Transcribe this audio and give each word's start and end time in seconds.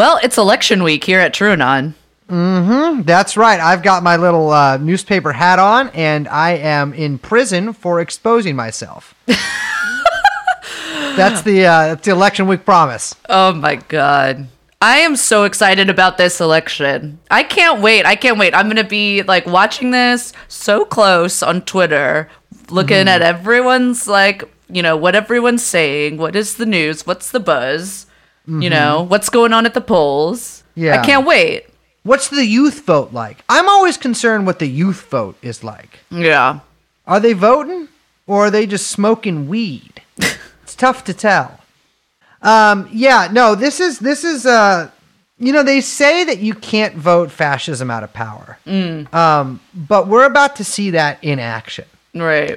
Well, 0.00 0.18
it's 0.22 0.38
election 0.38 0.82
week 0.82 1.04
here 1.04 1.20
at 1.20 1.34
TrueAnon. 1.34 1.92
That's 3.04 3.36
right. 3.36 3.60
I've 3.60 3.82
got 3.82 4.02
my 4.02 4.16
little 4.16 4.48
uh, 4.48 4.78
newspaper 4.78 5.30
hat 5.30 5.58
on, 5.58 5.90
and 5.90 6.26
I 6.26 6.52
am 6.52 6.94
in 6.94 7.18
prison 7.18 7.74
for 7.74 8.00
exposing 8.00 8.56
myself. 8.56 9.14
that's 9.26 9.42
the 11.42 11.66
uh, 11.66 11.88
that's 11.88 12.06
the 12.06 12.12
election 12.12 12.48
week 12.48 12.64
promise. 12.64 13.14
Oh 13.28 13.52
my 13.52 13.74
god. 13.74 14.48
I 14.80 15.00
am 15.00 15.16
so 15.16 15.44
excited 15.44 15.90
about 15.90 16.16
this 16.16 16.40
election. 16.40 17.18
I 17.30 17.42
can't 17.42 17.82
wait. 17.82 18.06
I 18.06 18.16
can't 18.16 18.38
wait. 18.38 18.54
I'm 18.54 18.68
going 18.68 18.76
to 18.76 18.84
be 18.84 19.22
like 19.22 19.44
watching 19.44 19.90
this 19.90 20.32
so 20.48 20.86
close 20.86 21.42
on 21.42 21.60
Twitter, 21.60 22.30
looking 22.70 22.96
Mm-hmm. 22.96 23.08
at 23.08 23.20
everyone's 23.20 24.08
like, 24.08 24.44
you 24.70 24.82
know, 24.82 24.96
what 24.96 25.14
everyone's 25.14 25.62
saying, 25.62 26.16
what 26.16 26.34
is 26.34 26.54
the 26.54 26.64
news, 26.64 27.06
what's 27.06 27.30
the 27.30 27.40
buzz, 27.40 28.06
you 28.46 28.70
know, 28.70 29.02
what's 29.02 29.28
going 29.28 29.52
on 29.52 29.66
at 29.66 29.74
the 29.74 29.80
polls. 29.80 30.62
Mm-hmm. 30.72 30.84
Yeah. 30.84 31.00
I 31.00 31.04
can't 31.04 31.26
wait. 31.26 31.66
What's 32.02 32.28
the 32.28 32.46
youth 32.46 32.84
vote 32.86 33.12
like? 33.12 33.44
I'm 33.48 33.68
always 33.68 33.96
concerned 33.96 34.46
what 34.46 34.58
the 34.58 34.66
youth 34.66 35.02
vote 35.10 35.36
is 35.42 35.62
like. 35.62 36.00
Yeah. 36.10 36.60
Are 37.06 37.20
they 37.20 37.34
voting 37.34 37.88
or 38.26 38.46
are 38.46 38.50
they 38.50 38.66
just 38.66 38.86
smoking 38.86 39.48
weed? 39.48 40.02
it's 40.62 40.74
tough 40.74 41.04
to 41.04 41.14
tell. 41.14 41.60
Um, 42.42 42.88
yeah, 42.90 43.28
no, 43.30 43.54
this 43.54 43.80
is 43.80 43.98
this 43.98 44.24
is 44.24 44.46
uh 44.46 44.90
you 45.40 45.52
know, 45.54 45.62
they 45.62 45.80
say 45.80 46.24
that 46.24 46.38
you 46.38 46.54
can't 46.54 46.94
vote 46.94 47.30
fascism 47.30 47.90
out 47.90 48.04
of 48.04 48.12
power. 48.12 48.58
Um, 48.66 49.60
but 49.74 50.06
we're 50.06 50.26
about 50.26 50.56
to 50.56 50.64
see 50.64 50.90
that 50.90 51.18
in 51.22 51.38
action. 51.38 51.86
Right. 52.14 52.52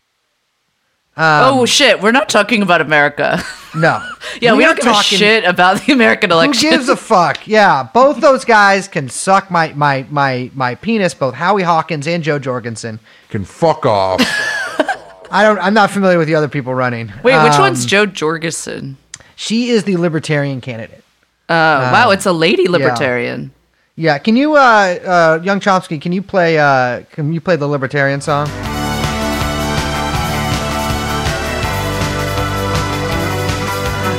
Um, 1.16 1.60
oh 1.60 1.66
shit, 1.66 2.02
we're 2.02 2.12
not 2.12 2.28
talking 2.28 2.62
about 2.62 2.82
America. 2.82 3.42
no. 3.76 4.02
yeah, 4.42 4.54
we, 4.56 4.64
are 4.64 4.74
don't 4.76 4.84
give 4.84 4.88
a 4.88 5.04
shit 5.04 5.44
about 5.44 5.82
the 5.82 5.94
American 5.94 6.32
election. 6.32 6.70
Who 6.70 6.78
gives 6.78 6.90
a 6.90 6.96
fuck? 6.96 7.48
Yeah, 7.48 7.84
both 7.94 8.20
those 8.22 8.46
guys 8.46 8.88
can 8.88 9.10
suck 9.10 9.50
my 9.52 9.74
my 9.74 10.06
my 10.10 10.52
my 10.54 10.76
penis. 10.76 11.14
Both 11.14 11.36
Howie 11.36 11.64
Hawkins 11.64 12.08
and 12.08 12.24
Jo 12.24 12.40
Jorgensen. 12.40 13.00
Can 13.30 13.46
fuck 13.46 13.86
off. 13.86 14.22
I 15.32 15.44
don't. 15.44 15.60
I'm 15.60 15.74
not 15.74 15.90
familiar 15.92 16.18
with 16.18 16.28
the 16.28 16.36
other 16.36 16.48
people 16.50 16.74
running. 16.74 17.12
Wait, 17.24 17.42
which 17.44 17.54
Um, 17.54 17.62
one's 17.62 17.86
Jo 17.86 18.06
Jorgensen? 18.06 18.98
She 19.36 19.70
is 19.70 19.84
the 19.84 19.98
libertarian 19.98 20.62
candidate. 20.62 21.04
Oh, 21.50 21.54
wow, 21.56 22.12
it's 22.12 22.26
a 22.26 22.32
lady 22.32 22.68
libertarian. 22.68 23.52
Yeah. 23.96 24.18
Can 24.18 24.36
you, 24.36 24.56
uh, 24.56 24.60
uh, 24.60 25.40
Young 25.44 25.60
Chomsky? 25.60 26.02
Can 26.02 26.12
you 26.12 26.22
play? 26.22 26.58
Uh, 26.58 27.02
can 27.12 27.34
you 27.34 27.42
play 27.42 27.56
the 27.56 27.68
libertarian 27.68 28.22
song? 28.22 28.48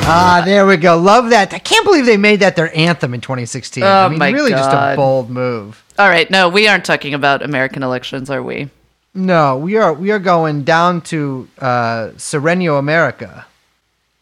Ah, 0.06 0.42
there 0.44 0.66
we 0.66 0.76
go. 0.76 0.98
Love 0.98 1.30
that. 1.30 1.54
I 1.54 1.58
can't 1.58 1.84
believe 1.84 2.04
they 2.04 2.18
made 2.18 2.40
that 2.40 2.56
their 2.56 2.74
anthem 2.76 3.14
in 3.14 3.20
2016. 3.22 3.82
I 3.82 4.04
Oh 4.04 4.08
mean, 4.10 4.18
my 4.18 4.30
really 4.30 4.50
just 4.50 4.70
a 4.70 4.94
bold 4.96 5.30
move. 5.30 5.82
All 5.98 6.08
right, 6.08 6.30
no, 6.30 6.48
we 6.48 6.68
aren't 6.68 6.84
talking 6.84 7.14
about 7.14 7.42
American 7.42 7.82
elections, 7.82 8.28
are 8.28 8.42
we? 8.42 8.68
No, 9.14 9.56
we 9.56 9.76
are 9.76 9.94
we 9.94 10.10
are 10.10 10.18
going 10.18 10.62
down 10.64 11.00
to 11.02 11.48
uh, 11.58 12.10
Sereno 12.16 12.76
America, 12.76 13.46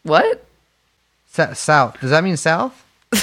What? 0.03 0.45
Sa- 1.31 1.53
south. 1.53 1.99
Does 1.99 2.11
that 2.11 2.23
mean 2.23 2.37
south? 2.37 2.79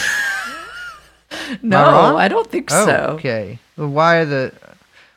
No, 1.63 1.83
wrong? 1.85 2.17
I 2.17 2.27
don't 2.29 2.47
think 2.51 2.69
Oh, 2.73 2.87
so. 2.87 2.95
okay. 3.19 3.59
Well, 3.77 3.89
why 3.89 4.17
are 4.17 4.25
the? 4.25 4.53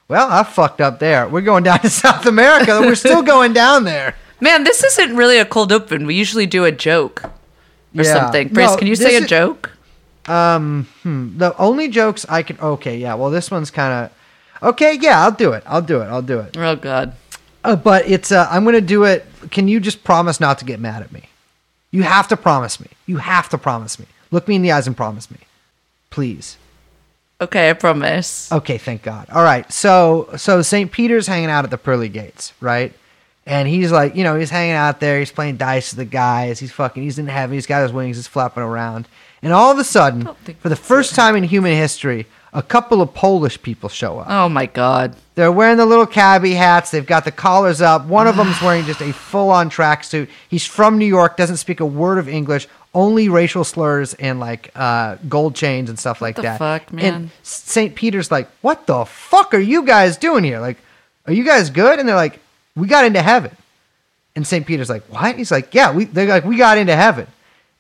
Well, 0.08 0.32
I 0.32 0.44
fucked 0.44 0.80
up 0.80 1.00
there. 1.00 1.28
We're 1.28 1.42
going 1.42 1.64
down 1.64 1.80
to 1.80 1.90
South 2.04 2.26
America. 2.28 2.80
We're 2.82 2.96
still 2.96 3.24
going 3.24 3.54
down 3.54 3.84
there. 3.84 4.16
Man, 4.44 4.66
this 4.66 4.84
isn't 4.84 5.16
really 5.16 5.38
a 5.38 5.46
cold 5.46 5.72
open. 5.72 6.06
We 6.06 6.16
usually 6.16 6.46
do 6.46 6.66
a 6.66 6.72
joke 6.72 7.24
or 7.24 8.04
Yeah. 8.04 8.14
something. 8.14 8.50
Brace, 8.50 8.72
No, 8.72 8.76
can 8.78 8.88
you 8.88 8.96
say 8.98 9.16
a 9.16 9.20
is- 9.22 9.28
joke? 9.30 9.72
Um, 10.28 10.88
hmm, 11.04 11.38
the 11.38 11.56
only 11.58 11.88
jokes 11.88 12.26
I 12.28 12.44
can. 12.44 12.58
Okay, 12.60 12.98
yeah. 12.98 13.14
Well, 13.14 13.30
this 13.30 13.50
one's 13.50 13.72
kind 13.72 13.94
of. 14.62 14.68
Okay, 14.72 14.98
yeah. 15.00 15.24
I'll 15.24 15.32
do 15.32 15.54
it. 15.54 15.64
I'll 15.66 15.82
do 15.82 16.02
it. 16.02 16.06
I'll 16.06 16.22
do 16.22 16.40
it. 16.40 16.58
Oh 16.58 16.76
God. 16.76 17.14
Uh, 17.64 17.78
but 17.78 18.06
it's. 18.08 18.32
Uh, 18.34 18.48
I'm 18.52 18.66
gonna 18.66 18.82
do 18.82 19.06
it. 19.06 19.26
Can 19.52 19.68
you 19.70 19.80
just 19.80 20.04
promise 20.04 20.40
not 20.42 20.60
to 20.60 20.66
get 20.66 20.80
mad 20.80 21.02
at 21.04 21.12
me? 21.14 21.24
You 21.92 22.04
have 22.04 22.28
to 22.30 22.38
promise 22.38 22.80
me. 22.82 22.88
You 23.06 23.18
have 23.18 23.48
to 23.50 23.58
promise 23.58 23.98
me. 23.98 24.06
Look 24.32 24.48
me 24.50 24.56
in 24.56 24.62
the 24.62 24.72
eyes 24.74 24.88
and 24.88 24.98
promise 24.98 25.30
me, 25.32 25.38
please. 26.10 26.58
Okay, 27.40 27.70
I 27.70 27.74
promise. 27.74 28.52
Okay, 28.52 28.78
thank 28.78 29.04
God. 29.04 29.28
All 29.32 29.44
right, 29.44 29.72
so 29.72 30.30
so 30.38 30.62
St. 30.62 30.92
Peter's 30.92 31.28
hanging 31.28 31.50
out 31.50 31.64
at 31.66 31.72
the 31.72 31.78
pearly 31.78 32.10
gates, 32.10 32.52
right? 32.60 32.94
And 33.46 33.68
he's 33.68 33.92
like, 33.92 34.16
you 34.16 34.24
know, 34.24 34.40
he's 34.40 34.50
hanging 34.50 34.76
out 34.76 35.00
there. 35.00 35.20
He's 35.20 35.32
playing 35.32 35.58
dice 35.58 35.92
with 35.92 35.98
the 35.98 36.06
guys. 36.06 36.60
He's 36.60 36.72
fucking. 36.72 37.04
He's 37.04 37.20
in 37.20 37.28
heaven. 37.28 37.54
He's 37.54 37.66
got 37.68 37.84
his 37.84 37.92
wings. 37.92 38.16
He's 38.18 38.28
flapping 38.28 38.64
around. 38.64 39.08
And 39.42 39.52
all 39.52 39.72
of 39.72 39.78
a 39.78 39.84
sudden, 39.84 40.30
for 40.60 40.70
the 40.70 40.76
first 40.78 41.16
time 41.16 41.36
in 41.36 41.44
human 41.44 41.74
history, 41.74 42.26
a 42.54 42.62
couple 42.62 43.02
of 43.02 43.14
Polish 43.14 43.62
people 43.62 43.90
show 43.90 44.20
up. 44.20 44.28
Oh 44.30 44.48
my 44.48 44.68
God. 44.68 45.16
They're 45.36 45.52
wearing 45.52 45.78
the 45.78 45.86
little 45.86 46.06
cabbie 46.06 46.54
hats. 46.54 46.92
They've 46.92 47.06
got 47.06 47.26
the 47.26 47.32
collars 47.32 47.82
up. 47.82 48.06
One 48.06 48.28
of 48.28 48.38
them's 48.38 48.62
wearing 48.62 48.86
just 48.86 49.02
a 49.02 49.12
full-on 49.12 49.70
tracksuit. 49.70 50.30
He's 50.48 50.66
from 50.66 50.98
New 50.98 51.06
York. 51.06 51.36
Doesn't 51.36 51.58
speak 51.58 51.82
a 51.82 51.86
word 51.86 52.20
of 52.20 52.30
English. 52.30 52.68
Only 52.94 53.28
racial 53.28 53.64
slurs 53.64 54.14
and 54.14 54.40
like 54.40 54.72
uh, 54.76 55.18
gold 55.28 55.56
chains 55.56 55.90
and 55.90 55.98
stuff 56.00 56.22
like 56.22 56.36
the 56.36 56.44
that. 56.44 56.60
fuck, 56.60 56.94
man? 56.94 57.14
And 57.14 57.30
St. 57.42 57.96
Peter's 57.96 58.30
like, 58.30 58.48
"What 58.62 58.86
the 58.86 59.04
fuck 59.06 59.56
are 59.56 59.60
you 59.60 59.84
guys 59.84 60.16
doing 60.16 60.44
here? 60.44 60.60
Like, 60.60 60.78
are 61.26 61.34
you 61.34 61.44
guys 61.44 61.72
good?" 61.72 61.98
And 61.98 62.08
they're 62.08 62.16
like, 62.16 62.40
"We 62.76 62.88
got 62.88 63.06
into 63.06 63.22
heaven." 63.22 63.56
And 64.36 64.48
St. 64.48 64.66
Peter's 64.66 64.90
like, 64.90 65.04
"What?" 65.04 65.36
He's 65.38 65.52
like, 65.52 65.74
"Yeah, 65.74 65.92
we." 65.94 66.06
They're 66.06 66.28
like, 66.28 66.46
"We 66.46 66.58
got 66.58 66.78
into 66.78 66.96
heaven," 66.96 67.28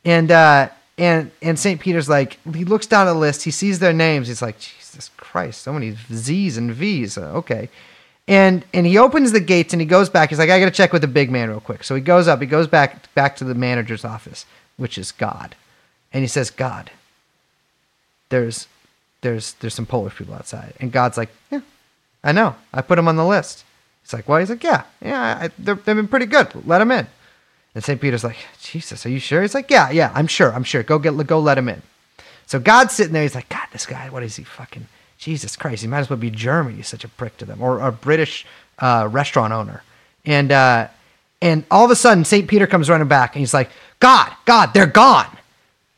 and 0.05 0.31
uh, 0.31 0.69
and 0.97 1.31
and 1.41 1.57
St. 1.57 1.79
Peter's 1.79 2.07
like, 2.07 2.37
he 2.53 2.65
looks 2.65 2.87
down 2.87 3.07
the 3.07 3.13
list, 3.13 3.43
he 3.43 3.51
sees 3.51 3.79
their 3.79 3.93
names, 3.93 4.27
he's 4.27 4.41
like, 4.41 4.59
"Jesus 4.59 5.09
Christ, 5.17 5.61
so 5.61 5.73
many 5.73 5.97
Z's 6.11 6.57
and 6.57 6.71
V's." 6.71 7.17
Uh, 7.17 7.31
okay, 7.33 7.69
and 8.27 8.63
and 8.73 8.85
he 8.85 8.97
opens 8.97 9.31
the 9.31 9.39
gates 9.39 9.73
and 9.73 9.81
he 9.81 9.87
goes 9.87 10.09
back. 10.09 10.29
He's 10.29 10.39
like, 10.39 10.49
"I 10.49 10.59
got 10.59 10.65
to 10.65 10.71
check 10.71 10.93
with 10.93 11.01
the 11.01 11.07
big 11.07 11.31
man 11.31 11.49
real 11.49 11.59
quick." 11.59 11.83
So 11.83 11.95
he 11.95 12.01
goes 12.01 12.27
up, 12.27 12.41
he 12.41 12.47
goes 12.47 12.67
back 12.67 13.13
back 13.15 13.35
to 13.37 13.43
the 13.43 13.55
manager's 13.55 14.05
office, 14.05 14.45
which 14.77 14.97
is 14.97 15.11
God, 15.11 15.55
and 16.11 16.23
he 16.23 16.27
says, 16.27 16.51
"God, 16.51 16.91
there's 18.29 18.67
there's 19.21 19.53
there's 19.53 19.73
some 19.73 19.87
Polish 19.87 20.15
people 20.15 20.35
outside," 20.35 20.73
and 20.79 20.91
God's 20.91 21.17
like, 21.17 21.29
"Yeah, 21.49 21.61
I 22.23 22.31
know. 22.31 22.55
I 22.71 22.81
put 22.81 22.97
them 22.97 23.07
on 23.07 23.15
the 23.15 23.25
list." 23.25 23.63
He's 24.03 24.13
like, 24.13 24.27
well, 24.27 24.39
He's 24.39 24.49
like, 24.49 24.63
"Yeah, 24.63 24.83
yeah, 25.01 25.39
I, 25.41 25.49
they're, 25.57 25.75
they've 25.75 25.95
been 25.95 26.07
pretty 26.07 26.25
good. 26.25 26.49
Let 26.67 26.79
them 26.79 26.91
in." 26.91 27.07
And 27.73 27.83
St. 27.83 27.99
Peter's 27.99 28.23
like, 28.23 28.37
"Jesus, 28.61 29.05
are 29.05 29.09
you 29.09 29.19
sure?" 29.19 29.41
He's 29.41 29.55
like, 29.55 29.71
"Yeah, 29.71 29.89
yeah, 29.89 30.11
I'm 30.13 30.27
sure. 30.27 30.53
I'm 30.53 30.63
sure. 30.63 30.83
Go 30.83 30.99
get 30.99 31.15
go 31.25 31.39
let 31.39 31.57
him 31.57 31.69
in." 31.69 31.81
So 32.45 32.59
God's 32.59 32.93
sitting 32.93 33.13
there. 33.13 33.23
He's 33.23 33.35
like, 33.35 33.49
"God, 33.49 33.67
this 33.71 33.85
guy, 33.85 34.09
what 34.09 34.23
is 34.23 34.35
he 34.35 34.43
fucking? 34.43 34.87
Jesus 35.17 35.55
Christ, 35.55 35.81
he 35.83 35.87
might 35.87 35.99
as 35.99 36.09
well 36.09 36.17
be 36.17 36.29
German. 36.29 36.75
He's 36.75 36.87
such 36.89 37.05
a 37.05 37.07
prick 37.07 37.37
to 37.37 37.45
them, 37.45 37.61
or 37.61 37.79
a 37.79 37.91
British 37.91 38.45
uh, 38.79 39.07
restaurant 39.09 39.53
owner." 39.53 39.83
And 40.25 40.51
uh, 40.51 40.87
and 41.41 41.63
all 41.71 41.85
of 41.85 41.91
a 41.91 41.95
sudden, 41.95 42.25
St. 42.25 42.47
Peter 42.47 42.67
comes 42.67 42.89
running 42.89 43.07
back, 43.07 43.35
and 43.35 43.39
he's 43.39 43.53
like, 43.53 43.69
"God, 43.99 44.31
God, 44.45 44.73
they're 44.73 44.85
gone." 44.85 45.27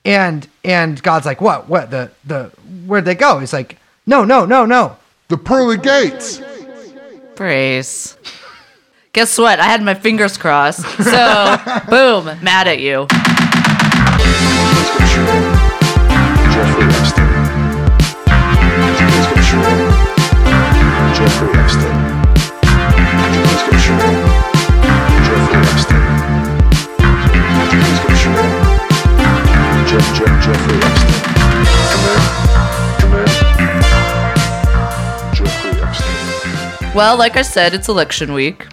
And 0.05 0.47
and 0.63 1.01
God's 1.01 1.25
like, 1.25 1.41
"What? 1.41 1.67
What? 1.67 1.89
The 1.89 2.11
the 2.23 2.51
where'd 2.85 3.05
they 3.05 3.15
go?" 3.15 3.39
He's 3.39 3.53
like, 3.53 3.77
"No, 4.05 4.23
no, 4.23 4.45
no, 4.45 4.65
no." 4.65 4.97
The 5.27 5.37
pearly 5.37 5.77
gates. 5.77 6.39
Brace. 7.35 8.17
Guess 9.13 9.37
what? 9.37 9.59
I 9.59 9.65
had 9.65 9.81
my 9.81 9.93
fingers 9.93 10.37
crossed. 10.37 10.81
So, 11.03 11.57
boom, 11.89 12.25
mad 12.43 12.67
at 12.67 12.79
you. 12.79 13.07
Jeffrey 30.45 30.84
Well, 36.95 37.17
like 37.17 37.35
I 37.35 37.41
said, 37.41 37.73
it's 37.73 37.89
election 37.89 38.31
week. 38.31 38.65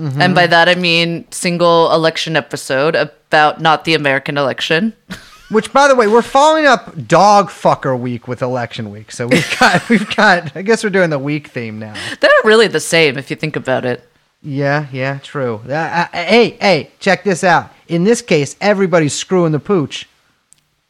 Mm-hmm. 0.00 0.20
And 0.20 0.34
by 0.34 0.48
that 0.48 0.68
I 0.68 0.74
mean 0.74 1.30
single 1.30 1.92
election 1.92 2.34
episode 2.34 2.96
about 2.96 3.60
not 3.60 3.84
the 3.84 3.94
American 3.94 4.36
election. 4.36 4.94
Which, 5.52 5.72
by 5.72 5.86
the 5.86 5.94
way, 5.94 6.08
we're 6.08 6.22
following 6.22 6.66
up 6.66 7.06
Dog 7.06 7.50
Fucker 7.50 7.98
Week 7.98 8.26
with 8.26 8.42
Election 8.42 8.90
Week. 8.90 9.12
So 9.12 9.28
we've 9.28 9.58
got, 9.60 9.88
we've 9.88 10.16
got. 10.16 10.56
I 10.56 10.62
guess 10.62 10.82
we're 10.82 10.90
doing 10.90 11.10
the 11.10 11.20
week 11.20 11.46
theme 11.48 11.78
now. 11.78 11.94
They're 12.20 12.30
really 12.44 12.66
the 12.66 12.80
same 12.80 13.16
if 13.16 13.30
you 13.30 13.36
think 13.36 13.54
about 13.54 13.84
it. 13.84 14.06
Yeah, 14.42 14.88
yeah, 14.92 15.20
true. 15.22 15.62
Uh, 15.66 15.72
uh, 15.72 16.06
hey, 16.12 16.50
hey, 16.60 16.90
check 16.98 17.22
this 17.22 17.44
out. 17.44 17.72
In 17.86 18.02
this 18.02 18.20
case, 18.22 18.56
everybody's 18.60 19.14
screwing 19.14 19.52
the 19.52 19.60
pooch. 19.60 20.06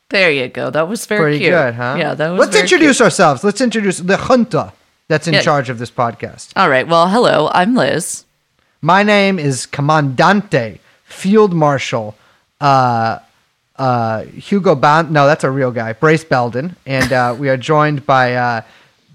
There 0.09 0.31
you 0.31 0.49
go. 0.49 0.71
That 0.71 0.89
was 0.89 1.05
very 1.05 1.21
Pretty 1.21 1.39
cute. 1.41 1.53
good, 1.53 1.75
huh? 1.75 1.97
Yeah, 1.99 2.15
that 2.15 2.31
was 2.31 2.41
Let's 2.41 2.57
introduce 2.57 2.97
cute. 2.97 3.05
ourselves. 3.05 3.45
Let's 3.45 3.61
introduce 3.61 3.99
the 3.99 4.17
junta 4.17 4.73
that's 5.09 5.27
in 5.27 5.35
Yeah. 5.35 5.41
charge 5.43 5.71
of 5.71 5.79
this 5.79 5.91
podcast. 5.91 6.53
All 6.55 6.69
right. 6.69 6.87
Well, 6.87 7.09
hello. 7.09 7.51
I'm 7.53 7.75
Liz. 7.75 8.25
My 8.83 9.03
name 9.03 9.39
is 9.39 9.67
Commandante 9.67 10.79
Field 11.05 11.53
Marshal 11.53 12.15
uh, 12.61 13.19
uh, 13.77 14.23
Hugo 14.25 14.75
Ban. 14.75 15.13
No, 15.13 15.27
that's 15.27 15.45
a 15.45 15.51
real 15.51 15.71
guy, 15.71 15.93
Brace 15.95 16.25
Belden, 16.25 16.77
and 16.87 17.13
uh, 17.13 17.35
we 17.39 17.49
are 17.49 17.57
joined 17.57 18.05
by 18.05 18.35
uh, 18.35 18.61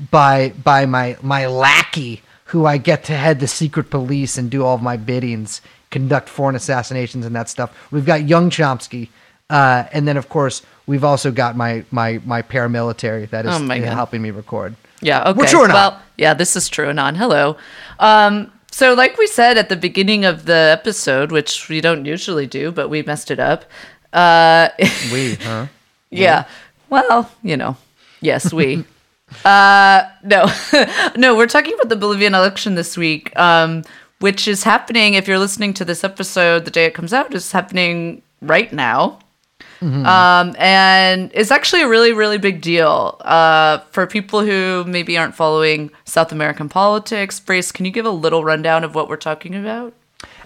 by 0.10 0.50
by 0.64 0.86
my 0.86 1.18
my 1.22 1.46
lackey, 1.48 2.22
who 2.46 2.66
I 2.66 2.78
get 2.78 3.04
to 3.06 3.14
head 3.14 3.40
the 3.40 3.48
secret 3.48 3.90
police 3.90 4.38
and 4.38 4.50
do 4.50 4.64
all 4.66 4.76
of 4.76 4.82
my 4.82 4.98
biddings, 4.98 5.62
conduct 5.92 6.28
foreign 6.30 6.56
assassinations 6.56 7.26
and 7.26 7.36
that 7.36 7.50
stuff. 7.50 7.76
We've 7.92 8.06
got 8.06 8.24
Young 8.24 8.50
Chomsky, 8.50 9.10
uh, 9.50 9.84
and 9.92 10.08
then 10.08 10.16
of 10.18 10.30
course 10.30 10.62
we've 10.88 11.04
also 11.04 11.30
got 11.32 11.56
my 11.58 11.84
my 11.92 12.20
my 12.26 12.42
paramilitary 12.42 13.30
that 13.30 13.46
is 13.46 13.54
Oh 13.54 13.68
helping 13.68 14.22
me 14.22 14.32
record. 14.32 14.76
Yeah, 15.04 15.30
okay. 15.30 15.38
We're 15.38 15.48
true 15.48 15.64
or 15.64 15.68
not? 15.68 15.74
Well, 15.74 16.02
yeah, 16.18 16.34
this 16.34 16.56
is 16.56 16.70
TrueAnon. 16.70 17.18
Hello. 17.18 17.58
Um, 18.00 18.52
so 18.72 18.94
like 18.94 19.18
we 19.18 19.28
said 19.28 19.58
at 19.58 19.70
the 19.70 19.76
beginning 19.76 20.26
of 20.26 20.46
the 20.46 20.76
episode, 20.80 21.32
which 21.32 21.70
we 21.70 21.82
don't 21.82 22.06
usually 22.06 22.48
do, 22.48 22.72
but 22.72 22.90
we 22.90 23.04
messed 23.04 23.30
it 23.30 23.40
up. 23.40 23.66
Uh, 24.12 24.70
We, 25.12 25.36
huh? 25.36 25.68
yeah. 26.10 26.46
Well, 26.90 27.30
you 27.44 27.58
know. 27.58 27.78
Yes, 28.22 28.54
we. 28.54 28.86
uh, 29.46 30.04
no, 30.24 30.46
no, 31.18 31.36
we're 31.36 31.48
talking 31.48 31.74
about 31.74 31.90
the 31.90 31.96
Bolivian 31.96 32.34
election 32.34 32.76
this 32.76 32.96
week, 32.96 33.38
um, 33.38 33.84
which 34.20 34.48
is 34.48 34.64
happening. 34.64 35.16
If 35.16 35.28
you're 35.28 35.40
listening 35.40 35.74
to 35.76 35.86
this 35.86 36.04
episode, 36.04 36.66
the 36.66 36.72
day 36.72 36.86
it 36.86 36.94
comes 36.94 37.14
out 37.14 37.34
is 37.34 37.52
happening 37.52 38.22
right 38.42 38.72
now. 38.72 39.20
Um, 39.84 40.56
and 40.58 41.30
it's 41.34 41.52
actually 41.52 41.82
a 41.82 41.88
really, 41.90 42.14
really 42.14 42.38
big 42.38 42.62
deal 42.62 43.18
uh, 43.22 43.80
for 43.92 44.08
people 44.08 44.42
who 44.42 44.86
maybe 44.88 45.18
aren't 45.18 45.36
following 45.36 45.92
South 46.06 46.32
American 46.32 46.70
politics. 46.70 47.40
Brace, 47.40 47.72
can 47.72 47.86
you 47.86 47.92
give 47.92 48.06
a 48.06 48.12
little 48.12 48.44
rundown 48.44 48.84
of 48.84 48.96
what 48.96 49.10
we're 49.10 49.18
talking 49.18 49.56
about? 49.56 49.94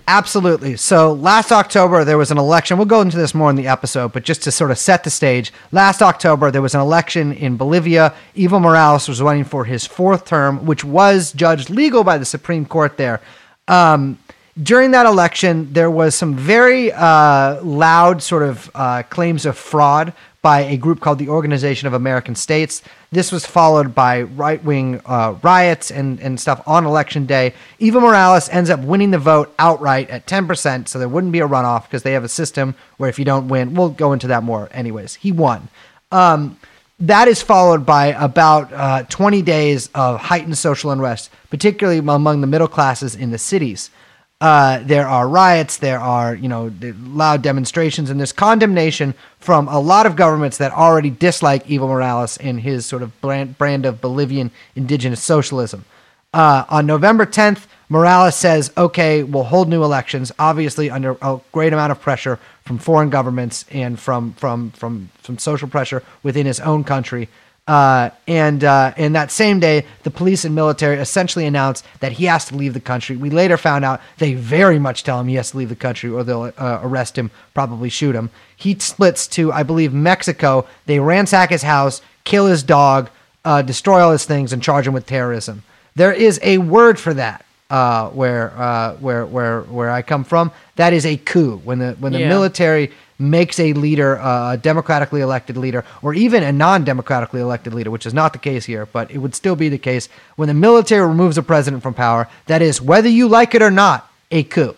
Absolutely. 0.09 0.77
So 0.77 1.11
last 1.11 1.51
October, 1.51 2.05
there 2.05 2.17
was 2.17 2.31
an 2.31 2.37
election. 2.37 2.77
We'll 2.77 2.87
go 2.87 3.01
into 3.01 3.17
this 3.17 3.35
more 3.35 3.49
in 3.49 3.57
the 3.57 3.67
episode, 3.67 4.13
but 4.13 4.23
just 4.23 4.41
to 4.43 4.51
sort 4.51 4.71
of 4.71 4.77
set 4.77 5.03
the 5.03 5.09
stage, 5.09 5.51
last 5.73 6.01
October, 6.01 6.49
there 6.49 6.61
was 6.61 6.73
an 6.73 6.79
election 6.79 7.33
in 7.33 7.57
Bolivia. 7.57 8.15
Evo 8.35 8.61
Morales 8.61 9.09
was 9.09 9.21
running 9.21 9.43
for 9.43 9.65
his 9.65 9.85
fourth 9.85 10.23
term, 10.25 10.65
which 10.65 10.85
was 10.85 11.33
judged 11.33 11.69
legal 11.69 12.05
by 12.05 12.17
the 12.17 12.25
Supreme 12.25 12.65
Court 12.65 12.95
there. 12.95 13.19
Um, 13.67 14.17
during 14.61 14.91
that 14.91 15.05
election, 15.05 15.71
there 15.71 15.91
was 15.91 16.15
some 16.15 16.35
very 16.35 16.91
uh, 16.91 17.61
loud 17.63 18.23
sort 18.23 18.43
of 18.43 18.71
uh, 18.73 19.03
claims 19.03 19.45
of 19.45 19.57
fraud 19.57 20.13
by 20.41 20.61
a 20.61 20.77
group 20.77 20.99
called 20.99 21.19
the 21.19 21.29
Organization 21.29 21.87
of 21.87 21.93
American 21.93 22.35
States. 22.35 22.81
This 23.11 23.31
was 23.31 23.45
followed 23.45 23.93
by 23.93 24.21
right 24.21 24.63
wing 24.63 25.01
uh, 25.05 25.35
riots 25.43 25.91
and, 25.91 26.19
and 26.21 26.39
stuff 26.39 26.61
on 26.65 26.85
election 26.85 27.25
day. 27.25 27.53
Evo 27.79 28.01
Morales 28.01 28.49
ends 28.49 28.69
up 28.69 28.79
winning 28.79 29.11
the 29.11 29.19
vote 29.19 29.53
outright 29.59 30.09
at 30.09 30.25
10%, 30.25 30.87
so 30.87 30.99
there 30.99 31.09
wouldn't 31.09 31.33
be 31.33 31.39
a 31.39 31.47
runoff 31.47 31.83
because 31.83 32.03
they 32.03 32.13
have 32.13 32.23
a 32.23 32.29
system 32.29 32.75
where 32.97 33.09
if 33.09 33.19
you 33.19 33.25
don't 33.25 33.49
win, 33.49 33.73
we'll 33.73 33.89
go 33.89 34.13
into 34.13 34.27
that 34.27 34.43
more 34.43 34.69
anyways. 34.71 35.15
He 35.15 35.31
won. 35.31 35.69
Um, 36.11 36.57
that 36.99 37.27
is 37.27 37.41
followed 37.43 37.85
by 37.85 38.07
about 38.07 38.73
uh, 38.73 39.03
20 39.03 39.43
days 39.43 39.89
of 39.93 40.19
heightened 40.19 40.57
social 40.57 40.89
unrest, 40.89 41.29
particularly 41.51 41.99
among 41.99 42.41
the 42.41 42.47
middle 42.47 42.67
classes 42.67 43.15
in 43.15 43.29
the 43.29 43.37
cities. 43.37 43.91
Uh, 44.39 44.79
there 44.83 45.07
are 45.07 45.27
riots, 45.27 45.77
there 45.77 45.99
are 45.99 46.35
you 46.35 46.47
know 46.47 46.71
loud 46.81 47.41
demonstrations, 47.41 48.09
and 48.09 48.19
there's 48.19 48.31
condemnation 48.31 49.15
from 49.39 49.67
a 49.67 49.79
lot 49.79 50.05
of 50.05 50.15
governments 50.15 50.57
that 50.57 50.71
already 50.71 51.09
dislike 51.09 51.65
Evo 51.65 51.87
Morales 51.87 52.37
and 52.37 52.61
his 52.61 52.85
sort 52.85 53.01
of 53.01 53.19
brand, 53.19 53.57
brand 53.57 53.85
of 53.85 53.99
Bolivian 53.99 54.51
indigenous 54.75 55.23
socialism. 55.23 55.85
Uh, 56.33 56.65
on 56.69 56.85
November 56.85 57.25
10th, 57.25 57.65
Morales 57.89 58.35
says, 58.35 58.71
okay, 58.77 59.23
we'll 59.23 59.45
hold 59.45 59.69
new 59.69 59.83
elections, 59.83 60.31
obviously 60.37 60.89
under 60.89 61.17
a 61.21 61.39
great 61.51 61.73
amount 61.73 61.91
of 61.91 62.01
pressure 62.01 62.37
from 62.63 62.77
foreign 62.77 63.09
governments 63.09 63.65
and 63.71 63.97
from, 63.97 64.33
from, 64.33 64.71
from, 64.71 65.09
from 65.21 65.37
social 65.37 65.69
pressure 65.69 66.03
within 66.21 66.45
his 66.45 66.59
own 66.59 66.83
country. 66.83 67.29
Uh, 67.67 68.09
and 68.27 68.63
uh, 68.63 68.93
in 68.95 69.11
that 69.13 69.29
same 69.29 69.59
day, 69.59 69.85
the 70.03 70.09
police 70.09 70.45
and 70.45 70.55
military 70.55 70.97
essentially 70.97 71.45
announced 71.45 71.83
that 71.99 72.13
he 72.13 72.25
has 72.25 72.45
to 72.45 72.55
leave 72.55 72.73
the 72.73 72.79
country. 72.79 73.17
We 73.17 73.29
later 73.29 73.57
found 73.57 73.83
out 73.83 73.99
they 74.19 74.33
very 74.35 74.79
much 74.79 75.03
tell 75.03 75.19
him 75.19 75.27
he 75.27 75.35
has 75.35 75.51
to 75.51 75.57
leave 75.57 75.67
the 75.69 75.75
country 75.75 76.09
or 76.09 76.23
they'll 76.23 76.53
uh, 76.57 76.79
arrest 76.81 77.17
him, 77.17 77.29
probably 77.53 77.89
shoot 77.89 78.15
him. 78.15 78.29
He 78.55 78.79
splits 78.79 79.27
to, 79.29 79.51
I 79.51 79.63
believe, 79.63 79.93
Mexico. 79.93 80.65
They 80.85 80.99
ransack 80.99 81.49
his 81.49 81.63
house, 81.63 82.01
kill 82.23 82.45
his 82.45 82.63
dog, 82.63 83.09
uh, 83.43 83.61
destroy 83.63 83.99
all 83.99 84.11
his 84.13 84.23
things, 84.25 84.53
and 84.53 84.63
charge 84.63 84.87
him 84.87 84.93
with 84.93 85.05
terrorism. 85.05 85.63
There 85.95 86.13
is 86.13 86.39
a 86.43 86.59
word 86.59 86.97
for 86.99 87.13
that. 87.15 87.43
Uh, 87.69 88.07
where 88.11 88.53
uh, 88.57 88.95
where 88.95 89.25
where 89.25 89.59
where 89.63 89.89
I 89.89 90.01
come 90.01 90.23
from, 90.23 90.53
that 90.77 90.93
is 90.93 91.05
a 91.05 91.17
coup. 91.17 91.57
When 91.65 91.79
the 91.79 91.97
when 91.99 92.13
the 92.13 92.19
Yeah. 92.21 92.29
military 92.29 92.93
makes 93.19 93.59
a 93.59 93.73
leader 93.73 94.19
uh, 94.19 94.53
a 94.53 94.57
democratically 94.57 95.21
elected 95.21 95.57
leader, 95.57 95.83
or 96.01 96.13
even 96.13 96.43
a 96.43 96.51
non-democratically 96.51 97.41
elected 97.41 97.73
leader, 97.73 97.91
which 97.91 98.05
is 98.05 98.13
not 98.13 98.33
the 98.33 98.39
case 98.39 98.65
here, 98.65 98.85
but 98.85 99.09
it 99.11 99.17
would 99.17 99.35
still 99.35 99.55
be 99.55 99.69
the 99.69 99.77
case 99.77 100.09
when 100.35 100.47
the 100.47 100.53
military 100.53 101.05
removes 101.05 101.37
a 101.37 101.43
president 101.43 101.83
from 101.83 101.93
power. 101.93 102.27
That 102.45 102.61
is, 102.61 102.81
whether 102.81 103.09
you 103.09 103.27
like 103.27 103.55
it 103.55 103.61
or 103.61 103.71
not, 103.71 104.11
a 104.31 104.43
coup. 104.43 104.75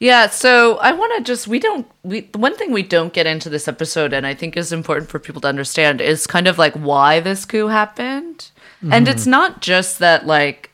Yeah, 0.00 0.30
so 0.30 0.78
I 0.78 0.92
want 0.92 1.14
to 1.18 1.22
just 1.22 1.46
we 1.46 1.58
don't 1.58 1.86
we 2.02 2.20
the 2.20 2.38
one 2.38 2.56
thing 2.56 2.72
we 2.72 2.82
don't 2.82 3.12
get 3.12 3.26
into 3.26 3.50
this 3.50 3.68
episode 3.68 4.14
and 4.14 4.26
I 4.26 4.32
think 4.32 4.56
is 4.56 4.72
important 4.72 5.10
for 5.10 5.18
people 5.18 5.42
to 5.42 5.48
understand 5.48 6.00
is 6.00 6.26
kind 6.26 6.48
of 6.48 6.56
like 6.56 6.72
why 6.72 7.20
this 7.20 7.44
coup 7.44 7.66
happened. 7.66 8.50
And 8.90 9.06
it's 9.06 9.26
not 9.26 9.60
just 9.60 9.98
that 9.98 10.26
like 10.26 10.70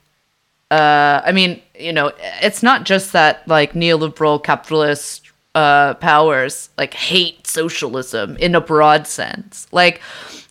uh 0.70 1.22
I 1.24 1.32
mean, 1.32 1.60
you 1.76 1.92
know, 1.92 2.12
it's 2.40 2.62
not 2.62 2.84
just 2.84 3.12
that 3.14 3.46
like 3.48 3.72
neoliberal 3.72 4.40
capitalist 4.40 5.25
uh 5.56 5.94
powers 5.94 6.68
like 6.78 6.92
hate 6.94 7.46
socialism 7.46 8.36
in 8.36 8.54
a 8.54 8.60
broad 8.60 9.06
sense. 9.06 9.66
Like 9.72 10.00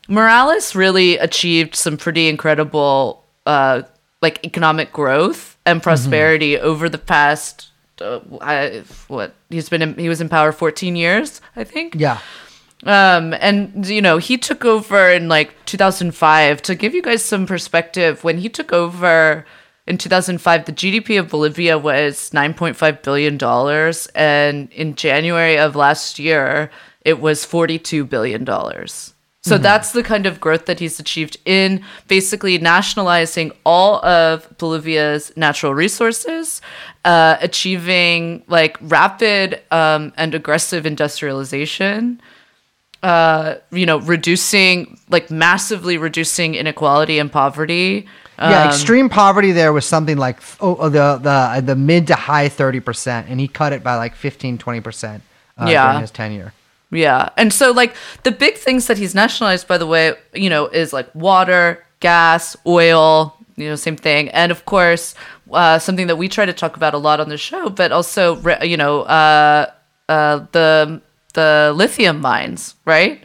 Morales 0.08 0.76
really 0.76 1.18
achieved 1.18 1.76
some 1.76 1.96
pretty 1.98 2.28
incredible 2.28 3.24
uh 3.46 3.84
like 4.22 4.40
economic 4.44 4.92
growth 4.92 5.58
and 5.66 5.82
prosperity 5.84 6.58
over 6.60 6.90
the 6.90 6.98
past 6.98 7.70
uh, 8.02 8.20
I, 8.42 8.84
what 9.08 9.34
he's 9.50 9.70
been 9.70 9.82
in, 9.82 9.96
he 9.98 10.10
was 10.10 10.20
in 10.22 10.28
power 10.30 10.52
14 10.52 10.96
years 10.96 11.40
I 11.56 11.64
think 11.64 11.96
Yeah. 11.96 12.18
um 12.84 13.34
and 13.48 13.86
you 13.88 14.02
know 14.02 14.18
he 14.18 14.38
took 14.38 14.66
over 14.66 15.10
in 15.18 15.28
like 15.30 15.54
2005 15.66 16.62
to 16.64 16.76
give 16.76 16.94
you 16.96 17.02
guys 17.02 17.24
some 17.24 17.46
perspective 17.46 18.24
when 18.24 18.38
he 18.40 18.50
took 18.50 18.74
over 18.74 19.46
in 19.88 19.98
2005 19.98 20.66
the 20.66 20.74
gdp 20.74 21.20
of 21.20 21.30
bolivia 21.30 21.78
was 21.78 22.32
9.5 22.32 23.02
billion 23.04 23.38
dollars 23.38 24.08
and 24.16 24.72
in 24.72 24.96
january 24.96 25.58
of 25.58 25.76
last 25.76 26.20
year 26.20 26.72
it 27.06 27.22
was 27.22 27.46
42 27.46 28.04
billion 28.04 28.44
dollars. 28.44 29.14
So 29.42 29.60
that's 29.60 29.92
the 29.92 30.02
kind 30.02 30.26
of 30.26 30.40
growth 30.42 30.66
that 30.66 30.80
he's 30.80 31.00
achieved 31.00 31.38
in 31.46 31.84
basically 32.08 32.58
nationalizing 32.58 33.52
all 33.64 34.04
of 34.04 34.50
Bolivia's 34.58 35.32
natural 35.36 35.76
resources, 35.76 36.62
uh, 37.06 37.38
achieving 37.40 38.44
like 38.48 38.76
rapid 38.82 39.62
um, 39.70 40.14
and 40.18 40.34
aggressive 40.34 40.88
industrialization, 40.88 42.20
uh, 43.06 43.56
you 43.72 43.86
know, 43.86 44.00
reducing 44.00 44.98
like 45.10 45.30
massively 45.30 45.98
reducing 45.98 46.56
inequality 46.56 47.20
and 47.20 47.32
poverty. 47.32 48.08
Yeah, 48.40 48.64
Um, 48.64 48.68
extreme 48.70 49.08
poverty 49.10 49.52
there 49.54 49.72
was 49.72 49.86
something 49.86 50.18
like 50.18 50.38
oh, 50.60 50.76
oh, 50.80 50.90
the 50.90 51.08
the 51.28 51.62
the 51.62 51.76
mid 51.76 52.08
to 52.08 52.16
high 52.16 52.50
30%, 52.50 53.26
and 53.30 53.40
he 53.40 53.48
cut 53.48 53.72
it 53.74 53.82
by 53.84 53.96
like 53.96 54.16
15, 54.16 54.58
20% 54.58 55.22
uh, 55.58 55.66
Yeah. 55.68 55.86
during 55.88 56.02
his 56.02 56.12
tenure. 56.12 56.52
Yeah. 56.92 57.30
And 57.38 57.54
so 57.54 57.72
like 57.72 57.96
the 58.24 58.32
big 58.32 58.56
things 58.58 58.88
that 58.88 58.98
he's 58.98 59.14
nationalized 59.16 59.68
by 59.68 59.78
the 59.78 59.88
way, 59.88 60.14
you 60.34 60.50
know, 60.50 60.66
is 60.68 60.92
like 60.94 61.08
water, 61.14 61.86
gas, 62.00 62.58
oil, 62.66 63.38
you 63.56 63.70
know, 63.70 63.76
same 63.76 63.98
thing. 63.98 64.30
And 64.30 64.52
of 64.52 64.66
course, 64.66 65.16
uh, 65.52 65.78
something 65.80 66.08
that 66.08 66.18
we 66.18 66.28
try 66.28 66.46
to 66.46 66.54
talk 66.54 66.76
about 66.76 66.94
a 66.94 66.98
lot 67.08 67.20
on 67.20 67.30
the 67.30 67.38
show, 67.38 67.70
but 67.70 67.92
also 67.92 68.36
you 68.64 68.78
know, 68.78 69.02
uh, 69.04 69.72
uh, 70.10 70.38
the 70.52 71.02
the 71.36 71.72
lithium 71.76 72.20
mines, 72.20 72.76
right? 72.86 73.24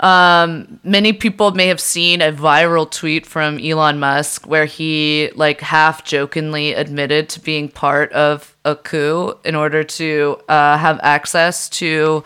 Um, 0.00 0.78
many 0.84 1.12
people 1.14 1.52
may 1.52 1.68
have 1.68 1.80
seen 1.80 2.20
a 2.20 2.30
viral 2.30 2.90
tweet 2.90 3.24
from 3.24 3.58
Elon 3.58 3.98
Musk 3.98 4.46
where 4.46 4.66
he 4.66 5.30
like 5.34 5.60
half 5.60 6.04
jokingly 6.04 6.74
admitted 6.74 7.30
to 7.30 7.40
being 7.40 7.68
part 7.70 8.12
of 8.12 8.54
a 8.64 8.76
coup 8.76 9.34
in 9.44 9.54
order 9.54 9.82
to 9.84 10.38
uh, 10.48 10.76
have 10.76 11.00
access 11.02 11.68
to 11.70 12.24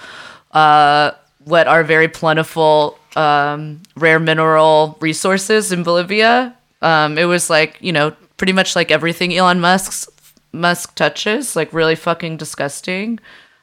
uh, 0.50 1.12
what 1.44 1.68
are 1.68 1.84
very 1.84 2.08
plentiful 2.08 2.98
um, 3.14 3.80
rare 3.94 4.18
mineral 4.18 4.96
resources 5.00 5.70
in 5.70 5.84
Bolivia. 5.84 6.56
Um, 6.82 7.18
it 7.18 7.26
was 7.26 7.48
like 7.50 7.76
you 7.80 7.92
know 7.92 8.14
pretty 8.36 8.52
much 8.52 8.74
like 8.74 8.90
everything 8.90 9.32
Elon 9.32 9.60
Musk's 9.60 10.08
Musk 10.52 10.96
touches, 10.96 11.54
like 11.54 11.72
really 11.72 11.94
fucking 11.94 12.36
disgusting. 12.36 13.20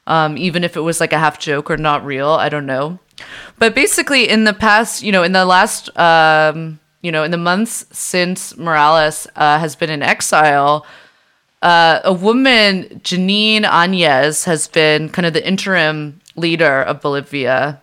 Um, 0.07 0.37
even 0.37 0.63
if 0.63 0.75
it 0.75 0.81
was 0.81 0.99
like 0.99 1.13
a 1.13 1.19
half 1.19 1.37
joke 1.37 1.69
or 1.69 1.77
not 1.77 2.03
real, 2.05 2.29
I 2.29 2.49
don't 2.49 2.65
know. 2.65 2.97
But 3.59 3.75
basically, 3.75 4.27
in 4.29 4.45
the 4.45 4.53
past, 4.53 5.03
you 5.03 5.11
know, 5.11 5.21
in 5.21 5.33
the 5.33 5.45
last, 5.45 5.95
um, 5.99 6.79
you 7.01 7.11
know, 7.11 7.23
in 7.23 7.31
the 7.31 7.37
months 7.37 7.85
since 7.91 8.57
Morales 8.57 9.27
uh, 9.35 9.59
has 9.59 9.75
been 9.75 9.89
in 9.89 10.01
exile, 10.01 10.85
uh, 11.61 11.99
a 12.03 12.13
woman, 12.13 13.01
Jeanine 13.03 13.63
Áñez, 13.63 14.45
has 14.45 14.67
been 14.67 15.09
kind 15.09 15.25
of 15.25 15.33
the 15.33 15.45
interim 15.45 16.21
leader 16.35 16.81
of 16.83 17.01
Bolivia. 17.01 17.81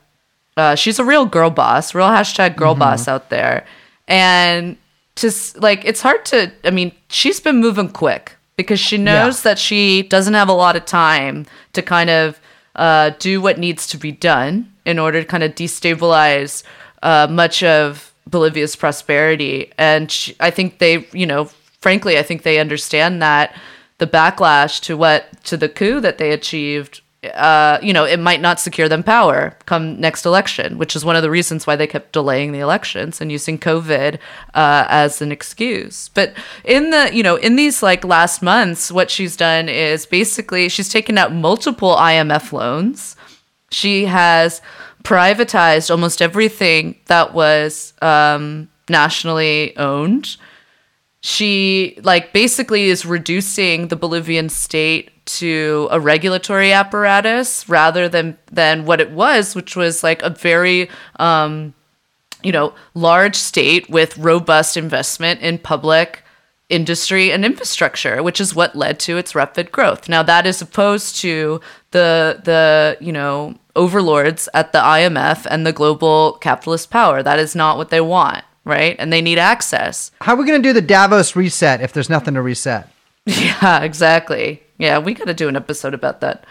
Uh, 0.57 0.75
she's 0.77 0.99
a 0.99 1.05
real 1.05 1.27
girl 1.27 1.51
boss, 1.51 1.95
real 1.95 2.07
hashtag 2.07 2.57
girl 2.57 2.75
boss 2.75 3.09
out 3.09 3.29
there. 3.29 3.67
And 4.07 4.77
just 5.17 5.59
like, 5.59 5.85
it's 5.85 6.01
hard 6.01 6.25
to, 6.27 6.53
I 6.63 6.71
mean, 6.71 6.93
she's 7.09 7.41
been 7.41 7.61
moving 7.61 7.89
quick 7.89 8.37
because 8.57 8.79
she 8.79 8.97
knows 8.97 9.43
that 9.43 9.59
she 9.59 10.03
doesn't 10.03 10.35
have 10.35 10.49
a 10.49 10.53
lot 10.53 10.77
of 10.77 10.85
time 10.85 11.45
to 11.75 11.83
kind 11.83 12.11
of 12.11 12.41
uh, 12.75 13.11
do 13.19 13.41
what 13.41 13.59
needs 13.59 13.87
to 13.89 13.99
be 13.99 14.13
done 14.13 14.73
in 14.85 14.99
order 14.99 15.21
to 15.21 15.27
kind 15.27 15.43
of 15.43 15.55
destabilize 15.55 16.63
uh, 17.03 17.27
much 17.31 17.63
of 17.63 18.13
Bolivia's 18.27 18.77
prosperity. 18.77 19.73
And 19.79 20.11
she, 20.11 20.35
I 20.41 20.51
think 20.51 20.79
they, 20.79 21.07
you 21.13 21.27
know, 21.27 21.47
frankly, 21.81 22.19
I 22.19 22.23
think 22.23 22.43
they 22.43 22.59
understand 22.59 23.23
that 23.23 23.55
the 23.99 24.07
backlash 24.07 24.81
to 24.83 24.97
what 24.97 25.45
to 25.45 25.57
the 25.57 25.69
coup 25.69 26.01
that 26.01 26.19
they 26.19 26.33
achieved 26.33 27.01
uh, 27.35 27.79
you 27.83 27.93
know, 27.93 28.05
it 28.05 28.19
might 28.19 28.41
not 28.41 28.61
secure 28.61 28.89
them 28.89 29.03
power 29.03 29.57
come 29.67 30.01
next 30.01 30.25
election, 30.25 30.79
which 30.79 30.95
is 30.95 31.05
one 31.05 31.17
of 31.17 31.23
the 31.23 31.31
reasons 31.31 31.67
why 31.67 31.77
they 31.77 31.87
kept 31.87 32.13
delaying 32.13 32.53
the 32.53 32.59
elections 32.59 33.21
and 33.21 33.31
using 33.33 33.59
COVID 33.59 34.17
uh, 34.55 34.87
as 34.89 35.23
an 35.23 35.33
excuse. 35.33 36.09
But 36.11 36.35
in 36.65 36.91
the, 36.91 37.11
you 37.15 37.23
know, 37.23 37.37
in 37.37 37.57
these 37.57 37.83
like 37.83 38.05
last 38.05 38.43
months, 38.43 38.91
what 38.93 39.11
she's 39.11 39.37
done 39.37 39.69
is 39.69 40.07
basically 40.07 40.69
she's 40.69 40.89
taken 40.89 41.19
out 41.19 41.33
multiple 41.33 41.97
IMF 41.97 42.53
loans. 42.53 43.17
She 43.71 44.05
has 44.05 44.61
privatized 45.03 45.91
almost 45.91 46.23
everything 46.23 46.97
that 47.07 47.35
was 47.35 47.93
um, 48.03 48.69
nationally 48.89 49.77
owned 49.77 50.37
she 51.25 51.99
like 52.03 52.35
basically 52.35 52.91
is 52.91 53.07
reducing 53.07 53.89
the 53.89 53.97
Bolivian 53.97 54.51
state 54.51 55.11
to 55.27 55.89
a 55.91 56.01
regulatory 56.01 56.73
apparatus 56.73 57.69
rather 57.69 58.09
than 58.09 58.37
than 58.51 58.85
what 58.85 59.01
it 59.01 59.11
was, 59.11 59.55
which 59.55 59.77
was 59.77 60.03
like 60.03 60.23
a 60.23 60.31
very 60.31 60.91
um, 61.17 61.75
you 62.43 62.53
know 62.53 62.75
large 62.95 63.37
state 63.37 63.89
with 63.89 64.19
robust 64.19 64.77
investment 64.77 65.41
in 65.41 65.59
public 65.59 66.23
industry 66.69 67.31
and 67.31 67.45
infrastructure, 67.45 68.23
which 68.23 68.41
is 68.41 68.55
what 68.55 68.75
led 68.75 68.99
to 68.99 69.17
its 69.17 69.35
rapid 69.35 69.71
growth. 69.71 70.09
Now 70.09 70.23
that 70.23 70.47
is 70.47 70.63
opposed 70.63 71.17
to 71.17 71.61
the 71.91 72.41
the 72.45 72.97
you 73.01 73.13
know 73.13 73.57
overlords 73.77 74.49
at 74.55 74.73
the 74.73 74.79
IMF 74.79 75.47
and 75.51 75.67
the 75.67 75.73
global 75.73 76.35
capitalist 76.41 76.91
power. 76.91 77.23
That 77.23 77.39
is 77.39 77.55
not 77.55 77.77
what 77.77 77.91
they 77.91 78.01
want, 78.01 78.45
right? 78.65 78.97
And 78.99 79.13
they 79.13 79.23
need 79.23 79.39
access. 79.39 80.11
How 80.21 80.35
are 80.35 80.37
we 80.37 80.47
going 80.47 80.63
to 80.63 80.69
do 80.69 80.73
the 80.73 80.81
Davos 80.81 81.35
reset 81.35 81.81
if 81.81 81.93
there's 81.93 82.11
nothing 82.11 82.35
to 82.35 82.43
reset? 82.43 82.89
Yeah, 83.27 83.81
exactly. 83.81 84.63
Yeah, 84.85 84.99
we 84.99 85.15
got 85.15 85.27
to 85.27 85.35
do 85.35 85.49
an 85.49 85.57
episode 85.57 85.95
about 85.95 86.21
that. 86.21 86.45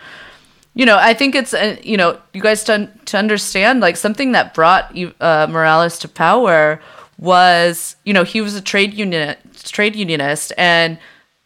You 0.74 0.86
know, 0.86 0.98
I 0.98 1.14
think 1.14 1.36
it's 1.36 1.54
uh, 1.54 1.78
you 1.84 1.98
know, 1.98 2.20
you 2.34 2.42
guys 2.42 2.64
to 2.66 2.90
to 3.06 3.18
understand 3.18 3.80
like 3.80 3.96
something 3.96 4.32
that 4.32 4.54
brought 4.54 4.98
uh, 5.22 5.48
Morales 5.50 6.00
to 6.00 6.08
power 6.08 6.82
was 7.20 7.96
you 8.06 8.14
know 8.14 8.24
he 8.24 8.42
was 8.42 8.56
a 8.56 8.62
trade 8.62 8.94
union 8.94 9.36
trade 9.64 9.96
unionist 9.96 10.52
and 10.58 10.98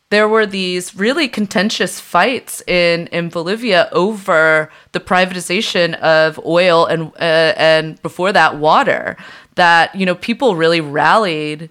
there 0.09 0.27
were 0.29 0.45
these 0.45 0.95
really 0.95 1.27
contentious 1.27 1.99
fights 1.99 2.63
in 2.67 3.07
in 3.07 3.29
Bolivia 3.29 3.89
over 3.91 4.71
the 4.93 4.99
privatization 4.99 5.93
of 5.95 6.39
oil 6.45 6.85
and 6.85 7.11
uh, 7.19 7.53
and 7.57 8.01
before 8.01 8.31
that 8.31 8.57
water 8.57 9.17
that 9.55 9.93
you 9.93 10.05
know 10.05 10.15
people 10.15 10.55
really 10.55 10.79
rallied 10.81 11.69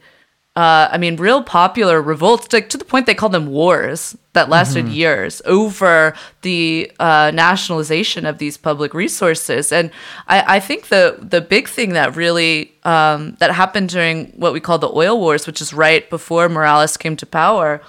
uh, 0.56 0.88
I 0.90 0.96
mean, 0.96 1.16
real 1.16 1.42
popular 1.42 2.00
revolts, 2.00 2.50
like 2.50 2.70
to 2.70 2.78
the 2.78 2.84
point 2.84 3.04
they 3.04 3.14
called 3.14 3.32
them 3.32 3.48
wars 3.48 4.16
that 4.32 4.48
lasted 4.48 4.88
years 4.88 5.42
over 5.44 6.14
the 6.40 6.90
uh, 6.98 7.30
nationalization 7.34 8.24
of 8.24 8.38
these 8.38 8.56
public 8.56 8.94
resources. 8.94 9.70
And 9.70 9.90
I, 10.28 10.56
I 10.56 10.60
think 10.60 10.88
the 10.88 11.18
the 11.20 11.42
big 11.42 11.68
thing 11.68 11.92
that 11.92 12.16
really 12.16 12.72
um, 12.84 13.36
that 13.38 13.50
happened 13.52 13.90
during 13.90 14.28
what 14.28 14.54
we 14.54 14.60
call 14.60 14.78
the 14.78 14.88
oil 14.88 15.20
wars, 15.20 15.46
which 15.46 15.60
is 15.60 15.74
right 15.74 16.08
before 16.08 16.48
Morales 16.48 16.96
came 16.96 17.16
to 17.16 17.26
power, 17.26 17.82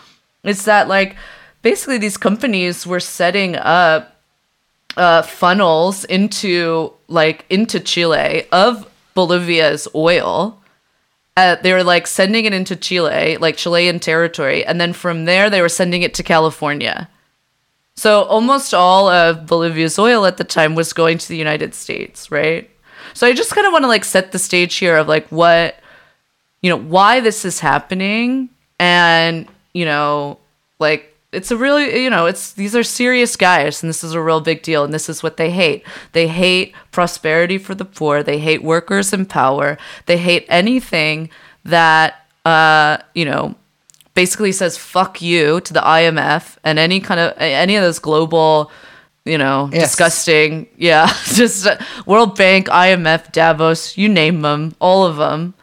is 0.44 0.66
that 0.66 0.90
like 0.90 1.16
basically 1.62 1.98
these 1.98 2.18
companies 2.18 2.86
were 2.86 3.00
setting 3.00 3.56
up 3.56 4.18
uh, 4.98 5.22
funnels 5.22 6.04
into 6.04 6.92
like 7.08 7.46
into 7.50 7.80
Chile 7.80 8.44
of 8.52 8.90
Bolivia's 9.14 9.88
oil 9.96 10.62
uh, 11.38 11.56
they 11.62 11.72
were 11.72 11.84
like 11.84 12.08
sending 12.08 12.46
it 12.46 12.54
into 12.54 12.76
Chile, 12.76 13.38
like 13.38 13.58
Chilean 13.58 14.00
territory, 14.00 14.66
and 14.66 14.82
then 14.82 14.92
from 14.92 15.26
there 15.26 15.52
they 15.52 15.62
were 15.62 15.70
sending 15.70 16.02
it 16.02 16.16
to 16.16 16.24
California. 16.24 17.08
So 17.96 18.24
almost 18.24 18.74
all 18.74 19.08
of 19.08 19.46
Bolivia's 19.46 20.00
oil 20.00 20.26
at 20.26 20.38
the 20.38 20.44
time 20.44 20.74
was 20.74 20.94
going 20.94 21.20
to 21.20 21.28
the 21.28 21.38
United 21.38 21.76
States, 21.76 22.32
right? 22.32 22.70
So 23.14 23.28
I 23.28 23.34
just 23.34 23.54
kind 23.54 23.68
of 23.68 23.72
want 23.72 23.84
to 23.84 23.88
like 23.88 24.04
set 24.04 24.32
the 24.32 24.40
stage 24.40 24.76
here 24.76 24.98
of 24.98 25.08
like 25.08 25.28
what, 25.30 25.80
you 26.62 26.72
know, 26.72 26.78
why 26.78 27.20
this 27.20 27.46
is 27.46 27.60
happening, 27.60 28.50
and 28.80 29.48
you 29.74 29.86
know, 29.86 30.40
like 30.80 31.16
it's 31.34 31.52
a 31.52 31.58
really 31.58 32.04
you 32.04 32.10
know 32.10 32.26
it's 32.26 32.54
these 32.54 32.76
are 32.76 32.84
serious 32.84 33.36
guys 33.36 33.84
and 33.84 33.90
this 33.90 34.04
is 34.04 34.14
a 34.14 34.22
real 34.22 34.40
big 34.40 34.62
deal 34.62 34.84
and 34.84 34.94
this 34.94 35.10
is 35.10 35.22
what 35.22 35.38
they 35.38 35.52
hate 35.52 35.84
they 36.14 36.28
hate 36.28 36.74
prosperity 36.92 37.58
for 37.58 37.76
the 37.76 37.84
poor 37.86 38.24
they 38.24 38.40
hate 38.40 38.64
workers 38.64 39.12
in 39.12 39.26
power 39.26 39.78
they 40.06 40.18
hate 40.18 40.46
anything 40.48 41.30
that 41.66 42.26
uh 42.46 42.98
you 43.14 43.26
know 43.26 43.56
basically 44.14 44.52
says 44.54 44.78
fuck 44.78 45.22
you 45.22 45.60
to 45.62 45.74
the 45.74 45.82
IMF 45.82 46.58
and 46.64 46.80
any 46.80 47.00
kind 47.00 47.20
of 47.20 47.34
any 47.38 47.76
of 47.76 47.84
those 47.84 48.00
global 48.00 48.72
you 49.26 49.38
know 49.38 49.70
Yes. 49.74 49.90
disgusting 49.90 50.68
yeah 50.78 51.08
just 51.26 51.68
uh, 51.68 51.78
World 52.06 52.38
Bank 52.38 52.68
IMF 52.68 53.34
Davos 53.34 53.98
you 53.98 54.08
name 54.08 54.42
them 54.42 54.76
all 54.80 55.06
of 55.06 55.18
them 55.18 55.54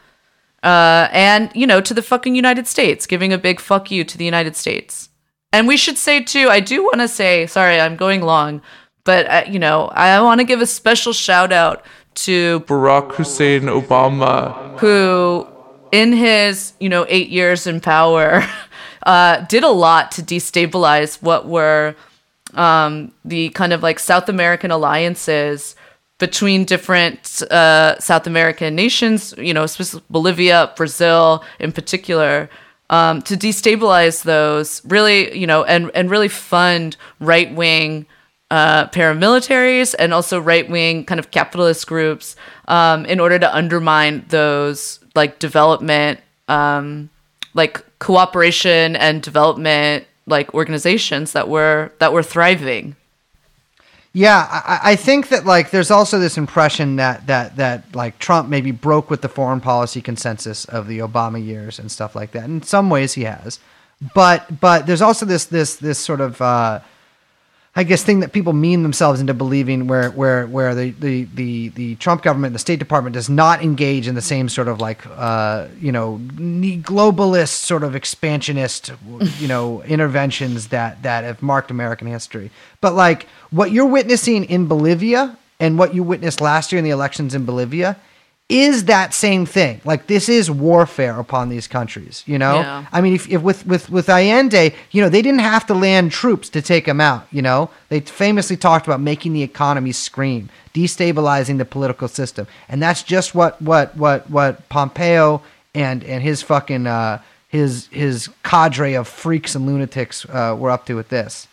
uh, 0.62 1.08
and 1.10 1.50
you 1.54 1.66
know 1.66 1.80
to 1.80 1.92
the 1.94 2.00
fucking 2.02 2.34
United 2.34 2.66
States, 2.66 3.04
giving 3.06 3.32
a 3.34 3.38
big 3.38 3.60
fuck 3.60 3.90
you 3.90 4.02
to 4.02 4.16
the 4.16 4.24
United 4.24 4.56
States. 4.56 5.10
And 5.54 5.68
we 5.68 5.76
should 5.76 5.96
say 5.96 6.20
too, 6.20 6.48
I 6.50 6.58
do 6.58 6.82
want 6.82 6.98
to 6.98 7.06
say, 7.06 7.46
sorry, 7.46 7.78
I'm 7.78 7.94
going 7.94 8.22
long, 8.22 8.60
but 9.04 9.26
uh, 9.30 9.44
you 9.48 9.60
know, 9.60 9.86
I 9.94 10.20
want 10.20 10.40
to 10.40 10.44
give 10.44 10.60
a 10.60 10.66
special 10.66 11.12
shout 11.12 11.52
out 11.52 11.84
to 12.26 12.58
Barack 12.66 13.12
Hussein 13.12 13.62
Obama. 13.62 14.76
who, 14.80 15.46
in 15.92 16.12
his 16.12 16.72
you 16.80 16.88
know 16.88 17.06
eight 17.08 17.28
years 17.28 17.68
in 17.68 17.80
power, 17.80 18.44
uh, 19.06 19.42
did 19.42 19.62
a 19.62 19.70
lot 19.70 20.10
to 20.12 20.22
destabilize 20.22 21.22
what 21.22 21.46
were 21.46 21.94
um, 22.54 23.12
the 23.24 23.50
kind 23.50 23.72
of 23.72 23.80
like 23.80 24.00
South 24.00 24.28
American 24.28 24.72
alliances 24.72 25.76
between 26.18 26.64
different 26.64 27.42
uh, 27.52 27.96
South 28.00 28.26
American 28.26 28.74
nations, 28.74 29.32
you 29.38 29.54
know, 29.54 29.66
specifically 29.66 30.06
Bolivia, 30.10 30.72
Brazil 30.76 31.44
in 31.60 31.70
particular, 31.70 32.50
um, 32.94 33.22
to 33.22 33.36
destabilize 33.36 34.22
those 34.22 34.80
really, 34.84 35.36
you 35.36 35.48
know, 35.48 35.64
and, 35.64 35.90
and 35.96 36.08
really 36.10 36.28
fund 36.28 36.96
right 37.18 37.52
wing 37.52 38.06
uh, 38.52 38.86
paramilitaries 38.88 39.96
and 39.98 40.14
also 40.14 40.38
right 40.38 40.70
wing 40.70 41.04
kind 41.04 41.18
of 41.18 41.32
capitalist 41.32 41.88
groups 41.88 42.36
um, 42.68 43.04
in 43.06 43.18
order 43.18 43.36
to 43.36 43.52
undermine 43.52 44.24
those 44.28 45.00
like 45.16 45.40
development, 45.40 46.20
um, 46.46 47.10
like 47.52 47.84
cooperation 47.98 48.94
and 48.94 49.22
development 49.22 50.04
like 50.26 50.54
organizations 50.54 51.32
that 51.32 51.48
were 51.48 51.90
that 51.98 52.12
were 52.12 52.22
thriving. 52.22 52.94
Yeah, 54.16 54.46
I, 54.48 54.92
I 54.92 54.96
think 54.96 55.28
that 55.30 55.44
like 55.44 55.72
there's 55.72 55.90
also 55.90 56.20
this 56.20 56.38
impression 56.38 56.96
that 56.96 57.26
that 57.26 57.56
that 57.56 57.96
like 57.96 58.20
Trump 58.20 58.48
maybe 58.48 58.70
broke 58.70 59.10
with 59.10 59.22
the 59.22 59.28
foreign 59.28 59.60
policy 59.60 60.00
consensus 60.00 60.64
of 60.66 60.86
the 60.86 61.00
Obama 61.00 61.44
years 61.44 61.80
and 61.80 61.90
stuff 61.90 62.14
like 62.14 62.30
that. 62.30 62.44
In 62.44 62.62
some 62.62 62.90
ways, 62.90 63.14
he 63.14 63.24
has, 63.24 63.58
but 64.14 64.60
but 64.60 64.86
there's 64.86 65.02
also 65.02 65.26
this 65.26 65.46
this 65.46 65.74
this 65.76 65.98
sort 65.98 66.20
of 66.20 66.40
uh, 66.40 66.78
I 67.76 67.82
guess 67.82 68.04
thing 68.04 68.20
that 68.20 68.32
people 68.32 68.52
mean 68.52 68.84
themselves 68.84 69.20
into 69.20 69.34
believing 69.34 69.88
where 69.88 70.10
where 70.10 70.46
where 70.46 70.76
the 70.76 70.90
the 70.90 71.24
the, 71.34 71.68
the 71.70 71.94
Trump 71.96 72.22
government, 72.22 72.52
the 72.52 72.60
State 72.60 72.78
Department 72.78 73.14
does 73.14 73.28
not 73.28 73.64
engage 73.64 74.06
in 74.06 74.14
the 74.14 74.22
same 74.22 74.48
sort 74.48 74.68
of 74.68 74.80
like 74.80 75.04
uh, 75.06 75.66
you 75.80 75.90
know 75.90 76.20
globalist 76.22 77.48
sort 77.48 77.82
of 77.82 77.96
expansionist 77.96 78.92
you 79.40 79.48
know 79.48 79.82
interventions 79.86 80.68
that 80.68 81.02
that 81.02 81.24
have 81.24 81.42
marked 81.42 81.72
American 81.72 82.06
history. 82.06 82.52
But 82.80 82.94
like 82.94 83.26
what 83.50 83.72
you're 83.72 83.86
witnessing 83.86 84.44
in 84.44 84.68
Bolivia 84.68 85.36
and 85.58 85.76
what 85.76 85.94
you 85.94 86.04
witnessed 86.04 86.40
last 86.40 86.70
year 86.70 86.78
in 86.78 86.84
the 86.84 86.90
elections 86.90 87.34
in 87.34 87.44
Bolivia 87.44 87.96
is 88.48 88.84
that 88.84 89.14
same 89.14 89.46
thing. 89.46 89.80
Like 89.84 90.06
this 90.06 90.28
is 90.28 90.50
warfare 90.50 91.18
upon 91.18 91.48
these 91.48 91.66
countries, 91.66 92.22
you 92.26 92.38
know? 92.38 92.56
Yeah. 92.56 92.86
I 92.92 93.00
mean, 93.00 93.14
if, 93.14 93.28
if 93.30 93.40
with, 93.40 93.66
with, 93.66 93.88
with 93.88 94.08
Allende, 94.08 94.74
you 94.90 95.02
know, 95.02 95.08
they 95.08 95.22
didn't 95.22 95.40
have 95.40 95.66
to 95.66 95.74
land 95.74 96.12
troops 96.12 96.50
to 96.50 96.60
take 96.60 96.86
him 96.86 97.00
out, 97.00 97.26
you 97.30 97.40
know? 97.40 97.70
They 97.88 98.00
famously 98.00 98.56
talked 98.56 98.86
about 98.86 99.00
making 99.00 99.32
the 99.32 99.42
economy 99.42 99.92
scream, 99.92 100.50
destabilizing 100.74 101.56
the 101.56 101.64
political 101.64 102.06
system. 102.06 102.46
And 102.68 102.82
that's 102.82 103.02
just 103.02 103.34
what, 103.34 103.60
what, 103.62 103.96
what, 103.96 104.28
what 104.28 104.68
Pompeo 104.68 105.40
and, 105.74 106.04
and 106.04 106.22
his 106.22 106.42
fucking, 106.42 106.86
uh, 106.86 107.22
his, 107.48 107.86
his 107.86 108.28
cadre 108.42 108.94
of 108.94 109.08
freaks 109.08 109.54
and 109.54 109.64
lunatics, 109.64 110.26
uh, 110.26 110.54
were 110.58 110.70
up 110.70 110.84
to 110.86 110.94
with 110.94 111.08
this. 111.08 111.48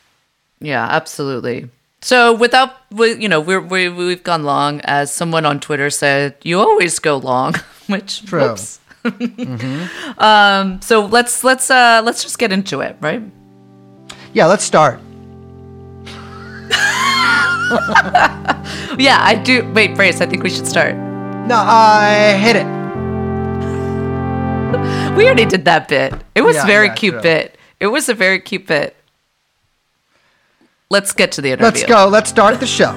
Yeah, 0.60 0.86
absolutely. 0.86 1.70
So 2.04 2.34
without, 2.34 2.78
you 2.98 3.30
know, 3.30 3.40
we're, 3.40 3.62
we 3.62 3.88
we've 3.90 4.24
gone 4.24 4.44
long. 4.44 4.82
As 4.82 5.14
someone 5.14 5.46
on 5.46 5.60
Twitter 5.60 5.90
said, 5.90 6.36
you 6.44 6.60
always 6.60 6.98
go 7.00 7.18
long, 7.18 7.54
which 7.88 8.26
True. 8.26 8.42
whoops. 8.50 8.80
um, 10.20 10.80
so 10.82 11.06
let's 11.06 11.44
let's 11.44 11.70
uh 11.72 12.02
let's 12.04 12.22
just 12.24 12.38
get 12.40 12.52
into 12.52 12.82
it, 12.82 12.96
right? 13.02 13.22
Yeah, 14.34 14.46
let's 14.48 14.64
start. 14.64 15.00
Yeah, 19.00 19.18
I 19.22 19.36
do. 19.42 19.64
Wait, 19.74 19.96
Brace, 19.96 20.20
I 20.20 20.26
think 20.26 20.44
we 20.44 20.50
should 20.50 20.68
start. 20.68 20.94
No, 21.48 21.56
I 21.56 22.34
hit 22.38 22.58
it. 22.58 22.66
We 25.16 25.26
already 25.26 25.46
did 25.46 25.64
that 25.66 25.88
bit. 25.88 26.14
It 26.36 26.42
was 26.42 26.58
Yeah, 26.58 26.66
very 26.66 26.88
yeah, 26.88 26.94
cute 26.96 27.14
true. 27.14 27.22
bit. 27.22 27.58
It 27.80 27.88
was 27.88 28.10
a 28.10 28.14
very 28.14 28.40
cute 28.40 28.68
bit. 28.68 28.96
Let's 30.92 31.14
get 31.14 31.32
to 31.32 31.42
the 31.42 31.52
interview. 31.52 31.66
Let's 31.68 31.84
go. 31.86 32.08
Let's 32.10 32.30
start 32.30 32.60
the 32.60 32.68
show. 32.68 32.92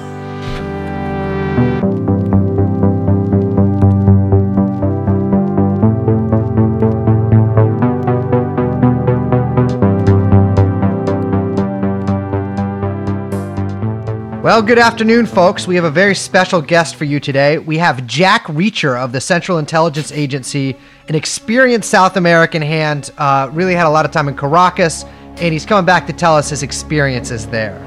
Well, 14.43 14.61
good 14.61 14.77
afternoon, 14.77 15.25
folks. 15.25 15.65
We 15.65 15.75
have 15.75 15.85
a 15.85 15.89
very 15.89 16.15
special 16.15 16.61
guest 16.61 16.97
for 16.97 17.05
you 17.05 17.21
today. 17.21 17.59
We 17.59 17.77
have 17.77 18.05
Jack 18.05 18.43
Reacher 18.47 19.01
of 19.01 19.13
the 19.13 19.21
Central 19.21 19.57
Intelligence 19.57 20.11
Agency, 20.11 20.75
an 21.07 21.15
experienced 21.15 21.89
South 21.89 22.17
American 22.17 22.61
hand, 22.61 23.11
uh, 23.17 23.49
really 23.53 23.73
had 23.73 23.87
a 23.87 23.89
lot 23.89 24.03
of 24.03 24.11
time 24.11 24.27
in 24.27 24.35
Caracas, 24.35 25.05
and 25.37 25.53
he's 25.53 25.65
coming 25.65 25.85
back 25.85 26.07
to 26.07 26.13
tell 26.13 26.35
us 26.35 26.49
his 26.49 26.63
experiences 26.63 27.47
there. 27.47 27.77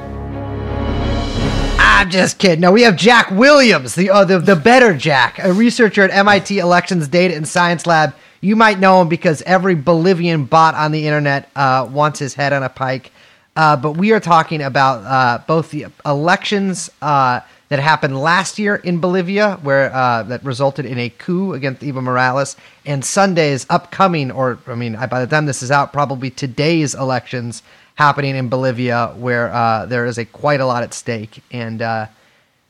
I'm 1.78 2.10
just 2.10 2.38
kidding. 2.38 2.60
No, 2.60 2.70
we 2.70 2.82
have 2.82 2.96
Jack 2.96 3.30
Williams, 3.30 3.94
the 3.94 4.10
uh, 4.10 4.24
the, 4.24 4.38
the 4.38 4.54
better 4.54 4.94
Jack, 4.96 5.38
a 5.40 5.52
researcher 5.52 6.02
at 6.02 6.10
MIT 6.10 6.58
Elections 6.58 7.08
Data 7.08 7.34
and 7.34 7.46
Science 7.46 7.86
Lab. 7.86 8.14
You 8.40 8.54
might 8.54 8.78
know 8.78 9.02
him 9.02 9.08
because 9.08 9.42
every 9.42 9.74
Bolivian 9.74 10.44
bot 10.44 10.74
on 10.74 10.92
the 10.92 11.06
internet 11.06 11.50
uh, 11.56 11.88
wants 11.90 12.20
his 12.20 12.34
head 12.34 12.52
on 12.52 12.62
a 12.62 12.68
pike. 12.68 13.10
Uh, 13.56 13.76
but 13.76 13.96
we 13.96 14.12
are 14.12 14.20
talking 14.20 14.62
about 14.62 15.04
uh, 15.04 15.42
both 15.48 15.72
the 15.72 15.86
elections 16.06 16.88
uh, 17.02 17.40
that 17.68 17.78
happened 17.78 18.18
last 18.18 18.58
year 18.58 18.76
in 18.76 18.98
Bolivia, 18.98 19.58
where 19.62 19.94
uh, 19.94 20.22
that 20.24 20.42
resulted 20.44 20.86
in 20.86 20.98
a 20.98 21.10
coup 21.10 21.52
against 21.52 21.82
Evo 21.82 22.02
Morales, 22.02 22.56
and 22.86 23.04
Sunday's 23.04 23.66
upcoming, 23.68 24.30
or 24.30 24.58
I 24.66 24.74
mean, 24.74 24.96
by 25.10 25.20
the 25.20 25.26
time 25.26 25.46
this 25.46 25.62
is 25.62 25.70
out, 25.70 25.92
probably 25.92 26.30
today's 26.30 26.94
elections 26.94 27.62
happening 27.96 28.36
in 28.36 28.48
Bolivia, 28.48 29.12
where 29.16 29.52
uh, 29.52 29.84
there 29.86 30.06
is 30.06 30.18
a 30.18 30.24
quite 30.24 30.60
a 30.60 30.66
lot 30.66 30.82
at 30.82 30.94
stake. 30.94 31.42
And 31.50 31.82
uh, 31.82 32.06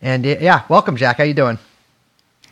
and 0.03 0.27
uh, 0.27 0.37
yeah, 0.41 0.63
welcome, 0.69 0.97
Jack. 0.97 1.19
How 1.19 1.25
you 1.25 1.35
doing? 1.35 1.59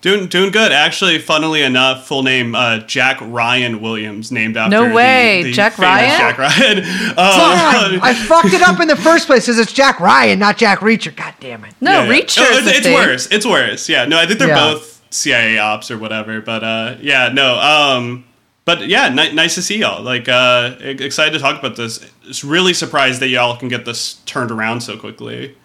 Doing 0.03 0.27
doing 0.29 0.53
good. 0.53 0.73
Actually, 0.73 1.19
funnily 1.19 1.63
enough, 1.63 2.07
full 2.07 2.23
name 2.23 2.55
uh, 2.55 2.79
Jack 2.81 3.19
Ryan 3.21 3.81
Williams, 3.81 4.31
named 4.31 4.57
after 4.57 4.71
No 4.71 4.95
way, 4.95 5.43
the 5.43 5.53
Jack 5.53 5.79
Ryan? 5.79 6.19
Jack 6.19 6.39
Ryan. 6.39 6.79
Uh, 7.17 7.89
Damn, 7.91 8.03
I 8.03 8.15
fucked 8.29 8.53
it 8.53 8.63
up 8.63 8.79
in 8.81 8.89
the 8.89 8.97
first 8.97 9.27
place 9.27 9.47
because 9.47 9.59
it's 9.59 9.73
Jack 9.73 9.99
Ryan, 9.99 10.39
not 10.39 10.59
Jack 10.59 10.81
Reacher. 10.81 11.15
God 11.17 11.35
damn 11.41 11.65
it. 11.65 11.75
No, 11.81 11.91
yeah, 11.91 12.05
yeah. 12.05 12.11
Reacher 12.21 12.39
Oh, 12.43 12.59
it's, 12.59 12.79
it's 12.79 12.87
worse. 12.87 13.29
It's 13.33 13.47
worse. 13.47 13.89
Yeah. 13.89 14.05
No, 14.05 14.19
I 14.19 14.27
think 14.27 14.39
they're 14.39 14.49
Yeah. 14.49 14.73
both 14.75 15.03
CIA 15.11 15.59
ops 15.59 15.91
or 15.91 15.99
whatever. 15.99 16.41
But 16.41 16.63
uh, 16.63 16.97
yeah, 17.01 17.31
no. 17.33 17.59
Um, 17.59 18.25
but 18.67 18.87
yeah, 18.89 19.09
ni- 19.09 19.33
nice 19.33 19.55
to 19.55 19.63
see 19.63 19.79
y'all. 19.79 20.03
Like, 20.03 20.29
uh, 20.29 20.77
excited 20.81 21.33
to 21.33 21.39
talk 21.39 21.59
about 21.59 21.77
this. 21.77 22.05
It's 22.25 22.45
really 22.45 22.75
surprised 22.75 23.21
that 23.23 23.29
y'all 23.29 23.57
can 23.57 23.69
get 23.69 23.85
this 23.85 24.15
turned 24.27 24.51
around 24.51 24.83
so 24.83 24.97
quickly. 24.97 25.57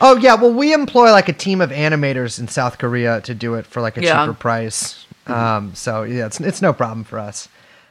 Oh 0.00 0.16
yeah, 0.16 0.34
well 0.34 0.52
we 0.52 0.72
employ 0.72 1.10
like 1.12 1.28
a 1.28 1.32
team 1.32 1.60
of 1.60 1.70
animators 1.70 2.38
in 2.38 2.48
South 2.48 2.78
Korea 2.78 3.20
to 3.22 3.34
do 3.34 3.54
it 3.54 3.66
for 3.66 3.80
like 3.80 3.96
a 3.96 4.02
Yeah. 4.02 4.24
cheaper 4.24 4.34
price. 4.34 5.06
Um, 5.26 5.74
so 5.74 6.02
yeah, 6.04 6.26
it's 6.26 6.40
it's 6.40 6.62
no 6.62 6.72
problem 6.72 7.04
for 7.04 7.18
us. 7.18 7.48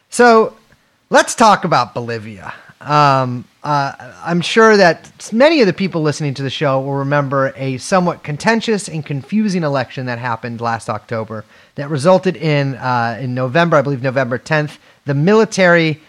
So 0.10 0.56
let's 1.10 1.36
talk 1.36 1.66
about 1.66 1.94
Bolivia. 1.94 2.54
Um, 2.82 3.46
uh, 3.64 3.94
I'm 4.24 4.42
sure 4.42 4.78
that 4.78 5.30
many 5.34 5.60
of 5.62 5.68
the 5.68 5.74
people 5.74 6.02
listening 6.04 6.34
to 6.36 6.44
the 6.44 6.50
show 6.50 6.80
will 6.80 6.94
remember 6.96 7.52
a 7.56 7.78
somewhat 7.80 8.22
contentious 8.24 8.88
and 8.88 9.04
confusing 9.04 9.64
election 9.64 10.06
that 10.06 10.20
happened 10.20 10.62
last 10.62 10.90
October 10.90 11.46
that 11.76 11.90
resulted 11.90 12.36
in 12.36 12.76
uh, 12.76 13.18
in 13.20 13.34
November, 13.34 13.78
I 13.78 13.82
believe 13.82 14.04
November 14.04 14.38
10th, 14.38 14.78
the 15.06 15.14
military 15.16 16.00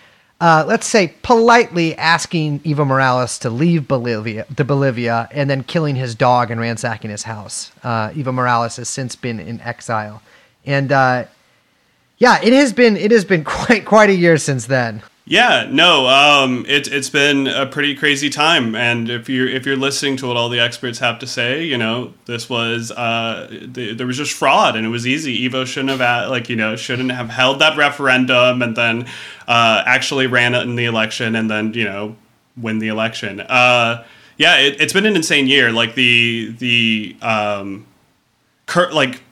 uh, 0.41 0.65
let's 0.67 0.87
say 0.87 1.15
politely 1.23 1.97
asking 1.97 2.61
Evo 2.61 2.87
Morales 2.87 3.39
to 3.39 3.51
leave 3.51 3.89
Bolivia, 3.89 4.45
to 4.57 4.65
Bolivia, 4.65 5.29
and 5.33 5.49
then 5.49 5.63
killing 5.63 5.97
his 5.97 6.15
dog 6.15 6.51
and 6.51 6.61
ransacking 6.61 7.11
his 7.11 7.23
house. 7.23 7.73
Uh, 7.83 8.11
Evo 8.11 8.35
Morales 8.35 8.77
has 8.77 8.89
since 8.89 9.17
been 9.17 9.41
in 9.41 9.61
exile, 9.63 10.21
and 10.67 10.93
uh, 10.93 11.25
yeah, 12.19 12.39
it 12.43 12.53
has 12.53 12.73
been 12.73 12.97
it 12.97 13.11
has 13.11 13.25
been 13.25 13.45
quite 13.57 13.87
quite 13.87 14.11
a 14.11 14.15
year 14.15 14.37
since 14.37 14.67
then. 14.67 15.03
Yeah, 15.29 15.67
no, 15.69 16.07
um, 16.07 16.65
it, 16.69 16.87
it's 16.87 17.11
been 17.11 17.49
a 17.49 17.67
pretty 17.67 17.97
crazy 17.97 18.31
time, 18.31 18.77
and 18.77 19.11
if 19.11 19.29
you're 19.29 19.49
if 19.49 19.67
you're 19.67 19.77
listening 19.77 20.17
to 20.19 20.29
what 20.29 20.37
all 20.37 20.49
the 20.49 20.61
experts 20.61 21.01
have 21.01 21.19
to 21.19 21.27
say, 21.27 21.65
you 21.65 21.77
know, 21.77 22.15
this 22.27 22.49
was 22.49 22.93
uh, 22.93 23.49
th- 23.75 23.99
there 23.99 24.07
was 24.07 24.17
just 24.17 24.33
fraud, 24.33 24.77
and 24.77 24.87
it 24.87 24.89
was 24.89 25.05
easy. 25.05 25.49
Evo 25.49 25.67
shouldn't 25.67 25.99
have 25.99 26.31
like 26.31 26.49
you 26.49 26.55
know 26.55 26.77
shouldn't 26.77 27.11
have 27.11 27.29
held 27.29 27.59
that 27.59 27.77
referendum, 27.77 28.63
and 28.63 28.77
then 28.77 29.07
uh, 29.49 29.83
actually 29.85 30.29
ran 30.29 30.55
in 30.55 30.77
the 30.77 30.85
election, 30.85 31.35
and 31.35 31.51
then 31.51 31.75
you 31.75 31.85
know 31.85 32.15
win 32.57 32.79
the 32.79 32.87
election. 32.87 33.41
Uh, 33.41 34.05
yeah, 34.39 34.59
it, 34.59 34.81
it's 34.81 34.93
been 34.93 35.07
an 35.07 35.17
insane 35.17 35.49
year. 35.49 35.73
Like 35.73 35.97
the 35.97 36.55
the 36.59 37.17
um, 37.21 37.85
cur- 38.67 38.93
like 38.93 39.23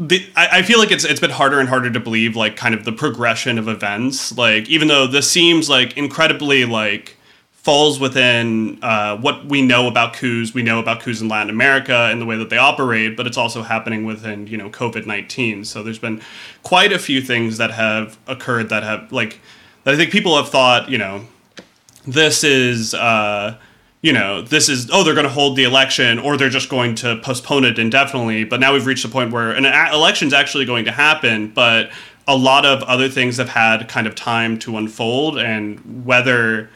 the, 0.00 0.26
I, 0.34 0.48
I 0.58 0.62
feel 0.62 0.78
like 0.78 0.90
it's 0.90 1.04
it's 1.04 1.20
been 1.20 1.30
harder 1.30 1.60
and 1.60 1.68
harder 1.68 1.90
to 1.90 2.00
believe 2.00 2.34
like 2.34 2.56
kind 2.56 2.74
of 2.74 2.84
the 2.84 2.92
progression 2.92 3.58
of 3.58 3.68
events. 3.68 4.36
Like 4.36 4.68
even 4.68 4.88
though 4.88 5.06
this 5.06 5.30
seems 5.30 5.68
like 5.68 5.96
incredibly 5.96 6.64
like 6.64 7.18
falls 7.52 8.00
within 8.00 8.82
uh, 8.82 9.18
what 9.18 9.44
we 9.44 9.60
know 9.60 9.86
about 9.86 10.14
coups 10.14 10.54
we 10.54 10.62
know 10.62 10.80
about 10.80 11.00
coups 11.00 11.20
in 11.20 11.28
Latin 11.28 11.50
America 11.50 12.08
and 12.10 12.18
the 12.18 12.24
way 12.24 12.38
that 12.38 12.48
they 12.48 12.56
operate 12.56 13.18
but 13.18 13.26
it's 13.26 13.36
also 13.36 13.62
happening 13.62 14.06
within 14.06 14.46
you 14.46 14.56
know 14.56 14.70
COVID-19 14.70 15.66
so 15.66 15.82
there's 15.82 15.98
been 15.98 16.22
quite 16.62 16.90
a 16.90 16.98
few 16.98 17.20
things 17.20 17.58
that 17.58 17.70
have 17.70 18.16
occurred 18.26 18.70
that 18.70 18.82
have 18.82 19.12
like 19.12 19.40
that 19.84 19.92
I 19.92 19.96
think 19.98 20.10
people 20.10 20.34
have 20.38 20.48
thought 20.48 20.88
you 20.88 20.96
know 20.96 21.26
this 22.06 22.42
is 22.42 22.94
uh, 22.94 23.58
you 24.02 24.12
know 24.12 24.42
this 24.42 24.68
is 24.68 24.90
oh 24.92 25.04
they're 25.04 25.14
going 25.14 25.24
to 25.24 25.32
hold 25.32 25.56
the 25.56 25.64
election 25.64 26.18
or 26.18 26.36
they're 26.36 26.48
just 26.48 26.68
going 26.68 26.94
to 26.96 27.20
postpone 27.22 27.64
it 27.64 27.78
indefinitely. 27.78 28.44
But 28.44 28.60
now 28.60 28.72
we've 28.72 28.86
reached 28.86 29.04
a 29.04 29.08
point 29.08 29.32
where 29.32 29.52
an 29.52 29.64
a- 29.64 29.90
election's 29.92 30.32
actually 30.32 30.64
going 30.64 30.84
to 30.86 30.92
happen 30.92 31.48
but 31.48 31.90
a 32.26 32.36
lot 32.36 32.64
of 32.64 32.82
other 32.84 33.08
things 33.08 33.38
have 33.38 33.48
had 33.48 33.88
kind 33.88 34.06
of 34.06 34.14
time 34.14 34.58
to 34.60 34.76
unfold 34.76 35.36
and 35.38 36.04
whether 36.04 36.70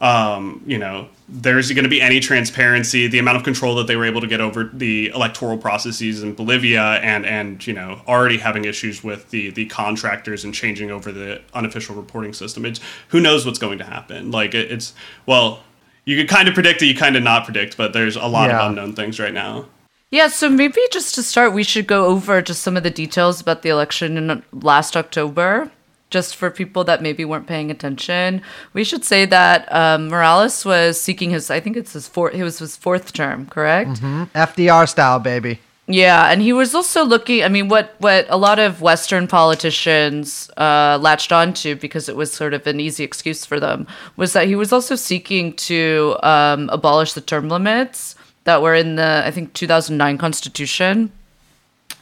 um, 0.00 0.62
you 0.66 0.78
know 0.78 1.08
there's 1.28 1.70
going 1.72 1.84
to 1.84 1.90
be 1.90 2.00
any 2.00 2.20
transparency 2.20 3.06
the 3.08 3.18
amount 3.18 3.36
of 3.36 3.42
control 3.42 3.74
that 3.76 3.86
they 3.86 3.96
were 3.96 4.04
able 4.04 4.20
to 4.20 4.26
get 4.26 4.40
over 4.40 4.64
the 4.64 5.08
electoral 5.08 5.58
processes 5.58 6.22
in 6.22 6.34
Bolivia 6.34 6.82
and 6.82 7.26
and 7.26 7.66
you 7.66 7.72
know 7.72 8.00
already 8.06 8.38
having 8.38 8.64
issues 8.64 9.02
with 9.02 9.30
the 9.30 9.50
the 9.50 9.66
contractors 9.66 10.44
and 10.44 10.54
changing 10.54 10.90
over 10.90 11.10
the 11.10 11.40
unofficial 11.54 11.96
reporting 11.96 12.32
system. 12.32 12.64
It's 12.64 12.80
who 13.08 13.20
knows 13.20 13.44
what's 13.44 13.58
going 13.58 13.78
to 13.78 13.84
happen. 13.84 14.30
Like 14.30 14.54
it, 14.54 14.70
it's 14.70 14.92
well 15.26 15.64
you 16.08 16.16
could 16.16 16.28
kind 16.28 16.48
of 16.48 16.54
predict 16.54 16.80
it 16.82 16.86
you 16.86 16.94
kind 16.96 17.16
of 17.16 17.22
not 17.22 17.44
predict 17.44 17.76
but 17.76 17.92
there's 17.92 18.16
a 18.16 18.26
lot 18.26 18.48
Yeah. 18.48 18.60
of 18.60 18.70
unknown 18.70 18.92
things 18.94 19.20
right 19.20 19.34
now 19.34 19.66
Yeah, 20.10 20.28
so 20.28 20.48
maybe 20.48 20.80
just 20.90 21.14
to 21.16 21.22
start, 21.22 21.52
we 21.52 21.62
should 21.62 21.86
go 21.86 22.06
over 22.06 22.40
just 22.40 22.62
some 22.62 22.78
of 22.78 22.82
the 22.82 22.90
details 23.02 23.42
about 23.42 23.60
the 23.60 23.68
election 23.68 24.16
in 24.16 24.42
last 24.70 24.96
October, 24.96 25.70
just 26.08 26.34
for 26.34 26.48
people 26.50 26.82
that 26.84 27.02
maybe 27.02 27.26
weren't 27.26 27.46
paying 27.46 27.70
attention. 27.70 28.40
We 28.72 28.84
should 28.84 29.04
say 29.04 29.26
that 29.26 29.68
um, 29.70 30.08
Morales 30.08 30.64
was 30.64 30.98
seeking 30.98 31.28
his, 31.28 31.50
I 31.50 31.60
think 31.60 31.76
it's 31.76 31.92
his 31.92 32.08
fourth, 32.08 32.32
it 32.32 32.42
was 32.42 32.58
his 32.58 32.74
fourth 32.74 33.12
term, 33.12 33.44
correct? 33.52 34.00
FDR 34.32 34.88
style, 34.88 35.18
baby. 35.20 35.60
Yeah, 35.90 36.30
and 36.30 36.42
he 36.42 36.52
was 36.52 36.74
also 36.74 37.02
looking. 37.02 37.42
I 37.42 37.48
mean, 37.48 37.68
what 37.68 37.94
what 37.98 38.26
a 38.28 38.36
lot 38.36 38.58
of 38.58 38.82
Western 38.82 39.26
politicians 39.26 40.50
uh, 40.58 40.98
latched 41.00 41.32
onto 41.32 41.76
because 41.76 42.10
it 42.10 42.16
was 42.16 42.30
sort 42.30 42.52
of 42.52 42.66
an 42.66 42.78
easy 42.78 43.04
excuse 43.04 43.46
for 43.46 43.58
them 43.58 43.86
was 44.14 44.34
that 44.34 44.46
he 44.48 44.54
was 44.54 44.70
also 44.70 44.96
seeking 44.96 45.54
to 45.54 46.18
um, 46.22 46.68
abolish 46.70 47.14
the 47.14 47.22
term 47.22 47.48
limits 47.48 48.16
that 48.44 48.60
were 48.60 48.74
in 48.74 48.96
the 48.96 49.22
I 49.24 49.30
think 49.30 49.54
2009 49.54 50.18
Constitution, 50.18 51.10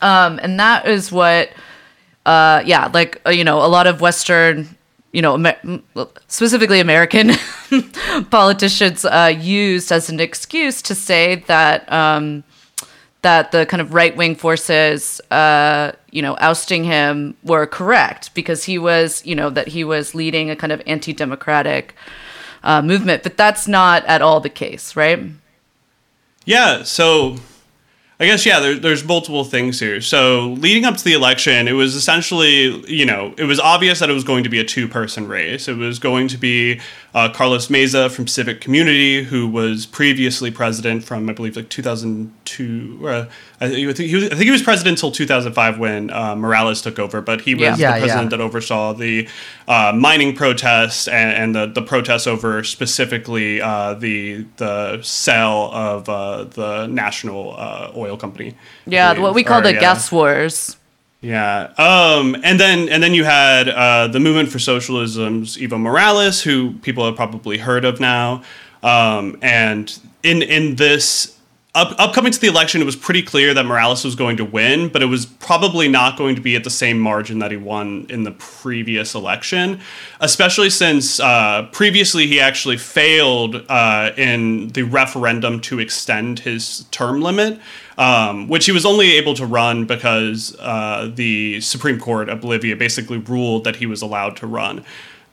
um, 0.03 0.40
and 0.42 0.59
that 0.59 0.88
is 0.88 1.12
what, 1.12 1.51
uh, 2.27 2.64
yeah, 2.66 2.90
like 2.92 3.20
uh, 3.25 3.31
you 3.31 3.44
know, 3.44 3.64
a 3.64 3.70
lot 3.70 3.87
of 3.87 4.01
Western. 4.01 4.68
You 5.12 5.22
know, 5.22 5.81
specifically 6.27 6.81
American 6.81 7.31
politicians 8.31 9.03
uh, 9.05 9.33
used 9.35 9.90
as 9.90 10.11
an 10.11 10.20
excuse 10.20 10.83
to 10.83 10.94
say 10.94 11.37
that 11.46 11.90
um, 11.90 12.44
that 13.26 13.50
the 13.50 13.66
kind 13.66 13.80
of 13.80 13.92
right 13.92 14.16
wing 14.16 14.36
forces, 14.36 15.20
uh, 15.32 15.90
you 16.12 16.22
know, 16.22 16.36
ousting 16.38 16.84
him 16.84 17.36
were 17.42 17.66
correct 17.66 18.32
because 18.34 18.62
he 18.62 18.78
was, 18.78 19.20
you 19.26 19.34
know, 19.34 19.50
that 19.50 19.66
he 19.66 19.82
was 19.82 20.14
leading 20.14 20.48
a 20.48 20.54
kind 20.54 20.72
of 20.72 20.80
anti 20.86 21.12
democratic 21.12 21.96
uh, 22.62 22.80
movement. 22.80 23.24
But 23.24 23.36
that's 23.36 23.66
not 23.66 24.04
at 24.06 24.22
all 24.22 24.38
the 24.38 24.48
case, 24.48 24.94
right? 24.94 25.20
Yeah, 26.44 26.84
so 26.84 27.38
I 28.18 28.24
guess 28.24 28.46
yeah, 28.46 28.61
there, 28.61 28.74
there's 28.76 29.05
multiple 29.05 29.44
things 29.44 29.79
here. 29.79 30.00
So 30.00 30.57
leading 30.59 30.87
up 30.87 30.96
to 30.96 31.05
the 31.05 31.12
election, 31.12 31.68
it 31.68 31.72
was 31.72 31.94
essentially 31.94 32.83
you 32.90 33.05
know 33.05 33.35
it 33.37 33.44
was 33.44 33.61
obvious 33.61 33.98
that 33.98 34.09
it 34.09 34.14
was 34.14 34.24
going 34.24 34.42
to 34.44 34.48
be 34.48 34.59
a 34.59 34.64
two-person 34.64 35.29
race. 35.29 35.68
It 35.68 35.76
was 35.76 35.98
going 35.98 36.29
to 36.29 36.38
be 36.38 36.81
uh, 37.14 37.29
Carlos 37.31 37.68
Mesa 37.68 38.09
from 38.09 38.26
Civic 38.26 38.62
Community, 38.62 39.22
who 39.22 39.46
was 39.46 39.85
previously 39.85 40.50
president 40.50 41.05
from 41.05 41.29
I 41.29 41.35
believe 41.35 41.57
like 41.57 41.68
2002. 41.68 43.00
Uh, 43.07 43.26
I, 43.60 43.68
think 43.68 43.98
he 43.98 44.14
was, 44.16 44.24
I 44.24 44.28
think 44.28 44.42
he 44.42 44.50
was 44.50 44.62
president 44.62 44.98
until 44.98 45.10
2005 45.10 45.78
when 45.78 46.10
uh, 46.10 46.36
Morales 46.36 46.82
took 46.82 46.98
over, 46.98 47.20
but 47.22 47.40
he 47.40 47.54
was 47.54 47.62
Yeah. 47.62 47.74
the 47.76 47.80
Yeah, 47.82 47.98
president 47.98 48.24
yeah. 48.32 48.36
that 48.36 48.40
oversaw 48.44 48.92
the 48.92 49.28
uh, 49.66 49.92
mining 49.96 50.34
protests 50.36 51.08
and, 51.08 51.32
and 51.32 51.54
the, 51.54 51.66
the 51.66 51.82
protests 51.82 52.26
over 52.26 52.62
specifically 52.64 53.60
uh, 53.60 53.94
the 53.94 54.44
the 54.58 55.00
sale 55.02 55.70
of 55.72 56.08
uh, 56.08 56.44
the 56.44 56.86
national 56.86 57.54
uh, 57.56 57.92
oil 57.96 58.16
company. 58.16 58.54
Yeah, 58.86 59.18
what 59.18 59.34
we 59.34 59.42
call 59.44 59.60
Or, 59.60 59.62
the 59.62 59.72
yeah. 59.74 59.80
gas 59.80 60.12
wars. 60.12 60.76
Yeah. 61.22 61.72
Um, 61.78 62.36
and 62.44 62.60
then 62.60 62.88
and 62.90 63.02
then 63.02 63.14
you 63.14 63.24
had 63.24 63.68
uh, 63.68 64.08
the 64.08 64.20
Movement 64.20 64.50
for 64.50 64.58
Socialism's 64.58 65.56
Evo 65.56 65.80
Morales, 65.80 66.42
who 66.42 66.74
people 66.82 67.04
have 67.06 67.16
probably 67.16 67.58
heard 67.58 67.84
of 67.84 68.00
now. 68.00 68.42
Um, 68.82 69.38
and 69.42 69.98
in 70.22 70.42
in 70.42 70.76
this 70.76 71.36
up, 71.76 71.94
upcoming 71.98 72.32
to 72.32 72.40
the 72.40 72.46
election, 72.46 72.80
it 72.80 72.86
was 72.86 72.96
pretty 72.96 73.22
clear 73.22 73.52
that 73.52 73.66
Morales 73.66 74.02
was 74.02 74.14
going 74.14 74.38
to 74.38 74.44
win, 74.46 74.88
but 74.88 75.02
it 75.02 75.06
was 75.06 75.26
probably 75.26 75.88
not 75.88 76.16
going 76.16 76.34
to 76.34 76.40
be 76.40 76.56
at 76.56 76.64
the 76.64 76.70
same 76.70 76.98
margin 76.98 77.38
that 77.40 77.50
he 77.50 77.58
won 77.58 78.06
in 78.08 78.22
the 78.22 78.30
previous 78.32 79.14
election, 79.14 79.78
especially 80.20 80.70
since 80.70 81.20
uh, 81.20 81.68
previously 81.72 82.26
he 82.26 82.40
actually 82.40 82.78
failed 82.78 83.62
uh, 83.68 84.10
in 84.16 84.68
the 84.68 84.84
referendum 84.84 85.60
to 85.60 85.78
extend 85.78 86.38
his 86.38 86.84
term 86.84 87.20
limit, 87.20 87.60
um, 87.98 88.48
which 88.48 88.64
he 88.64 88.72
was 88.72 88.86
only 88.86 89.12
able 89.12 89.34
to 89.34 89.44
run 89.44 89.84
because 89.84 90.56
uh, 90.60 91.10
the 91.14 91.60
Supreme 91.60 92.00
Court 92.00 92.30
of 92.30 92.40
Bolivia 92.40 92.74
basically 92.74 93.18
ruled 93.18 93.64
that 93.64 93.76
he 93.76 93.84
was 93.84 94.00
allowed 94.00 94.34
to 94.38 94.46
run. 94.46 94.82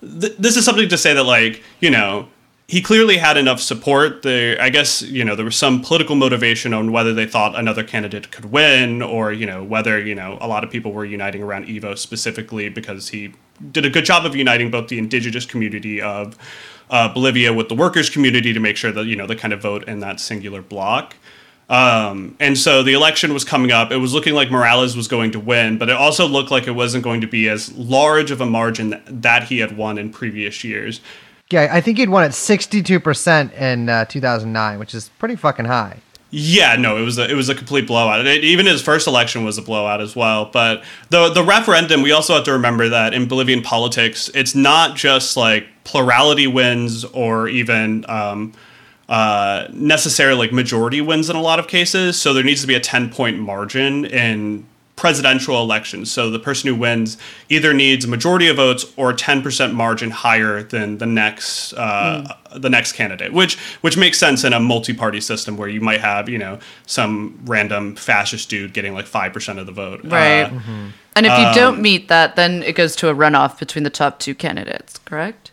Th- 0.01 0.35
this 0.37 0.57
is 0.57 0.65
something 0.65 0.89
to 0.89 0.97
say 0.97 1.13
that, 1.13 1.23
like, 1.23 1.63
you 1.79 1.89
know, 1.89 2.27
he 2.67 2.81
clearly 2.81 3.17
had 3.17 3.37
enough 3.37 3.59
support. 3.59 4.25
I 4.25 4.69
guess 4.69 5.01
you 5.01 5.23
know 5.23 5.35
there 5.35 5.45
was 5.45 5.55
some 5.55 5.81
political 5.81 6.15
motivation 6.15 6.73
on 6.73 6.91
whether 6.91 7.13
they 7.13 7.25
thought 7.25 7.57
another 7.57 7.83
candidate 7.83 8.31
could 8.31 8.45
win, 8.45 9.01
or 9.01 9.31
you 9.31 9.45
know 9.45 9.63
whether 9.63 9.99
you 9.99 10.15
know 10.15 10.37
a 10.39 10.47
lot 10.47 10.63
of 10.63 10.71
people 10.71 10.91
were 10.91 11.05
uniting 11.05 11.43
around 11.43 11.67
Evo 11.67 11.97
specifically 11.97 12.69
because 12.69 13.09
he 13.09 13.33
did 13.71 13.85
a 13.85 13.89
good 13.89 14.05
job 14.05 14.25
of 14.25 14.35
uniting 14.35 14.71
both 14.71 14.87
the 14.87 14.97
indigenous 14.97 15.45
community 15.45 16.01
of 16.01 16.37
uh, 16.89 17.13
Bolivia 17.13 17.53
with 17.53 17.69
the 17.69 17.75
workers' 17.75 18.09
community 18.09 18.53
to 18.53 18.59
make 18.59 18.77
sure 18.77 18.91
that 18.91 19.05
you 19.05 19.15
know 19.15 19.27
they 19.27 19.35
kind 19.35 19.53
of 19.53 19.61
vote 19.61 19.87
in 19.87 19.99
that 19.99 20.19
singular 20.19 20.61
block. 20.61 21.15
Um, 21.69 22.35
and 22.39 22.57
so 22.57 22.83
the 22.83 22.93
election 22.93 23.33
was 23.33 23.43
coming 23.43 23.71
up. 23.71 23.91
It 23.91 23.97
was 23.97 24.13
looking 24.13 24.33
like 24.33 24.51
Morales 24.51 24.95
was 24.95 25.07
going 25.07 25.31
to 25.31 25.39
win, 25.39 25.77
but 25.77 25.89
it 25.89 25.95
also 25.95 26.27
looked 26.27 26.51
like 26.51 26.67
it 26.67 26.71
wasn't 26.71 27.03
going 27.03 27.21
to 27.21 27.27
be 27.27 27.49
as 27.49 27.73
large 27.73 28.31
of 28.31 28.41
a 28.41 28.45
margin 28.45 29.01
that 29.07 29.45
he 29.45 29.59
had 29.59 29.75
won 29.77 29.97
in 29.97 30.11
previous 30.11 30.63
years. 30.63 31.01
Yeah, 31.53 31.69
I 31.71 31.81
think 31.81 31.99
he'd 31.99 32.09
won 32.09 32.23
at 32.23 32.31
62% 32.31 33.53
in 33.53 33.87
uh, 33.87 34.05
2009, 34.05 34.79
which 34.79 34.95
is 34.95 35.09
pretty 35.19 35.35
fucking 35.35 35.65
high. 35.65 35.99
Yeah, 36.31 36.75
no, 36.77 36.97
it 36.97 37.03
was 37.03 37.19
a, 37.19 37.29
it 37.29 37.35
was 37.35 37.47
a 37.47 37.53
complete 37.53 37.85
blowout. 37.85 38.25
It, 38.25 38.43
even 38.43 38.65
his 38.65 38.81
first 38.81 39.05
election 39.05 39.45
was 39.45 39.59
a 39.59 39.61
blowout 39.61 40.01
as 40.01 40.15
well. 40.15 40.45
But 40.51 40.83
the 41.11 41.29
the 41.29 41.43
referendum, 41.43 42.01
we 42.01 42.11
also 42.11 42.33
have 42.33 42.43
to 42.45 42.53
remember 42.53 42.89
that 42.89 43.13
in 43.13 43.27
Bolivian 43.27 43.61
politics, 43.61 44.31
it's 44.33 44.55
not 44.55 44.95
just 44.95 45.37
like 45.37 45.67
plurality 45.83 46.47
wins 46.47 47.05
or 47.05 47.47
even 47.47 48.03
um, 48.09 48.53
uh, 49.07 49.67
necessarily 49.71 50.47
like 50.47 50.53
majority 50.53 51.01
wins 51.01 51.29
in 51.29 51.35
a 51.35 51.41
lot 51.41 51.59
of 51.59 51.67
cases. 51.67 52.19
So 52.19 52.33
there 52.33 52.43
needs 52.43 52.61
to 52.61 52.67
be 52.67 52.73
a 52.73 52.79
ten 52.79 53.11
point 53.11 53.37
margin 53.37 54.05
in 54.05 54.65
presidential 55.03 55.59
elections. 55.61 56.09
So 56.09 56.29
the 56.29 56.39
person 56.39 56.69
who 56.69 56.75
wins 56.75 57.17
either 57.49 57.73
needs 57.73 58.05
a 58.05 58.07
majority 58.07 58.47
of 58.47 58.55
votes 58.55 58.85
or 58.95 59.09
a 59.09 59.13
10% 59.13 59.73
margin 59.73 60.11
higher 60.11 60.63
than 60.63 60.97
the 60.97 61.05
next 61.05 61.73
uh, 61.73 62.37
the 62.55 62.69
next 62.69 62.93
candidate, 62.93 63.33
which 63.33 63.57
which 63.81 63.97
makes 63.97 64.17
sense 64.17 64.45
in 64.45 64.53
a 64.53 64.61
multi-party 64.61 65.19
system 65.19 65.57
where 65.57 65.67
you 65.67 65.81
might 65.81 65.99
have 65.99 66.29
you 66.29 66.37
know 66.37 66.57
some 66.85 67.37
random 67.43 67.97
fascist 67.97 68.49
dude 68.49 68.71
getting 68.71 68.93
like 68.93 69.05
five 69.05 69.33
percent 69.33 69.59
of 69.59 69.65
the 69.65 69.73
vote. 69.73 69.99
Right. 70.05 70.43
Uh, 70.43 70.91
And 71.17 71.25
if 71.25 71.37
you 71.37 71.47
Um, 71.47 71.53
don't 71.53 71.81
meet 71.81 72.07
that, 72.07 72.37
then 72.37 72.63
it 72.63 72.73
goes 72.75 72.95
to 72.95 73.09
a 73.09 73.13
runoff 73.13 73.59
between 73.59 73.83
the 73.83 73.89
top 73.89 74.19
two 74.19 74.33
candidates, 74.33 74.99
correct? 75.03 75.51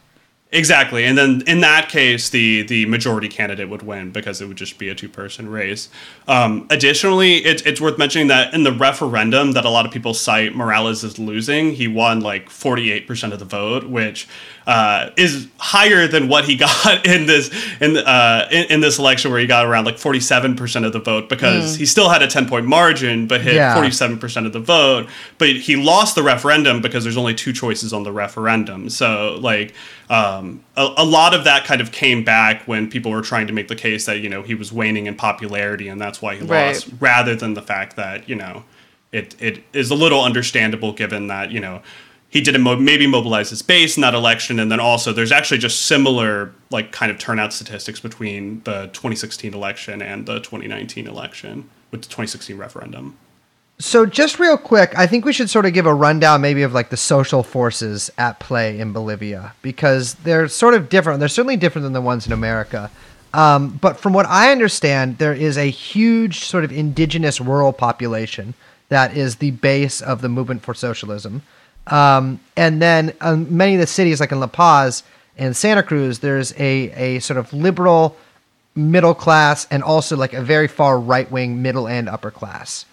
Exactly, 0.52 1.04
and 1.04 1.16
then 1.16 1.42
in 1.46 1.60
that 1.60 1.88
case, 1.88 2.28
the 2.28 2.62
the 2.62 2.84
majority 2.86 3.28
candidate 3.28 3.68
would 3.68 3.82
win 3.82 4.10
because 4.10 4.40
it 4.40 4.48
would 4.48 4.56
just 4.56 4.78
be 4.78 4.88
a 4.88 4.96
two 4.96 5.08
person 5.08 5.48
race. 5.48 5.88
Um, 6.26 6.66
additionally, 6.70 7.36
it's 7.36 7.62
it's 7.62 7.80
worth 7.80 7.98
mentioning 7.98 8.26
that 8.28 8.52
in 8.52 8.64
the 8.64 8.72
referendum 8.72 9.52
that 9.52 9.64
a 9.64 9.70
lot 9.70 9.86
of 9.86 9.92
people 9.92 10.12
cite 10.12 10.56
Morales 10.56 11.04
as 11.04 11.20
losing, 11.20 11.74
he 11.74 11.86
won 11.86 12.20
like 12.20 12.50
forty 12.50 12.90
eight 12.90 13.06
percent 13.06 13.32
of 13.32 13.38
the 13.38 13.44
vote, 13.44 13.84
which 13.84 14.26
uh, 14.70 15.10
is 15.16 15.48
higher 15.58 16.06
than 16.06 16.28
what 16.28 16.44
he 16.44 16.54
got 16.68 17.04
in 17.04 17.26
this 17.26 17.50
in 17.80 17.96
uh, 17.96 18.46
in, 18.52 18.64
in 18.70 18.80
this 18.80 18.98
election 19.00 19.30
where 19.32 19.40
he 19.40 19.46
got 19.46 19.66
around 19.66 19.84
like 19.84 19.98
forty 19.98 20.20
seven 20.20 20.54
percent 20.54 20.84
of 20.86 20.92
the 20.92 21.00
vote 21.00 21.28
because 21.28 21.74
he 21.74 21.84
still 21.84 22.08
had 22.08 22.22
a 22.22 22.28
ten 22.28 22.46
point 22.48 22.66
margin 22.66 23.26
but 23.26 23.40
hit 23.40 23.54
Yeah. 23.56 23.74
forty 23.74 23.90
seven 23.90 24.16
percent 24.18 24.46
of 24.46 24.52
the 24.52 24.60
vote. 24.60 25.08
But 25.38 25.48
he 25.56 25.74
lost 25.74 26.14
the 26.14 26.22
referendum 26.22 26.80
because 26.80 27.02
there's 27.02 27.16
only 27.16 27.34
two 27.34 27.52
choices 27.52 27.92
on 27.92 28.04
the 28.04 28.12
referendum. 28.12 28.88
So 28.90 29.38
like 29.40 29.74
um, 30.08 30.62
a, 30.76 30.88
a 30.98 31.04
lot 31.04 31.34
of 31.34 31.44
that 31.44 31.64
kind 31.64 31.80
of 31.80 31.90
came 31.90 32.22
back 32.24 32.62
when 32.68 32.88
people 32.88 33.10
were 33.10 33.22
trying 33.22 33.48
to 33.48 33.52
make 33.52 33.66
the 33.68 33.76
case 33.76 34.06
that 34.06 34.20
you 34.20 34.28
know 34.28 34.42
he 34.42 34.54
was 34.54 34.72
waning 34.72 35.06
in 35.06 35.16
popularity 35.16 35.88
and 35.88 36.00
that's 36.00 36.22
why 36.22 36.36
he 36.36 36.44
Right. 36.44 36.68
lost, 36.68 36.88
rather 37.00 37.34
than 37.34 37.54
the 37.54 37.62
fact 37.62 37.96
that 37.96 38.28
you 38.28 38.36
know 38.36 38.62
it 39.10 39.34
it 39.40 39.64
is 39.72 39.90
a 39.90 39.94
little 39.96 40.22
understandable 40.22 40.92
given 40.92 41.26
that 41.26 41.50
you 41.50 41.58
know 41.60 41.82
he 42.30 42.40
didn't 42.40 42.62
mo- 42.62 42.76
maybe 42.76 43.06
mobilize 43.06 43.50
his 43.50 43.60
base 43.60 43.96
in 43.96 44.00
that 44.00 44.14
election 44.14 44.58
and 44.58 44.70
then 44.70 44.80
also 44.80 45.12
there's 45.12 45.32
actually 45.32 45.58
just 45.58 45.82
similar 45.82 46.52
like 46.70 46.92
kind 46.92 47.10
of 47.12 47.18
turnout 47.18 47.52
statistics 47.52 48.00
between 48.00 48.62
the 48.62 48.86
2016 48.92 49.52
election 49.52 50.00
and 50.00 50.26
the 50.26 50.38
2019 50.38 51.06
election 51.06 51.68
with 51.90 52.02
the 52.02 52.08
2016 52.08 52.56
referendum. 52.56 53.18
So 53.80 54.04
just 54.04 54.38
real 54.38 54.58
quick, 54.58 54.96
I 54.96 55.06
think 55.06 55.24
we 55.24 55.32
should 55.32 55.48
sort 55.48 55.64
of 55.64 55.72
give 55.72 55.86
a 55.86 55.94
rundown 55.94 56.42
maybe 56.42 56.62
of 56.62 56.74
like 56.74 56.90
the 56.90 56.98
social 56.98 57.42
forces 57.42 58.10
at 58.18 58.38
play 58.38 58.78
in 58.78 58.92
Bolivia 58.92 59.54
because 59.62 60.14
they're 60.14 60.48
sort 60.48 60.74
of 60.74 60.90
different. 60.90 61.18
They're 61.18 61.28
certainly 61.28 61.56
different 61.56 61.84
than 61.84 61.94
the 61.94 62.00
ones 62.02 62.26
in 62.26 62.32
America. 62.32 62.90
Um, 63.32 63.78
but 63.80 63.98
from 63.98 64.12
what 64.12 64.26
I 64.26 64.52
understand, 64.52 65.18
there 65.18 65.32
is 65.32 65.56
a 65.56 65.70
huge 65.70 66.40
sort 66.40 66.64
of 66.64 66.72
indigenous 66.72 67.40
rural 67.40 67.72
population 67.72 68.54
that 68.90 69.16
is 69.16 69.36
the 69.36 69.52
base 69.52 70.02
of 70.02 70.20
the 70.20 70.28
movement 70.28 70.62
for 70.62 70.74
socialism. 70.74 71.42
Um, 71.86 72.40
and 72.56 72.80
then 72.80 73.12
um, 73.20 73.56
many 73.56 73.74
of 73.74 73.80
the 73.80 73.86
cities, 73.86 74.20
like 74.20 74.32
in 74.32 74.40
La 74.40 74.46
Paz 74.46 75.02
and 75.36 75.56
Santa 75.56 75.82
Cruz, 75.82 76.20
there's 76.20 76.52
a, 76.52 77.16
a 77.16 77.18
sort 77.20 77.38
of 77.38 77.52
liberal 77.52 78.16
middle 78.74 79.14
class 79.14 79.66
and 79.70 79.82
also 79.82 80.16
like 80.16 80.32
a 80.32 80.42
very 80.42 80.68
far 80.68 80.98
right 80.98 81.30
wing 81.30 81.60
middle 81.60 81.88
and 81.88 82.08
upper 82.08 82.30
class 82.30 82.84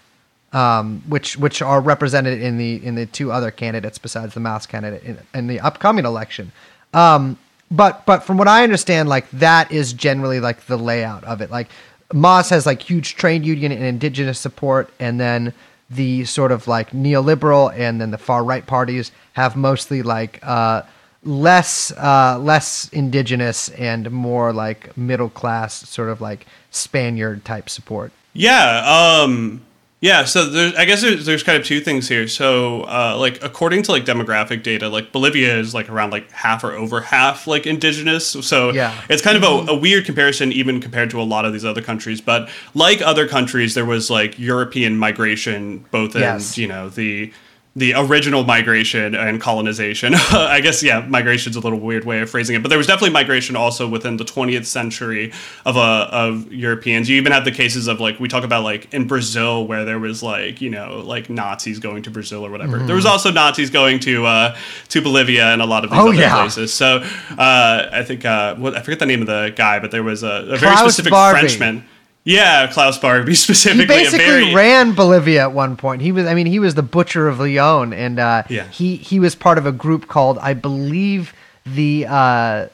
um, 0.53 1.03
which 1.07 1.37
which 1.37 1.61
are 1.61 1.81
represented 1.81 2.41
in 2.41 2.57
the 2.57 2.83
in 2.85 2.95
the 2.95 3.05
two 3.05 3.31
other 3.31 3.51
candidates 3.51 3.97
besides 3.97 4.33
the 4.33 4.39
MAS 4.39 4.65
candidate 4.65 5.03
in, 5.03 5.17
in 5.33 5.47
the 5.47 5.59
upcoming 5.59 6.05
election. 6.05 6.51
Um, 6.93 7.37
but 7.69 8.05
but 8.05 8.23
from 8.23 8.37
what 8.37 8.47
I 8.47 8.63
understand, 8.63 9.09
like 9.09 9.29
that 9.31 9.71
is 9.71 9.93
generally 9.93 10.39
like 10.39 10.65
the 10.65 10.77
layout 10.77 11.23
of 11.25 11.41
it. 11.41 11.51
Like 11.51 11.67
MAS 12.13 12.49
has 12.49 12.65
like 12.65 12.81
huge 12.81 13.15
trade 13.15 13.45
union 13.45 13.71
and 13.71 13.83
indigenous 13.83 14.39
support, 14.39 14.89
and 14.99 15.19
then 15.19 15.53
the 15.89 16.25
sort 16.25 16.51
of 16.51 16.67
like 16.67 16.91
neoliberal 16.91 17.73
and 17.77 18.01
then 18.01 18.11
the 18.11 18.17
far 18.17 18.43
right 18.43 18.65
parties 18.65 19.11
have 19.33 19.55
mostly 19.55 20.01
like 20.01 20.39
uh, 20.43 20.81
less 21.23 21.91
uh, 21.91 22.37
less 22.39 22.89
indigenous 22.89 23.69
and 23.69 24.11
more 24.11 24.51
like 24.53 24.95
middle 24.97 25.29
class 25.29 25.87
sort 25.89 26.09
of 26.09 26.21
like 26.21 26.45
Spaniard 26.71 27.45
type 27.45 27.69
support. 27.69 28.11
Yeah, 28.33 29.21
um 29.23 29.61
yeah, 29.99 30.25
so 30.25 30.45
there's 30.49 30.75
I 30.75 30.85
guess 30.85 31.01
there's, 31.01 31.25
there's 31.25 31.41
kind 31.43 31.57
of 31.59 31.65
two 31.65 31.79
things 31.81 32.07
here. 32.07 32.27
So 32.27 32.83
uh 32.83 33.15
like 33.19 33.43
according 33.43 33.81
to 33.83 33.91
like 33.91 34.05
demographic 34.05 34.61
data, 34.61 34.89
like 34.89 35.11
Bolivia 35.11 35.57
is 35.57 35.73
like 35.73 35.89
around 35.89 36.11
like 36.11 36.29
half 36.31 36.63
or 36.63 36.73
over 36.73 37.01
half 37.01 37.47
like 37.47 37.65
indigenous. 37.65 38.27
So 38.27 38.71
Yeah. 38.71 38.93
it's 39.09 39.21
kind 39.23 39.37
of 39.37 39.43
a, 39.43 39.71
a 39.71 39.75
weird 39.75 40.05
comparison 40.05 40.51
even 40.51 40.79
compared 40.81 41.09
to 41.11 41.21
a 41.21 41.23
lot 41.23 41.45
of 41.45 41.53
these 41.53 41.65
other 41.65 41.81
countries, 41.81 42.21
but 42.21 42.47
like 42.75 43.01
other 43.01 43.27
countries 43.27 43.73
there 43.73 43.85
was 43.85 44.09
like 44.11 44.37
European 44.37 44.97
migration 44.97 45.83
both 45.89 46.15
in, 46.15 46.21
Yes. 46.21 46.57
you 46.57 46.67
know, 46.67 46.89
the 46.89 47.33
the 47.77 47.93
original 47.93 48.43
migration 48.43 49.13
and 49.13 49.39
colonization. 49.39 50.15
I 50.31 50.61
guess 50.61 50.81
yeah, 50.81 51.01
migration's 51.07 51.55
a 51.55 51.59
little 51.59 51.79
weird 51.79 52.05
way 52.05 52.21
of 52.21 52.29
phrasing 52.29 52.55
it, 52.55 52.63
but 52.63 52.69
there 52.69 52.77
was 52.79 52.87
definitely 52.87 53.11
migration 53.11 53.55
also 53.55 53.87
within 53.87 54.17
the 54.17 54.23
20th 54.25 54.65
century 54.65 55.31
of 55.63 55.77
uh, 55.77 56.09
of 56.11 56.51
Europeans. 56.51 57.07
You 57.07 57.17
even 57.17 57.31
have 57.31 57.45
the 57.45 57.51
cases 57.51 57.87
of 57.87 57.99
like 57.99 58.19
we 58.19 58.27
talk 58.27 58.43
about 58.43 58.63
like 58.63 58.91
in 58.95 59.05
Brazil 59.05 59.67
where 59.67 59.85
there 59.85 59.99
was 59.99 60.23
like 60.23 60.59
you 60.59 60.71
know 60.71 61.03
like 61.05 61.29
Nazis 61.29 61.77
going 61.77 62.01
to 62.01 62.09
Brazil 62.09 62.43
or 62.43 62.49
whatever. 62.49 62.79
There 62.79 62.95
was 62.95 63.05
also 63.05 63.31
Nazis 63.31 63.69
going 63.69 63.99
to 63.99 64.25
uh, 64.25 64.57
to 64.89 65.01
Bolivia 65.01 65.45
and 65.53 65.61
a 65.61 65.65
lot 65.65 65.83
of 65.85 65.91
these 65.91 65.99
Oh, 65.99 66.09
other 66.09 66.17
yeah. 66.19 66.33
places. 66.41 66.73
So 66.73 67.05
uh, 67.37 67.89
I 67.91 68.03
think 68.03 68.25
uh, 68.25 68.55
what 68.55 68.75
I 68.75 68.81
forget 68.81 68.97
the 68.99 69.05
name 69.05 69.21
of 69.21 69.27
the 69.27 69.53
guy, 69.55 69.79
but 69.79 69.91
there 69.91 70.03
was 70.03 70.23
a, 70.23 70.47
a 70.49 70.57
very 70.57 70.75
specific 70.77 71.11
Barbie. 71.11 71.39
Frenchman. 71.41 71.85
Yeah, 72.27 72.67
Klaus 72.67 72.97
Barbie 72.97 73.31
He 73.31 73.35
specifically. 73.47 73.83
He 73.95 74.03
basically 74.03 74.25
very, 74.25 74.53
ran 74.53 74.91
Bolivia 74.93 75.43
at 75.43 75.53
one 75.53 75.77
point. 75.77 76.01
He 76.01 76.11
was, 76.11 76.25
I 76.25 76.33
mean, 76.33 76.45
he 76.45 76.59
was 76.59 76.75
the 76.75 76.83
butcher 76.83 77.29
of 77.29 77.39
Lyon, 77.39 77.93
and 77.93 78.19
uh, 78.19 78.43
Yeah. 78.49 78.67
he 78.67 78.97
he 78.97 79.17
was 79.19 79.33
part 79.33 79.57
of 79.57 79.65
a 79.65 79.71
group 79.71 80.07
called, 80.09 80.37
I 80.39 80.53
believe, 80.53 81.33
the 81.65 82.05
uh, 82.07 82.67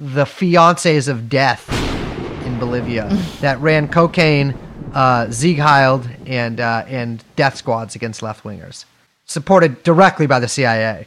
the 0.00 0.24
Fiancés 0.24 1.08
of 1.08 1.28
Death 1.28 1.70
in 2.44 2.58
Bolivia 2.58 3.06
that 3.40 3.60
ran 3.60 3.86
cocaine, 3.88 4.54
uh, 4.92 5.30
Sieg 5.30 5.58
Heiled, 5.58 6.08
and 6.28 6.58
uh, 6.58 6.84
and 6.88 7.22
death 7.36 7.56
squads 7.56 7.94
against 7.94 8.22
left 8.22 8.42
wingers, 8.42 8.86
supported 9.24 9.84
directly 9.84 10.26
by 10.26 10.40
the 10.40 10.48
CIA. 10.48 11.06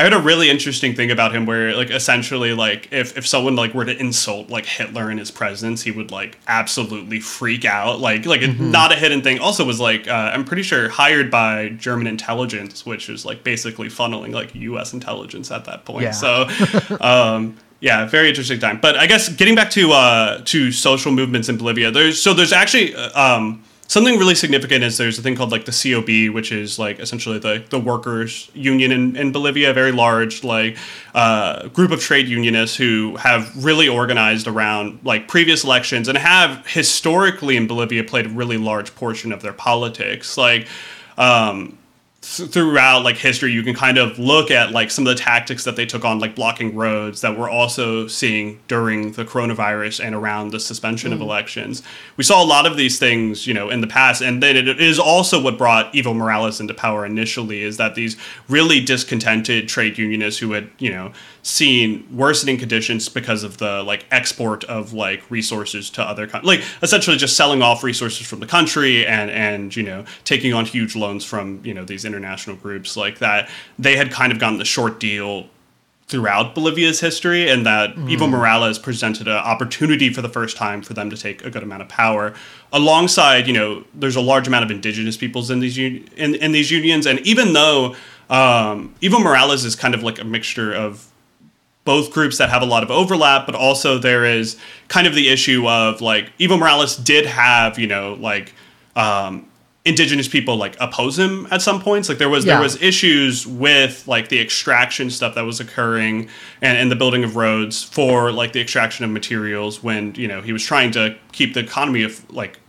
I 0.00 0.02
heard 0.02 0.14
a 0.14 0.18
really 0.18 0.48
interesting 0.48 0.94
thing 0.94 1.10
about 1.10 1.34
him 1.34 1.44
where 1.44 1.76
like 1.76 1.90
essentially 1.90 2.54
like 2.54 2.88
if, 2.90 3.18
if 3.18 3.26
someone 3.26 3.54
like 3.54 3.74
were 3.74 3.84
to 3.84 3.94
insult 3.94 4.48
like 4.48 4.64
Hitler 4.64 5.10
in 5.10 5.18
his 5.18 5.30
presence, 5.30 5.82
he 5.82 5.90
would 5.90 6.10
like 6.10 6.38
absolutely 6.48 7.20
freak 7.20 7.66
out. 7.66 8.00
Like 8.00 8.24
like 8.24 8.40
it's 8.40 8.58
not 8.58 8.92
a 8.92 8.96
hidden 8.96 9.20
thing. 9.20 9.40
Also 9.40 9.62
was 9.62 9.78
like 9.78 10.08
uh, 10.08 10.30
I'm 10.32 10.46
pretty 10.46 10.62
sure 10.62 10.88
hired 10.88 11.30
by 11.30 11.68
German 11.68 12.06
intelligence, 12.06 12.86
which 12.86 13.10
is 13.10 13.26
like 13.26 13.44
basically 13.44 13.88
funneling 13.88 14.32
like 14.32 14.54
US 14.54 14.94
intelligence 14.94 15.50
at 15.50 15.66
that 15.66 15.84
point. 15.84 16.04
Yeah. 16.04 16.12
So 16.12 16.48
um 17.02 17.58
yeah, 17.80 18.06
very 18.06 18.30
interesting 18.30 18.58
time. 18.58 18.80
But 18.80 18.96
I 18.96 19.06
guess 19.06 19.28
getting 19.28 19.54
back 19.54 19.68
to 19.72 19.92
uh 19.92 20.40
to 20.46 20.72
social 20.72 21.12
movements 21.12 21.50
in 21.50 21.58
Bolivia, 21.58 21.90
there's 21.90 22.22
so 22.22 22.32
there's 22.32 22.54
actually 22.54 22.94
uh, 22.94 23.36
um 23.36 23.62
something 23.90 24.20
really 24.20 24.36
significant 24.36 24.84
is 24.84 24.98
there's 24.98 25.18
a 25.18 25.22
thing 25.22 25.34
called 25.34 25.50
like 25.50 25.64
the 25.64 25.72
COB, 25.72 26.32
which 26.32 26.52
is 26.52 26.78
like 26.78 27.00
essentially 27.00 27.40
the, 27.40 27.64
the 27.70 27.78
workers 27.80 28.48
union 28.54 28.92
in, 28.92 29.16
in 29.16 29.32
Bolivia, 29.32 29.70
a 29.70 29.74
very 29.74 29.90
large 29.90 30.44
like 30.44 30.78
uh, 31.12 31.66
group 31.68 31.90
of 31.90 31.98
trade 31.98 32.28
unionists 32.28 32.76
who 32.76 33.16
have 33.16 33.52
really 33.64 33.88
organized 33.88 34.46
around 34.46 35.00
like 35.02 35.26
previous 35.26 35.64
elections 35.64 36.06
and 36.06 36.16
have 36.16 36.64
historically 36.68 37.56
in 37.56 37.66
Bolivia 37.66 38.04
played 38.04 38.26
a 38.26 38.28
really 38.28 38.56
large 38.56 38.94
portion 38.94 39.32
of 39.32 39.42
their 39.42 39.52
politics. 39.52 40.38
Like 40.38 40.68
um, 41.18 41.76
throughout 42.22 43.02
like 43.02 43.16
history 43.16 43.50
you 43.50 43.62
can 43.62 43.74
kind 43.74 43.96
of 43.96 44.18
look 44.18 44.50
at 44.50 44.72
like 44.72 44.90
some 44.90 45.06
of 45.06 45.16
the 45.16 45.20
tactics 45.22 45.64
that 45.64 45.74
they 45.74 45.86
took 45.86 46.04
on 46.04 46.18
like 46.18 46.34
blocking 46.34 46.74
roads 46.74 47.22
that 47.22 47.38
we're 47.38 47.48
also 47.48 48.06
seeing 48.06 48.60
during 48.68 49.12
the 49.12 49.24
coronavirus 49.24 50.04
and 50.04 50.14
around 50.14 50.50
the 50.50 50.60
suspension 50.60 51.14
of 51.14 51.18
mm. 51.18 51.22
elections. 51.22 51.82
We 52.18 52.24
saw 52.24 52.42
a 52.42 52.44
lot 52.44 52.66
of 52.66 52.76
these 52.76 52.98
things 52.98 53.46
you 53.46 53.54
know 53.54 53.70
in 53.70 53.80
the 53.80 53.86
past 53.86 54.20
and 54.20 54.42
then 54.42 54.54
it 54.54 54.68
is 54.80 54.98
also 54.98 55.40
what 55.42 55.56
brought 55.56 55.90
evo 55.94 56.14
morales 56.14 56.60
into 56.60 56.74
power 56.74 57.06
initially 57.06 57.62
is 57.62 57.78
that 57.78 57.94
these 57.94 58.18
really 58.48 58.80
discontented 58.80 59.66
trade 59.66 59.96
unionists 59.96 60.38
who 60.38 60.52
had 60.52 60.68
you 60.78 60.90
know 60.90 61.12
seen 61.42 62.06
worsening 62.14 62.58
conditions 62.58 63.08
because 63.08 63.42
of 63.42 63.58
the 63.58 63.82
like 63.82 64.04
export 64.10 64.64
of 64.64 64.92
like 64.92 65.22
resources 65.30 65.88
to 65.90 66.02
other 66.02 66.26
countries 66.26 66.46
like 66.46 66.62
essentially 66.82 67.16
just 67.16 67.36
selling 67.36 67.62
off 67.62 67.82
resources 67.82 68.26
from 68.26 68.40
the 68.40 68.46
country 68.46 69.06
and 69.06 69.30
and 69.30 69.74
you 69.76 69.82
know 69.82 70.04
taking 70.24 70.52
on 70.52 70.64
huge 70.64 70.94
loans 70.96 71.24
from 71.24 71.60
you 71.64 71.74
know 71.74 71.84
these 71.84 72.04
international 72.04 72.56
groups 72.56 72.96
like 72.96 73.18
that. 73.18 73.48
They 73.78 73.96
had 73.96 74.10
kind 74.10 74.32
of 74.32 74.38
gotten 74.38 74.58
the 74.58 74.64
short 74.64 75.00
deal 75.00 75.48
throughout 76.06 76.56
Bolivia's 76.56 76.98
history, 76.98 77.48
and 77.48 77.64
that 77.64 77.94
Evo 77.94 78.28
Morales 78.28 78.80
presented 78.80 79.28
an 79.28 79.36
opportunity 79.36 80.12
for 80.12 80.22
the 80.22 80.28
first 80.28 80.56
time 80.56 80.82
for 80.82 80.92
them 80.92 81.08
to 81.08 81.16
take 81.16 81.44
a 81.44 81.50
good 81.50 81.62
amount 81.62 81.82
of 81.82 81.88
power. 81.88 82.34
Alongside, 82.72 83.46
you 83.46 83.52
know, 83.52 83.84
there's 83.94 84.16
a 84.16 84.20
large 84.20 84.48
amount 84.48 84.64
of 84.64 84.72
indigenous 84.72 85.16
peoples 85.16 85.50
in 85.50 85.60
these 85.60 85.78
un- 85.78 86.08
in, 86.16 86.34
in 86.34 86.52
these 86.52 86.70
unions, 86.70 87.06
and 87.06 87.20
even 87.20 87.52
though 87.52 87.94
um, 88.28 88.92
Evo 89.00 89.22
Morales 89.22 89.64
is 89.64 89.76
kind 89.76 89.94
of 89.94 90.02
like 90.02 90.18
a 90.18 90.24
mixture 90.24 90.72
of 90.72 91.06
both 91.84 92.12
groups 92.12 92.38
that 92.38 92.50
have 92.50 92.62
a 92.62 92.66
lot 92.66 92.82
of 92.82 92.90
overlap, 92.90 93.46
but 93.46 93.54
also 93.54 93.98
there 93.98 94.24
is 94.24 94.56
kind 94.88 95.06
of 95.06 95.14
the 95.14 95.28
issue 95.28 95.66
of 95.68 96.00
like 96.00 96.36
Evo 96.38 96.58
Morales 96.58 96.96
did 96.96 97.26
have, 97.26 97.78
you 97.78 97.86
know, 97.86 98.14
like 98.20 98.52
um, 98.96 99.48
indigenous 99.84 100.28
people 100.28 100.56
like 100.56 100.76
oppose 100.78 101.18
him 101.18 101.48
at 101.50 101.62
some 101.62 101.80
points. 101.80 102.08
Like 102.08 102.18
there 102.18 102.28
was 102.28 102.44
Yeah. 102.44 102.54
there 102.54 102.62
was 102.62 102.80
issues 102.82 103.46
with 103.46 104.06
like 104.06 104.28
the 104.28 104.38
extraction 104.40 105.08
stuff 105.10 105.34
that 105.36 105.42
was 105.46 105.58
occurring 105.58 106.28
and, 106.60 106.76
and 106.76 106.90
the 106.90 106.96
building 106.96 107.24
of 107.24 107.34
roads 107.36 107.82
for 107.82 108.30
like 108.30 108.52
the 108.52 108.60
extraction 108.60 109.04
of 109.04 109.10
materials 109.10 109.82
when, 109.82 110.14
you 110.16 110.28
know, 110.28 110.42
he 110.42 110.52
was 110.52 110.62
trying 110.62 110.90
to 110.92 111.16
keep 111.32 111.54
the 111.54 111.60
economy 111.60 112.02
of 112.02 112.30
like 112.30 112.60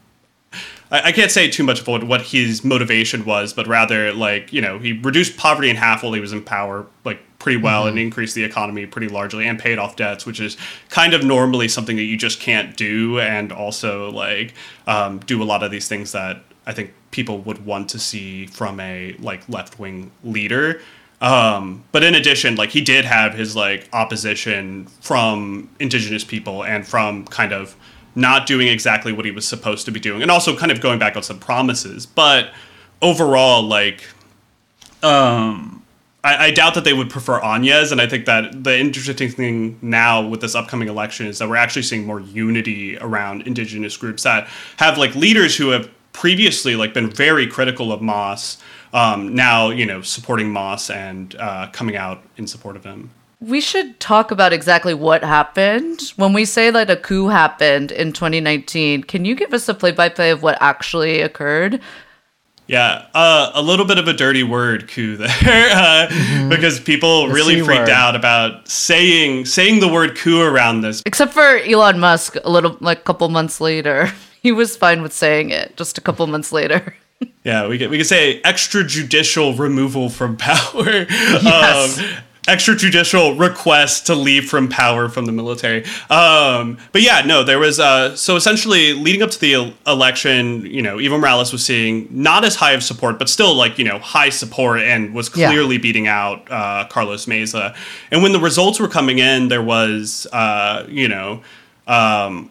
I, 0.89 1.09
I 1.09 1.11
can't 1.11 1.31
say 1.31 1.49
too 1.49 1.63
much 1.63 1.81
of 1.81 1.87
what, 1.87 2.03
what 2.05 2.21
his 2.21 2.63
motivation 2.63 3.25
was, 3.25 3.53
but 3.53 3.67
rather 3.67 4.13
like 4.13 4.53
you 4.53 4.61
know 4.61 4.79
he 4.79 4.93
reduced 4.93 5.37
poverty 5.37 5.69
in 5.69 5.75
half 5.75 6.03
while 6.03 6.13
he 6.13 6.21
was 6.21 6.31
in 6.31 6.41
power, 6.43 6.85
like 7.03 7.19
pretty 7.41 7.57
well, 7.57 7.87
and 7.87 7.97
increased 7.97 8.35
the 8.35 8.43
economy 8.43 8.85
pretty 8.85 9.07
largely, 9.07 9.47
and 9.47 9.57
paid 9.59 9.79
off 9.79 9.95
debts, 9.95 10.25
which 10.25 10.39
is 10.39 10.57
kind 10.89 11.13
of 11.13 11.23
normally 11.23 11.67
something 11.67 11.95
that 11.97 12.03
you 12.03 12.15
just 12.15 12.39
can't 12.39 12.77
do, 12.77 13.19
and 13.19 13.51
also 13.51 14.11
like 14.11 14.53
um, 14.87 15.19
do 15.19 15.41
a 15.41 15.45
lot 15.45 15.63
of 15.63 15.71
these 15.71 15.87
things 15.87 16.11
that 16.11 16.43
I 16.65 16.73
think 16.73 16.93
people 17.09 17.39
would 17.39 17.65
want 17.65 17.89
to 17.89 17.99
see 17.99 18.45
from 18.45 18.79
a 18.79 19.15
like 19.19 19.47
left 19.49 19.79
wing 19.79 20.11
leader. 20.23 20.81
Um, 21.19 21.83
but 21.91 22.03
in 22.03 22.15
addition, 22.15 22.55
like 22.55 22.69
he 22.69 22.81
did 22.81 23.05
have 23.05 23.33
his 23.33 23.55
like 23.55 23.89
opposition 23.91 24.85
from 25.01 25.69
indigenous 25.79 26.23
people 26.23 26.63
and 26.63 26.87
from 26.87 27.25
kind 27.25 27.53
of 27.53 27.75
not 28.13 28.45
doing 28.45 28.67
exactly 28.67 29.11
what 29.11 29.25
he 29.25 29.31
was 29.31 29.47
supposed 29.47 29.85
to 29.85 29.91
be 29.91 29.99
doing, 29.99 30.21
and 30.21 30.29
also 30.29 30.55
kind 30.55 30.71
of 30.71 30.79
going 30.79 30.99
back 30.99 31.15
on 31.15 31.23
some 31.23 31.39
promises. 31.39 32.05
But 32.05 32.51
overall, 33.01 33.63
like, 33.63 34.03
um, 35.01 35.80
I, 36.23 36.47
I 36.47 36.51
doubt 36.51 36.75
that 36.75 36.83
they 36.83 36.93
would 36.93 37.09
prefer 37.09 37.39
Áñez, 37.39 37.91
and 37.91 37.99
I 37.99 38.07
think 38.07 38.25
that 38.25 38.63
the 38.63 38.77
interesting 38.77 39.29
thing 39.29 39.79
now 39.81 40.25
with 40.25 40.41
this 40.41 40.55
upcoming 40.55 40.87
election 40.87 41.25
is 41.25 41.39
that 41.39 41.49
we're 41.49 41.55
actually 41.55 41.83
seeing 41.83 42.05
more 42.05 42.19
unity 42.19 42.97
around 42.97 43.41
indigenous 43.43 43.97
groups 43.97 44.23
that 44.23 44.47
have 44.77 44.97
like 44.97 45.15
leaders 45.15 45.57
who 45.57 45.69
have 45.69 45.89
previously 46.13 46.75
like 46.75 46.93
been 46.93 47.09
very 47.09 47.47
critical 47.47 47.91
of 47.91 48.01
MAS. 48.01 48.57
Um, 48.93 49.33
now, 49.33 49.69
you 49.69 49.85
know, 49.85 50.01
supporting 50.01 50.51
MAS 50.51 50.89
and 50.89 51.35
uh, 51.35 51.69
coming 51.71 51.95
out 51.95 52.21
in 52.37 52.45
support 52.45 52.75
of 52.75 52.83
him. 52.83 53.09
We 53.39 53.59
should 53.59 53.99
talk 53.99 54.29
about 54.29 54.53
exactly 54.53 54.93
what 54.93 55.23
happened. 55.23 56.01
When 56.15 56.31
we 56.33 56.45
say 56.45 56.69
that 56.69 56.91
a 56.91 56.95
coup 56.95 57.29
happened 57.29 57.91
in 57.91 58.13
2019, 58.13 59.05
can 59.05 59.25
you 59.25 59.33
give 59.33 59.51
us 59.53 59.67
a 59.67 59.73
play 59.73 59.91
by 59.91 60.09
play 60.09 60.29
of 60.29 60.43
what 60.43 60.57
actually 60.61 61.21
occurred? 61.21 61.81
Yeah, 62.67 63.07
uh, 63.13 63.51
a 63.53 63.61
little 63.61 63.85
bit 63.85 63.97
of 63.97 64.07
a 64.07 64.13
dirty 64.13 64.43
word 64.43 64.87
coup 64.87 65.17
there, 65.17 65.29
uh, 65.73 66.47
because 66.47 66.79
people 66.79 67.27
really 67.27 67.55
C 67.55 67.63
freaked 67.63 67.81
word. 67.81 67.89
out 67.89 68.15
about 68.15 68.67
saying 68.67 69.45
saying 69.45 69.81
the 69.81 69.89
word 69.89 70.15
coup 70.17 70.39
around 70.41 70.81
this. 70.81 71.01
Except 71.05 71.33
for 71.33 71.57
Elon 71.57 71.99
Musk, 71.99 72.37
a 72.43 72.49
little 72.49 72.77
like 72.79 72.99
a 72.99 73.03
couple 73.03 73.27
months 73.29 73.59
later. 73.61 74.11
He 74.43 74.51
was 74.51 74.75
fine 74.75 75.03
with 75.03 75.13
saying 75.13 75.51
it 75.51 75.77
just 75.77 75.99
a 75.99 76.01
couple 76.01 76.25
months 76.25 76.51
later. 76.51 76.95
Yeah, 77.43 77.67
we 77.67 77.77
could 77.77 77.91
we 77.91 77.97
could 77.97 78.07
say 78.07 78.41
extrajudicial 78.41 79.57
removal 79.59 80.09
from 80.09 80.37
power. 80.37 81.05
Yes. 81.09 81.99
Um, 81.99 82.05
extrajudicial 82.47 83.39
request 83.39 84.07
to 84.07 84.15
leave 84.15 84.49
from 84.49 84.67
power 84.67 85.07
from 85.09 85.25
the 85.25 85.31
military. 85.31 85.83
Um, 86.09 86.77
but 86.91 87.01
yeah, 87.01 87.21
no, 87.25 87.43
there 87.43 87.59
was 87.59 87.79
uh, 87.79 88.15
so 88.15 88.35
essentially 88.35 88.93
leading 88.93 89.21
up 89.21 89.29
to 89.31 89.39
the 89.39 89.73
election, 89.87 90.65
you 90.65 90.81
know, 90.81 90.97
Evo 90.97 91.19
Morales 91.19 91.51
was 91.51 91.63
seeing 91.63 92.07
not 92.09 92.43
as 92.43 92.55
high 92.55 92.71
of 92.73 92.83
support, 92.83 93.19
but 93.19 93.29
still 93.29 93.53
like 93.53 93.77
you 93.77 93.85
know 93.85 93.99
high 93.99 94.29
support, 94.29 94.79
and 94.81 95.13
was 95.13 95.29
Yeah. 95.35 95.49
clearly 95.49 95.77
beating 95.77 96.07
out 96.07 96.49
uh, 96.51 96.85
Carlos 96.89 97.27
Mesa. 97.27 97.75
And 98.09 98.23
when 98.23 98.31
the 98.31 98.39
results 98.39 98.79
were 98.79 98.87
coming 98.89 99.19
in, 99.19 99.47
there 99.49 99.63
was 99.63 100.27
uh, 100.33 100.85
you 100.89 101.07
know. 101.07 101.41
Um, 101.87 102.49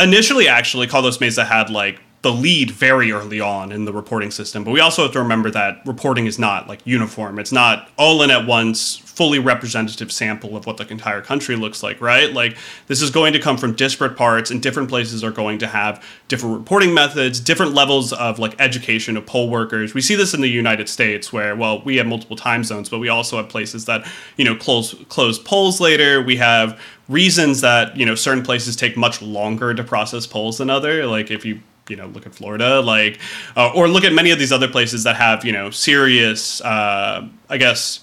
initially 0.00 0.48
actually 0.48 0.86
carlos 0.88 1.20
mesa 1.20 1.44
had 1.44 1.70
like 1.70 2.00
the 2.22 2.32
lead 2.32 2.70
very 2.70 3.12
early 3.12 3.40
on 3.40 3.72
in 3.72 3.86
the 3.86 3.92
reporting 3.92 4.30
system 4.30 4.62
but 4.64 4.72
we 4.72 4.80
also 4.80 5.02
have 5.02 5.12
to 5.12 5.18
remember 5.18 5.50
that 5.50 5.80
reporting 5.86 6.26
is 6.26 6.38
not 6.38 6.68
like 6.68 6.86
uniform. 6.86 7.38
It's 7.38 7.52
not 7.52 7.88
all 7.96 8.22
in 8.22 8.30
at 8.30 8.46
once 8.46 8.96
fully 8.96 9.38
representative 9.38 10.10
sample 10.10 10.56
of 10.56 10.66
what 10.66 10.76
the 10.76 10.86
entire 10.88 11.20
country 11.20 11.56
looks 11.56 11.82
like 11.82 12.00
right? 12.00 12.32
Like 12.32 12.56
this 12.88 13.00
is 13.00 13.10
going 13.10 13.32
to 13.32 13.38
come 13.38 13.56
from 13.56 13.74
disparate 13.74 14.16
parts 14.16 14.50
and 14.50 14.62
different 14.62 14.88
places 14.88 15.24
are 15.24 15.30
going 15.30 15.58
to 15.60 15.66
have 15.66 16.04
different 16.28 16.58
reporting 16.58 16.92
methods 16.92 17.40
different 17.40 17.74
levels 17.74 18.12
of 18.12 18.38
like 18.38 18.54
education 18.60 19.16
of 19.16 19.24
poll 19.26 19.48
workers. 19.48 19.94
We 19.94 20.00
see 20.00 20.14
this 20.14 20.34
in 20.34 20.40
the 20.40 20.48
united 20.48 20.88
states 20.88 21.32
where 21.32 21.56
well 21.56 21.82
we 21.82 21.96
have 21.96 22.06
multiple 22.06 22.36
time 22.36 22.64
zones 22.64 22.88
but 22.88 22.98
we 22.98 23.08
also 23.08 23.38
have 23.38 23.48
places 23.48 23.86
that 23.86 24.06
you 24.36 24.44
know 24.44 24.54
close 24.54 24.94
close 25.08 25.38
polls 25.38 25.80
later. 25.80 26.22
We 26.22 26.36
have 26.36 26.80
reasons 27.08 27.60
that 27.62 27.96
you 27.96 28.06
know 28.06 28.14
certain 28.14 28.44
places 28.44 28.76
take 28.76 28.96
much 28.96 29.22
longer 29.22 29.74
to 29.74 29.82
process 29.82 30.26
polls 30.26 30.58
than 30.58 30.70
other. 30.70 31.06
Like 31.06 31.30
if 31.30 31.44
you 31.44 31.60
you 31.90 31.96
know 31.96 32.06
look 32.06 32.26
at 32.26 32.34
Florida, 32.34 32.80
like 32.80 33.18
uh, 33.56 33.72
or 33.74 33.88
look 33.88 34.04
at 34.04 34.12
many 34.12 34.30
of 34.30 34.38
these 34.38 34.52
other 34.52 34.68
places 34.68 35.04
that 35.04 35.16
have 35.16 35.44
you 35.44 35.52
know 35.52 35.70
serious, 35.70 36.60
uh, 36.62 37.26
I 37.48 37.56
guess 37.58 38.00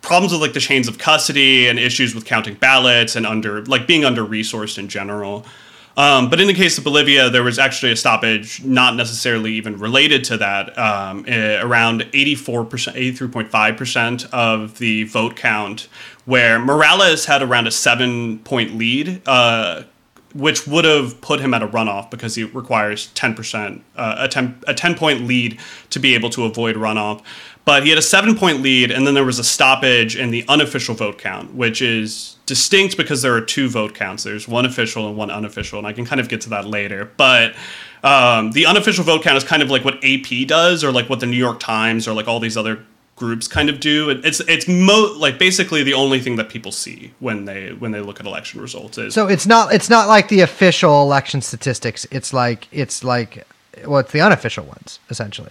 problems 0.00 0.32
with 0.32 0.40
like 0.40 0.54
the 0.54 0.60
chains 0.60 0.88
of 0.88 0.98
custody 0.98 1.68
and 1.68 1.78
issues 1.78 2.14
with 2.14 2.24
counting 2.24 2.54
ballots 2.54 3.16
and 3.16 3.26
under 3.26 3.64
like 3.66 3.86
being 3.86 4.04
under 4.04 4.24
resourced 4.24 4.78
in 4.78 4.88
general. 4.88 5.44
Um, 5.96 6.28
but 6.28 6.40
in 6.40 6.48
the 6.48 6.54
case 6.54 6.76
of 6.76 6.84
Bolivia, 6.84 7.30
there 7.30 7.44
was 7.44 7.58
actually 7.58 7.92
a 7.92 7.96
stoppage 7.96 8.64
not 8.64 8.96
necessarily 8.96 9.52
even 9.52 9.78
related 9.78 10.24
to 10.24 10.36
that. 10.38 10.76
Um, 10.76 11.24
eh, 11.28 11.60
around 11.62 12.00
84%, 12.12 12.66
83.5% 12.94 14.28
of 14.32 14.78
the 14.78 15.04
vote 15.04 15.36
count, 15.36 15.86
where 16.24 16.58
Morales 16.58 17.26
had 17.26 17.42
around 17.42 17.68
a 17.68 17.70
seven 17.70 18.40
point 18.40 18.76
lead, 18.76 19.22
uh, 19.26 19.84
which 20.34 20.66
would 20.66 20.84
have 20.84 21.20
put 21.20 21.40
him 21.40 21.54
at 21.54 21.62
a 21.62 21.68
runoff 21.68 22.10
because 22.10 22.34
he 22.34 22.44
requires 22.44 23.12
10%, 23.14 23.80
uh, 23.96 24.16
a, 24.18 24.28
10, 24.28 24.62
a 24.66 24.74
10 24.74 24.94
point 24.96 25.26
lead 25.26 25.58
to 25.90 25.98
be 25.98 26.14
able 26.14 26.30
to 26.30 26.44
avoid 26.44 26.76
runoff. 26.76 27.22
But 27.64 27.84
he 27.84 27.88
had 27.88 27.98
a 27.98 28.02
seven 28.02 28.36
point 28.36 28.60
lead, 28.60 28.90
and 28.90 29.06
then 29.06 29.14
there 29.14 29.24
was 29.24 29.38
a 29.38 29.44
stoppage 29.44 30.16
in 30.16 30.30
the 30.30 30.44
unofficial 30.48 30.94
vote 30.94 31.16
count, 31.16 31.54
which 31.54 31.80
is 31.80 32.36
distinct 32.44 32.98
because 32.98 33.22
there 33.22 33.34
are 33.34 33.40
two 33.40 33.70
vote 33.70 33.94
counts. 33.94 34.22
There's 34.22 34.46
one 34.46 34.66
official 34.66 35.08
and 35.08 35.16
one 35.16 35.30
unofficial, 35.30 35.78
and 35.78 35.86
I 35.86 35.94
can 35.94 36.04
kind 36.04 36.20
of 36.20 36.28
get 36.28 36.42
to 36.42 36.50
that 36.50 36.66
later. 36.66 37.10
But 37.16 37.54
um, 38.02 38.52
the 38.52 38.66
unofficial 38.66 39.02
vote 39.02 39.22
count 39.22 39.38
is 39.38 39.44
kind 39.44 39.62
of 39.62 39.70
like 39.70 39.82
what 39.82 40.04
AP 40.04 40.46
does, 40.46 40.84
or 40.84 40.92
like 40.92 41.08
what 41.08 41.20
the 41.20 41.26
New 41.26 41.38
York 41.38 41.58
Times, 41.58 42.06
or 42.06 42.12
like 42.12 42.28
all 42.28 42.38
these 42.38 42.58
other 42.58 42.84
groups 43.16 43.46
kind 43.48 43.68
of 43.68 43.78
do. 43.80 44.10
It- 44.10 44.24
It's 44.24 44.40
it's 44.40 44.66
mo- 44.68 45.14
like 45.16 45.38
basically 45.38 45.82
the 45.82 45.94
only 45.94 46.20
thing 46.20 46.36
that 46.36 46.48
people 46.48 46.72
see 46.72 47.12
when 47.20 47.44
they 47.44 47.68
when 47.72 47.92
they 47.92 48.00
look 48.00 48.20
at 48.20 48.26
election 48.26 48.60
results 48.60 48.98
is 48.98 49.14
So 49.14 49.26
it's 49.28 49.46
not 49.46 49.72
it's 49.72 49.88
not 49.90 50.08
like 50.08 50.28
the 50.28 50.40
official 50.40 51.02
election 51.02 51.40
statistics. 51.40 52.06
It's 52.10 52.32
like 52.32 52.66
it's 52.72 53.04
like 53.04 53.46
well, 53.86 53.98
it's 54.00 54.12
the 54.12 54.20
unofficial 54.20 54.64
ones 54.64 54.98
essentially. 55.10 55.50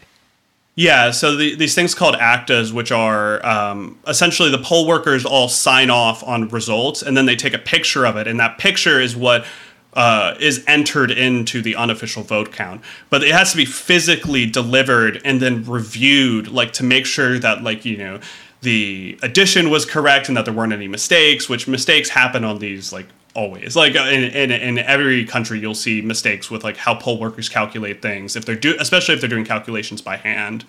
Yeah, 0.75 1.11
so 1.11 1.35
the, 1.35 1.53
these 1.55 1.75
things 1.75 1.93
called 1.93 2.15
actas, 2.15 2.73
which 2.73 2.91
are 2.91 3.45
um, 3.45 3.99
essentially 4.07 4.49
the 4.49 4.57
poll 4.57 4.87
workers 4.87 5.23
all 5.23 5.47
sign 5.47 5.91
off 5.91 6.23
on 6.23 6.47
results, 6.49 7.03
and 7.03 7.15
then 7.15 7.27
they 7.27 7.35
take 7.35 7.53
a 7.53 7.59
picture 7.59 8.05
of 8.07 8.17
it, 8.17 8.25
and 8.27 8.39
that 8.39 8.57
picture 8.57 8.99
is 8.99 9.15
what 9.15 9.45
uh, 9.95 10.35
is 10.39 10.63
entered 10.67 11.11
into 11.11 11.61
the 11.61 11.75
unofficial 11.75 12.23
vote 12.23 12.51
count. 12.51 12.81
But 13.09 13.23
it 13.23 13.31
has 13.31 13.51
to 13.51 13.57
be 13.57 13.65
physically 13.65 14.45
delivered 14.45 15.21
and 15.23 15.41
then 15.41 15.63
reviewed, 15.63 16.47
like 16.47 16.73
to 16.73 16.83
make 16.83 17.05
sure 17.05 17.39
that, 17.39 17.63
like 17.63 17.85
you 17.85 17.97
know, 17.97 18.19
the 18.61 19.17
addition 19.21 19.69
was 19.69 19.85
correct 19.85 20.27
and 20.27 20.37
that 20.37 20.45
there 20.45 20.53
weren't 20.53 20.73
any 20.73 20.87
mistakes. 20.87 21.49
Which 21.49 21.67
mistakes 21.67 22.09
happen 22.09 22.43
on 22.43 22.59
these 22.59 22.91
like 22.93 23.07
always 23.35 23.75
like 23.75 23.95
uh, 23.95 24.03
in, 24.03 24.23
in, 24.23 24.51
in 24.51 24.77
every 24.77 25.25
country 25.25 25.59
you'll 25.59 25.73
see 25.73 26.01
mistakes 26.01 26.51
with 26.51 26.63
like 26.63 26.77
how 26.77 26.93
poll 26.93 27.19
workers 27.19 27.49
calculate 27.49 27.99
things 28.01 28.35
if 28.35 28.45
they're 28.45 28.55
do 28.55 28.75
especially 28.79 29.15
if 29.15 29.21
they're 29.21 29.29
doing 29.29 29.43
calculations 29.43 30.01
by 30.01 30.17
hand 30.17 30.65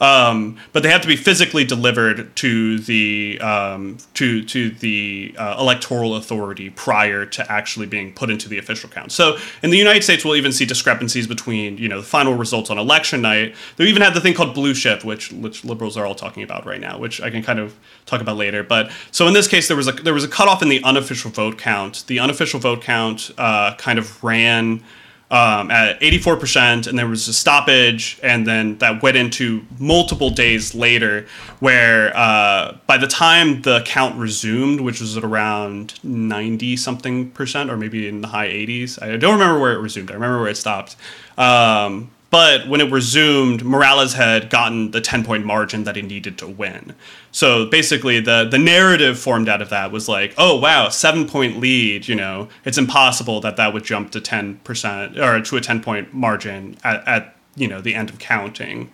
um, 0.00 0.56
but 0.72 0.82
they 0.82 0.90
have 0.90 1.02
to 1.02 1.08
be 1.08 1.16
physically 1.16 1.64
delivered 1.64 2.34
to 2.36 2.78
the 2.78 3.38
um, 3.40 3.98
to 4.14 4.42
to 4.44 4.70
the 4.70 5.34
uh, 5.36 5.56
electoral 5.58 6.16
authority 6.16 6.70
prior 6.70 7.26
to 7.26 7.52
actually 7.52 7.86
being 7.86 8.12
put 8.14 8.30
into 8.30 8.48
the 8.48 8.56
official 8.56 8.88
count. 8.88 9.12
So 9.12 9.36
in 9.62 9.70
the 9.70 9.76
United 9.76 10.02
States, 10.02 10.24
we'll 10.24 10.36
even 10.36 10.52
see 10.52 10.64
discrepancies 10.64 11.26
between 11.26 11.76
you 11.76 11.88
know 11.88 12.00
the 12.00 12.06
final 12.06 12.34
results 12.34 12.70
on 12.70 12.78
election 12.78 13.20
night. 13.20 13.54
They 13.76 13.84
even 13.84 14.00
had 14.00 14.14
the 14.14 14.20
thing 14.20 14.32
called 14.32 14.54
blue 14.54 14.74
shift, 14.74 15.04
which 15.04 15.32
which 15.32 15.64
liberals 15.64 15.98
are 15.98 16.06
all 16.06 16.14
talking 16.14 16.42
about 16.42 16.64
right 16.64 16.80
now, 16.80 16.98
which 16.98 17.20
I 17.20 17.28
can 17.28 17.42
kind 17.42 17.58
of 17.58 17.76
talk 18.06 18.22
about 18.22 18.36
later. 18.36 18.62
But 18.62 18.90
so 19.10 19.28
in 19.28 19.34
this 19.34 19.48
case, 19.48 19.68
there 19.68 19.76
was 19.76 19.88
a 19.88 19.92
there 19.92 20.14
was 20.14 20.24
a 20.24 20.28
cutoff 20.28 20.62
in 20.62 20.70
the 20.70 20.82
unofficial 20.82 21.30
vote 21.30 21.58
count. 21.58 22.04
The 22.06 22.20
unofficial 22.20 22.58
vote 22.58 22.80
count 22.80 23.30
uh, 23.36 23.74
kind 23.74 23.98
of 23.98 24.24
ran 24.24 24.82
um, 25.30 25.70
at 25.70 26.00
84%, 26.00 26.88
and 26.88 26.98
there 26.98 27.06
was 27.06 27.28
a 27.28 27.32
stoppage, 27.32 28.18
and 28.22 28.46
then 28.46 28.78
that 28.78 29.02
went 29.02 29.16
into 29.16 29.64
multiple 29.78 30.30
days 30.30 30.74
later, 30.74 31.26
where 31.60 32.16
uh, 32.16 32.76
by 32.86 32.96
the 32.96 33.06
time 33.06 33.62
the 33.62 33.82
count 33.86 34.18
resumed, 34.18 34.80
which 34.80 35.00
was 35.00 35.16
at 35.16 35.22
around 35.22 36.02
90 36.02 36.76
something 36.76 37.30
percent, 37.30 37.70
or 37.70 37.76
maybe 37.76 38.08
in 38.08 38.22
the 38.22 38.28
high 38.28 38.48
80s, 38.48 39.00
I 39.00 39.16
don't 39.16 39.34
remember 39.34 39.60
where 39.60 39.72
it 39.72 39.78
resumed. 39.78 40.10
I 40.10 40.14
remember 40.14 40.40
where 40.40 40.50
it 40.50 40.56
stopped. 40.56 40.96
Um, 41.38 42.10
but 42.30 42.68
when 42.68 42.80
it 42.80 42.90
resumed, 42.90 43.64
Morales 43.64 44.14
had 44.14 44.50
gotten 44.50 44.92
the 44.92 45.00
10 45.00 45.24
point 45.24 45.44
margin 45.44 45.84
that 45.84 45.96
he 45.96 46.02
needed 46.02 46.38
to 46.38 46.46
win. 46.46 46.94
So 47.32 47.66
basically, 47.66 48.20
the, 48.20 48.46
the 48.48 48.58
narrative 48.58 49.18
formed 49.18 49.48
out 49.48 49.60
of 49.60 49.68
that 49.70 49.90
was 49.90 50.08
like, 50.08 50.34
oh, 50.38 50.56
wow, 50.56 50.88
seven 50.88 51.26
point 51.26 51.58
lead, 51.58 52.06
you 52.06 52.14
know, 52.14 52.48
it's 52.64 52.78
impossible 52.78 53.40
that 53.40 53.56
that 53.56 53.74
would 53.74 53.84
jump 53.84 54.12
to 54.12 54.20
10% 54.20 55.18
or 55.18 55.42
to 55.42 55.56
a 55.56 55.60
10 55.60 55.82
point 55.82 56.14
margin 56.14 56.76
at, 56.84 57.06
at 57.06 57.36
you 57.56 57.66
know, 57.66 57.80
the 57.80 57.94
end 57.94 58.10
of 58.10 58.18
counting. 58.20 58.90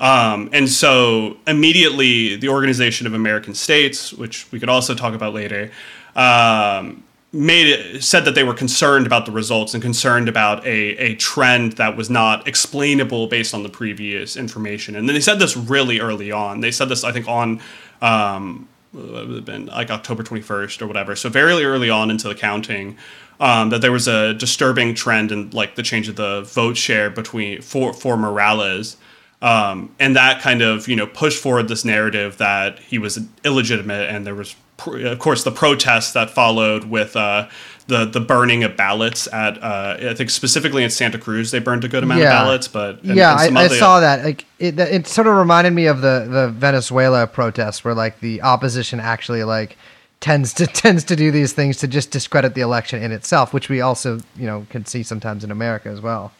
Um, 0.00 0.50
and 0.52 0.68
so 0.68 1.36
immediately, 1.46 2.34
the 2.34 2.48
Organization 2.48 3.06
of 3.06 3.14
American 3.14 3.54
States, 3.54 4.12
which 4.12 4.50
we 4.50 4.58
could 4.58 4.68
also 4.68 4.96
talk 4.96 5.14
about 5.14 5.32
later, 5.32 5.70
um, 6.16 7.04
made 7.32 7.66
it 7.66 8.02
said 8.02 8.26
that 8.26 8.34
they 8.34 8.44
were 8.44 8.54
concerned 8.54 9.06
about 9.06 9.24
the 9.24 9.32
results 9.32 9.72
and 9.72 9.82
concerned 9.82 10.28
about 10.28 10.64
a, 10.66 10.96
a 10.98 11.14
trend 11.14 11.72
that 11.72 11.96
was 11.96 12.10
not 12.10 12.46
explainable 12.46 13.26
based 13.26 13.54
on 13.54 13.62
the 13.62 13.70
previous 13.70 14.36
information. 14.36 14.94
And 14.94 15.08
then 15.08 15.14
they 15.14 15.20
said 15.20 15.38
this 15.38 15.56
really 15.56 15.98
early 15.98 16.30
on. 16.30 16.60
They 16.60 16.70
said 16.70 16.90
this, 16.90 17.04
I 17.04 17.12
think, 17.12 17.26
on 17.26 17.60
um, 18.02 18.68
been 18.92 19.66
like 19.66 19.90
October 19.90 20.22
21st 20.22 20.82
or 20.82 20.86
whatever. 20.86 21.16
So 21.16 21.30
very 21.30 21.64
early 21.64 21.88
on 21.88 22.10
into 22.10 22.28
the 22.28 22.34
counting, 22.34 22.98
um, 23.40 23.70
that 23.70 23.80
there 23.80 23.92
was 23.92 24.06
a 24.06 24.34
disturbing 24.34 24.94
trend 24.94 25.32
in 25.32 25.50
like 25.50 25.74
the 25.74 25.82
change 25.82 26.08
of 26.08 26.16
the 26.16 26.42
vote 26.42 26.76
share 26.76 27.10
between 27.10 27.62
for 27.62 27.92
for 27.92 28.16
Morales. 28.16 28.96
Um, 29.40 29.92
and 29.98 30.14
that 30.14 30.40
kind 30.40 30.62
of 30.62 30.86
you 30.86 30.94
know 30.94 31.06
pushed 31.06 31.42
forward 31.42 31.68
this 31.68 31.84
narrative 31.84 32.36
that 32.38 32.78
he 32.78 32.98
was 32.98 33.18
illegitimate, 33.44 34.08
and 34.10 34.26
there 34.26 34.34
was 34.34 34.54
of 34.86 35.18
course 35.18 35.44
the 35.44 35.52
protests 35.52 36.12
that 36.12 36.30
followed 36.30 36.84
with 36.84 37.16
uh, 37.16 37.48
the 37.86 38.04
the 38.04 38.20
burning 38.20 38.64
of 38.64 38.76
ballots 38.76 39.26
at 39.32 39.62
uh, 39.62 39.96
I 40.10 40.14
think 40.14 40.30
specifically 40.30 40.82
in 40.84 40.90
Santa 40.90 41.18
Cruz 41.18 41.50
they 41.50 41.58
burned 41.58 41.84
a 41.84 41.88
good 41.88 42.02
amount 42.02 42.20
Yeah. 42.20 42.40
of 42.40 42.46
ballots, 42.46 42.68
but 42.68 43.02
and- 43.02 43.16
yeah, 43.16 43.32
and 43.32 43.40
some 43.46 43.56
I, 43.56 43.64
I 43.64 43.68
saw 43.68 44.00
that. 44.00 44.24
Like 44.24 44.44
it, 44.58 44.78
it 44.78 45.06
sort 45.06 45.26
of 45.26 45.36
reminded 45.36 45.72
me 45.72 45.86
of 45.86 46.00
the 46.00 46.26
the 46.30 46.48
Venezuela 46.48 47.26
protests, 47.26 47.84
where 47.84 47.94
like 47.94 48.20
the 48.20 48.42
opposition 48.42 49.00
actually 49.00 49.42
like 49.44 49.76
tends 50.20 50.52
to 50.54 50.66
tends 50.84 51.02
to 51.04 51.16
do 51.16 51.30
these 51.30 51.52
things 51.52 51.76
to 51.78 51.88
just 51.88 52.10
discredit 52.10 52.54
the 52.54 52.60
election 52.60 53.02
in 53.02 53.10
itself, 53.12 53.52
which 53.52 53.68
we 53.68 53.80
also 53.80 54.20
you 54.36 54.46
know 54.46 54.66
can 54.70 54.86
see 54.86 55.02
sometimes 55.02 55.42
in 55.44 55.50
America 55.50 55.88
as 55.88 56.00
well. 56.00 56.32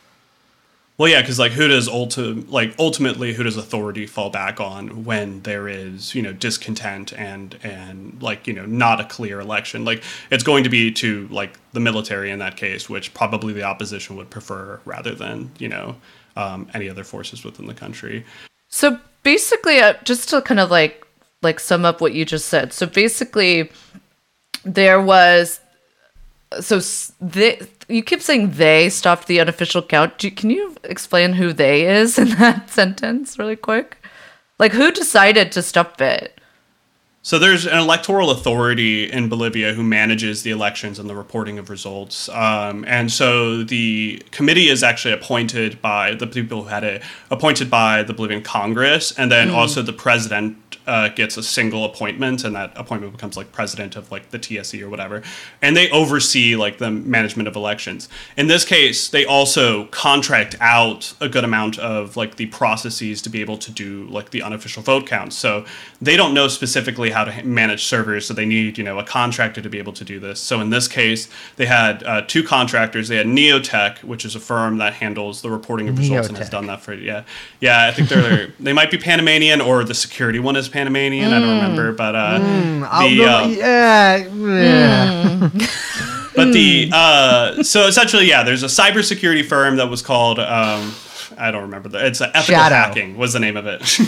Well, 1.03 1.11
yeah, 1.11 1.21
because 1.21 1.41
like 1.41 1.51
who 1.51 1.67
does 1.67 1.89
ulti- 1.89 2.49
like 2.49 2.77
ultimately 2.79 3.33
who 3.33 3.43
does 3.43 3.57
authority 3.57 4.07
fall 4.07 4.31
back 4.31 4.61
on 4.61 5.05
when 5.05 5.43
there 5.43 5.67
is 5.67 6.15
you 6.15 6.23
know 6.23 6.33
discontent 6.33 7.13
and 7.15 7.59
and 7.65 8.23
like 8.23 8.47
you 8.47 8.53
know 8.53 8.67
not 8.67 9.01
a 9.01 9.05
clear 9.05 9.41
election? 9.41 9.85
Like 9.85 10.05
it's 10.31 10.45
going 10.45 10.63
to 10.63 10.71
be 10.71 10.93
to 10.93 11.27
like 11.27 11.59
the 11.73 11.81
military 11.81 12.31
in 12.31 12.39
that 12.39 12.57
case, 12.57 12.89
which 12.89 13.13
probably 13.15 13.53
the 13.53 13.65
opposition 13.65 14.15
would 14.15 14.31
prefer 14.31 14.79
rather 14.85 15.13
than 15.13 15.51
you 15.59 15.69
know 15.69 15.97
um, 16.37 16.69
any 16.73 16.89
other 16.89 17.03
forces 17.03 17.43
within 17.43 17.67
the 17.67 17.75
country. 17.75 18.25
So 18.69 18.97
basically, 19.25 19.81
uh, 19.81 19.95
just 20.05 20.29
to 20.29 20.41
kind 20.41 20.61
of 20.61 20.71
like 20.71 21.05
like 21.43 21.59
sum 21.59 21.85
up 21.85 22.01
what 22.01 22.15
you 22.15 22.25
just 22.25 22.47
said. 22.47 22.73
So 22.73 22.87
basically, 22.87 23.73
there 24.65 25.03
was 25.03 25.59
so 26.61 26.81
they 27.21 27.61
you 27.89 28.03
keep 28.03 28.23
saying 28.23 28.53
they 28.53 28.89
stopped 28.89 29.27
the 29.27 29.41
unofficial 29.41 29.83
count. 29.83 30.19
Can 30.19 30.51
you 30.51 30.77
explain 30.85 31.35
who 31.35 31.53
they 31.53 31.87
is 31.87 32.19
in 32.23 32.31
that 32.31 32.71
sentence 32.71 33.39
really 33.39 33.57
quick? 33.57 33.99
Like 34.59 34.73
who 34.73 34.91
decided 34.91 35.53
to 35.53 35.63
stop 35.63 36.01
it? 36.01 36.39
So 37.25 37.39
there's 37.39 37.67
an 37.67 37.79
electoral 37.79 38.31
authority 38.31 39.05
in 39.11 39.29
Bolivia 39.29 39.75
who 39.75 39.85
manages 39.85 40.43
the 40.43 40.51
elections 40.51 40.99
and 40.99 41.09
the 41.09 41.15
reporting 41.15 41.57
of 41.57 41.71
results. 41.71 42.29
Um, 42.31 42.85
and 42.89 43.13
so 43.13 43.63
the 43.63 44.21
committee 44.33 44.69
is 44.69 44.83
actually 44.83 45.15
appointed 45.15 45.81
by 45.81 46.15
the 46.15 46.27
people 46.27 46.65
who 46.65 46.69
had 46.69 46.83
it 46.83 47.01
appointed 47.31 47.71
by 47.71 48.03
the 48.03 48.13
Bolivian 48.13 48.43
Congress, 48.43 49.13
and 49.17 49.31
then 49.31 49.51
also 49.51 49.83
the 49.83 49.93
president 49.93 50.72
uh, 50.87 51.09
gets 51.09 51.37
a 51.37 51.43
single 51.43 51.85
appointment, 51.85 52.45
and 52.45 52.55
that 52.55 52.73
appointment 52.77 53.13
becomes 53.13 53.37
like 53.37 53.53
president 53.53 53.97
of 53.97 54.11
like 54.11 54.31
the 54.31 54.39
TSE 54.39 54.83
or 54.83 54.89
whatever, 54.89 55.23
and 55.61 55.77
they 55.77 55.91
oversee 55.91 56.57
like 56.57 56.79
the 56.79 56.91
management 56.91 57.49
of 57.49 57.57
elections. 57.57 58.09
In 58.37 58.47
this 58.47 58.65
case, 58.65 59.09
they 59.09 59.25
also 59.25 59.87
contract 59.87 60.57
out 60.61 61.15
a 61.21 61.29
good 61.29 61.45
amount 61.45 61.79
of 61.79 62.17
like 62.17 62.37
the 62.37 62.47
processes 62.47 63.23
to 63.23 63.31
be 63.31 63.41
able 63.41 63.59
to 63.59 63.71
do 63.71 64.05
like 64.09 64.31
the 64.31 64.43
unofficial 64.43 64.83
vote 64.83 65.07
counts. 65.07 65.37
So 65.37 65.65
they 66.01 66.17
don't 66.17 66.35
know 66.35 66.49
specifically 66.49 67.11
how 67.11 67.25
to 67.25 67.43
manage 67.43 67.85
servers, 67.85 68.27
so 68.27 68.35
they 68.35 68.47
need 68.47 68.79
you 68.79 68.85
know 68.85 68.99
a 68.99 69.05
contractor 69.05 69.63
to 69.63 69.69
be 69.69 69.79
able 69.79 69.93
to 69.95 70.05
do 70.05 70.19
this. 70.19 70.41
So 70.41 70.61
in 70.61 70.71
this 70.71 70.89
case, 70.89 71.29
they 71.57 71.67
had 71.67 72.03
uh, 72.03 72.23
two 72.23 72.43
contractors. 72.43 73.09
They 73.09 73.17
had 73.17 73.27
Neotech, 73.27 74.03
which 74.05 74.25
is 74.25 74.35
a 74.35 74.41
firm 74.41 74.79
that 74.79 74.95
handles 74.95 75.43
the 75.43 75.51
reporting 75.51 75.89
of 75.89 75.99
results 75.99 76.29
and 76.29 76.37
has 76.39 76.51
done 76.51 76.67
that 76.67 76.81
for 76.81 76.95
yeah 76.95 77.25
yeah. 77.61 77.87
I 77.87 77.93
think 77.93 78.09
they're 78.09 78.53
they 78.61 78.73
might 78.73 78.91
be 78.91 78.99
Panamanian 78.99 79.61
or 79.61 79.85
the 79.85 79.95
security 79.95 80.39
one 80.39 80.57
is 80.57 80.69
Panamanian. 80.69 80.82
I 80.89 81.41
don't 81.41 81.49
remember, 81.61 81.93
but 81.93 82.15
uh, 82.15 82.39
I'll 82.91 83.09
the 83.09 83.17
go- 83.19 83.25
uh, 83.25 83.47
yeah, 83.49 84.17
yeah. 84.17 85.49
But 86.35 86.53
the 86.53 86.91
uh, 86.93 87.63
so 87.63 87.87
essentially, 87.87 88.27
yeah, 88.27 88.43
there's 88.43 88.63
a 88.63 88.67
cybersecurity 88.67 89.45
firm 89.45 89.77
that 89.77 89.89
was 89.91 90.01
called 90.03 90.39
um, 90.39 90.95
I 91.39 91.51
don't 91.51 91.63
remember 91.63 91.89
the 91.89 92.07
it's 92.07 92.21
uh, 92.21 92.31
ethical 92.35 92.55
Shadow. 92.61 92.75
hacking 92.75 93.17
was 93.17 93.33
the 93.33 93.41
name 93.41 93.57
of 93.57 93.67
it. 93.67 93.81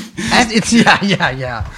It's 0.57 0.73
yeah, 0.73 1.03
yeah, 1.05 1.31
yeah. 1.31 1.71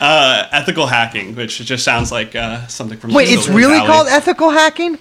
uh, 0.00 0.46
ethical 0.52 0.86
hacking, 0.86 1.34
which 1.34 1.58
just 1.58 1.84
sounds 1.84 2.12
like 2.12 2.34
uh, 2.36 2.66
something 2.66 2.98
from 2.98 3.12
Wait, 3.14 3.28
it's 3.30 3.48
really 3.48 3.74
Valley. 3.78 3.86
called 3.86 4.08
ethical 4.08 4.50
hacking? 4.50 4.98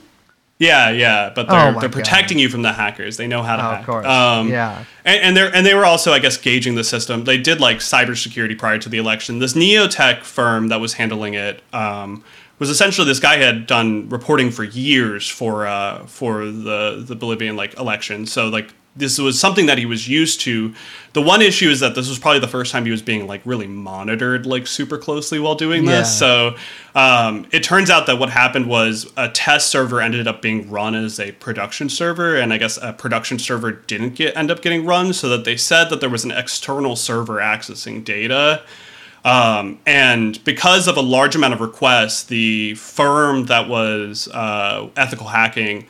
Yeah, 0.59 0.89
yeah, 0.89 1.31
but 1.35 1.45
Oh 1.47 1.51
they're 1.51 1.71
my 1.71 1.79
they're 1.81 1.89
God. 1.89 1.93
protecting 1.93 2.39
you 2.39 2.49
from 2.49 2.63
the 2.63 2.73
hackers. 2.73 3.17
They 3.17 3.27
know 3.27 3.43
how 3.43 3.57
to 3.57 3.63
Oh, 3.63 3.69
of 3.69 3.77
hack. 3.77 3.85
course. 3.85 4.05
Um, 4.07 4.49
Yeah. 4.49 4.83
and, 5.05 5.21
and 5.21 5.37
they're 5.37 5.53
and 5.55 5.65
they 5.65 5.75
were 5.75 5.85
also, 5.85 6.13
I 6.13 6.19
guess, 6.19 6.35
gauging 6.37 6.73
the 6.75 6.83
system. 6.83 7.25
They 7.25 7.37
did 7.37 7.59
like 7.61 7.77
cybersecurity 7.77 8.57
prior 8.57 8.79
to 8.79 8.89
the 8.89 8.97
election. 8.97 9.37
This 9.39 9.53
neotech 9.53 10.23
firm 10.23 10.69
that 10.69 10.79
was 10.81 10.93
handling 10.93 11.35
it 11.35 11.61
um, 11.73 12.23
was 12.57 12.71
essentially 12.71 13.05
this 13.05 13.19
guy 13.19 13.37
had 13.37 13.67
done 13.67 14.09
reporting 14.09 14.49
for 14.49 14.63
years 14.63 15.27
for 15.29 15.67
uh, 15.67 16.05
for 16.07 16.45
the 16.45 17.03
the 17.07 17.15
Bolivian 17.15 17.55
like 17.55 17.77
election. 17.77 18.25
So 18.25 18.47
like 18.49 18.73
this 18.97 19.17
was 19.19 19.39
something 19.39 19.67
that 19.67 19.77
he 19.77 19.85
was 19.85 20.07
used 20.07 20.41
to. 20.41 20.73
The 21.13 21.21
one 21.21 21.41
issue 21.41 21.69
is 21.69 21.79
that 21.79 21.95
this 21.95 22.09
was 22.09 22.19
probably 22.19 22.39
the 22.39 22.47
first 22.47 22.71
time 22.71 22.85
he 22.85 22.91
was 22.91 23.01
being 23.01 23.27
like 23.27 23.41
really 23.45 23.67
monitored 23.67 24.45
like 24.45 24.67
super 24.67 24.97
closely 24.97 25.39
while 25.39 25.55
doing 25.55 25.83
Yeah. 25.83 25.99
this. 25.99 26.17
So 26.17 26.55
um, 26.95 27.45
it 27.51 27.63
turns 27.63 27.89
out 27.89 28.05
that 28.07 28.19
what 28.19 28.29
happened 28.29 28.67
was 28.67 29.11
a 29.15 29.29
test 29.29 29.69
server 29.71 30.01
ended 30.01 30.27
up 30.27 30.41
being 30.41 30.69
run 30.69 30.95
as 30.95 31.19
a 31.19 31.31
production 31.33 31.89
server, 31.89 32.35
and 32.35 32.51
I 32.53 32.57
guess 32.57 32.77
a 32.81 32.93
production 32.93 33.39
server 33.39 33.71
didn't 33.71 34.15
get 34.15 34.35
end 34.35 34.51
up 34.51 34.61
getting 34.61 34.85
run, 34.85 35.13
so 35.13 35.29
that 35.29 35.45
they 35.45 35.57
said 35.57 35.85
that 35.89 36.01
there 36.01 36.09
was 36.09 36.23
an 36.25 36.31
external 36.31 36.95
server 36.95 37.35
accessing 37.37 38.03
data. 38.03 38.63
Um, 39.25 39.79
and 39.85 40.41
because 40.45 40.87
of 40.87 40.95
a 40.95 41.01
large 41.01 41.35
amount 41.35 41.53
of 41.53 41.59
requests, 41.59 42.23
the 42.23 42.75
firm 42.75 43.47
that 43.47 43.67
was 43.67 44.29
uh, 44.29 44.87
ethical 44.95 45.27
hacking 45.27 45.85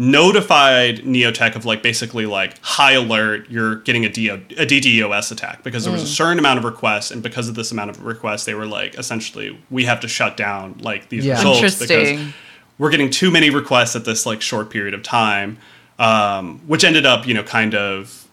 notified 0.00 1.00
Neotech 1.00 1.54
of 1.56 1.66
like 1.66 1.82
basically 1.82 2.24
like 2.24 2.58
high 2.62 2.92
alert, 2.92 3.48
you're 3.50 3.76
getting 3.76 4.06
a, 4.06 4.08
DO, 4.08 4.32
a 4.56 4.64
DDoS 4.66 5.30
attack 5.30 5.62
because 5.62 5.84
there 5.84 5.92
was 5.92 6.02
a 6.02 6.06
certain 6.06 6.38
amount 6.38 6.58
of 6.58 6.64
requests, 6.64 7.10
and 7.10 7.22
because 7.22 7.48
of 7.50 7.54
this 7.54 7.70
amount 7.70 7.90
of 7.90 8.02
requests, 8.02 8.46
they 8.46 8.54
were 8.54 8.64
like 8.66 8.94
essentially 8.98 9.60
we 9.70 9.84
have 9.84 10.00
to 10.00 10.08
shut 10.08 10.38
down 10.38 10.78
like 10.80 11.10
these 11.10 11.26
Yeah. 11.26 11.34
results 11.34 11.58
Interesting. 11.58 12.16
because 12.16 12.34
we're 12.78 12.90
getting 12.90 13.10
too 13.10 13.30
many 13.30 13.50
requests 13.50 13.94
at 13.94 14.06
this 14.06 14.24
like 14.24 14.40
short 14.40 14.70
period 14.70 14.94
of 14.94 15.02
time, 15.02 15.58
um, 15.98 16.60
which 16.66 16.82
ended 16.82 17.04
up 17.04 17.26
you 17.26 17.34
know 17.34 17.42
kind 17.42 17.74
of 17.74 18.26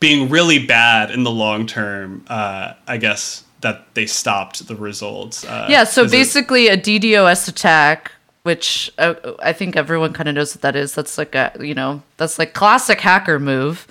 being 0.00 0.30
really 0.30 0.64
bad 0.64 1.10
in 1.10 1.22
the 1.22 1.30
long 1.30 1.66
term. 1.66 2.24
Uh, 2.28 2.72
I 2.88 2.96
guess 2.96 3.44
that 3.60 3.94
they 3.94 4.06
stopped 4.06 4.66
the 4.66 4.74
results. 4.74 5.44
Uh, 5.44 5.66
Yeah, 5.68 5.84
so 5.84 6.02
'cause 6.02 6.12
it- 6.12 6.16
basically 6.16 6.66
a 6.68 6.76
DDoS 6.78 7.46
attack, 7.46 8.10
which 8.42 8.92
uh, 8.98 9.14
I 9.40 9.52
think 9.52 9.76
everyone 9.76 10.12
kind 10.12 10.28
of 10.28 10.34
knows 10.34 10.54
what 10.54 10.62
that 10.62 10.76
is. 10.76 10.94
That's 10.94 11.16
like 11.18 11.34
a, 11.34 11.52
you 11.60 11.74
know, 11.74 12.02
that's 12.16 12.38
like 12.38 12.54
classic 12.54 13.00
hacker 13.00 13.38
move. 13.38 13.86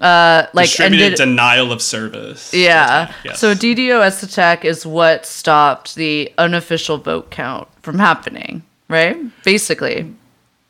Uh, 0.00 0.46
like 0.54 0.66
distributed 0.68 1.04
ended, 1.04 1.18
denial 1.18 1.70
of 1.70 1.82
service. 1.82 2.52
yeah. 2.54 3.04
attack, 3.04 3.16
yes. 3.24 3.38
So 3.38 3.54
DDoS 3.54 4.22
attack 4.22 4.64
is 4.64 4.86
what 4.86 5.26
stopped 5.26 5.94
the 5.96 6.32
unofficial 6.38 6.96
vote 6.96 7.30
count 7.30 7.68
from 7.82 7.98
happening, 7.98 8.62
right? 8.88 9.16
Basically. 9.44 10.14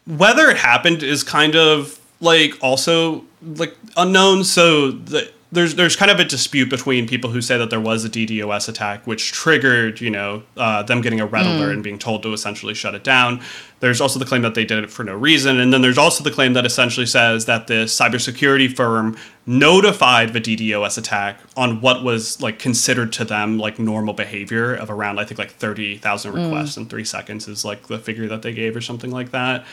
whether 0.06 0.50
it 0.50 0.56
happened 0.56 1.04
is 1.04 1.22
kind 1.22 1.54
of 1.54 2.00
like 2.20 2.54
also 2.62 3.24
like 3.42 3.76
unknown. 3.96 4.42
So 4.44 4.90
the, 4.90 5.30
there's 5.52 5.74
there's 5.74 5.94
kind 5.94 6.10
of 6.10 6.18
a 6.18 6.24
dispute 6.24 6.70
between 6.70 7.06
people 7.06 7.30
who 7.30 7.42
say 7.42 7.58
that 7.58 7.68
there 7.68 7.80
was 7.80 8.04
a 8.04 8.08
DDoS 8.08 8.68
attack, 8.68 9.06
which 9.06 9.32
triggered 9.32 10.00
you 10.00 10.10
know 10.10 10.42
uh, 10.56 10.82
them 10.82 11.02
getting 11.02 11.20
a 11.20 11.26
red 11.26 11.46
alert 11.46 11.74
and 11.74 11.84
being 11.84 11.98
told 11.98 12.22
to 12.22 12.32
essentially 12.32 12.74
shut 12.74 12.94
it 12.94 13.04
down. 13.04 13.40
There's 13.82 14.00
also 14.00 14.20
the 14.20 14.24
claim 14.24 14.42
that 14.42 14.54
they 14.54 14.64
did 14.64 14.84
it 14.84 14.92
for 14.92 15.02
no 15.02 15.16
reason, 15.16 15.58
and 15.58 15.72
then 15.72 15.82
there's 15.82 15.98
also 15.98 16.22
the 16.22 16.30
claim 16.30 16.52
that 16.52 16.64
essentially 16.64 17.04
says 17.04 17.46
that 17.46 17.66
the 17.66 17.86
cybersecurity 17.86 18.72
firm 18.76 19.16
notified 19.44 20.32
the 20.32 20.40
DDoS 20.40 20.98
attack 20.98 21.40
on 21.56 21.80
what 21.80 22.04
was 22.04 22.40
like 22.40 22.60
considered 22.60 23.12
to 23.14 23.24
them 23.24 23.58
like 23.58 23.80
normal 23.80 24.14
behavior 24.14 24.72
of 24.72 24.88
around 24.88 25.18
I 25.18 25.24
think 25.24 25.36
like 25.36 25.50
thirty 25.50 25.98
thousand 25.98 26.32
requests 26.32 26.76
in 26.76 26.86
three 26.86 27.02
seconds 27.04 27.48
is 27.48 27.64
like 27.64 27.88
the 27.88 27.98
figure 27.98 28.28
that 28.28 28.42
they 28.42 28.52
gave 28.52 28.76
or 28.76 28.80
something 28.80 29.10
like 29.10 29.32
that 29.32 29.64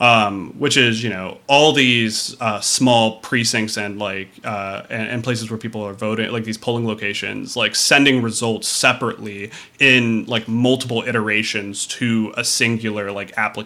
um, 0.00 0.52
which 0.58 0.76
is 0.76 1.02
you 1.02 1.10
know 1.10 1.38
all 1.48 1.72
these 1.72 2.40
uh, 2.40 2.60
small 2.60 3.18
precincts 3.20 3.76
and 3.76 3.98
like 3.98 4.28
uh, 4.44 4.82
and, 4.90 5.08
and 5.08 5.24
places 5.24 5.50
where 5.50 5.58
people 5.58 5.82
are 5.82 5.92
voting, 5.92 6.30
like 6.30 6.44
these 6.44 6.58
polling 6.58 6.86
locations, 6.86 7.56
like 7.56 7.74
sending 7.74 8.22
results 8.22 8.68
separately 8.68 9.50
in 9.78 10.24
like 10.26 10.46
multiple 10.46 11.02
iterations 11.02 11.86
to 11.86 12.32
a 12.36 12.44
singular 12.44 13.10
like 13.10 13.36
application 13.36 13.57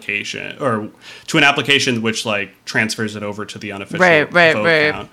or 0.59 0.89
to 1.27 1.37
an 1.37 1.43
application 1.43 2.01
which 2.01 2.25
like 2.25 2.53
transfers 2.65 3.15
it 3.15 3.23
over 3.23 3.45
to 3.45 3.57
the 3.57 3.71
unofficial 3.71 3.99
Right, 4.05 4.31
right, 4.33 4.53
vote 4.53 4.65
right. 4.65 4.91
count. 4.91 5.09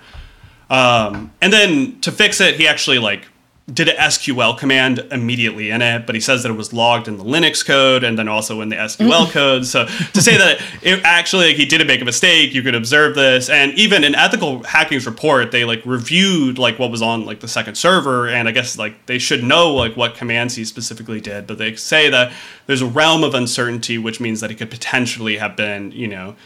Um, 0.70 1.32
and 1.40 1.52
then 1.52 2.00
to 2.02 2.12
fix 2.12 2.40
it, 2.40 2.56
he 2.56 2.68
actually 2.68 2.98
like 2.98 3.26
did 3.72 3.88
an 3.88 3.96
SQL 3.96 4.56
command 4.56 5.06
immediately 5.10 5.70
in 5.70 5.82
it, 5.82 6.06
but 6.06 6.14
he 6.14 6.20
says 6.20 6.42
that 6.42 6.50
it 6.50 6.54
was 6.56 6.72
logged 6.72 7.08
in 7.08 7.16
the 7.16 7.24
Linux 7.24 7.64
code 7.64 8.04
and 8.04 8.18
then 8.18 8.28
also 8.28 8.60
in 8.60 8.68
the 8.68 8.76
SQL 8.76 9.30
code. 9.32 9.66
So 9.66 9.86
to 9.86 10.22
say 10.22 10.36
that 10.36 10.60
it 10.82 11.00
actually 11.04 11.48
like, 11.48 11.56
he 11.56 11.66
didn't 11.66 11.86
make 11.86 12.00
a 12.00 12.04
mistake, 12.04 12.54
you 12.54 12.62
could 12.62 12.74
observe 12.74 13.14
this. 13.14 13.48
And 13.48 13.72
even 13.74 14.04
in 14.04 14.14
ethical 14.14 14.62
hacking's 14.62 15.06
report, 15.06 15.52
they 15.52 15.64
like 15.64 15.82
reviewed 15.84 16.58
like 16.58 16.78
what 16.78 16.90
was 16.90 17.02
on 17.02 17.24
like 17.24 17.40
the 17.40 17.48
second 17.48 17.76
server, 17.76 18.28
and 18.28 18.48
I 18.48 18.52
guess 18.52 18.78
like 18.78 19.06
they 19.06 19.18
should 19.18 19.44
know 19.44 19.74
like 19.74 19.96
what 19.96 20.14
commands 20.14 20.56
he 20.56 20.64
specifically 20.64 21.20
did, 21.20 21.46
but 21.46 21.58
they 21.58 21.74
say 21.76 22.10
that 22.10 22.32
there's 22.66 22.82
a 22.82 22.86
realm 22.86 23.24
of 23.24 23.34
uncertainty, 23.34 23.98
which 23.98 24.20
means 24.20 24.40
that 24.40 24.50
he 24.50 24.56
could 24.56 24.70
potentially 24.70 25.36
have 25.38 25.56
been, 25.56 25.92
you 25.92 26.08
know, 26.08 26.36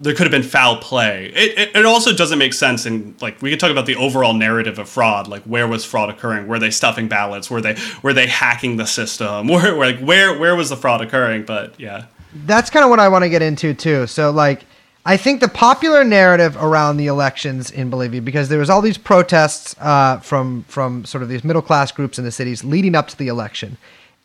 there 0.00 0.14
could 0.14 0.24
have 0.24 0.32
been 0.32 0.42
foul 0.42 0.76
play. 0.78 1.32
It, 1.34 1.58
it, 1.58 1.76
it 1.76 1.86
also 1.86 2.12
doesn't 2.12 2.38
make 2.38 2.52
sense 2.52 2.84
in 2.84 3.14
like 3.20 3.40
we 3.40 3.50
could 3.50 3.60
talk 3.60 3.70
about 3.70 3.86
the 3.86 3.96
overall 3.96 4.34
narrative 4.34 4.78
of 4.78 4.88
fraud. 4.88 5.28
Like 5.28 5.42
where 5.44 5.68
was 5.68 5.84
fraud 5.84 6.10
occurring? 6.10 6.48
Were 6.48 6.58
they 6.58 6.70
stuffing 6.70 7.08
ballots? 7.08 7.50
Were 7.50 7.60
they 7.60 7.76
were 8.02 8.12
they 8.12 8.26
hacking 8.26 8.76
the 8.76 8.86
system? 8.86 9.48
Where, 9.54 9.76
where 9.76 9.92
like 9.92 10.00
where 10.00 10.38
where 10.38 10.56
was 10.56 10.70
the 10.70 10.76
fraud 10.76 11.00
occurring? 11.00 11.44
But 11.44 11.78
yeah, 11.78 12.06
that's 12.44 12.70
kind 12.70 12.84
of 12.84 12.90
what 12.90 13.00
I 13.00 13.08
want 13.08 13.22
to 13.24 13.28
get 13.28 13.42
into 13.42 13.72
too. 13.72 14.06
So 14.06 14.30
like 14.30 14.64
I 15.06 15.16
think 15.16 15.40
the 15.40 15.48
popular 15.48 16.02
narrative 16.02 16.56
around 16.56 16.96
the 16.96 17.08
elections 17.08 17.70
in 17.70 17.90
Bolivia, 17.90 18.22
because 18.22 18.48
there 18.48 18.58
was 18.58 18.70
all 18.70 18.80
these 18.80 18.98
protests 18.98 19.76
uh, 19.78 20.18
from 20.20 20.64
from 20.64 21.04
sort 21.04 21.22
of 21.22 21.28
these 21.28 21.44
middle 21.44 21.62
class 21.62 21.92
groups 21.92 22.18
in 22.18 22.24
the 22.24 22.32
cities 22.32 22.64
leading 22.64 22.94
up 22.94 23.08
to 23.08 23.16
the 23.16 23.28
election, 23.28 23.76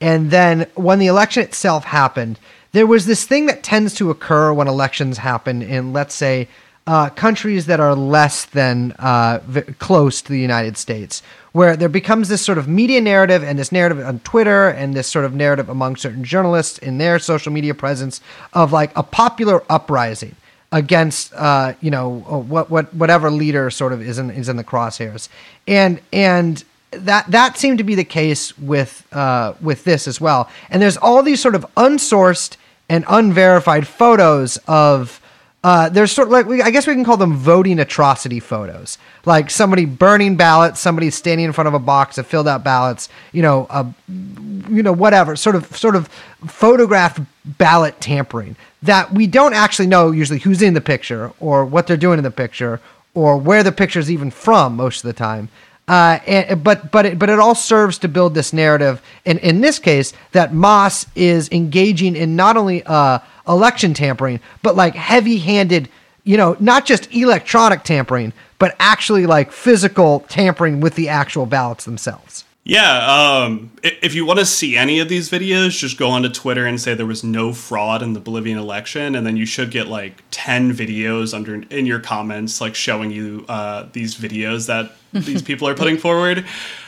and 0.02 0.32
then 0.32 0.68
when 0.76 1.00
the 1.00 1.08
election 1.08 1.44
itself 1.44 1.84
happened, 1.84 2.40
there 2.72 2.88
was 2.88 3.06
this 3.06 3.26
thing 3.26 3.48
that 3.48 3.64
tends 3.64 3.96
to 3.96 4.10
occur 4.10 4.54
when 4.54 4.68
elections 4.68 5.18
happen 5.18 5.62
in, 5.62 5.94
let's 5.94 6.14
say, 6.14 6.48
uh, 6.88 7.10
countries 7.10 7.68
that 7.68 7.80
are 7.80 7.94
less 7.94 8.46
than 8.46 8.94
uh, 8.94 9.40
v- 9.46 9.62
close 9.74 10.22
to 10.24 10.32
the 10.32 10.40
United 10.40 10.76
States, 10.76 11.22
where 11.52 11.76
there 11.78 11.90
becomes 11.90 12.30
this 12.30 12.44
sort 12.44 12.58
of 12.58 12.68
media 12.68 13.00
narrative 13.00 13.44
and 13.44 13.60
this 13.60 13.72
narrative 13.72 14.04
on 14.04 14.20
Twitter 14.22 14.70
and 14.70 14.96
this 14.96 15.08
sort 15.08 15.26
of 15.26 15.34
narrative 15.34 15.70
among 15.70 15.96
certain 15.96 16.24
journalists 16.24 16.80
in 16.80 16.98
their 16.98 17.20
social 17.20 17.52
media 17.52 17.76
presence 17.76 18.22
of 18.54 18.72
like 18.72 18.92
a 18.96 19.04
popular 19.04 19.64
uprising 19.70 20.36
against 20.72 21.34
uh, 21.34 21.74
you 21.82 21.92
know 21.92 22.26
uh, 22.30 22.38
what 22.38 22.70
what 22.72 22.92
whatever 22.94 23.30
leader 23.30 23.70
sort 23.70 23.94
of 23.94 24.02
is 24.02 24.18
in 24.18 24.32
is 24.32 24.50
in 24.50 24.58
the 24.58 24.64
crosshairs, 24.64 25.30
and 25.68 26.02
and 26.12 26.64
that 26.92 27.30
that 27.30 27.58
seemed 27.58 27.78
to 27.78 27.84
be 27.84 27.96
the 27.96 28.04
case 28.04 28.58
with 28.58 29.06
uh, 29.14 29.54
with 29.62 29.84
this 29.84 30.08
as 30.08 30.20
well. 30.20 30.50
And 30.70 30.82
there's 30.82 30.98
all 30.98 31.22
these 31.22 31.42
sort 31.42 31.56
of 31.56 31.66
unsourced 31.76 32.58
and 32.90 33.06
unverified 33.08 33.88
photos 33.88 34.58
of 34.68 35.22
uh, 35.62 35.90
there's 35.90 36.12
sort 36.12 36.30
of 36.30 36.32
like 36.32 36.46
we, 36.46 36.62
I 36.62 36.72
guess 36.72 36.88
we 36.88 36.94
can 36.94 37.04
call 37.04 37.18
them 37.18 37.36
voting 37.36 37.80
atrocity 37.80 38.40
photos, 38.40 38.98
like 39.26 39.50
somebody 39.50 39.84
burning 39.84 40.38
ballots, 40.38 40.80
somebody 40.80 41.10
standing 41.10 41.46
in 41.46 41.52
front 41.52 41.68
of 41.68 41.74
a 41.74 41.80
box 41.80 42.18
of 42.18 42.26
filled 42.26 42.48
out 42.48 42.64
ballots, 42.64 43.10
you 43.34 43.42
know, 43.42 43.94
you 44.08 44.82
know, 44.82 44.94
whatever 44.94 45.36
sort 45.36 45.58
of 45.58 45.76
sort 45.76 45.98
of 45.98 46.08
photographed 46.48 47.20
ballot 47.44 48.00
tampering 48.00 48.56
that 48.82 49.12
we 49.12 49.28
don't 49.28 49.54
actually 49.54 49.88
know 49.88 50.12
usually 50.12 50.40
who's 50.40 50.62
in 50.62 50.74
the 50.74 50.82
picture 50.82 51.34
or 51.42 51.66
what 51.66 51.88
they're 51.88 51.98
doing 51.98 52.18
in 52.18 52.24
the 52.24 52.32
picture 52.32 52.80
or 53.14 53.36
where 53.36 53.64
the 53.64 53.72
picture 53.72 54.00
is 54.00 54.10
even 54.10 54.32
from 54.32 54.76
most 54.76 55.04
of 55.04 55.08
the 55.08 55.14
time. 55.14 55.50
Uh, 55.90 56.20
and, 56.28 56.64
but 56.64 56.92
but 56.92 57.06
it, 57.08 57.20
but 57.20 57.30
it 57.30 57.40
all 57.40 57.56
serves 57.56 57.98
to 57.98 58.08
build 58.08 58.36
this 58.36 58.54
narrative. 58.54 59.02
And 59.26 59.40
in 59.40 59.60
this 59.60 59.80
case, 59.80 60.14
that 60.34 60.54
MAS 60.54 61.08
is 61.16 61.50
engaging 61.52 62.16
in 62.16 62.36
not 62.36 62.58
only 62.58 62.84
uh, 62.86 63.18
election 63.48 63.96
tampering, 63.96 64.40
but 64.62 64.76
like 64.76 64.94
heavy-handed, 64.94 65.90
you 66.24 66.38
know, 66.38 66.56
not 66.60 66.86
just 66.86 67.12
electronic 67.12 67.84
tampering, 67.84 68.34
but 68.60 68.76
actually 68.80 69.26
like 69.26 69.52
physical 69.52 70.20
tampering 70.30 70.80
with 70.80 70.94
the 70.94 71.10
actual 71.10 71.48
ballots 71.48 71.86
themselves. 71.86 72.46
Yeah. 72.64 73.44
Um, 73.44 73.72
if 73.82 74.14
you 74.14 74.26
want 74.26 74.40
to 74.40 74.46
see 74.46 74.78
any 74.78 75.00
of 75.00 75.10
these 75.10 75.30
videos, 75.30 75.78
just 75.78 75.98
go 75.98 76.10
onto 76.10 76.30
Twitter 76.30 76.66
and 76.66 76.80
say 76.80 76.94
there 76.94 77.06
was 77.06 77.24
no 77.24 77.54
fraud 77.54 78.04
in 78.04 78.14
the 78.14 78.20
Bolivian 78.20 78.58
election, 78.58 79.16
and 79.16 79.26
then 79.26 79.38
you 79.38 79.46
should 79.46 79.72
get 79.72 79.88
like 79.88 80.22
ten 80.30 80.72
videos 80.72 81.34
under 81.34 81.56
in 81.56 81.86
your 81.86 82.00
comments, 82.00 82.62
like 82.62 82.76
showing 82.76 83.12
you 83.12 83.46
uh, 83.48 83.88
these 83.94 84.16
videos 84.16 84.68
that 84.68 84.92
these 85.14 85.42
people 85.42 85.68
are 85.68 85.76
putting 85.76 85.98
forward. 85.98 86.46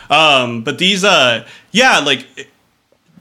Um, 0.10 0.64
but 0.64 0.78
these, 0.78 1.04
uh, 1.04 1.48
yeah, 1.72 2.00
like 2.00 2.28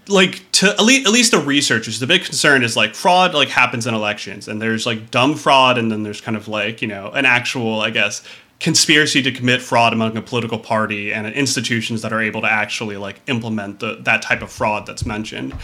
like 0.09 0.51
to 0.53 0.71
at 0.71 0.81
least, 0.81 1.07
at 1.07 1.13
least 1.13 1.31
the 1.31 1.39
researchers 1.39 2.01
the 2.01 2.07
big 2.07 2.25
concern 2.25 2.63
is 2.65 2.77
like 2.77 2.95
fraud 2.95 3.33
like 3.33 3.49
happens 3.49 3.87
in 3.87 3.95
elections 3.95 4.49
and 4.49 4.61
there's 4.61 4.87
like 4.87 5.11
dumb 5.11 5.37
fraud 5.37 5.79
and 5.79 5.93
then 5.93 6.03
there's 6.03 6.21
kind 6.21 6.37
of 6.37 6.49
like 6.49 6.83
you 6.83 6.89
know 6.89 7.11
an 7.13 7.25
actual 7.25 7.81
i 7.81 7.91
guess 7.91 8.23
conspiracy 8.61 9.23
to 9.23 9.33
commit 9.33 9.63
fraud 9.63 9.93
among 9.93 10.17
a 10.17 10.23
political 10.23 10.59
party 10.59 11.13
and 11.13 11.27
institutions 11.27 12.03
that 12.03 12.13
are 12.13 12.21
able 12.21 12.43
to 12.43 12.51
actually 12.51 12.97
like 12.97 13.21
implement 13.27 13.81
the, 13.81 13.97
that 14.03 14.23
type 14.23 14.43
of 14.43 14.53
fraud 14.53 14.87
that's 14.87 15.05
mentioned 15.05 15.55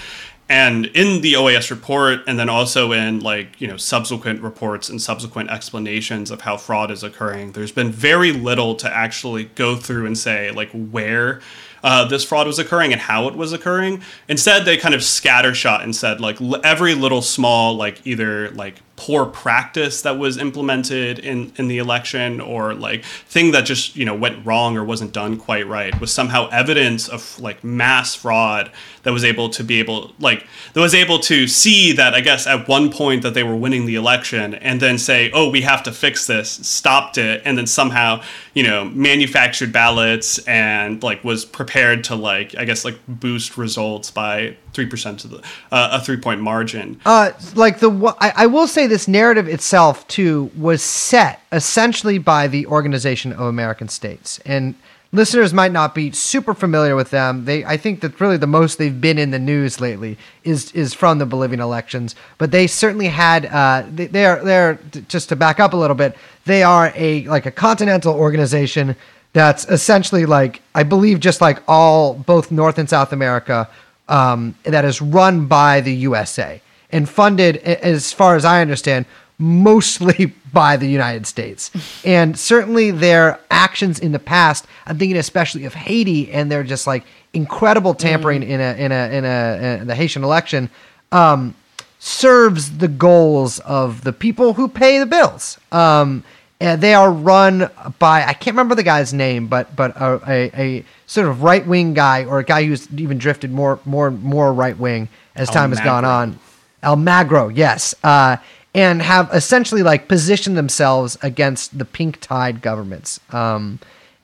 and 0.49 0.87
in 0.87 1.23
the 1.23 1.33
OAS 1.35 1.71
report, 1.71 2.21
and 2.29 2.39
then 2.39 2.49
also 2.49 2.93
in 2.93 3.21
like 3.21 3.61
you 3.61 3.67
know 3.67 3.77
subsequent 3.77 4.43
reports 4.43 4.89
and 4.89 5.03
subsequent 5.03 5.51
explanations 5.51 6.31
of 6.31 6.43
how 6.43 6.57
fraud 6.57 6.91
is 6.91 7.03
occurring, 7.03 7.53
there's 7.53 7.73
been 7.73 7.91
very 7.91 8.31
little 8.33 8.77
to 8.77 8.93
actually 8.93 9.47
go 9.57 9.75
through 9.75 10.07
and 10.07 10.17
say 10.17 10.53
like 10.53 10.71
where 10.71 11.41
uh, 11.83 12.07
this 12.07 12.25
fraud 12.25 12.47
was 12.47 12.61
occurring 12.61 12.93
and 12.93 13.01
how 13.01 13.27
it 13.27 13.35
was 13.35 13.53
occurring. 13.53 14.03
Instead, 14.29 14.65
they 14.65 14.77
kind 14.77 14.95
of 14.95 15.01
scattershot 15.01 15.83
and 15.83 15.97
said 15.97 16.21
like 16.21 16.41
every 16.63 16.95
little 16.95 17.23
small 17.23 17.75
like 17.75 18.07
either 18.07 18.51
like 18.51 18.77
poor 18.97 19.27
practice 19.27 20.01
that 20.03 20.19
was 20.19 20.39
implemented 20.39 21.19
in 21.19 21.53
in 21.57 21.69
the 21.69 21.77
election 21.77 22.41
or 22.41 22.73
like 22.73 23.05
thing 23.05 23.53
that 23.53 23.67
just 23.67 23.95
you 23.95 24.05
know 24.07 24.15
went 24.15 24.45
wrong 24.47 24.77
or 24.77 24.83
wasn't 24.83 25.13
done 25.13 25.37
quite 25.37 25.67
right 25.67 26.01
was 26.01 26.11
somehow 26.11 26.49
evidence 26.49 27.07
of 27.07 27.39
like 27.39 27.63
mass 27.63 28.15
fraud 28.15 28.71
that 29.03 29.13
was 29.13 29.23
able 29.23 29.51
to 29.51 29.63
be 29.63 29.79
able 29.79 30.13
like 30.19 30.47
that 30.73 30.81
was 30.81 30.95
able 30.95 31.19
to 31.19 31.47
see 31.47 31.93
that 31.93 32.15
I 32.15 32.21
guess 32.23 32.47
at 32.47 32.67
one 32.69 32.91
point 32.91 33.23
that 33.23 33.35
they 33.35 33.43
were 33.43 33.55
winning 33.55 33.85
the 33.85 33.97
election 33.97 34.55
and 34.55 34.81
then 34.81 34.97
say 34.97 35.31
oh 35.33 35.51
we 35.51 35.61
have 35.61 35.83
to 35.83 35.93
fix 35.93 36.27
this 36.27 36.51
stopped 36.51 37.19
it 37.19 37.43
and 37.45 37.59
then 37.59 37.67
somehow 37.67 38.23
you 38.55 38.63
know 38.63 38.87
manufactured 38.87 39.73
ballots 39.73 40.39
and 40.47 41.03
like 41.03 41.23
was 41.23 41.45
prepared 41.45 42.03
to 42.05 42.15
like 42.15 42.57
I 42.57 42.65
guess 42.65 42.83
like 42.85 42.99
boost 43.07 43.59
results 43.59 44.11
by 44.11 44.57
three 44.73 44.87
percent 44.87 45.21
to 45.21 45.29
the 45.29 45.39
uh, 45.73 45.99
a 45.99 46.01
three 46.01 46.19
point 46.19 46.41
margin. 46.41 47.01
Uh, 47.05 47.33
like 47.55 47.81
the 47.81 48.15
I, 48.21 48.33
I 48.37 48.47
will 48.47 48.69
say 48.69 48.86
this 48.87 49.09
narrative 49.09 49.49
itself 49.49 50.07
too 50.09 50.51
was 50.57 50.83
set 50.83 51.41
essentially 51.53 52.19
by 52.19 52.49
the 52.49 52.67
Organization 52.67 53.33
of 53.33 53.41
American 53.41 53.89
States, 53.89 54.41
and 54.47 54.75
listeners 55.13 55.53
might 55.53 55.73
not 55.73 55.95
be 55.95 56.11
super 56.13 56.55
familiar 56.55 56.95
with 56.95 57.11
them. 57.11 57.45
They 57.45 57.65
I 57.65 57.77
think 57.77 58.01
that 58.01 58.21
really 58.21 58.37
the 58.37 58.47
most 58.47 58.79
they've 58.79 59.01
been 59.01 59.19
in 59.19 59.31
the 59.31 59.39
news 59.39 59.81
lately 59.81 60.19
is 60.45 60.73
is 60.73 60.95
from 60.95 61.19
the 61.19 61.27
Bolivian 61.27 61.61
elections, 61.61 62.15
but 62.39 62.51
they 62.51 62.67
certainly 62.67 63.09
had 63.09 63.47
uh, 63.47 63.85
they, 63.89 64.07
they 64.07 64.27
are 64.27 64.43
they're 64.43 64.79
just 65.09 65.29
to 65.31 65.37
back 65.37 65.61
up 65.61 65.73
a 65.73 65.77
little 65.77 65.97
bit. 65.97 66.17
They 66.45 66.63
are 66.63 66.93
a 66.95 67.25
like 67.25 67.47
a 67.47 67.51
continental 67.51 68.15
organization 68.15 68.97
that's 69.33 69.67
essentially 69.69 70.27
like 70.27 70.63
I 70.75 70.83
believe 70.83 71.21
just 71.21 71.41
like 71.41 71.63
all 71.69 72.15
both 72.15 72.51
North 72.51 72.79
and 72.79 72.89
South 72.89 73.13
America 73.13 73.69
um, 74.09 74.55
that 74.65 74.85
is 74.85 75.03
run 75.03 75.47
by 75.47 75.81
the 75.81 75.93
USA 75.93 76.61
and 76.91 77.09
funded, 77.09 77.57
as 77.59 78.13
far 78.13 78.37
as 78.37 78.45
I 78.45 78.61
understand, 78.61 79.07
mostly 79.39 80.27
by 80.53 80.77
the 80.77 80.89
United 80.89 81.27
States. 81.27 81.71
And 82.05 82.39
certainly 82.39 82.93
their 82.93 83.41
actions 83.51 83.99
in 83.99 84.13
the 84.13 84.19
past, 84.19 84.67
I'm 84.87 84.99
thinking 84.99 85.17
especially 85.17 85.65
of 85.65 85.75
Haiti 85.75 86.31
and 86.31 86.51
their 86.51 86.63
just 86.63 86.87
like 86.87 87.05
incredible 87.33 87.95
tampering 87.95 88.43
in 88.43 88.61
a 88.61 88.75
in 88.75 88.93
a 88.93 89.11
in 89.11 89.25
a, 89.25 89.79
in 89.81 89.87
the 89.89 89.95
Haitian 89.95 90.23
election. 90.23 90.71
Um, 91.11 91.55
serves 91.99 92.79
the 92.79 92.89
goals 92.89 93.59
of 93.61 94.05
the 94.05 94.13
people 94.13 94.55
who 94.55 94.69
pay 94.69 94.99
the 94.99 95.07
bills. 95.07 95.59
Um, 95.73 96.23
and 96.61 96.81
they 96.81 96.95
are 96.95 97.11
run 97.11 97.71
by 97.99 98.25
I 98.25 98.33
can't 98.33 98.55
remember 98.55 98.75
the 98.75 98.83
guy's 98.83 99.13
name, 99.13 99.47
but 99.49 99.75
but 99.77 99.97
a, 99.97 100.21
a, 100.27 100.51
a 100.55 100.85
sort 101.07 101.27
of 101.29 101.43
right 101.43 101.67
wing 101.67 101.93
guy 101.95 102.25
or 102.25 102.39
a 102.39 102.45
guy 102.45 102.65
who's 102.65 102.89
even 102.95 103.19
drifted 103.19 103.51
more 103.51 103.79
more 103.85 104.11
more 104.11 104.53
right 104.53 104.79
wing 104.79 105.09
as 105.35 105.51
time 105.51 105.71
has 105.71 105.81
gone 105.81 106.05
on. 106.05 106.39
Almagro, 106.83 107.49
yes, 107.49 107.95
uh, 108.05 108.37
and 108.75 109.01
have 109.01 109.31
essentially 109.33 109.83
like 109.83 110.09
positioned 110.09 110.57
themselves 110.57 111.17
against 111.23 111.79
the 111.79 111.85
pink 111.85 112.21
tide 112.21 112.61
governments, 112.61 113.21
um, 113.31 113.79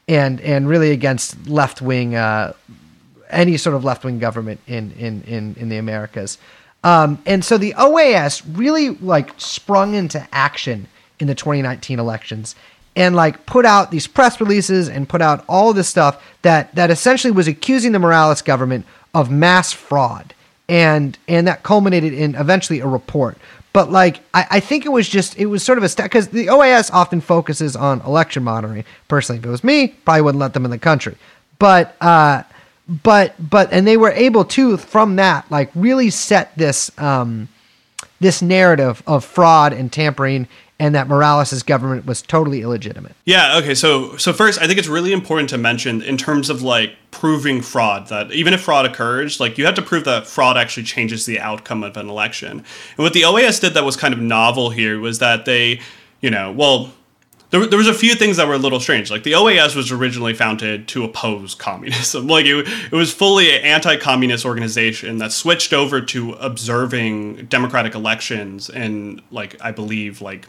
and 0.08 0.40
and 0.40 0.68
really 0.68 0.90
against 0.90 1.46
left 1.48 1.80
wing 1.80 2.14
uh, 2.14 2.52
any 3.30 3.56
sort 3.56 3.74
of 3.74 3.84
left 3.84 4.04
wing 4.04 4.18
government 4.18 4.60
in 4.66 4.92
in 4.92 5.22
in 5.22 5.54
in 5.58 5.68
the 5.68 5.78
Americas. 5.78 6.38
Um, 6.84 7.22
and 7.26 7.44
so 7.44 7.58
the 7.58 7.74
OAS 7.78 8.42
really 8.54 8.90
like 8.90 9.30
sprung 9.38 9.94
into 9.94 10.26
action 10.32 10.88
in 11.20 11.28
the 11.28 11.34
2019 11.34 12.00
elections 12.00 12.56
and 12.96 13.14
like 13.14 13.46
put 13.46 13.64
out 13.64 13.90
these 13.90 14.06
press 14.06 14.40
releases 14.40 14.88
and 14.88 15.08
put 15.08 15.22
out 15.22 15.44
all 15.48 15.72
this 15.72 15.88
stuff 15.88 16.22
that 16.42 16.74
that 16.74 16.90
essentially 16.90 17.30
was 17.30 17.48
accusing 17.48 17.92
the 17.92 17.98
Morales 17.98 18.42
government 18.42 18.84
of 19.14 19.30
mass 19.30 19.72
fraud 19.72 20.34
and 20.68 21.18
and 21.28 21.46
that 21.46 21.62
culminated 21.62 22.12
in 22.12 22.34
eventually 22.34 22.80
a 22.80 22.86
report. 22.86 23.36
But 23.72 23.90
like 23.90 24.20
I, 24.34 24.46
I 24.50 24.60
think 24.60 24.84
it 24.84 24.90
was 24.90 25.08
just 25.08 25.38
it 25.38 25.46
was 25.46 25.62
sort 25.62 25.78
of 25.78 25.84
a 25.84 25.88
step 25.88 26.06
because 26.06 26.28
the 26.28 26.46
OAS 26.46 26.90
often 26.92 27.20
focuses 27.20 27.74
on 27.76 28.00
election 28.02 28.42
monitoring. 28.42 28.84
Personally 29.08 29.38
if 29.38 29.46
it 29.46 29.48
was 29.48 29.64
me 29.64 29.88
probably 29.88 30.22
wouldn't 30.22 30.40
let 30.40 30.54
them 30.54 30.64
in 30.64 30.70
the 30.70 30.78
country. 30.78 31.16
But 31.58 31.96
uh 32.00 32.42
but 32.88 33.34
but 33.38 33.72
and 33.72 33.86
they 33.86 33.96
were 33.96 34.10
able 34.10 34.44
to 34.44 34.76
from 34.76 35.16
that 35.16 35.50
like 35.50 35.70
really 35.74 36.10
set 36.10 36.56
this 36.56 36.90
um 36.98 37.48
this 38.20 38.42
narrative 38.42 39.02
of 39.06 39.24
fraud 39.24 39.72
and 39.72 39.92
tampering 39.92 40.48
and 40.82 40.96
that 40.96 41.06
Morales' 41.06 41.62
government 41.62 42.06
was 42.06 42.22
totally 42.22 42.60
illegitimate. 42.60 43.14
Yeah, 43.24 43.56
okay. 43.58 43.72
So 43.72 44.16
so 44.16 44.32
first, 44.32 44.60
I 44.60 44.66
think 44.66 44.80
it's 44.80 44.88
really 44.88 45.12
important 45.12 45.48
to 45.50 45.58
mention 45.58 46.02
in 46.02 46.16
terms 46.16 46.50
of 46.50 46.60
like 46.60 46.96
proving 47.12 47.62
fraud 47.62 48.08
that 48.08 48.32
even 48.32 48.52
if 48.52 48.62
fraud 48.62 48.84
occurs, 48.84 49.38
like 49.38 49.58
you 49.58 49.64
have 49.64 49.76
to 49.76 49.82
prove 49.82 50.02
that 50.06 50.26
fraud 50.26 50.58
actually 50.58 50.82
changes 50.82 51.24
the 51.24 51.38
outcome 51.38 51.84
of 51.84 51.96
an 51.96 52.08
election. 52.08 52.50
And 52.50 52.98
what 52.98 53.12
the 53.12 53.22
OAS 53.22 53.60
did 53.60 53.74
that 53.74 53.84
was 53.84 53.96
kind 53.96 54.12
of 54.12 54.18
novel 54.18 54.70
here 54.70 54.98
was 54.98 55.20
that 55.20 55.44
they, 55.44 55.80
you 56.20 56.30
know, 56.30 56.50
well, 56.50 56.92
there, 57.50 57.64
there 57.64 57.78
was 57.78 57.86
a 57.86 57.94
few 57.94 58.16
things 58.16 58.36
that 58.38 58.48
were 58.48 58.54
a 58.54 58.58
little 58.58 58.80
strange. 58.80 59.08
Like 59.08 59.22
the 59.22 59.32
OAS 59.32 59.76
was 59.76 59.92
originally 59.92 60.34
founded 60.34 60.88
to 60.88 61.04
oppose 61.04 61.54
communism. 61.54 62.26
Like 62.32 62.46
it, 62.46 62.66
it 62.66 62.96
was 62.96 63.14
fully 63.14 63.54
an 63.54 63.62
anti-communist 63.62 64.44
organization 64.44 65.18
that 65.18 65.30
switched 65.30 65.72
over 65.72 66.00
to 66.00 66.32
observing 66.32 67.46
democratic 67.46 67.94
elections 67.94 68.68
and 68.68 69.22
like 69.30 69.54
I 69.60 69.70
believe 69.70 70.20
like 70.20 70.48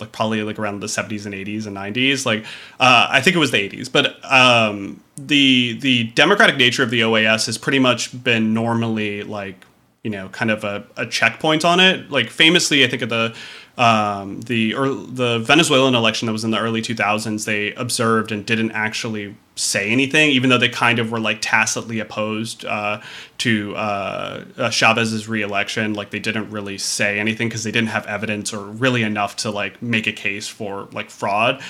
like 0.00 0.12
probably 0.12 0.42
like 0.42 0.58
around 0.58 0.80
the 0.80 0.86
70s 0.86 1.24
and 1.24 1.34
80s 1.34 1.66
and 1.66 1.76
90s 1.76 2.26
like 2.26 2.44
uh, 2.80 3.08
i 3.10 3.20
think 3.20 3.34
it 3.34 3.38
was 3.38 3.50
the 3.50 3.68
80s 3.68 3.90
but 3.90 4.22
um, 4.30 5.02
the 5.16 5.78
the 5.80 6.04
democratic 6.14 6.56
nature 6.56 6.82
of 6.82 6.90
the 6.90 7.00
oas 7.00 7.46
has 7.46 7.56
pretty 7.56 7.78
much 7.78 8.22
been 8.22 8.52
normally 8.52 9.22
like 9.22 9.64
you 10.02 10.10
know 10.10 10.28
kind 10.28 10.50
of 10.50 10.64
a, 10.64 10.86
a 10.96 11.04
checkpoint 11.06 11.64
on 11.64 11.80
it. 11.80 12.10
Like 12.10 12.30
famously 12.30 12.84
i 12.84 12.88
think 12.88 13.02
at 13.02 13.08
the 13.08 13.34
um, 13.78 14.40
the 14.42 14.72
the 14.72 15.38
venezuelan 15.40 15.94
election 15.94 16.26
that 16.26 16.32
was 16.32 16.44
in 16.44 16.50
the 16.50 16.58
early 16.58 16.80
2000s 16.80 17.44
they 17.44 17.74
observed 17.74 18.32
and 18.32 18.46
didn't 18.46 18.70
actually 18.72 19.34
say 19.54 19.90
anything 19.90 20.30
even 20.30 20.50
though 20.50 20.58
they 20.58 20.68
kind 20.68 20.98
of 20.98 21.10
were 21.10 21.18
like 21.18 21.38
tacitly 21.40 21.98
opposed 21.98 22.64
uh, 22.66 23.00
to 23.38 23.74
uh, 23.76 24.44
uh, 24.58 24.70
chavez's 24.70 25.28
reelection. 25.28 25.94
Like 25.94 26.10
they 26.10 26.18
didn't 26.18 26.50
really 26.50 26.78
say 26.78 27.18
anything 27.18 27.48
because 27.48 27.64
they 27.64 27.70
didn't 27.70 27.88
have 27.88 28.06
evidence 28.06 28.52
or 28.52 28.64
really 28.64 29.02
enough 29.02 29.36
to 29.36 29.50
like 29.50 29.80
make 29.82 30.06
a 30.06 30.12
case 30.12 30.46
for 30.46 30.88
like 30.92 31.10
fraud. 31.10 31.62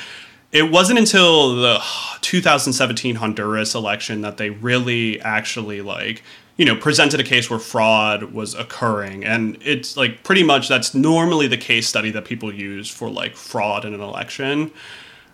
It 0.53 0.71
wasn't 0.71 0.99
until 0.99 1.57
the 1.57 1.83
2017 2.23 3.17
Honduras 3.17 3.75
election 3.75 4.23
that 4.23 4.37
they 4.37 4.51
really 4.51 5.21
actually 5.21 5.81
like 5.83 6.23
you 6.57 6.65
know 6.65 6.77
presented 6.77 7.21
a 7.21 7.25
case 7.25 7.51
where 7.51 7.59
fraud 7.59 8.25
was 8.33 8.55
occurring. 8.55 9.25
And 9.25 9.59
it's 9.61 9.97
like 9.97 10.23
pretty 10.23 10.43
much 10.43 10.69
that's 10.69 10.95
normally 10.95 11.47
the 11.47 11.57
case 11.57 11.89
study 11.89 12.11
that 12.13 12.25
people 12.25 12.53
use 12.53 12.89
for 12.89 13.11
like 13.11 13.37
fraud 13.37 13.85
in 13.85 13.95
an 13.95 14.01
election. 14.01 14.71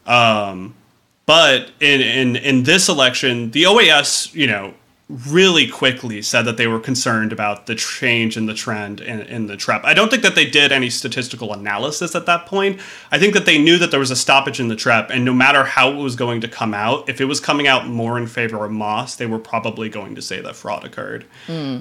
Um, 0.06 0.74
but 1.26 1.70
in, 1.80 2.00
in 2.00 2.36
in 2.36 2.62
this 2.64 2.88
election 2.88 3.50
the 3.52 3.64
OAS 3.64 4.34
you 4.34 4.46
know 4.46 4.74
really 5.12 5.68
quickly 5.68 6.22
said 6.22 6.42
that 6.42 6.56
they 6.56 6.66
were 6.66 6.80
concerned 6.80 7.32
about 7.32 7.66
the 7.66 7.74
change 7.74 8.36
in 8.36 8.46
the 8.46 8.54
trend 8.54 9.00
in, 9.00 9.20
in 9.20 9.46
the 9.46 9.56
TREP. 9.58 9.84
I 9.84 9.92
don't 9.92 10.10
think 10.10 10.22
that 10.22 10.34
they 10.34 10.48
did 10.48 10.72
any 10.72 10.88
statistical 10.88 11.52
analysis 11.52 12.14
at 12.14 12.24
that 12.26 12.46
point. 12.46 12.80
I 13.10 13.18
think 13.18 13.34
that 13.34 13.44
they 13.44 13.58
knew 13.58 13.76
that 13.78 13.90
there 13.90 14.00
was 14.00 14.10
a 14.10 14.16
stoppage 14.16 14.58
in 14.58 14.68
the 14.68 14.76
TREP, 14.76 15.10
and 15.10 15.24
no 15.24 15.34
matter 15.34 15.64
how 15.64 15.90
it 15.90 15.96
was 15.96 16.16
going 16.16 16.40
to 16.40 16.48
come 16.48 16.72
out, 16.72 17.10
if 17.10 17.20
it 17.20 17.26
was 17.26 17.40
coming 17.40 17.66
out 17.66 17.86
more 17.86 18.16
in 18.16 18.26
favor 18.26 18.64
of 18.64 18.72
MAS, 18.72 19.16
they 19.16 19.26
were 19.26 19.38
probably 19.38 19.90
going 19.90 20.14
to 20.14 20.22
say 20.22 20.40
that 20.40 20.56
fraud 20.56 20.84
occurred. 20.84 21.26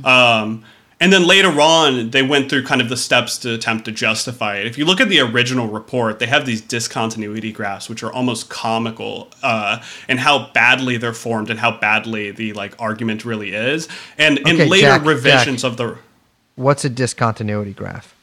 Um, 0.05 0.65
and 1.01 1.11
then 1.11 1.25
later 1.25 1.59
on, 1.59 2.11
they 2.11 2.21
went 2.21 2.47
through 2.49 2.63
kind 2.63 2.79
of 2.79 2.87
the 2.87 2.95
steps 2.95 3.39
to 3.39 3.55
attempt 3.55 3.85
to 3.85 3.91
justify 3.91 4.57
it. 4.57 4.67
If 4.67 4.77
you 4.77 4.85
look 4.85 5.01
at 5.01 5.09
the 5.09 5.19
original 5.19 5.67
report, 5.67 6.19
they 6.19 6.27
have 6.27 6.45
these 6.45 6.61
discontinuity 6.61 7.51
graphs, 7.51 7.89
which 7.89 8.03
are 8.03 8.13
almost 8.13 8.49
comical, 8.49 9.29
uh, 9.41 9.81
and 10.07 10.19
how 10.19 10.51
badly 10.53 10.97
they're 10.97 11.11
formed 11.11 11.49
and 11.49 11.59
how 11.59 11.71
badly 11.75 12.29
the 12.29 12.53
like 12.53 12.79
argument 12.79 13.25
really 13.25 13.53
is. 13.53 13.89
And 14.19 14.37
in 14.47 14.69
later 14.69 14.87
Jack, 14.87 15.05
revisions 15.05 15.63
Jack. 15.63 15.71
of 15.71 15.77
the 15.77 15.97
What's 16.55 16.85
a 16.85 16.89
discontinuity 16.89 17.73
graph? 17.73 18.15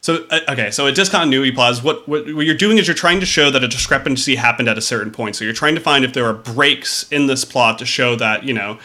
so 0.00 0.26
uh, 0.30 0.40
okay, 0.48 0.70
so 0.70 0.86
a 0.86 0.92
discontinuity 0.92 1.52
plot 1.52 1.72
is 1.72 1.82
what, 1.82 2.08
what 2.08 2.34
what 2.34 2.46
you're 2.46 2.56
doing 2.56 2.78
is 2.78 2.88
you're 2.88 2.94
trying 2.94 3.20
to 3.20 3.26
show 3.26 3.50
that 3.50 3.62
a 3.62 3.68
discrepancy 3.68 4.36
happened 4.36 4.68
at 4.68 4.76
a 4.76 4.80
certain 4.80 5.12
point. 5.12 5.36
So 5.36 5.44
you're 5.44 5.54
trying 5.54 5.76
to 5.76 5.80
find 5.80 6.04
if 6.04 6.14
there 6.14 6.26
are 6.26 6.34
breaks 6.34 7.06
in 7.12 7.26
this 7.26 7.44
plot 7.44 7.78
to 7.78 7.86
show 7.86 8.16
that 8.16 8.42
you 8.42 8.54
know 8.54 8.78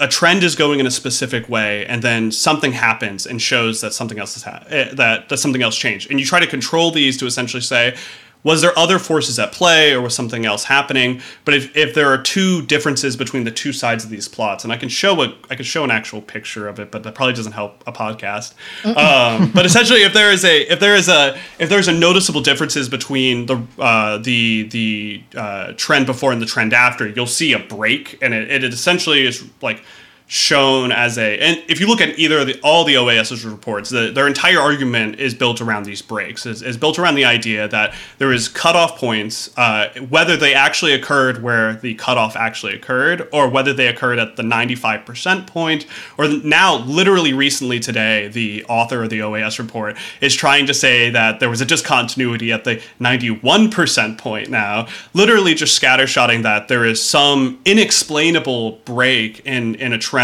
a 0.00 0.08
trend 0.08 0.42
is 0.42 0.56
going 0.56 0.80
in 0.80 0.86
a 0.86 0.90
specific 0.90 1.48
way, 1.48 1.86
and 1.86 2.02
then 2.02 2.32
something 2.32 2.72
happens 2.72 3.26
and 3.26 3.40
shows 3.40 3.80
that 3.80 3.92
something 3.94 4.18
else 4.18 4.34
has 4.34 4.42
ha- 4.42 4.64
eh, 4.68 4.92
that 4.94 5.28
that 5.28 5.38
something 5.38 5.62
else 5.62 5.76
changed, 5.76 6.10
and 6.10 6.18
you 6.18 6.26
try 6.26 6.40
to 6.40 6.46
control 6.46 6.90
these 6.90 7.16
to 7.18 7.26
essentially 7.26 7.62
say. 7.62 7.96
Was 8.42 8.62
there 8.62 8.76
other 8.78 8.98
forces 8.98 9.38
at 9.38 9.52
play, 9.52 9.92
or 9.92 10.00
was 10.00 10.14
something 10.14 10.46
else 10.46 10.64
happening? 10.64 11.20
But 11.44 11.54
if, 11.54 11.76
if 11.76 11.94
there 11.94 12.08
are 12.08 12.20
two 12.20 12.62
differences 12.62 13.16
between 13.16 13.44
the 13.44 13.50
two 13.50 13.72
sides 13.72 14.02
of 14.02 14.10
these 14.10 14.28
plots, 14.28 14.64
and 14.64 14.72
I 14.72 14.76
can 14.76 14.88
show 14.88 15.22
a 15.22 15.34
I 15.50 15.56
can 15.56 15.64
show 15.64 15.84
an 15.84 15.90
actual 15.90 16.22
picture 16.22 16.66
of 16.66 16.80
it, 16.80 16.90
but 16.90 17.02
that 17.02 17.14
probably 17.14 17.34
doesn't 17.34 17.52
help 17.52 17.84
a 17.86 17.92
podcast. 17.92 18.54
Um, 18.84 19.52
but 19.52 19.66
essentially, 19.70 20.02
if 20.02 20.14
there 20.14 20.32
is 20.32 20.44
a 20.44 20.62
if 20.72 20.80
there 20.80 20.96
is 20.96 21.08
a 21.08 21.38
if 21.58 21.68
there's 21.68 21.88
a 21.88 21.92
noticeable 21.92 22.40
differences 22.40 22.88
between 22.88 23.46
the 23.46 23.62
uh, 23.78 24.18
the 24.18 24.64
the 24.68 25.22
uh, 25.36 25.72
trend 25.76 26.06
before 26.06 26.32
and 26.32 26.40
the 26.40 26.46
trend 26.46 26.72
after, 26.72 27.08
you'll 27.08 27.26
see 27.26 27.52
a 27.52 27.58
break, 27.58 28.18
and 28.22 28.32
it, 28.32 28.64
it 28.64 28.72
essentially 28.72 29.26
is 29.26 29.44
like 29.60 29.82
shown 30.30 30.92
as 30.92 31.18
a 31.18 31.40
and 31.40 31.60
if 31.66 31.80
you 31.80 31.88
look 31.88 32.00
at 32.00 32.16
either 32.16 32.38
of 32.38 32.46
the 32.46 32.56
all 32.60 32.84
the 32.84 32.94
OAS's 32.94 33.44
reports, 33.44 33.90
the, 33.90 34.12
their 34.12 34.28
entire 34.28 34.60
argument 34.60 35.18
is 35.18 35.34
built 35.34 35.60
around 35.60 35.82
these 35.82 36.00
breaks. 36.02 36.46
is, 36.46 36.62
is 36.62 36.76
built 36.76 37.00
around 37.00 37.16
the 37.16 37.24
idea 37.24 37.66
that 37.66 37.92
there 38.18 38.32
is 38.32 38.48
cutoff 38.48 38.96
points, 38.96 39.50
uh, 39.58 39.88
whether 40.08 40.36
they 40.36 40.54
actually 40.54 40.92
occurred 40.92 41.42
where 41.42 41.74
the 41.74 41.94
cutoff 41.94 42.36
actually 42.36 42.76
occurred, 42.76 43.28
or 43.32 43.48
whether 43.48 43.72
they 43.72 43.88
occurred 43.88 44.20
at 44.20 44.36
the 44.36 44.44
95% 44.44 45.48
point, 45.48 45.84
or 46.16 46.28
now 46.28 46.78
literally 46.78 47.32
recently 47.32 47.80
today, 47.80 48.28
the 48.28 48.64
author 48.66 49.02
of 49.02 49.10
the 49.10 49.18
OAS 49.18 49.58
report 49.58 49.96
is 50.20 50.36
trying 50.36 50.64
to 50.66 50.74
say 50.74 51.10
that 51.10 51.40
there 51.40 51.50
was 51.50 51.60
a 51.60 51.66
discontinuity 51.66 52.52
at 52.52 52.62
the 52.62 52.80
91% 53.00 54.16
point 54.16 54.48
now, 54.48 54.86
literally 55.12 55.54
just 55.54 55.80
scattershotting 55.80 56.44
that 56.44 56.68
there 56.68 56.84
is 56.84 57.02
some 57.02 57.60
inexplainable 57.64 58.78
break 58.84 59.44
in 59.44 59.74
in 59.74 59.92
a 59.92 59.98
trend 59.98 60.19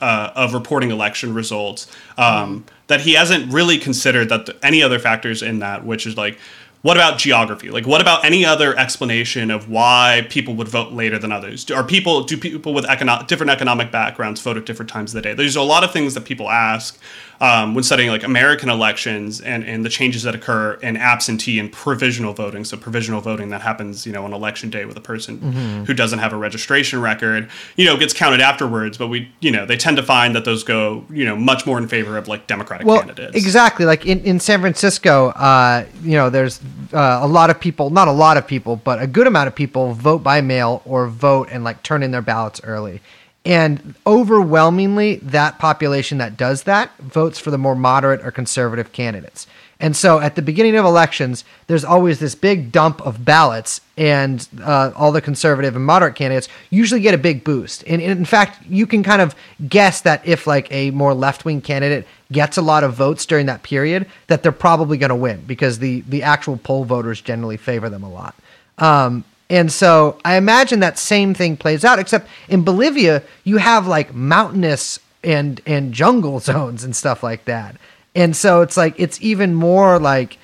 uh, 0.00 0.30
of 0.34 0.54
reporting 0.54 0.90
election 0.90 1.34
results 1.34 1.90
um, 2.16 2.64
that 2.86 3.00
he 3.00 3.14
hasn't 3.14 3.52
really 3.52 3.78
considered 3.78 4.28
that 4.28 4.46
the, 4.46 4.56
any 4.62 4.82
other 4.82 4.98
factors 4.98 5.42
in 5.42 5.58
that, 5.60 5.84
which 5.84 6.06
is 6.06 6.16
like. 6.16 6.38
What 6.80 6.96
about 6.96 7.18
geography? 7.18 7.70
Like, 7.70 7.88
what 7.88 8.00
about 8.00 8.24
any 8.24 8.44
other 8.44 8.78
explanation 8.78 9.50
of 9.50 9.68
why 9.68 10.24
people 10.30 10.54
would 10.54 10.68
vote 10.68 10.92
later 10.92 11.18
than 11.18 11.32
others? 11.32 11.64
Do, 11.64 11.74
are 11.74 11.82
people 11.82 12.22
do 12.22 12.36
people 12.38 12.72
with 12.72 12.84
econo- 12.84 13.26
different 13.26 13.50
economic 13.50 13.90
backgrounds 13.90 14.40
vote 14.40 14.56
at 14.56 14.64
different 14.64 14.88
times 14.88 15.12
of 15.12 15.16
the 15.16 15.28
day? 15.28 15.34
There's 15.34 15.56
a 15.56 15.62
lot 15.62 15.82
of 15.82 15.92
things 15.92 16.14
that 16.14 16.24
people 16.24 16.48
ask 16.48 16.96
um, 17.40 17.74
when 17.74 17.84
studying 17.84 18.10
like 18.10 18.24
American 18.24 18.68
elections 18.68 19.40
and, 19.40 19.64
and 19.64 19.84
the 19.84 19.88
changes 19.88 20.24
that 20.24 20.34
occur 20.34 20.74
in 20.74 20.96
absentee 20.96 21.58
and 21.58 21.70
provisional 21.70 22.32
voting. 22.32 22.64
So 22.64 22.76
provisional 22.76 23.20
voting 23.20 23.50
that 23.50 23.60
happens, 23.60 24.06
you 24.06 24.12
know, 24.12 24.24
on 24.24 24.32
election 24.32 24.70
day 24.70 24.84
with 24.84 24.96
a 24.96 25.00
person 25.00 25.40
who 25.86 25.94
doesn't 25.94 26.18
have 26.18 26.32
a 26.32 26.36
registration 26.36 27.00
record, 27.00 27.48
you 27.76 27.84
know, 27.84 27.96
gets 27.96 28.12
counted 28.12 28.40
afterwards. 28.40 28.98
But 28.98 29.08
we, 29.08 29.30
you 29.40 29.50
know, 29.50 29.66
they 29.66 29.76
tend 29.76 29.96
to 29.98 30.02
find 30.02 30.34
that 30.34 30.44
those 30.44 30.64
go, 30.64 31.04
you 31.10 31.24
know, 31.24 31.36
much 31.36 31.64
more 31.64 31.78
in 31.78 31.86
favor 31.86 32.16
of 32.16 32.26
like 32.26 32.46
Democratic 32.46 32.86
well, 32.86 32.98
candidates. 32.98 33.36
exactly. 33.36 33.84
Like 33.86 34.04
in, 34.04 34.20
in 34.24 34.40
San 34.40 34.60
Francisco, 34.60 35.28
uh, 35.28 35.86
you 36.02 36.12
know, 36.12 36.30
there's 36.30 36.60
uh, 36.92 37.20
a 37.22 37.28
lot 37.28 37.50
of 37.50 37.60
people, 37.60 37.90
not 37.90 38.08
a 38.08 38.12
lot 38.12 38.36
of 38.36 38.46
people, 38.46 38.76
but 38.76 39.00
a 39.00 39.06
good 39.06 39.26
amount 39.26 39.46
of 39.46 39.54
people 39.54 39.92
vote 39.92 40.22
by 40.22 40.40
mail 40.40 40.82
or 40.84 41.06
vote 41.06 41.48
and 41.50 41.62
like 41.62 41.82
turn 41.82 42.02
in 42.02 42.10
their 42.10 42.22
ballots 42.22 42.60
early. 42.64 43.00
And 43.44 43.94
overwhelmingly, 44.06 45.16
that 45.16 45.58
population 45.58 46.18
that 46.18 46.36
does 46.36 46.64
that 46.64 46.96
votes 46.98 47.38
for 47.38 47.50
the 47.50 47.58
more 47.58 47.74
moderate 47.74 48.20
or 48.24 48.30
conservative 48.30 48.92
candidates. 48.92 49.46
And 49.80 49.96
so 49.96 50.18
at 50.18 50.34
the 50.34 50.42
beginning 50.42 50.76
of 50.76 50.84
elections, 50.84 51.44
there's 51.68 51.84
always 51.84 52.18
this 52.18 52.34
big 52.34 52.72
dump 52.72 53.00
of 53.02 53.24
ballots, 53.24 53.80
and 53.96 54.46
uh, 54.60 54.90
all 54.96 55.12
the 55.12 55.20
conservative 55.20 55.76
and 55.76 55.84
moderate 55.86 56.16
candidates 56.16 56.48
usually 56.68 57.00
get 57.00 57.14
a 57.14 57.18
big 57.18 57.44
boost. 57.44 57.84
And 57.86 58.02
in 58.02 58.24
fact, 58.24 58.66
you 58.66 58.88
can 58.88 59.04
kind 59.04 59.22
of 59.22 59.36
guess 59.68 60.00
that 60.00 60.26
if 60.26 60.48
like 60.48 60.70
a 60.72 60.90
more 60.90 61.14
left 61.14 61.44
wing 61.44 61.60
candidate 61.60 62.08
gets 62.32 62.56
a 62.56 62.62
lot 62.62 62.82
of 62.82 62.94
votes 62.94 63.24
during 63.24 63.46
that 63.46 63.62
period, 63.62 64.06
that 64.26 64.42
they're 64.42 64.50
probably 64.50 64.98
going 64.98 65.10
to 65.10 65.16
win 65.16 65.44
because 65.46 65.78
the 65.78 66.00
the 66.08 66.24
actual 66.24 66.56
poll 66.56 66.84
voters 66.84 67.20
generally 67.20 67.56
favor 67.56 67.88
them 67.88 68.02
a 68.02 68.10
lot. 68.10 68.34
Um, 68.78 69.24
and 69.50 69.72
so 69.72 70.18
I 70.24 70.36
imagine 70.36 70.80
that 70.80 70.98
same 70.98 71.32
thing 71.32 71.56
plays 71.56 71.84
out, 71.84 71.98
except 71.98 72.28
in 72.48 72.64
Bolivia, 72.64 73.22
you 73.44 73.56
have 73.56 73.86
like 73.86 74.14
mountainous 74.14 75.00
and 75.24 75.60
and 75.66 75.92
jungle 75.92 76.38
zones 76.50 76.84
and 76.84 76.94
stuff 76.94 77.22
like 77.22 77.44
that. 77.46 77.76
And 78.14 78.36
so 78.36 78.62
it's 78.62 78.76
like 78.76 78.94
it's 78.98 79.20
even 79.22 79.54
more 79.54 79.98
like 79.98 80.38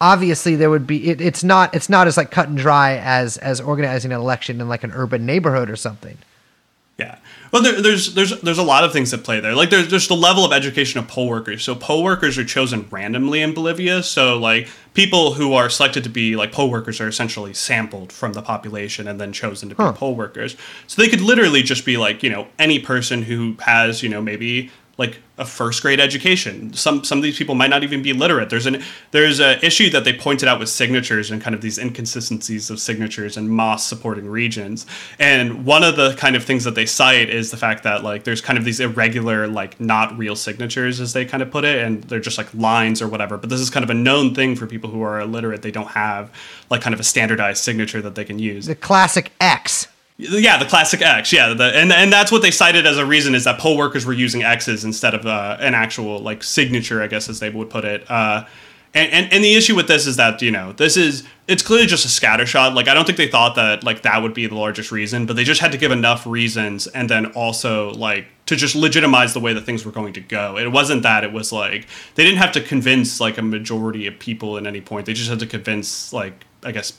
obviously 0.00 0.56
there 0.56 0.70
would 0.70 0.86
be 0.86 1.10
it, 1.10 1.20
it's 1.20 1.44
not 1.44 1.74
it's 1.74 1.88
not 1.88 2.06
as 2.06 2.16
like 2.16 2.30
cut 2.30 2.48
and 2.48 2.58
dry 2.58 2.96
as 2.96 3.36
as 3.38 3.60
organizing 3.60 4.12
an 4.12 4.20
election 4.20 4.60
in 4.60 4.68
like 4.68 4.84
an 4.84 4.92
urban 4.92 5.24
neighborhood 5.24 5.70
or 5.70 5.76
something. 5.76 6.18
Yeah. 6.98 7.18
Well, 7.52 7.62
there, 7.62 7.80
there's 7.80 8.14
there's 8.14 8.40
there's 8.40 8.58
a 8.58 8.64
lot 8.64 8.82
of 8.82 8.92
things 8.92 9.12
that 9.12 9.22
play 9.22 9.38
there. 9.38 9.54
Like 9.54 9.70
there's 9.70 9.88
there's 9.88 10.08
the 10.08 10.16
level 10.16 10.44
of 10.44 10.52
education 10.52 10.98
of 10.98 11.06
poll 11.06 11.28
workers. 11.28 11.62
So 11.62 11.76
poll 11.76 12.02
workers 12.02 12.36
are 12.38 12.44
chosen 12.44 12.88
randomly 12.90 13.40
in 13.40 13.54
Bolivia. 13.54 14.02
So 14.02 14.36
like 14.36 14.68
people 14.94 15.34
who 15.34 15.52
are 15.52 15.70
selected 15.70 16.02
to 16.04 16.10
be 16.10 16.34
like 16.34 16.50
poll 16.50 16.70
workers 16.70 17.00
are 17.00 17.06
essentially 17.06 17.54
sampled 17.54 18.12
from 18.12 18.32
the 18.32 18.42
population 18.42 19.06
and 19.06 19.20
then 19.20 19.32
chosen 19.32 19.68
to 19.68 19.76
be 19.76 19.84
poll 19.96 20.16
workers. 20.16 20.56
So 20.88 21.00
they 21.00 21.08
could 21.08 21.20
literally 21.20 21.62
just 21.62 21.86
be 21.86 21.96
like 21.96 22.24
you 22.24 22.30
know 22.30 22.48
any 22.58 22.80
person 22.80 23.22
who 23.22 23.56
has 23.60 24.02
you 24.02 24.08
know 24.08 24.20
maybe 24.20 24.72
like 24.98 25.20
a 25.38 25.44
first 25.44 25.80
grade 25.82 26.00
education. 26.00 26.72
Some 26.74 27.04
some 27.04 27.18
of 27.18 27.22
these 27.22 27.38
people 27.38 27.54
might 27.54 27.70
not 27.70 27.84
even 27.84 28.02
be 28.02 28.12
literate. 28.12 28.50
There's 28.50 28.66
an 28.66 28.82
there's 29.12 29.38
an 29.38 29.60
issue 29.62 29.88
that 29.90 30.02
they 30.02 30.12
pointed 30.12 30.48
out 30.48 30.58
with 30.58 30.68
signatures 30.68 31.30
and 31.30 31.40
kind 31.40 31.54
of 31.54 31.62
these 31.62 31.78
inconsistencies 31.78 32.68
of 32.68 32.80
signatures 32.80 33.36
and 33.36 33.48
MAS 33.48 33.86
supporting 33.86 34.28
regions. 34.28 34.86
And 35.20 35.64
one 35.64 35.84
of 35.84 35.94
the 35.94 36.14
kind 36.16 36.34
of 36.34 36.42
things 36.42 36.64
that 36.64 36.74
they 36.74 36.84
cite 36.84 37.30
is 37.30 37.52
the 37.52 37.56
fact 37.56 37.84
that 37.84 38.02
like 38.02 38.24
there's 38.24 38.40
kind 38.40 38.58
of 38.58 38.64
these 38.64 38.80
irregular 38.80 39.46
like 39.46 39.80
not 39.80 40.18
real 40.18 40.34
signatures 40.34 41.00
as 41.00 41.12
they 41.12 41.24
kind 41.24 41.44
of 41.44 41.50
put 41.52 41.64
it 41.64 41.84
and 41.84 42.02
they're 42.04 42.18
just 42.18 42.36
like 42.36 42.52
lines 42.52 43.00
or 43.00 43.06
whatever. 43.06 43.38
But 43.38 43.50
this 43.50 43.60
is 43.60 43.70
kind 43.70 43.84
of 43.84 43.90
a 43.90 43.94
known 43.94 44.34
thing 44.34 44.56
for 44.56 44.66
people 44.66 44.90
who 44.90 45.02
are 45.02 45.20
illiterate. 45.20 45.62
They 45.62 45.70
don't 45.70 45.88
have 45.88 46.32
like 46.70 46.80
kind 46.80 46.92
of 46.92 46.98
a 46.98 47.04
standardized 47.04 47.62
signature 47.62 48.02
that 48.02 48.16
they 48.16 48.24
can 48.24 48.40
use. 48.40 48.66
The 48.66 48.74
classic 48.74 49.30
X. 49.40 49.86
Yeah, 50.20 50.58
the 50.58 50.64
classic 50.64 51.00
X. 51.00 51.32
Yeah, 51.32 51.54
the, 51.54 51.64
and 51.76 51.92
and 51.92 52.12
that's 52.12 52.32
what 52.32 52.42
they 52.42 52.50
cited 52.50 52.86
as 52.86 52.98
a 52.98 53.06
reason 53.06 53.36
is 53.36 53.44
that 53.44 53.60
poll 53.60 53.76
workers 53.76 54.04
were 54.04 54.12
using 54.12 54.42
X's 54.42 54.84
instead 54.84 55.14
of 55.14 55.24
uh, 55.26 55.56
an 55.60 55.74
actual 55.74 56.18
like 56.18 56.42
signature, 56.42 57.00
I 57.00 57.06
guess, 57.06 57.28
as 57.28 57.38
they 57.38 57.50
would 57.50 57.70
put 57.70 57.84
it. 57.84 58.04
Uh, 58.10 58.44
and, 58.94 59.12
and 59.12 59.32
and 59.32 59.44
the 59.44 59.54
issue 59.54 59.76
with 59.76 59.86
this 59.86 60.08
is 60.08 60.16
that 60.16 60.42
you 60.42 60.50
know 60.50 60.72
this 60.72 60.96
is 60.96 61.22
it's 61.46 61.62
clearly 61.62 61.86
just 61.86 62.04
a 62.04 62.08
scattershot. 62.08 62.74
Like 62.74 62.88
I 62.88 62.94
don't 62.94 63.04
think 63.04 63.16
they 63.16 63.28
thought 63.28 63.54
that 63.54 63.84
like 63.84 64.02
that 64.02 64.20
would 64.20 64.34
be 64.34 64.48
the 64.48 64.56
largest 64.56 64.90
reason, 64.90 65.24
but 65.24 65.36
they 65.36 65.44
just 65.44 65.60
had 65.60 65.70
to 65.70 65.78
give 65.78 65.92
enough 65.92 66.26
reasons 66.26 66.88
and 66.88 67.08
then 67.08 67.26
also 67.26 67.92
like 67.92 68.26
to 68.46 68.56
just 68.56 68.74
legitimize 68.74 69.34
the 69.34 69.40
way 69.40 69.52
that 69.52 69.64
things 69.66 69.84
were 69.84 69.92
going 69.92 70.14
to 70.14 70.20
go. 70.20 70.58
It 70.58 70.72
wasn't 70.72 71.04
that 71.04 71.22
it 71.22 71.32
was 71.32 71.52
like 71.52 71.86
they 72.16 72.24
didn't 72.24 72.38
have 72.38 72.52
to 72.52 72.60
convince 72.60 73.20
like 73.20 73.38
a 73.38 73.42
majority 73.42 74.08
of 74.08 74.18
people 74.18 74.56
at 74.56 74.66
any 74.66 74.80
point. 74.80 75.06
They 75.06 75.14
just 75.14 75.30
had 75.30 75.38
to 75.38 75.46
convince 75.46 76.12
like 76.12 76.44
I 76.64 76.72
guess 76.72 76.98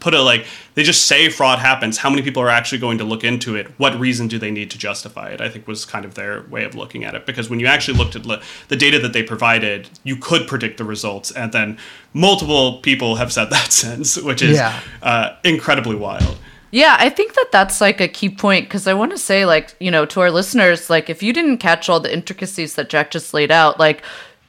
put 0.00 0.14
it 0.14 0.20
like 0.20 0.46
they 0.74 0.82
just 0.82 1.04
say 1.06 1.28
fraud 1.28 1.58
happens. 1.58 1.98
How 1.98 2.08
many 2.08 2.22
people 2.22 2.42
are 2.42 2.48
actually 2.48 2.78
going 2.78 2.96
to 2.98 3.04
look 3.04 3.22
into 3.22 3.54
it? 3.54 3.66
What 3.78 3.98
reason 4.00 4.26
do 4.26 4.38
they 4.38 4.50
need 4.50 4.70
to 4.70 4.78
justify 4.78 5.28
it? 5.28 5.40
I 5.42 5.48
think 5.50 5.66
was 5.66 5.84
kind 5.84 6.04
of 6.06 6.14
their 6.14 6.42
way 6.44 6.64
of 6.64 6.74
looking 6.74 7.04
at 7.04 7.14
it. 7.14 7.26
Because 7.26 7.50
when 7.50 7.60
you 7.60 7.66
actually 7.66 7.98
looked 7.98 8.16
at 8.16 8.24
le- 8.24 8.40
the 8.68 8.76
data 8.76 8.98
that 9.00 9.12
they 9.12 9.22
provided 9.22 9.90
you 10.04 10.16
could 10.16 10.46
predict 10.48 10.78
the 10.78 10.84
results. 10.84 11.30
And 11.30 11.52
then 11.52 11.78
multiple 12.14 12.78
people 12.78 13.16
have 13.16 13.32
said 13.32 13.46
that 13.50 13.72
since 13.72 14.16
which 14.20 14.40
is 14.42 14.56
Yeah. 14.56 14.80
uh, 15.02 15.36
incredibly 15.44 15.96
wild. 15.96 16.38
Yeah, 16.70 16.96
I 16.98 17.08
think 17.08 17.32
that 17.34 17.46
that's 17.50 17.80
like 17.80 17.98
a 18.00 18.08
key 18.08 18.28
point. 18.28 18.66
Because 18.68 18.86
I 18.86 18.92
want 18.92 19.10
to 19.12 19.18
say, 19.18 19.46
like, 19.46 19.74
you 19.80 19.90
know, 19.90 20.04
to 20.06 20.20
our 20.20 20.30
listeners, 20.30 20.90
like, 20.90 21.08
if 21.08 21.22
you 21.22 21.32
didn't 21.32 21.58
catch 21.58 21.88
all 21.88 21.98
the 21.98 22.12
intricacies 22.12 22.74
that 22.74 22.90
Jack 22.90 23.10
just 23.10 23.32
laid 23.32 23.50
out, 23.50 23.78
like, 23.78 24.02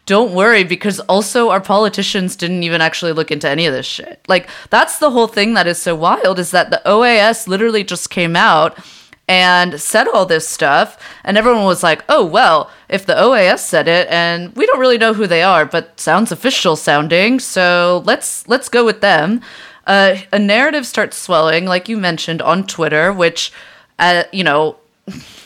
don't 0.10 0.34
worry 0.34 0.64
because 0.64 1.00
also 1.02 1.52
our 1.52 1.62
politicians 1.62 2.36
didn't 2.36 2.64
even 2.64 2.82
actually 2.82 3.12
look 3.12 3.30
into 3.30 3.48
any 3.48 3.68
of 3.68 3.74
this 3.74 3.86
shit. 3.86 4.20
Like, 4.28 4.50
that's 4.72 4.98
the 4.98 5.12
whole 5.12 5.28
thing 5.28 5.54
that 5.54 5.68
is 5.68 5.80
so 5.80 5.96
wild 5.96 6.40
is 6.40 6.50
that 6.50 6.72
the 6.72 6.82
OAS 6.84 7.48
literally 7.48 7.84
just 7.84 8.10
came 8.10 8.36
out 8.36 8.76
and 9.28 9.80
said 9.80 10.08
all 10.08 10.26
this 10.26 10.48
stuff 10.48 10.98
and 11.24 11.38
everyone 11.38 11.64
was 11.64 11.84
like 11.84 12.04
oh 12.10 12.26
well 12.26 12.72
if 12.90 13.06
the 13.06 13.14
oas 13.14 13.60
said 13.60 13.88
it 13.88 14.08
and 14.10 14.56
we 14.56 14.66
don't 14.66 14.80
really 14.80 14.98
know 14.98 15.14
who 15.14 15.28
they 15.28 15.44
are 15.44 15.68
but 15.68 16.00
sounds 16.00 16.32
official 16.32 16.76
sounding 16.76 17.40
so 17.40 18.02
let's 18.06 18.48
let's 18.48 18.70
go 18.70 18.84
with 18.84 19.02
them 19.02 19.40
uh, 19.86 20.16
a 20.34 20.40
narrative 20.40 20.84
starts 20.84 21.16
swelling 21.16 21.66
like 21.66 21.88
you 21.88 21.96
mentioned 21.96 22.42
on 22.42 22.66
twitter 22.66 23.14
which 23.14 23.52
uh, 24.00 24.24
you 24.32 24.44
know 24.44 24.76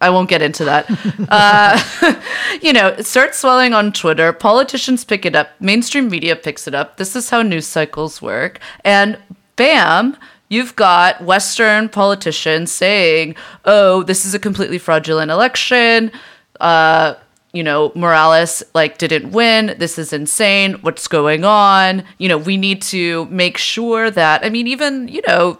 I 0.00 0.10
won't 0.10 0.28
get 0.28 0.42
into 0.42 0.64
that. 0.64 0.86
Uh, 1.28 2.20
you 2.62 2.72
know, 2.72 2.88
it 2.88 3.06
starts 3.06 3.38
swelling 3.38 3.72
on 3.72 3.92
Twitter. 3.92 4.32
Politicians 4.32 5.04
pick 5.04 5.24
it 5.24 5.34
up. 5.34 5.48
Mainstream 5.60 6.08
media 6.08 6.36
picks 6.36 6.68
it 6.68 6.74
up. 6.74 6.96
This 6.96 7.16
is 7.16 7.30
how 7.30 7.42
news 7.42 7.66
cycles 7.66 8.20
work. 8.20 8.60
And 8.84 9.18
bam, 9.56 10.16
you've 10.48 10.76
got 10.76 11.22
Western 11.22 11.88
politicians 11.88 12.70
saying, 12.70 13.34
oh, 13.64 14.02
this 14.02 14.24
is 14.26 14.34
a 14.34 14.38
completely 14.38 14.78
fraudulent 14.78 15.30
election. 15.30 16.12
Uh, 16.60 17.14
you 17.52 17.62
know, 17.62 17.92
Morales 17.94 18.62
like 18.74 18.98
didn't 18.98 19.32
win. 19.32 19.74
This 19.78 19.98
is 19.98 20.12
insane. 20.12 20.74
What's 20.82 21.08
going 21.08 21.44
on? 21.44 22.04
You 22.18 22.28
know, 22.28 22.38
we 22.38 22.56
need 22.56 22.82
to 22.82 23.26
make 23.26 23.56
sure 23.56 24.10
that, 24.10 24.44
I 24.44 24.50
mean, 24.50 24.66
even, 24.66 25.08
you 25.08 25.22
know, 25.26 25.58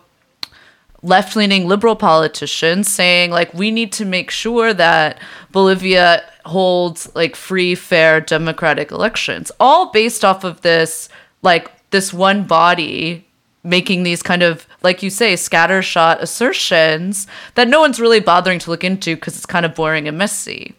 left 1.03 1.35
leaning 1.35 1.67
liberal 1.67 1.97
politicians 1.97 2.89
saying, 2.91 3.31
like, 3.31 3.53
we 3.55 3.71
need 3.71 3.93
to 3.93 4.05
make 4.05 4.31
sure 4.31 4.73
that 4.73 5.19
Bolivia 5.51 6.23
holds 6.45 7.13
like 7.15 7.37
free, 7.37 7.75
fair, 7.75 8.21
democratic 8.21 8.91
elections, 8.91 9.51
all 9.59 9.91
based 9.91 10.25
off 10.25 10.45
of 10.45 10.61
this, 10.63 11.09
like, 11.43 11.71
this 11.91 12.13
one 12.13 12.45
body 12.45 13.27
making 13.65 14.03
these 14.03 14.23
kind 14.23 14.43
of 14.43 14.67
like 14.83 15.03
you 15.03 15.11
say 15.11 15.35
scattershot 15.35 16.19
assertions 16.19 17.29
that 17.55 17.69
no 17.69 17.81
one's 17.81 18.01
really 18.01 18.19
bothering 18.19 18.59
to 18.59 18.71
look 18.71 18.83
into 18.83 19.15
because 19.15 19.37
it's 19.37 19.47
kind 19.47 19.65
of 19.65 19.75
boring 19.75 20.09
and 20.09 20.19
messy. 20.19 20.75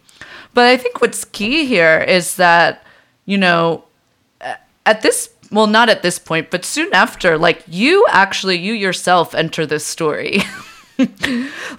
But 0.54 0.66
i 0.66 0.76
think 0.76 1.00
what's 1.00 1.24
key 1.24 1.66
here 1.66 2.00
is 2.02 2.36
that 2.36 2.86
you 3.26 3.38
know 3.38 3.86
at 4.86 5.02
this 5.02 5.30
well 5.54 5.68
not 5.68 5.90
at 5.90 6.02
this 6.02 6.20
point 6.20 6.50
but 6.52 6.66
soon 6.66 6.94
after 6.94 7.38
like 7.38 7.64
you 7.68 8.06
actually 8.10 8.58
you 8.58 8.74
yourself 8.74 9.34
enter 9.36 9.66
this 9.66 9.86
story. 9.86 10.42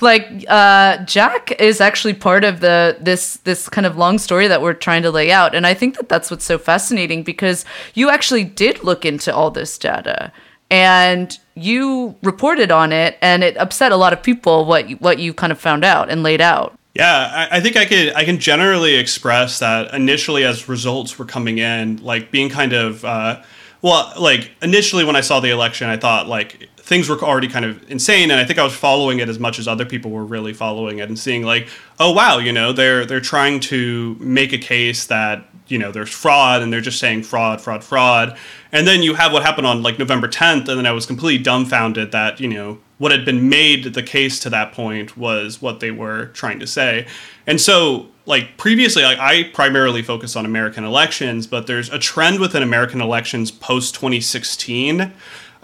Like 0.01 0.45
uh 0.49 0.99
jack 1.05 1.53
is 1.61 1.81
actually 1.81 2.15
part 2.15 2.43
of 2.43 2.61
the 2.61 2.97
this 3.01 3.37
this 3.39 3.69
kind 3.69 3.87
of 3.87 3.97
long 3.97 4.19
story 4.19 4.49
that 4.49 4.61
we're 4.61 4.75
trying 4.75 5.03
to 5.03 5.11
lay 5.11 5.31
out. 5.31 5.55
And 5.55 5.67
i 5.67 5.73
think 5.73 5.97
that 5.97 6.09
that's 6.09 6.31
what's 6.33 6.45
so 6.45 6.59
fascinating 6.59 7.23
because 7.23 7.65
you 7.95 8.11
actually 8.11 8.43
did 8.43 8.83
look 8.83 9.05
into 9.05 9.33
all 9.33 9.53
this 9.53 9.79
data 9.79 10.33
and 10.71 11.39
you 11.55 12.17
reported 12.23 12.73
on 12.73 12.93
it 12.93 13.17
and 13.23 13.45
it 13.45 13.57
upset 13.57 13.93
a 13.93 13.97
lot 13.97 14.13
of 14.13 14.23
people 14.23 14.65
what 14.65 14.91
you, 14.91 14.97
what 14.97 15.19
you 15.19 15.33
kind 15.33 15.53
of 15.53 15.61
found 15.61 15.85
out 15.85 16.11
and 16.11 16.23
laid 16.23 16.41
out. 16.41 16.77
Yeah, 16.95 17.49
I, 17.51 17.59
I 17.59 17.61
think 17.61 17.77
I 17.77 17.85
could 17.85 18.13
I 18.15 18.25
can 18.25 18.39
generally 18.39 18.95
express 18.95 19.59
that 19.59 19.93
initially 19.95 20.45
as 20.45 20.69
results 20.69 21.19
were 21.19 21.25
coming 21.25 21.59
in, 21.59 22.03
like 22.03 22.31
being 22.31 22.49
kind 22.49 22.73
of 22.73 23.05
uh, 23.05 23.43
well, 23.85 24.15
like 24.19 24.51
initially 24.63 25.05
when 25.05 25.15
I 25.15 25.21
saw 25.21 25.41
the 25.41 25.51
election, 25.51 25.91
I 25.91 25.99
thought 25.99 26.27
like 26.27 26.71
things 26.79 27.07
were 27.07 27.19
already 27.23 27.49
kind 27.49 27.67
of 27.67 27.91
insane, 27.91 28.31
and 28.31 28.41
I 28.41 28.45
think 28.47 28.59
I 28.59 28.65
was 28.65 28.75
following 28.75 29.19
it 29.19 29.29
as 29.29 29.39
much 29.39 29.59
as 29.59 29.69
other 29.69 29.85
people 29.85 30.11
were 30.11 30.25
really 30.25 30.55
following 30.55 31.01
it 31.01 31.09
and 31.11 31.19
seeing 31.19 31.43
like, 31.43 31.69
oh 32.01 32.11
wow, 32.11 32.39
you 32.39 32.51
know, 32.51 32.73
they're 32.73 33.05
they're 33.05 33.21
trying 33.21 33.61
to 33.61 34.17
make 34.19 34.55
a 34.55 34.59
case 34.59 35.05
that 35.09 35.47
you 35.67 35.77
know 35.77 35.93
there's 35.93 36.09
fraud, 36.09 36.63
and 36.63 36.73
they're 36.73 36.81
just 36.81 36.99
saying 36.99 37.25
fraud, 37.25 37.61
fraud, 37.61 37.85
fraud, 37.85 38.39
and 38.73 38.87
then 38.87 39.03
you 39.03 39.13
have 39.17 39.35
what 39.35 39.43
happened 39.43 39.67
on 39.67 39.83
like 39.83 39.99
November 39.99 40.29
10th, 40.29 40.67
and 40.67 40.79
then 40.79 40.87
I 40.87 40.93
was 40.93 41.05
completely 41.05 41.45
dumbfounded 41.45 42.11
that 42.13 42.41
you 42.41 42.49
know 42.49 42.79
what 42.97 43.13
had 43.13 43.27
been 43.27 43.51
made 43.51 43.85
the 43.93 44.03
case 44.03 44.39
to 44.41 44.49
that 44.49 44.73
point 44.73 45.15
was 45.19 45.61
what 45.61 45.81
they 45.81 45.91
were 45.91 46.29
trying 46.29 46.59
to 46.61 46.67
say. 46.67 47.07
And 47.47 47.61
so, 47.61 48.07
like 48.27 48.57
previously, 48.57 49.03
like 49.03 49.19
I 49.19 49.45
primarily 49.45 50.03
focus 50.03 50.37
on 50.37 50.47
American 50.47 50.85
elections, 50.85 51.47
but 51.47 51.67
there's 51.67 51.91
a 51.91 51.99
trend 51.99 52.41
within 52.41 52.63
American 52.63 53.01
elections 53.01 53.51
post 53.51 53.95
2016. 53.95 55.13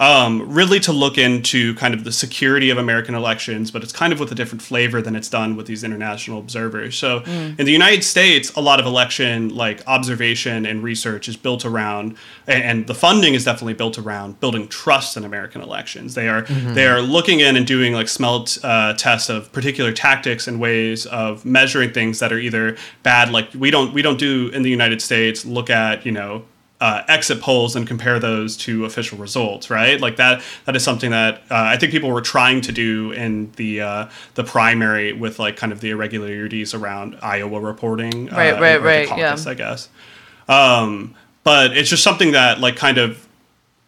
Um, 0.01 0.51
really 0.51 0.81
to 0.81 0.93
look 0.93 1.19
into 1.19 1.75
kind 1.75 1.93
of 1.93 2.05
the 2.05 2.13
security 2.13 2.71
of 2.71 2.79
American 2.79 3.15
elections, 3.15 3.71
but 3.71 3.83
it's 3.83 3.93
kind 3.93 4.15
of 4.15 4.19
with 4.19 4.33
a 4.33 4.35
different 4.35 4.63
flavor 4.63 5.03
than 5.03 5.15
it's 5.15 5.29
done 5.29 5.57
with 5.57 5.67
these 5.67 5.85
international 5.85 6.39
observers. 6.39 6.97
So 6.97 7.19
in 7.59 7.67
the 7.67 7.71
United 7.71 8.03
States, 8.03 8.51
a 8.57 8.63
lot 8.63 8.81
of 8.81 8.87
election 8.87 9.51
like 9.51 9.87
observation 9.87 10.65
and 10.65 10.83
research 10.83 11.29
is 11.29 11.37
built 11.37 11.67
around, 11.67 12.17
and, 12.47 12.63
and 12.63 12.87
the 12.87 12.95
funding 12.95 13.35
is 13.35 13.45
definitely 13.45 13.75
built 13.75 13.99
around 13.99 14.41
building 14.41 14.69
trust 14.69 15.19
in 15.19 15.25
American 15.25 15.61
elections. 15.61 16.15
They 16.15 16.29
are 16.29 16.43
they 16.49 16.87
are 16.87 17.03
looking 17.03 17.41
in 17.41 17.57
and 17.57 17.67
doing 17.67 17.93
like 17.93 18.09
smell 18.09 18.47
uh, 18.63 18.95
tests 18.95 19.29
of 19.29 19.53
particular 19.53 19.93
tactics 19.93 20.49
and 20.49 20.59
ways 20.59 21.05
of 21.05 21.45
measuring 21.45 21.93
things 21.93 22.21
that 22.21 22.33
are 22.33 22.39
either 22.39 22.79
bad, 23.03 23.31
like 23.33 23.51
we 23.55 23.71
don't 23.71 23.93
we 23.93 24.01
don't 24.01 24.19
do 24.19 24.49
in 24.49 24.63
the 24.63 24.71
United 24.71 25.03
States 25.03 25.45
look 25.45 25.69
at 25.69 26.07
you 26.07 26.13
know 26.13 26.43
uh, 26.81 27.03
exit 27.09 27.41
polls 27.43 27.77
and 27.77 27.87
compare 27.87 28.19
those 28.19 28.57
to 28.57 28.87
official 28.87 29.19
results, 29.19 29.69
right? 29.69 30.01
Like 30.01 30.17
that. 30.17 30.43
That 30.65 30.77
is 30.77 30.83
something 30.83 31.11
that 31.11 31.43
uh, 31.51 31.55
I 31.55 31.77
think 31.77 31.93
people 31.93 32.11
were 32.11 32.23
trying 32.23 32.63
to 32.63 32.73
do 32.73 33.13
in 33.13 33.53
the 33.57 33.83
uh, 33.83 34.09
the 34.35 34.45
primary 34.45 35.13
with 35.13 35.39
like 35.39 35.57
kind 35.57 35.73
of 35.73 35.81
the 35.81 35.91
irregularities 35.91 36.73
around 36.75 37.19
Iowa 37.23 37.61
reporting, 37.61 38.33
uh, 38.33 38.37
Right, 38.37 38.61
right, 38.61 38.83
right, 38.83 39.09
caucus, 39.09 39.45
yeah. 39.45 39.51
I 39.51 39.55
guess. 39.55 39.89
Um, 40.49 41.15
but 41.45 41.77
it's 41.77 41.91
just 41.91 42.03
something 42.03 42.33
that 42.33 42.61
like 42.61 42.77
kind 42.77 42.99
of 42.99 43.27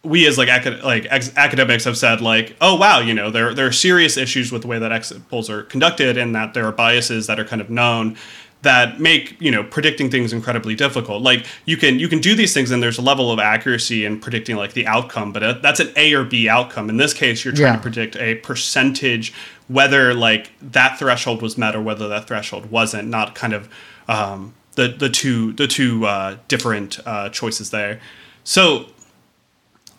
we 0.03 0.27
as 0.27 0.37
like 0.37 0.49
acad- 0.49 0.83
like 0.83 1.07
ex- 1.09 1.35
academics 1.37 1.85
have 1.85 1.97
said 1.97 2.19
like 2.19 2.57
oh 2.59 2.75
wow 2.75 2.99
you 2.99 3.13
know 3.13 3.31
there 3.31 3.53
there 3.53 3.65
are 3.65 3.71
serious 3.71 4.17
issues 4.17 4.51
with 4.51 4.61
the 4.61 4.67
way 4.67 4.77
that 4.77 4.91
exit 4.91 5.27
polls 5.29 5.49
are 5.49 5.63
conducted 5.63 6.17
and 6.17 6.35
that 6.35 6.53
there 6.53 6.65
are 6.65 6.73
biases 6.73 7.27
that 7.27 7.39
are 7.39 7.45
kind 7.45 7.61
of 7.61 7.69
known 7.69 8.17
that 8.63 8.99
make 8.99 9.39
you 9.39 9.51
know 9.51 9.63
predicting 9.63 10.09
things 10.09 10.33
incredibly 10.33 10.75
difficult. 10.75 11.21
Like 11.21 11.45
you 11.65 11.77
can 11.77 11.99
you 11.99 12.07
can 12.07 12.19
do 12.19 12.35
these 12.35 12.53
things 12.53 12.71
and 12.71 12.81
there's 12.83 12.97
a 12.97 13.01
level 13.01 13.31
of 13.31 13.39
accuracy 13.39 14.03
in 14.05 14.19
predicting 14.19 14.55
like 14.55 14.73
the 14.73 14.87
outcome 14.87 15.31
but 15.31 15.43
uh, 15.43 15.53
that's 15.61 15.79
an 15.79 15.91
a 15.95 16.13
or 16.13 16.23
b 16.23 16.49
outcome. 16.49 16.89
In 16.89 16.97
this 16.97 17.13
case 17.13 17.45
you're 17.45 17.53
trying 17.53 17.67
Yeah. 17.73 17.75
to 17.77 17.81
predict 17.81 18.15
a 18.17 18.35
percentage 18.35 19.33
whether 19.67 20.13
like 20.13 20.51
that 20.61 20.97
threshold 20.99 21.41
was 21.41 21.57
met 21.57 21.75
or 21.75 21.81
whether 21.81 22.07
that 22.09 22.27
threshold 22.27 22.69
wasn't 22.71 23.07
not 23.07 23.35
kind 23.35 23.53
of 23.53 23.69
um, 24.07 24.53
the 24.75 24.87
the 24.87 25.09
two 25.09 25.53
the 25.53 25.67
two 25.67 26.05
uh, 26.05 26.37
different 26.47 26.99
uh, 27.05 27.29
choices 27.29 27.69
there. 27.69 27.99
So 28.43 28.87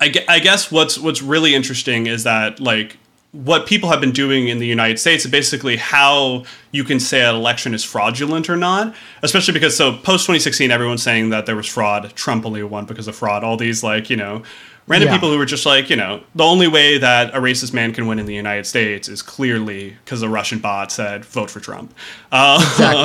I, 0.01 0.13
I 0.29 0.39
guess 0.41 0.71
what's 0.73 0.99
what's 0.99 1.23
really 1.23 1.55
interesting 1.55 2.07
is 2.07 2.25
that 2.25 2.61
like 2.61 2.97
what 3.35 3.67
people 3.67 3.91
have 3.91 4.01
been 4.01 4.13
doing 4.13 4.47
in 4.47 4.59
the 4.59 4.67
United 4.67 4.97
States 4.99 5.25
is 5.25 5.31
basically 5.31 5.77
how 5.77 6.45
you 6.71 6.85
can 6.85 7.01
say 7.01 7.21
an 7.29 7.35
election 7.35 7.75
is 7.75 7.83
fraudulent 7.83 8.49
or 8.49 8.57
not. 8.57 8.95
Especially 9.23 9.53
because 9.53 9.77
so 9.77 9.91
post 9.93 10.25
2016, 10.27 10.71
everyone's 10.71 11.03
saying 11.03 11.31
that 11.31 11.45
there 11.45 11.57
was 11.57 11.67
fraud. 11.67 12.15
Trump 12.15 12.47
only 12.47 12.63
won 12.63 12.85
because 12.85 13.09
of 13.09 13.17
fraud. 13.17 13.43
All 13.43 13.57
these 13.57 13.83
like 13.83 14.09
you 14.09 14.17
know 14.17 14.45
random 14.87 15.09
Yeah. 15.09 15.15
people 15.17 15.31
who 15.33 15.39
were 15.39 15.47
just 15.47 15.67
like 15.67 15.91
you 15.91 15.97
know 15.97 16.23
the 16.37 16.45
only 16.45 16.69
way 16.69 16.97
that 16.99 17.35
a 17.35 17.39
racist 17.41 17.73
man 17.73 17.93
can 17.93 18.07
win 18.07 18.21
in 18.21 18.27
the 18.27 18.35
United 18.35 18.67
States 18.67 19.09
is 19.09 19.21
clearly 19.21 19.97
because 20.05 20.23
a 20.23 20.29
Russian 20.29 20.61
bot 20.61 20.93
said 20.93 21.25
vote 21.25 21.51
for 21.51 21.59
Trump. 21.61 21.93
Um, 22.33 22.61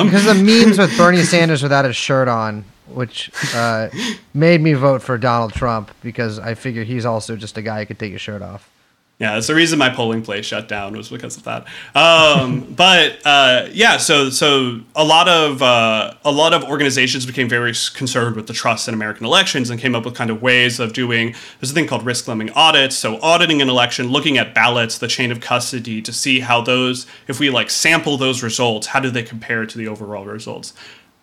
Because 0.06 0.26
the 0.26 0.34
memes 0.34 0.78
with 0.78 0.96
Bernie 0.96 1.22
Sanders 1.24 1.62
without 1.62 1.84
his 1.84 1.96
shirt 1.96 2.28
on, 2.28 2.64
which 2.88 3.30
uh, 3.54 3.88
made 4.34 4.60
me 4.60 4.74
vote 4.74 5.02
for 5.02 5.18
Donald 5.18 5.52
Trump 5.54 5.90
because 6.02 6.38
I 6.38 6.54
figure 6.54 6.84
he's 6.84 7.04
also 7.04 7.34
just 7.36 7.56
a 7.58 7.62
guy 7.62 7.80
who 7.80 7.86
could 7.86 7.98
take 7.98 8.12
his 8.12 8.20
shirt 8.20 8.42
off. 8.42 8.68
Yeah, 9.20 9.34
that's 9.34 9.48
the 9.48 9.54
reason 9.54 9.78
my 9.78 9.90
polling 9.90 10.22
place 10.22 10.46
shut 10.46 10.66
down 10.66 10.96
was 10.96 11.10
because 11.10 11.36
of 11.36 11.44
that. 11.44 11.66
Um, 11.94 12.60
but 12.76 13.20
uh, 13.26 13.68
yeah, 13.70 13.98
so 13.98 14.30
so 14.30 14.80
a 14.96 15.04
lot 15.04 15.28
of 15.28 15.60
uh, 15.60 16.14
a 16.24 16.32
lot 16.32 16.54
of 16.54 16.64
organizations 16.64 17.26
became 17.26 17.46
very 17.46 17.74
concerned 17.94 18.34
with 18.34 18.46
the 18.46 18.54
trust 18.54 18.88
in 18.88 18.94
American 18.94 19.26
elections 19.26 19.68
and 19.68 19.78
came 19.78 19.94
up 19.94 20.06
with 20.06 20.14
kind 20.14 20.30
of 20.30 20.40
ways 20.40 20.80
of 20.80 20.94
doing. 20.94 21.34
There's 21.60 21.70
a 21.70 21.74
thing 21.74 21.86
called 21.86 22.06
risk 22.06 22.28
limiting 22.28 22.54
audits. 22.54 22.96
So 22.96 23.20
auditing 23.20 23.60
an 23.60 23.68
election, 23.68 24.08
looking 24.08 24.38
at 24.38 24.54
ballots, 24.54 24.96
the 24.96 25.08
chain 25.08 25.30
of 25.30 25.40
custody 25.40 26.00
to 26.00 26.14
see 26.14 26.40
how 26.40 26.62
those, 26.62 27.06
if 27.28 27.38
we 27.38 27.50
like 27.50 27.68
sample 27.68 28.16
those 28.16 28.42
results, 28.42 28.86
how 28.86 29.00
do 29.00 29.10
they 29.10 29.22
compare 29.22 29.66
to 29.66 29.76
the 29.76 29.86
overall 29.86 30.24
results? 30.24 30.72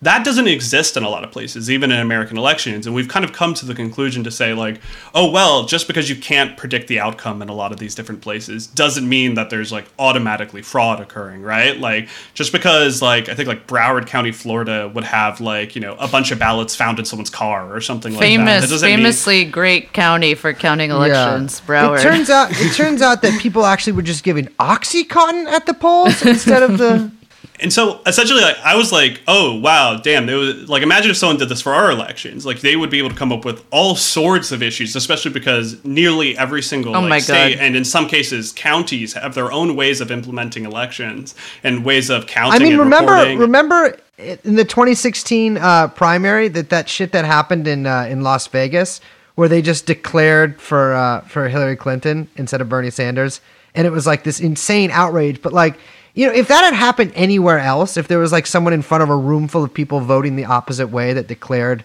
That 0.00 0.24
doesn't 0.24 0.46
exist 0.46 0.96
in 0.96 1.02
a 1.02 1.08
lot 1.08 1.24
of 1.24 1.32
places, 1.32 1.68
even 1.68 1.90
in 1.90 1.98
American 1.98 2.38
elections. 2.38 2.86
And 2.86 2.94
we've 2.94 3.08
kind 3.08 3.24
of 3.24 3.32
come 3.32 3.52
to 3.54 3.66
the 3.66 3.74
conclusion 3.74 4.22
to 4.24 4.30
say, 4.30 4.54
like, 4.54 4.80
oh, 5.12 5.28
well, 5.28 5.64
just 5.64 5.88
because 5.88 6.08
you 6.08 6.14
can't 6.14 6.56
predict 6.56 6.86
the 6.86 7.00
outcome 7.00 7.42
in 7.42 7.48
a 7.48 7.52
lot 7.52 7.72
of 7.72 7.80
these 7.80 7.96
different 7.96 8.20
places 8.20 8.68
doesn't 8.68 9.08
mean 9.08 9.34
that 9.34 9.50
there's 9.50 9.72
like 9.72 9.86
automatically 9.98 10.62
fraud 10.62 11.00
occurring, 11.00 11.42
right? 11.42 11.76
Like, 11.78 12.08
just 12.32 12.52
because, 12.52 13.02
like, 13.02 13.28
I 13.28 13.34
think 13.34 13.48
like 13.48 13.66
Broward 13.66 14.06
County, 14.06 14.30
Florida 14.30 14.88
would 14.94 15.04
have 15.04 15.40
like, 15.40 15.74
you 15.74 15.80
know, 15.80 15.96
a 15.96 16.06
bunch 16.06 16.30
of 16.30 16.38
ballots 16.38 16.76
found 16.76 17.00
in 17.00 17.04
someone's 17.04 17.30
car 17.30 17.74
or 17.74 17.80
something 17.80 18.12
like 18.12 18.20
that. 18.20 18.26
famous 18.26 18.62
that. 18.62 18.70
doesn't 18.70 18.88
mean- 18.88 18.98
famously 18.98 19.44
great 19.44 19.92
county 19.92 20.34
for 20.34 20.52
counting 20.52 20.90
elections 20.90 21.60
broward 21.66 21.98
It 21.98 22.02
turns 22.02 22.30
out 22.30 22.50
it 22.52 22.74
turns 22.74 23.02
out 23.02 23.22
that 23.22 23.40
people 23.40 23.64
actually 23.64 23.94
were 23.94 24.02
just 24.02 24.22
giving 24.22 24.46
OxyContin 24.60 25.46
at 25.46 25.66
the 25.66 25.74
polls 25.74 26.24
instead 26.24 26.62
of 26.62 26.78
the. 26.78 27.10
And 27.60 27.72
so 27.72 28.00
essentially, 28.06 28.40
like 28.40 28.58
I 28.58 28.76
was 28.76 28.92
like, 28.92 29.20
oh 29.26 29.58
wow, 29.58 29.96
damn! 29.96 30.26
They 30.26 30.34
was 30.34 30.68
like, 30.68 30.82
imagine 30.82 31.10
if 31.10 31.16
someone 31.16 31.38
did 31.38 31.48
this 31.48 31.60
for 31.60 31.74
our 31.74 31.90
elections. 31.90 32.46
Like 32.46 32.60
they 32.60 32.76
would 32.76 32.90
be 32.90 32.98
able 32.98 33.10
to 33.10 33.16
come 33.16 33.32
up 33.32 33.44
with 33.44 33.64
all 33.70 33.96
sorts 33.96 34.52
of 34.52 34.62
issues, 34.62 34.94
especially 34.94 35.32
because 35.32 35.84
nearly 35.84 36.36
every 36.38 36.62
single 36.62 36.94
Oh 36.94 37.00
like, 37.00 37.22
state 37.22 37.58
and 37.58 37.76
in 37.76 37.84
some 37.84 38.08
cases 38.08 38.52
counties 38.52 39.12
have 39.14 39.34
their 39.34 39.50
own 39.50 39.76
ways 39.76 40.00
of 40.00 40.10
implementing 40.10 40.64
elections 40.64 41.34
and 41.64 41.84
ways 41.84 42.10
of 42.10 42.26
counting. 42.26 42.60
I 42.60 42.64
mean, 42.64 42.78
remember 42.78 43.12
reporting. 43.12 43.38
remember 43.38 43.98
in 44.18 44.56
the 44.56 44.64
2016 44.64 45.56
uh, 45.56 45.88
primary 45.88 46.48
that 46.48 46.70
that 46.70 46.88
shit 46.88 47.12
that 47.12 47.24
happened 47.24 47.66
in 47.66 47.86
uh, 47.86 48.06
in 48.08 48.22
Las 48.22 48.46
Vegas 48.46 49.00
where 49.38 49.48
they 49.48 49.62
just 49.62 49.86
declared 49.86 50.60
for 50.60 50.94
uh, 50.94 51.20
for 51.20 51.48
Hillary 51.48 51.76
Clinton 51.76 52.28
instead 52.34 52.60
of 52.60 52.68
Bernie 52.68 52.90
Sanders, 52.90 53.40
and 53.72 53.86
it 53.86 53.90
was 53.90 54.04
like 54.04 54.24
this 54.24 54.40
insane 54.40 54.90
outrage. 54.90 55.40
But 55.40 55.52
like, 55.52 55.78
you 56.18 56.26
know, 56.26 56.32
if 56.32 56.48
that 56.48 56.64
had 56.64 56.74
happened 56.74 57.12
anywhere 57.14 57.60
else, 57.60 57.96
if 57.96 58.08
there 58.08 58.18
was 58.18 58.32
like 58.32 58.44
someone 58.46 58.72
in 58.72 58.82
front 58.82 59.04
of 59.04 59.08
a 59.08 59.16
room 59.16 59.46
full 59.46 59.62
of 59.62 59.72
people 59.72 60.00
voting 60.00 60.34
the 60.34 60.46
opposite 60.46 60.88
way 60.88 61.12
that 61.12 61.28
declared, 61.28 61.84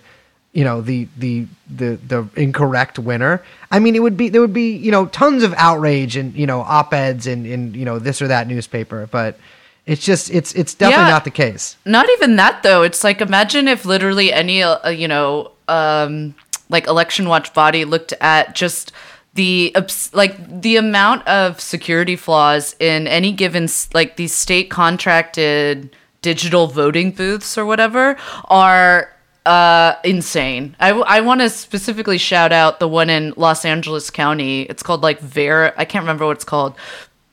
you 0.54 0.64
know, 0.64 0.82
the 0.82 1.08
the 1.18 1.46
the 1.70 2.00
the 2.08 2.28
incorrect 2.36 2.98
winner, 2.98 3.44
I 3.70 3.78
mean, 3.78 3.96
it 3.96 4.02
would 4.02 4.18
be 4.18 4.30
there 4.30 4.42
would 4.42 4.52
be 4.54 4.72
you 4.76 4.92
know 4.92 5.06
tons 5.06 5.44
of 5.44 5.54
outrage 5.56 6.16
and 6.18 6.34
you 6.34 6.48
know 6.48 6.62
op 6.62 6.92
eds 6.96 7.28
and 7.28 7.46
in 7.46 7.76
you 7.76 7.86
know 7.86 8.00
this 8.00 8.22
or 8.24 8.28
that 8.28 8.48
newspaper, 8.48 9.08
but. 9.12 9.38
It's 9.86 10.06
just 10.06 10.30
it's 10.32 10.54
it's 10.54 10.74
definitely 10.74 11.08
Yeah. 11.08 11.10
not 11.10 11.26
the 11.26 11.30
case. 11.46 11.76
not 11.84 12.08
even 12.12 12.38
that 12.38 12.64
though 12.64 12.84
it's 12.84 13.04
like 13.04 13.20
imagine 13.20 13.68
if 13.68 13.84
literally 13.84 14.32
any 14.32 14.64
uh, 14.64 14.88
you 14.88 15.10
know 15.10 15.52
um 15.68 16.36
like 16.70 16.88
election 16.88 17.28
watch 17.28 17.54
body 17.54 17.84
looked 17.84 18.14
at 18.22 18.56
just 18.56 18.94
the 19.36 19.76
like 20.14 20.62
the 20.62 20.76
amount 20.76 21.28
of 21.28 21.60
security 21.60 22.16
flaws 22.16 22.76
in 22.80 23.08
any 23.08 23.32
given 23.32 23.68
like 23.94 24.16
these 24.16 24.34
state 24.34 24.70
contracted 24.70 25.96
digital 26.22 26.68
voting 26.68 27.12
booths 27.12 27.58
or 27.58 27.66
whatever 27.66 28.16
are 28.46 29.10
uh 29.46 29.96
insane 30.04 30.76
i, 30.80 31.20
want 31.20 31.42
to 31.42 31.50
specifically 31.50 32.18
shout 32.18 32.54
out 32.54 32.80
the 32.80 32.88
one 32.88 33.10
in 33.10 33.34
los 33.36 33.66
angeles 33.66 34.10
county 34.10 34.62
it's 34.64 34.82
called 34.82 35.02
like 35.02 35.20
vera 35.20 35.74
i 35.78 35.84
can't 35.84 36.04
remember 36.04 36.26
what 36.26 36.38
it's 36.38 36.46
called 36.46 36.76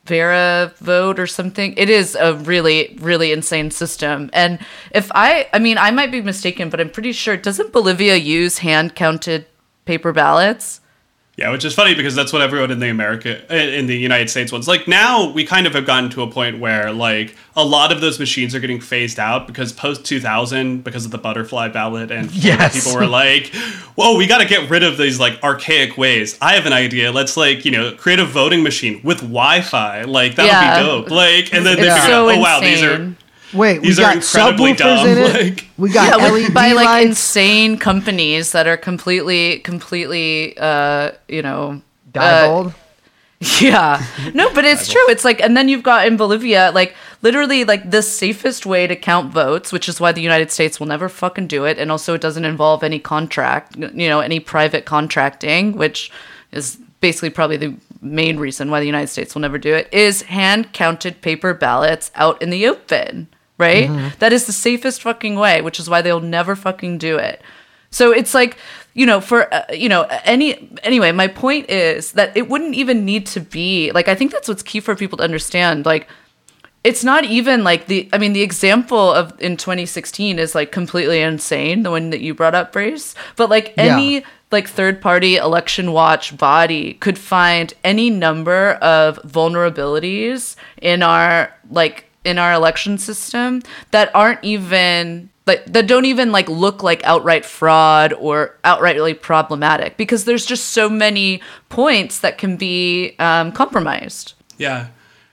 Vera 0.06 0.74
vote 0.78 1.20
or 1.20 1.26
something. 1.28 1.72
It 1.76 1.88
is 1.88 2.16
a 2.16 2.34
really, 2.34 2.98
really 3.00 3.30
insane 3.30 3.70
system. 3.70 4.28
And 4.32 4.58
if 4.90 5.08
I, 5.14 5.48
I 5.52 5.60
mean, 5.60 5.78
I 5.78 5.92
might 5.92 6.10
be 6.10 6.20
mistaken, 6.20 6.68
but 6.68 6.80
I'm 6.80 6.90
pretty 6.90 7.12
sure, 7.12 7.36
doesn't 7.36 7.72
Bolivia 7.72 8.16
use 8.16 8.58
hand 8.58 8.96
counted 8.96 9.46
paper 9.84 10.12
ballots? 10.12 10.79
Yeah, 11.40 11.50
which 11.52 11.64
is 11.64 11.72
funny 11.74 11.94
because 11.94 12.14
that's 12.14 12.34
what 12.34 12.42
everyone 12.42 12.70
in 12.70 12.80
the 12.80 12.90
America 12.90 13.40
eh, 13.50 13.78
in 13.78 13.86
the 13.86 13.96
United 13.96 14.28
States 14.28 14.52
wants. 14.52 14.68
Like 14.68 14.86
now, 14.86 15.30
we 15.32 15.42
kind 15.46 15.66
of 15.66 15.72
have 15.72 15.86
gotten 15.86 16.10
to 16.10 16.22
a 16.22 16.30
point 16.30 16.58
where 16.60 16.92
like 16.92 17.34
a 17.56 17.64
lot 17.64 17.92
of 17.92 18.02
those 18.02 18.18
machines 18.20 18.54
are 18.54 18.60
getting 18.60 18.78
phased 18.78 19.18
out 19.18 19.46
because 19.46 19.72
post 19.72 20.04
two 20.04 20.20
thousand, 20.20 20.84
because 20.84 21.06
of 21.06 21.12
the 21.12 21.16
butterfly 21.18 21.68
ballot, 21.68 22.10
and 22.10 22.30
Yes. 22.34 22.74
people 22.84 22.94
were 23.00 23.06
like, 23.06 23.54
"Whoa, 23.94 24.18
we 24.18 24.26
got 24.26 24.38
to 24.38 24.44
get 24.46 24.68
rid 24.68 24.82
of 24.82 24.98
these 24.98 25.18
like 25.18 25.42
archaic 25.42 25.96
ways." 25.96 26.36
I 26.42 26.52
have 26.56 26.66
an 26.66 26.74
idea. 26.74 27.10
Let's 27.10 27.38
like 27.38 27.64
you 27.64 27.70
know 27.70 27.92
create 27.92 28.18
a 28.18 28.26
voting 28.26 28.62
machine 28.62 29.00
with 29.02 29.20
Wi-Fi. 29.20 30.02
Like 30.02 30.34
that 30.34 30.42
would 30.42 30.48
Yeah. 30.48 30.78
be 30.80 30.84
dope. 30.86 31.10
Like, 31.10 31.54
and 31.54 31.64
then 31.64 31.76
they 31.76 31.88
It's 31.88 31.94
figure 32.00 32.10
so 32.10 32.28
out, 32.28 32.36
"Oh 32.36 32.40
wow, 32.40 32.60
these 32.60 32.82
are." 32.82 33.14
Insane. 33.52 33.60
Wait, 33.60 33.80
we 33.80 33.88
These 33.88 33.98
are 33.98 34.02
got 34.02 34.16
incredibly 34.16 34.72
subwoofers 34.72 34.78
dumb, 34.78 35.06
in 35.08 35.18
it. 35.18 35.34
like- 35.42 35.66
we 35.76 35.90
got 35.92 36.20
yeah, 36.20 36.26
LED 36.28 36.54
by 36.54 36.72
like 36.72 37.06
insane 37.06 37.78
companies 37.78 38.52
that 38.52 38.66
are 38.66 38.76
completely, 38.76 39.58
completely, 39.60 40.56
uh, 40.58 41.12
you 41.28 41.42
know, 41.42 41.82
uh, 42.14 42.18
Diebold. 42.20 42.74
Yeah. 43.60 44.04
No, 44.34 44.52
but 44.52 44.66
it's 44.66 44.86
true. 44.86 45.08
It's 45.08 45.24
like, 45.24 45.40
and 45.40 45.56
then 45.56 45.66
you've 45.70 45.82
got 45.82 46.06
in 46.06 46.18
Bolivia, 46.18 46.72
like, 46.74 46.94
literally, 47.22 47.64
like, 47.64 47.90
the 47.90 48.02
safest 48.02 48.66
way 48.66 48.86
to 48.86 48.94
count 48.94 49.32
votes, 49.32 49.72
which 49.72 49.88
is 49.88 49.98
why 49.98 50.12
the 50.12 50.20
United 50.20 50.50
States 50.50 50.78
will 50.78 50.86
never 50.86 51.08
fucking 51.08 51.46
do 51.46 51.64
it. 51.64 51.78
And 51.78 51.90
also, 51.90 52.12
it 52.12 52.20
doesn't 52.20 52.44
involve 52.44 52.82
any 52.82 52.98
contract, 52.98 53.76
you 53.76 54.08
know, 54.10 54.20
any 54.20 54.40
private 54.40 54.84
contracting, 54.84 55.72
which 55.72 56.12
is 56.52 56.76
basically 57.00 57.30
probably 57.30 57.56
the 57.56 57.74
main 58.02 58.36
reason 58.38 58.70
why 58.70 58.78
the 58.78 58.84
United 58.84 59.06
States 59.08 59.34
will 59.34 59.40
never 59.40 59.56
do 59.56 59.74
it, 59.74 59.88
is 59.90 60.20
hand 60.22 60.74
counted 60.74 61.22
paper 61.22 61.54
ballots 61.54 62.10
out 62.16 62.40
in 62.42 62.50
the 62.50 62.66
open, 62.66 63.26
right? 63.60 63.88
That 64.18 64.32
is 64.32 64.46
the 64.46 64.52
safest 64.52 65.02
fucking 65.02 65.36
way, 65.36 65.60
which 65.62 65.78
is 65.78 65.88
why 65.88 66.02
they'll 66.02 66.20
never 66.20 66.56
fucking 66.56 66.98
do 66.98 67.16
it. 67.18 67.40
So 67.92 68.12
it's 68.12 68.34
like, 68.34 68.56
you 68.94 69.04
know, 69.06 69.20
for 69.20 69.52
uh, 69.52 69.64
you 69.72 69.88
know, 69.88 70.02
any 70.24 70.70
anyway, 70.82 71.12
my 71.12 71.26
point 71.28 71.68
is 71.70 72.12
that 72.12 72.36
it 72.36 72.48
wouldn't 72.48 72.74
even 72.74 73.04
need 73.04 73.26
to 73.26 73.40
be 73.40 73.90
like 73.92 74.08
I 74.08 74.14
think 74.14 74.32
that's 74.32 74.48
what's 74.48 74.62
key 74.62 74.80
for 74.80 74.94
people 74.96 75.18
to 75.18 75.24
understand. 75.24 75.86
Like 75.86 76.08
it's 76.82 77.04
not 77.04 77.24
even 77.24 77.62
like 77.64 77.86
the 77.86 78.08
I 78.12 78.18
mean 78.18 78.32
the 78.32 78.42
example 78.42 79.12
of 79.12 79.32
in 79.40 79.56
2016 79.56 80.38
is 80.38 80.54
like 80.54 80.72
completely 80.72 81.20
insane, 81.20 81.82
the 81.82 81.90
one 81.90 82.10
that 82.10 82.20
you 82.20 82.32
brought 82.32 82.54
up, 82.54 82.72
Brace. 82.72 83.14
But 83.36 83.50
like 83.50 83.74
any 83.76 84.14
Yeah. 84.14 84.20
like 84.52 84.68
third 84.68 85.00
party 85.02 85.36
election 85.36 85.92
watch 85.92 86.36
body 86.38 86.94
could 86.94 87.18
find 87.18 87.74
any 87.84 88.08
number 88.08 88.72
of 88.80 89.18
vulnerabilities 89.24 90.56
in 90.80 91.02
our 91.02 91.52
like 91.70 92.04
in 92.24 92.38
our 92.38 92.52
election 92.52 92.98
system 92.98 93.62
that 93.92 94.14
aren't 94.14 94.42
even 94.44 95.30
like 95.46 95.64
that 95.66 95.86
don't 95.86 96.04
even 96.04 96.32
like 96.32 96.48
look 96.48 96.82
like 96.82 97.02
outright 97.04 97.44
fraud 97.44 98.12
or 98.12 98.56
outrightly 98.64 99.20
problematic 99.20 99.96
because 99.96 100.24
there's 100.24 100.46
just 100.46 100.68
so 100.68 100.88
many 100.88 101.40
points 101.68 102.20
that 102.20 102.38
can 102.38 102.56
be 102.56 103.14
um, 103.18 103.52
compromised. 103.52 104.34
Yeah. 104.58 104.88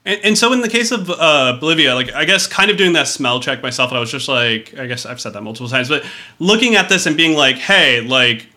And, 0.05 0.21
and 0.23 0.37
so 0.37 0.53
in 0.53 0.61
the 0.61 0.69
case 0.69 0.91
of 0.91 1.09
uh, 1.09 1.57
Bolivia, 1.59 1.93
like 1.93 2.13
I 2.13 2.25
guess 2.25 2.47
kind 2.47 2.71
of 2.71 2.77
doing 2.77 2.93
that 2.93 3.07
smell 3.07 3.39
check 3.41 3.61
myself, 3.61 3.91
and 3.91 3.97
I 3.97 3.99
was 3.99 4.11
just 4.11 4.29
like, 4.29 4.73
I 4.79 4.87
guess 4.87 5.05
I've 5.05 5.19
said 5.19 5.33
that 5.33 5.41
multiple 5.41 5.67
times, 5.67 5.89
but 5.89 6.05
looking 6.39 6.75
at 6.75 6.89
this 6.89 7.05
and 7.05 7.17
being 7.17 7.35
like, 7.35 7.57
hey, 7.57 8.01
like 8.01 8.47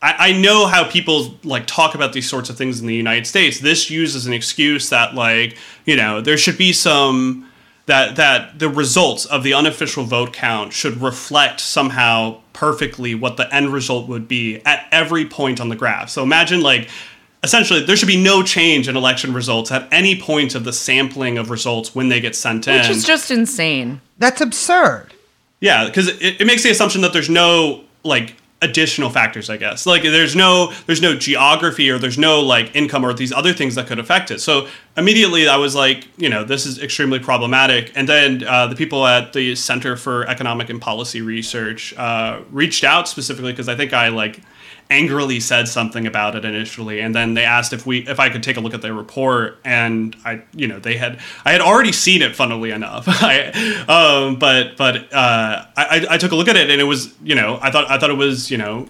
I, 0.00 0.30
I 0.30 0.32
know 0.32 0.66
how 0.66 0.88
people 0.88 1.38
like 1.44 1.66
talk 1.66 1.94
about 1.94 2.12
these 2.12 2.28
sorts 2.28 2.50
of 2.50 2.56
things 2.56 2.80
in 2.80 2.86
the 2.86 2.94
United 2.94 3.26
States. 3.26 3.60
This 3.60 3.90
uses 3.90 4.26
an 4.26 4.32
excuse 4.32 4.90
that 4.90 5.14
like 5.14 5.56
you 5.84 5.96
know 5.96 6.20
there 6.20 6.36
should 6.36 6.58
be 6.58 6.72
some 6.72 7.48
that 7.86 8.16
that 8.16 8.58
the 8.58 8.68
results 8.68 9.24
of 9.26 9.42
the 9.42 9.54
unofficial 9.54 10.04
vote 10.04 10.32
count 10.32 10.72
should 10.72 11.00
reflect 11.00 11.60
somehow 11.60 12.40
perfectly 12.52 13.14
what 13.14 13.36
the 13.36 13.52
end 13.54 13.72
result 13.72 14.08
would 14.08 14.28
be 14.28 14.60
at 14.64 14.86
every 14.92 15.24
point 15.24 15.60
on 15.60 15.68
the 15.68 15.76
graph. 15.76 16.10
So 16.10 16.22
imagine 16.22 16.60
like 16.60 16.88
essentially 17.42 17.84
there 17.84 17.96
should 17.96 18.08
be 18.08 18.22
no 18.22 18.42
change 18.42 18.88
in 18.88 18.96
election 18.96 19.32
results 19.32 19.70
at 19.70 19.88
any 19.92 20.20
point 20.20 20.54
of 20.54 20.64
the 20.64 20.72
sampling 20.72 21.38
of 21.38 21.50
results 21.50 21.94
when 21.94 22.08
they 22.08 22.20
get 22.20 22.36
sent 22.36 22.68
in. 22.68 22.76
Which 22.76 22.90
is 22.90 23.04
just 23.04 23.30
insane. 23.30 24.00
That's 24.18 24.40
absurd. 24.40 25.14
Yeah, 25.60 25.86
because 25.86 26.08
it, 26.08 26.40
it 26.40 26.46
makes 26.46 26.62
the 26.62 26.70
assumption 26.70 27.00
that 27.00 27.12
there's 27.12 27.30
no 27.30 27.84
like 28.04 28.34
additional 28.60 29.08
factors, 29.08 29.48
I 29.48 29.56
guess. 29.56 29.86
Like 29.86 30.02
there's 30.02 30.34
no 30.34 30.72
there's 30.86 31.00
no 31.00 31.14
geography 31.14 31.90
or 31.90 31.98
there's 31.98 32.18
no 32.18 32.40
like 32.40 32.74
income 32.74 33.04
or 33.04 33.12
these 33.12 33.32
other 33.32 33.52
things 33.52 33.74
that 33.76 33.86
could 33.86 33.98
affect 33.98 34.30
it. 34.30 34.40
So 34.40 34.66
immediately 34.96 35.48
I 35.48 35.56
was 35.56 35.74
like, 35.74 36.08
you 36.16 36.28
know, 36.28 36.44
this 36.44 36.66
is 36.66 36.80
extremely 36.80 37.18
problematic. 37.20 37.92
And 37.94 38.08
then 38.08 38.44
uh, 38.44 38.66
the 38.66 38.76
people 38.76 39.06
at 39.06 39.32
the 39.32 39.54
Center 39.54 39.96
for 39.96 40.26
Economic 40.26 40.70
and 40.70 40.80
Policy 40.80 41.20
Research 41.20 41.94
uh, 41.96 42.40
reached 42.50 42.84
out 42.84 43.08
specifically 43.08 43.52
because 43.52 43.68
I 43.68 43.76
think 43.76 43.92
I 43.92 44.08
like 44.08 44.40
angrily 44.90 45.38
said 45.38 45.68
something 45.68 46.06
about 46.06 46.34
it 46.34 46.44
initially 46.44 47.00
and 47.00 47.14
then 47.14 47.34
they 47.34 47.44
asked 47.44 47.72
if 47.72 47.84
we 47.84 47.98
if 48.08 48.18
I 48.18 48.30
could 48.30 48.42
take 48.42 48.56
a 48.56 48.60
look 48.60 48.72
at 48.72 48.80
their 48.80 48.94
report 48.94 49.58
and 49.64 50.16
I 50.24 50.42
you 50.54 50.66
know 50.66 50.78
they 50.78 50.96
had 50.96 51.20
I 51.44 51.52
had 51.52 51.60
already 51.60 51.92
seen 51.92 52.22
it 52.22 52.34
funnily 52.34 52.70
enough. 52.70 53.04
I 53.08 53.50
um 53.86 54.38
but 54.38 54.76
but 54.76 55.12
uh 55.12 55.66
I 55.76 56.06
I 56.10 56.18
took 56.18 56.32
a 56.32 56.36
look 56.36 56.48
at 56.48 56.56
it 56.56 56.70
and 56.70 56.80
it 56.80 56.84
was 56.84 57.14
you 57.22 57.34
know 57.34 57.58
I 57.60 57.70
thought 57.70 57.90
I 57.90 57.98
thought 57.98 58.10
it 58.10 58.16
was 58.16 58.50
you 58.50 58.56
know 58.56 58.88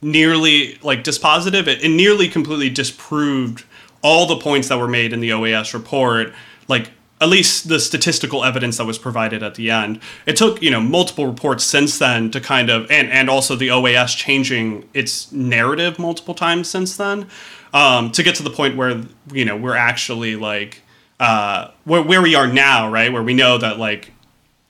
nearly 0.00 0.78
like 0.82 1.02
dispositive. 1.02 1.66
It, 1.66 1.82
it 1.82 1.88
nearly 1.88 2.28
completely 2.28 2.70
disproved 2.70 3.64
all 4.02 4.26
the 4.26 4.36
points 4.36 4.68
that 4.68 4.78
were 4.78 4.88
made 4.88 5.12
in 5.12 5.20
the 5.20 5.30
OAS 5.30 5.74
report 5.74 6.32
like 6.68 6.90
at 7.20 7.28
least 7.28 7.68
the 7.68 7.78
statistical 7.78 8.44
evidence 8.44 8.76
that 8.76 8.84
was 8.84 8.98
provided 8.98 9.42
at 9.42 9.54
the 9.54 9.70
end. 9.70 10.00
It 10.26 10.36
took, 10.36 10.60
you 10.60 10.70
know, 10.70 10.80
multiple 10.80 11.26
reports 11.26 11.64
since 11.64 11.98
then 11.98 12.30
to 12.32 12.40
kind 12.40 12.70
of 12.70 12.90
and 12.90 13.08
and 13.10 13.30
also 13.30 13.56
the 13.56 13.68
OAS 13.68 14.16
changing 14.16 14.88
its 14.94 15.30
narrative 15.32 15.98
multiple 15.98 16.34
times 16.34 16.68
since 16.68 16.96
then 16.96 17.28
um, 17.74 18.12
to 18.12 18.22
get 18.22 18.36
to 18.36 18.42
the 18.42 18.50
point 18.50 18.76
where 18.76 19.02
you 19.32 19.44
know 19.44 19.56
we're 19.56 19.76
actually 19.76 20.36
like 20.36 20.82
uh, 21.20 21.70
where 21.84 22.02
where 22.02 22.22
we 22.22 22.34
are 22.34 22.46
now, 22.46 22.90
right? 22.90 23.12
Where 23.12 23.22
we 23.22 23.34
know 23.34 23.58
that 23.58 23.78
like 23.78 24.12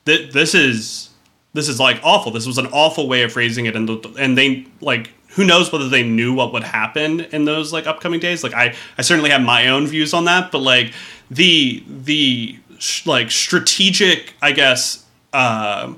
th- 0.06 0.32
this 0.32 0.54
is 0.54 1.10
this 1.52 1.68
is 1.68 1.78
like 1.78 2.00
awful. 2.02 2.32
This 2.32 2.46
was 2.46 2.58
an 2.58 2.66
awful 2.66 3.06
way 3.06 3.22
of 3.22 3.32
phrasing 3.32 3.66
it, 3.66 3.76
and 3.76 3.88
the, 3.88 4.14
and 4.18 4.36
they 4.36 4.66
like 4.80 5.10
who 5.28 5.44
knows 5.44 5.70
whether 5.70 5.88
they 5.88 6.02
knew 6.02 6.32
what 6.32 6.52
would 6.52 6.62
happen 6.62 7.20
in 7.20 7.44
those 7.44 7.72
like 7.72 7.86
upcoming 7.86 8.20
days. 8.20 8.42
Like 8.42 8.54
I 8.54 8.74
I 8.96 9.02
certainly 9.02 9.30
have 9.30 9.42
my 9.42 9.68
own 9.68 9.86
views 9.86 10.14
on 10.14 10.24
that, 10.24 10.50
but 10.50 10.60
like 10.60 10.92
the 11.30 11.82
the 11.86 12.58
sh- 12.78 13.06
like 13.06 13.30
strategic, 13.30 14.34
I 14.42 14.52
guess, 14.52 15.04
uh, 15.32 15.94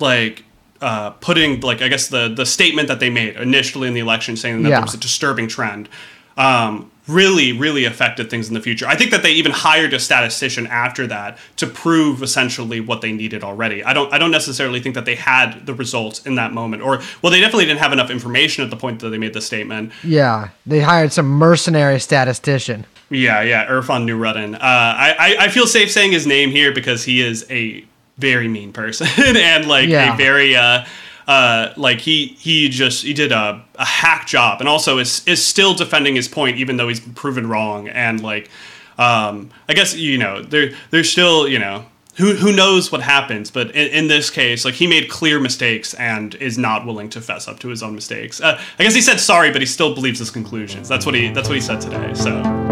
like 0.00 0.44
uh, 0.80 1.10
putting 1.10 1.60
like 1.60 1.82
I 1.82 1.88
guess 1.88 2.08
the 2.08 2.28
the 2.28 2.46
statement 2.46 2.88
that 2.88 3.00
they 3.00 3.10
made 3.10 3.36
initially 3.36 3.88
in 3.88 3.94
the 3.94 4.00
election 4.00 4.36
saying 4.36 4.62
that 4.62 4.68
Yeah. 4.68 4.76
there 4.76 4.82
was 4.84 4.94
a 4.94 4.98
disturbing 4.98 5.48
trend. 5.48 5.88
Um, 6.36 6.90
really, 7.06 7.52
really 7.52 7.84
affected 7.84 8.28
things 8.30 8.48
in 8.48 8.54
the 8.54 8.60
future. 8.60 8.86
I 8.86 8.96
think 8.96 9.10
that 9.12 9.22
they 9.22 9.30
even 9.32 9.52
hired 9.52 9.92
a 9.94 9.98
statistician 10.00 10.66
after 10.66 11.06
that 11.06 11.38
to 11.56 11.66
prove 11.66 12.22
essentially 12.22 12.80
what 12.80 13.00
they 13.00 13.12
needed 13.12 13.44
already. 13.44 13.84
I 13.84 13.92
don't 13.92 14.12
I 14.12 14.18
don't 14.18 14.30
necessarily 14.32 14.80
think 14.80 14.94
that 14.96 15.04
they 15.04 15.14
had 15.14 15.66
the 15.66 15.74
results 15.74 16.24
in 16.26 16.34
that 16.36 16.52
moment. 16.52 16.82
Or 16.82 17.00
well 17.22 17.30
they 17.30 17.40
definitely 17.40 17.66
didn't 17.66 17.80
have 17.80 17.92
enough 17.92 18.10
information 18.10 18.64
at 18.64 18.70
the 18.70 18.76
point 18.76 19.00
that 19.00 19.10
they 19.10 19.18
made 19.18 19.34
the 19.34 19.40
statement. 19.40 19.92
Yeah, 20.02 20.48
they 20.66 20.80
hired 20.80 21.12
some 21.12 21.26
mercenary 21.26 22.00
statistician. 22.00 22.86
Yeah, 23.08 23.40
yeah, 23.42 23.66
Irfan 23.68 24.04
Nooruddin. 24.04 24.54
Uh, 24.56 24.58
I, 24.60 25.14
I 25.18 25.36
I 25.44 25.48
feel 25.48 25.66
safe 25.68 25.90
saying 25.92 26.10
his 26.12 26.26
name 26.26 26.50
here 26.50 26.72
because 26.72 27.04
he 27.04 27.20
is 27.20 27.46
a 27.50 27.84
very 28.18 28.48
mean 28.48 28.72
person 28.72 29.06
and 29.36 29.68
like 29.68 29.88
Yeah. 29.88 30.14
a 30.14 30.16
very 30.16 30.56
uh 30.56 30.84
uh 31.26 31.72
like 31.76 32.00
he 32.00 32.26
he 32.38 32.68
just 32.68 33.04
he 33.04 33.12
did 33.12 33.32
a, 33.32 33.64
a 33.76 33.84
hack 33.84 34.26
job 34.26 34.60
and 34.60 34.68
also 34.68 34.98
is 34.98 35.26
is 35.26 35.44
still 35.44 35.74
defending 35.74 36.14
his 36.14 36.28
point 36.28 36.56
even 36.56 36.76
though 36.76 36.88
he's 36.88 37.00
proven 37.00 37.48
wrong. 37.48 37.88
And 37.88 38.22
like 38.22 38.50
um 38.98 39.50
I 39.68 39.74
guess 39.74 39.94
you 39.94 40.18
know 40.18 40.42
there 40.42 40.72
there's 40.90 41.10
still 41.10 41.48
you 41.48 41.58
know 41.58 41.86
who 42.16 42.34
who 42.34 42.52
knows 42.52 42.92
what 42.92 43.02
happens. 43.02 43.50
But 43.50 43.70
in, 43.72 43.88
in 43.88 44.08
this 44.08 44.30
case 44.30 44.64
like 44.64 44.74
he 44.74 44.86
made 44.86 45.10
clear 45.10 45.40
mistakes 45.40 45.94
and 45.94 46.34
is 46.36 46.56
not 46.56 46.86
willing 46.86 47.08
to 47.10 47.20
fess 47.20 47.48
up 47.48 47.58
to 47.60 47.68
his 47.68 47.82
own 47.82 47.94
mistakes. 47.94 48.40
Uh, 48.40 48.60
I 48.78 48.82
guess 48.82 48.94
he 48.94 49.02
said 49.02 49.18
sorry 49.18 49.50
but 49.50 49.60
he 49.60 49.66
still 49.66 49.94
believes 49.94 50.18
his 50.18 50.30
conclusions. 50.30 50.88
That's 50.88 51.06
what 51.06 51.14
he 51.14 51.30
that's 51.30 51.48
what 51.48 51.54
he 51.56 51.60
said 51.60 51.80
today 51.80 52.14
so. 52.14 52.65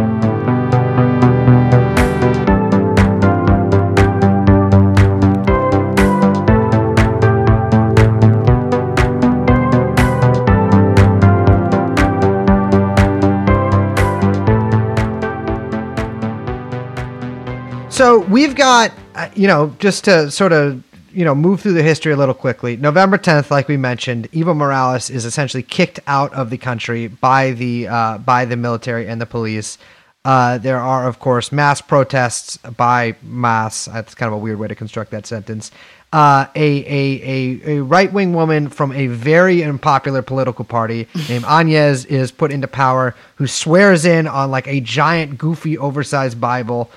We've 18.35 18.57
got, 18.57 18.91
uh, 19.14 19.28
you 19.37 19.47
know, 19.47 19.76
just 19.78 20.07
to 20.07 20.28
sort 20.28 20.53
of, 20.53 20.82
you 21.12 21.24
know, 21.24 21.37
move 21.37 21.61
through 21.61 21.74
the 21.74 21.85
history 21.85 22.12
a 22.12 22.16
little 22.16 22.35
quickly. 22.35 22.76
November 22.76 23.16
10th, 23.16 23.49
like 23.49 23.68
we 23.68 23.76
mentioned, 23.76 24.28
Evo 24.32 24.57
Morales 24.57 25.09
is 25.09 25.24
essentially 25.24 25.62
kicked 25.62 26.01
out 26.09 26.35
of 26.35 26.51
the 26.51 26.59
country 26.59 27.07
by 27.07 27.53
the 27.53 27.87
uh, 27.87 28.18
by 28.18 28.45
the 28.45 28.57
military 28.57 29.07
and 29.07 29.20
the 29.20 29.24
police. 29.26 29.78
Uh, 30.24 30.59
there 30.59 30.80
are, 30.80 31.07
of 31.07 31.20
course, 31.20 31.53
mass 31.53 31.80
protests 31.80 32.57
by 32.57 33.14
MAS. 33.22 33.85
That's 33.85 34.16
kind 34.16 34.26
of 34.26 34.32
a 34.35 34.39
weird 34.39 34.59
way 34.59 34.66
to 34.66 34.74
construct 34.74 35.12
that 35.12 35.26
sentence. 35.26 35.70
Uh, 36.12 36.49
a 36.57 36.85
a, 36.87 37.22
a, 37.22 37.76
a 37.76 37.82
right 37.85 38.12
wing 38.12 38.35
woman 38.35 38.68
from 38.68 38.91
a 38.91 39.07
very 39.07 39.62
unpopular 39.62 40.22
political 40.22 40.64
party 40.64 41.07
named 41.28 41.45
Áñez 41.45 42.05
is 42.07 42.32
put 42.32 42.51
into 42.51 42.66
power, 42.66 43.14
who 43.37 43.47
swears 43.47 44.05
in 44.05 44.26
on 44.26 44.51
like 44.51 44.66
a 44.66 44.80
giant, 44.80 45.39
goofy, 45.39 45.78
oversized 45.78 46.41
Bible. 46.41 46.91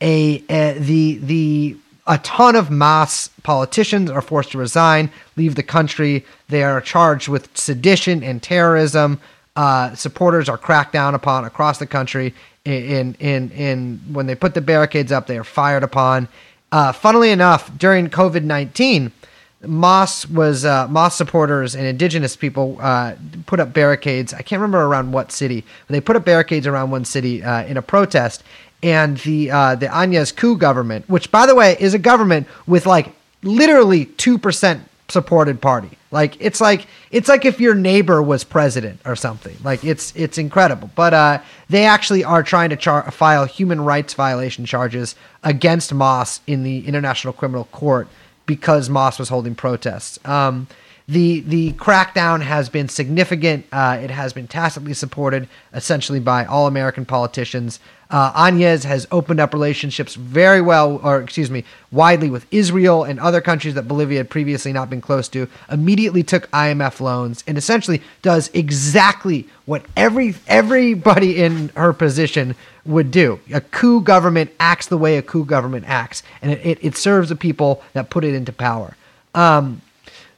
A, 0.00 0.42
a 0.48 0.78
the 0.78 1.18
the 1.18 1.76
a 2.06 2.18
ton 2.18 2.54
of 2.56 2.70
MAS 2.70 3.30
politicians 3.42 4.10
are 4.10 4.20
forced 4.20 4.52
to 4.52 4.58
resign, 4.58 5.10
leave 5.36 5.54
the 5.54 5.62
country. 5.62 6.24
They 6.48 6.62
are 6.62 6.80
charged 6.80 7.28
with 7.28 7.56
sedition 7.56 8.22
and 8.22 8.42
terrorism. 8.42 9.20
Uh, 9.56 9.94
supporters 9.94 10.48
are 10.48 10.58
cracked 10.58 10.92
down 10.92 11.14
upon 11.14 11.44
across 11.44 11.78
the 11.78 11.86
country. 11.86 12.34
In 12.64 13.14
in 13.20 13.50
in 13.50 14.00
when 14.12 14.26
they 14.26 14.34
put 14.34 14.54
the 14.54 14.60
barricades 14.60 15.12
up, 15.12 15.26
they 15.26 15.38
are 15.38 15.44
fired 15.44 15.82
upon. 15.82 16.28
Uh, 16.72 16.92
funnily 16.92 17.30
enough, 17.30 17.70
during 17.78 18.08
COVID 18.08 18.42
nineteen, 18.42 19.12
MAS 19.66 20.28
was 20.28 20.64
uh, 20.64 20.88
MAS 20.88 21.14
supporters 21.14 21.74
and 21.74 21.86
indigenous 21.86 22.36
people 22.36 22.78
uh, 22.80 23.14
put 23.46 23.60
up 23.60 23.72
barricades. 23.72 24.34
I 24.34 24.42
can't 24.42 24.60
remember 24.60 24.82
around 24.82 25.12
what 25.12 25.32
city, 25.32 25.64
they 25.88 26.00
put 26.00 26.16
up 26.16 26.24
barricades 26.24 26.66
around 26.66 26.90
one 26.90 27.04
city 27.04 27.42
uh, 27.42 27.64
in 27.64 27.76
a 27.76 27.82
protest. 27.82 28.42
And 28.84 29.16
the 29.18 29.50
uh, 29.50 29.74
the 29.76 29.86
Áñez 29.86 30.36
coup 30.36 30.56
government, 30.56 31.08
which 31.08 31.30
by 31.30 31.46
the 31.46 31.54
way 31.54 31.76
is 31.80 31.94
a 31.94 31.98
government 31.98 32.46
with 32.66 32.84
like 32.84 33.12
literally 33.42 34.04
two 34.04 34.38
percent 34.38 34.86
supported 35.08 35.60
party. 35.60 35.90
Like 36.10 36.36
it's 36.38 36.60
like 36.60 36.86
it's 37.10 37.28
like 37.28 37.44
if 37.44 37.60
your 37.60 37.74
neighbor 37.74 38.22
was 38.22 38.44
president 38.44 39.00
or 39.04 39.16
something. 39.16 39.56
Like 39.64 39.84
it's 39.84 40.14
it's 40.14 40.38
incredible. 40.38 40.90
But 40.94 41.14
uh, 41.14 41.40
they 41.68 41.86
actually 41.86 42.24
are 42.24 42.42
trying 42.42 42.70
to 42.70 42.76
char- 42.76 43.10
file 43.10 43.46
human 43.46 43.80
rights 43.80 44.14
violation 44.14 44.64
charges 44.66 45.16
against 45.42 45.92
MAS 45.92 46.40
in 46.46 46.62
the 46.62 46.86
International 46.86 47.32
Criminal 47.32 47.64
Court 47.72 48.06
because 48.46 48.90
MAS 48.90 49.18
was 49.18 49.28
holding 49.28 49.54
protests. 49.54 50.18
Um, 50.26 50.66
the 51.06 51.40
the 51.40 51.72
crackdown 51.72 52.40
has 52.42 52.68
been 52.68 52.88
significant. 52.88 53.66
Uh, 53.72 53.98
it 54.00 54.10
has 54.10 54.32
been 54.32 54.46
tacitly 54.46 54.94
supported 54.94 55.48
essentially 55.72 56.20
by 56.20 56.44
all 56.44 56.66
American 56.66 57.04
politicians. 57.04 57.78
Uh, 58.14 58.32
Áñez 58.34 58.84
has 58.84 59.08
opened 59.10 59.40
up 59.40 59.52
relationships 59.52 60.14
very 60.14 60.60
well, 60.60 61.00
or 61.02 61.20
excuse 61.20 61.50
me, 61.50 61.64
widely 61.90 62.30
with 62.30 62.46
Israel 62.52 63.02
and 63.02 63.18
other 63.18 63.40
countries 63.40 63.74
that 63.74 63.88
Bolivia 63.88 64.18
had 64.18 64.30
previously 64.30 64.72
not 64.72 64.88
been 64.88 65.00
close 65.00 65.26
to. 65.30 65.48
Immediately 65.68 66.22
took 66.22 66.48
IMF 66.52 67.00
loans 67.00 67.42
and 67.48 67.58
essentially 67.58 68.00
does 68.22 68.52
exactly 68.54 69.48
what 69.66 69.84
every 69.96 70.36
everybody 70.46 71.42
in 71.42 71.70
her 71.70 71.92
position 71.92 72.54
would 72.86 73.10
do. 73.10 73.40
A 73.52 73.60
coup 73.60 74.00
government 74.00 74.52
acts 74.60 74.86
the 74.86 74.96
way 74.96 75.16
a 75.16 75.22
coup 75.22 75.44
government 75.44 75.84
acts, 75.88 76.22
and 76.40 76.52
it, 76.52 76.64
it, 76.64 76.78
it 76.82 76.96
serves 76.96 77.30
the 77.30 77.36
people 77.36 77.82
that 77.94 78.10
put 78.10 78.22
it 78.22 78.32
into 78.32 78.52
power. 78.52 78.96
Um, 79.34 79.82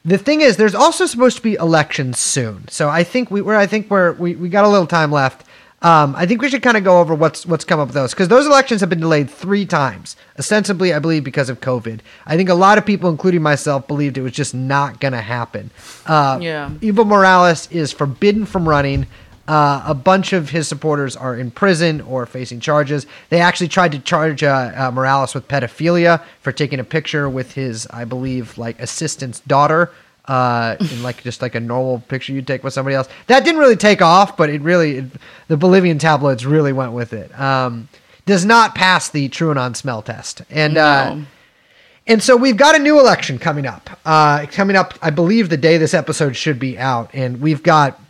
the 0.03 0.17
thing 0.17 0.41
is, 0.41 0.57
there's 0.57 0.75
also 0.75 1.05
supposed 1.05 1.37
to 1.37 1.43
be 1.43 1.57
elections 1.57 2.19
soon, 2.19 2.69
so 2.69 2.89
I 2.89 3.05
think 3.05 3.31
we 3.31 3.43
we're 3.43 3.55
I 3.55 3.67
think 3.67 3.91
we're 3.91 4.13
we, 4.13 4.35
we 4.35 4.49
got 4.49 4.65
a 4.65 4.69
little 4.69 4.87
time 4.87 5.13
left. 5.13 5.45
Um, 5.87 6.17
I 6.17 6.27
think 6.27 6.43
we 6.43 6.49
should 6.49 6.63
kind 6.65 6.77
of 6.77 6.83
go 6.83 6.99
over 6.99 7.15
what's 7.15 7.47
what's 7.47 7.65
come 7.65 7.79
up 7.79 7.87
with 7.89 7.95
those 7.95 8.11
because 8.13 8.27
those 8.27 8.45
elections 8.45 8.81
have 8.81 8.91
been 8.91 8.99
delayed 8.99 9.31
three 9.31 9.65
times, 9.65 10.17
ostensibly, 10.37 10.93
I 10.93 10.99
believe, 10.99 11.23
because 11.23 11.49
of 11.49 11.61
COVID. 11.61 12.01
I 12.27 12.37
think 12.37 12.49
a 12.49 12.55
lot 12.55 12.77
of 12.77 12.85
people, 12.85 13.09
including 13.09 13.41
myself, 13.41 13.87
believed 13.87 14.19
it 14.19 14.23
was 14.23 14.33
just 14.33 14.53
not 14.53 14.99
going 14.99 15.13
to 15.13 15.21
happen. 15.21 15.71
Uh, 16.05 16.39
Yeah. 16.43 16.71
Evo 16.81 17.07
Morales 17.07 17.71
is 17.71 17.93
forbidden 17.93 18.47
from 18.47 18.69
running. 18.69 19.07
Uh, 19.47 19.81
a 19.87 19.95
bunch 19.95 20.33
of 20.33 20.51
his 20.51 20.67
supporters 20.67 21.15
are 21.15 21.37
in 21.37 21.53
prison 21.53 22.01
or 22.01 22.27
facing 22.27 22.59
charges. 22.59 23.07
They 23.29 23.41
actually 23.41 23.69
tried 23.69 23.93
to 23.93 24.01
charge 24.01 24.43
uh, 24.43 24.73
uh, 24.75 24.91
Morales 24.91 25.35
with 25.35 25.47
pedophilia 25.47 26.21
for 26.41 26.51
taking 26.51 26.81
a 26.81 26.85
picture 26.85 27.29
with 27.31 27.53
his, 27.53 27.87
I 27.91 28.05
believe, 28.07 28.59
like 28.59 28.81
assistant's 28.81 29.39
daughter. 29.39 29.93
Uh, 30.29 30.77
in 30.81 31.03
like 31.05 31.23
just 31.23 31.41
like 31.41 31.55
a 31.55 31.61
normal 31.61 32.01
picture 32.09 32.33
you'd 32.33 32.47
take 32.47 32.65
with 32.65 32.73
somebody 32.73 32.97
else. 32.97 33.09
That 33.29 33.45
didn't 33.45 33.61
really 33.61 33.77
take 33.77 34.03
off, 34.03 34.37
but 34.37 34.51
it 34.51 34.61
really, 34.61 34.99
it, 34.99 35.05
the 35.47 35.57
Bolivian 35.57 35.99
tabloids 35.99 36.45
really 36.45 36.73
went 36.73 36.93
with 36.93 37.13
it. 37.13 37.39
Um, 37.39 37.89
does 38.25 38.45
not 38.45 38.75
pass 38.75 39.09
the 39.09 39.29
TrueAnon 39.29 39.77
smell 39.77 40.03
test, 40.03 40.43
and 40.51 40.77
uh, 40.77 41.17
and 42.09 42.23
so 42.23 42.37
we've 42.37 42.57
got 42.57 42.75
a 42.75 42.79
new 42.79 42.99
election 42.99 43.39
coming 43.39 43.67
up. 43.67 43.89
Uh, 44.05 44.47
coming 44.51 44.77
up, 44.77 44.95
I 45.01 45.11
believe 45.11 45.49
the 45.49 45.57
day 45.57 45.79
this 45.79 45.95
episode 45.95 46.35
should 46.37 46.59
be 46.59 46.77
out, 46.79 47.11
and 47.13 47.41
we've 47.41 47.63
got 47.63 48.01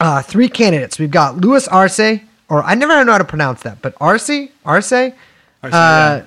uh, 0.00 0.22
three 0.22 0.48
candidates. 0.48 0.98
We've 0.98 1.10
got 1.10 1.36
Luis 1.36 1.68
Arce, 1.68 2.00
or 2.48 2.62
I 2.62 2.74
never 2.74 3.04
know 3.04 3.12
how 3.12 3.18
to 3.18 3.24
pronounce 3.24 3.62
that, 3.62 3.82
but 3.82 3.94
Arce, 4.00 4.30
Arce, 4.64 4.92
Arce, 4.92 4.92
uh, 5.02 5.12
yeah. 5.62 6.22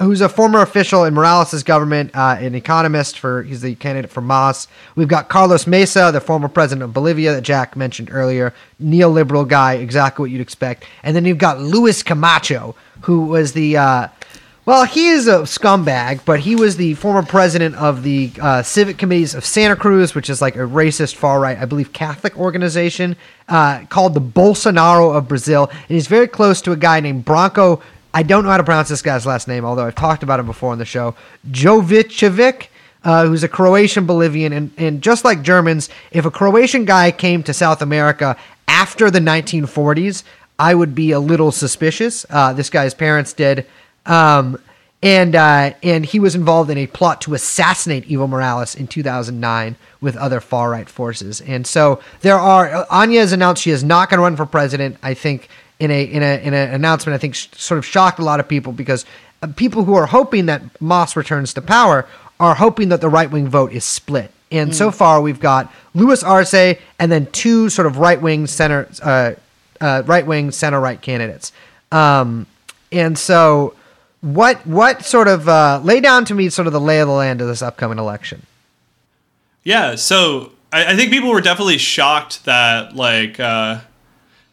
Who's 0.00 0.20
a 0.20 0.28
former 0.28 0.60
official 0.60 1.04
in 1.04 1.14
Morales' 1.14 1.62
government, 1.62 2.10
uh, 2.14 2.36
an 2.40 2.56
economist 2.56 3.16
for 3.16 3.44
he's 3.44 3.60
the 3.60 3.76
candidate 3.76 4.10
for 4.10 4.20
MAS. 4.20 4.66
We've 4.96 5.06
got 5.06 5.28
Carlos 5.28 5.68
Mesa, 5.68 6.10
the 6.12 6.20
former 6.20 6.48
president 6.48 6.82
of 6.82 6.92
Bolivia 6.92 7.32
that 7.32 7.42
Jack 7.42 7.76
mentioned 7.76 8.08
earlier, 8.10 8.52
neoliberal 8.82 9.46
guy, 9.46 9.74
exactly 9.74 10.24
what 10.24 10.30
you'd 10.32 10.40
expect. 10.40 10.84
And 11.04 11.14
then 11.14 11.24
you've 11.24 11.38
got 11.38 11.60
Luis 11.60 12.02
Camacho, 12.02 12.74
who 13.02 13.26
was 13.26 13.52
the 13.52 13.76
uh, 13.76 14.08
well, 14.66 14.84
he 14.84 15.08
is 15.08 15.28
a 15.28 15.40
scumbag, 15.40 16.24
but 16.24 16.40
he 16.40 16.56
was 16.56 16.78
the 16.78 16.94
former 16.94 17.22
president 17.22 17.74
of 17.74 18.02
the 18.02 18.32
uh, 18.40 18.62
civic 18.62 18.96
committees 18.96 19.34
of 19.34 19.44
Santa 19.44 19.76
Cruz, 19.76 20.14
which 20.14 20.30
is 20.30 20.40
like 20.40 20.56
a 20.56 20.60
racist 20.60 21.16
far 21.16 21.38
right, 21.38 21.58
I 21.58 21.66
believe, 21.66 21.92
Catholic 21.92 22.38
organization 22.38 23.14
uh, 23.46 23.84
called 23.90 24.14
the 24.14 24.22
Bolsonaro 24.22 25.14
of 25.14 25.28
Brazil. 25.28 25.68
And 25.70 25.88
he's 25.88 26.06
very 26.06 26.26
close 26.26 26.62
to 26.62 26.72
a 26.72 26.76
guy 26.76 27.00
named 27.00 27.26
Branko. 27.26 27.82
I 28.14 28.22
don't 28.22 28.44
know 28.44 28.50
how 28.50 28.56
to 28.56 28.64
pronounce 28.64 28.88
this 28.88 29.02
guy's 29.02 29.26
last 29.26 29.48
name, 29.48 29.64
although 29.64 29.84
I've 29.84 29.94
talked 29.94 30.22
about 30.22 30.40
him 30.40 30.46
before 30.46 30.72
on 30.72 30.78
the 30.78 30.84
show. 30.84 31.14
Jovicevic. 31.50 32.68
Uh, 33.02 33.26
who's 33.26 33.44
a 33.44 33.48
Croatian 33.48 34.06
Bolivian, 34.06 34.54
and, 34.54 34.70
and 34.78 35.02
just 35.02 35.26
like 35.26 35.42
Germans, 35.42 35.90
if 36.10 36.24
a 36.24 36.30
Croatian 36.30 36.86
guy 36.86 37.10
came 37.10 37.42
to 37.42 37.52
South 37.52 37.82
America 37.82 38.34
after 38.66 39.10
the 39.10 39.18
1940s, 39.18 40.22
I 40.58 40.74
would 40.74 40.94
be 40.94 41.10
a 41.10 41.20
little 41.20 41.52
suspicious. 41.52 42.24
Uh, 42.30 42.54
this 42.54 42.70
guy's 42.70 42.94
parents 42.94 43.34
did. 43.34 43.66
Um, 44.06 44.58
and 45.02 45.36
uh, 45.36 45.74
and 45.82 46.06
he 46.06 46.18
was 46.18 46.34
involved 46.34 46.70
in 46.70 46.78
a 46.78 46.86
plot 46.86 47.20
to 47.22 47.34
assassinate 47.34 48.08
Evo 48.08 48.26
Morales 48.26 48.74
in 48.74 48.86
2009 48.86 49.76
with 50.00 50.16
other 50.16 50.40
far 50.40 50.70
right 50.70 50.88
forces. 50.88 51.42
And 51.42 51.66
so 51.66 52.00
there 52.22 52.38
are. 52.38 52.86
Anya 52.90 53.20
has 53.20 53.32
announced 53.32 53.62
she 53.62 53.70
is 53.70 53.84
not 53.84 54.08
going 54.08 54.16
to 54.16 54.22
run 54.22 54.34
for 54.34 54.46
president. 54.46 54.96
I 55.02 55.12
think 55.12 55.50
in 55.84 55.90
a 55.90 56.04
in 56.04 56.22
a 56.22 56.40
in 56.42 56.54
an 56.54 56.74
announcement, 56.74 57.14
I 57.14 57.18
think 57.18 57.34
sh- 57.34 57.48
sort 57.52 57.78
of 57.78 57.84
shocked 57.84 58.18
a 58.18 58.24
lot 58.24 58.40
of 58.40 58.48
people 58.48 58.72
because 58.72 59.04
uh, 59.42 59.48
people 59.54 59.84
who 59.84 59.94
are 59.94 60.06
hoping 60.06 60.46
that 60.46 60.62
MAS 60.80 61.16
returns 61.16 61.52
to 61.54 61.62
power 61.62 62.06
are 62.40 62.54
hoping 62.54 62.88
that 62.88 63.00
the 63.00 63.08
right 63.08 63.30
wing 63.30 63.48
vote 63.48 63.72
is 63.72 63.84
split. 63.84 64.30
And 64.50 64.74
so 64.74 64.92
far, 64.92 65.20
we've 65.20 65.40
got 65.40 65.72
Luis 65.94 66.22
Arce 66.22 66.54
and 66.54 67.10
then 67.10 67.26
two 67.32 67.68
sort 67.68 67.86
of 67.86 67.98
right 67.98 68.20
wing 68.20 68.46
center, 68.46 68.88
uh, 69.02 69.32
uh, 69.80 70.04
right 70.06 70.24
wing 70.24 70.52
center 70.52 70.80
right 70.80 71.00
candidates. 71.00 71.52
Um, 71.90 72.46
and 72.92 73.18
so, 73.18 73.74
what 74.20 74.64
what 74.64 75.04
sort 75.04 75.26
of 75.26 75.48
uh, 75.48 75.80
lay 75.82 76.00
down 76.00 76.24
to 76.26 76.34
me 76.34 76.48
sort 76.50 76.68
of 76.68 76.72
the 76.72 76.80
lay 76.80 77.00
of 77.00 77.08
the 77.08 77.14
land 77.14 77.40
of 77.40 77.48
this 77.48 77.62
upcoming 77.62 77.98
election? 77.98 78.46
Yeah, 79.64 79.96
so 79.96 80.52
I, 80.72 80.92
I 80.92 80.96
think 80.96 81.10
people 81.10 81.30
were 81.30 81.40
definitely 81.40 81.78
shocked 81.78 82.44
that 82.44 82.94
like 82.94 83.40
uh, 83.40 83.80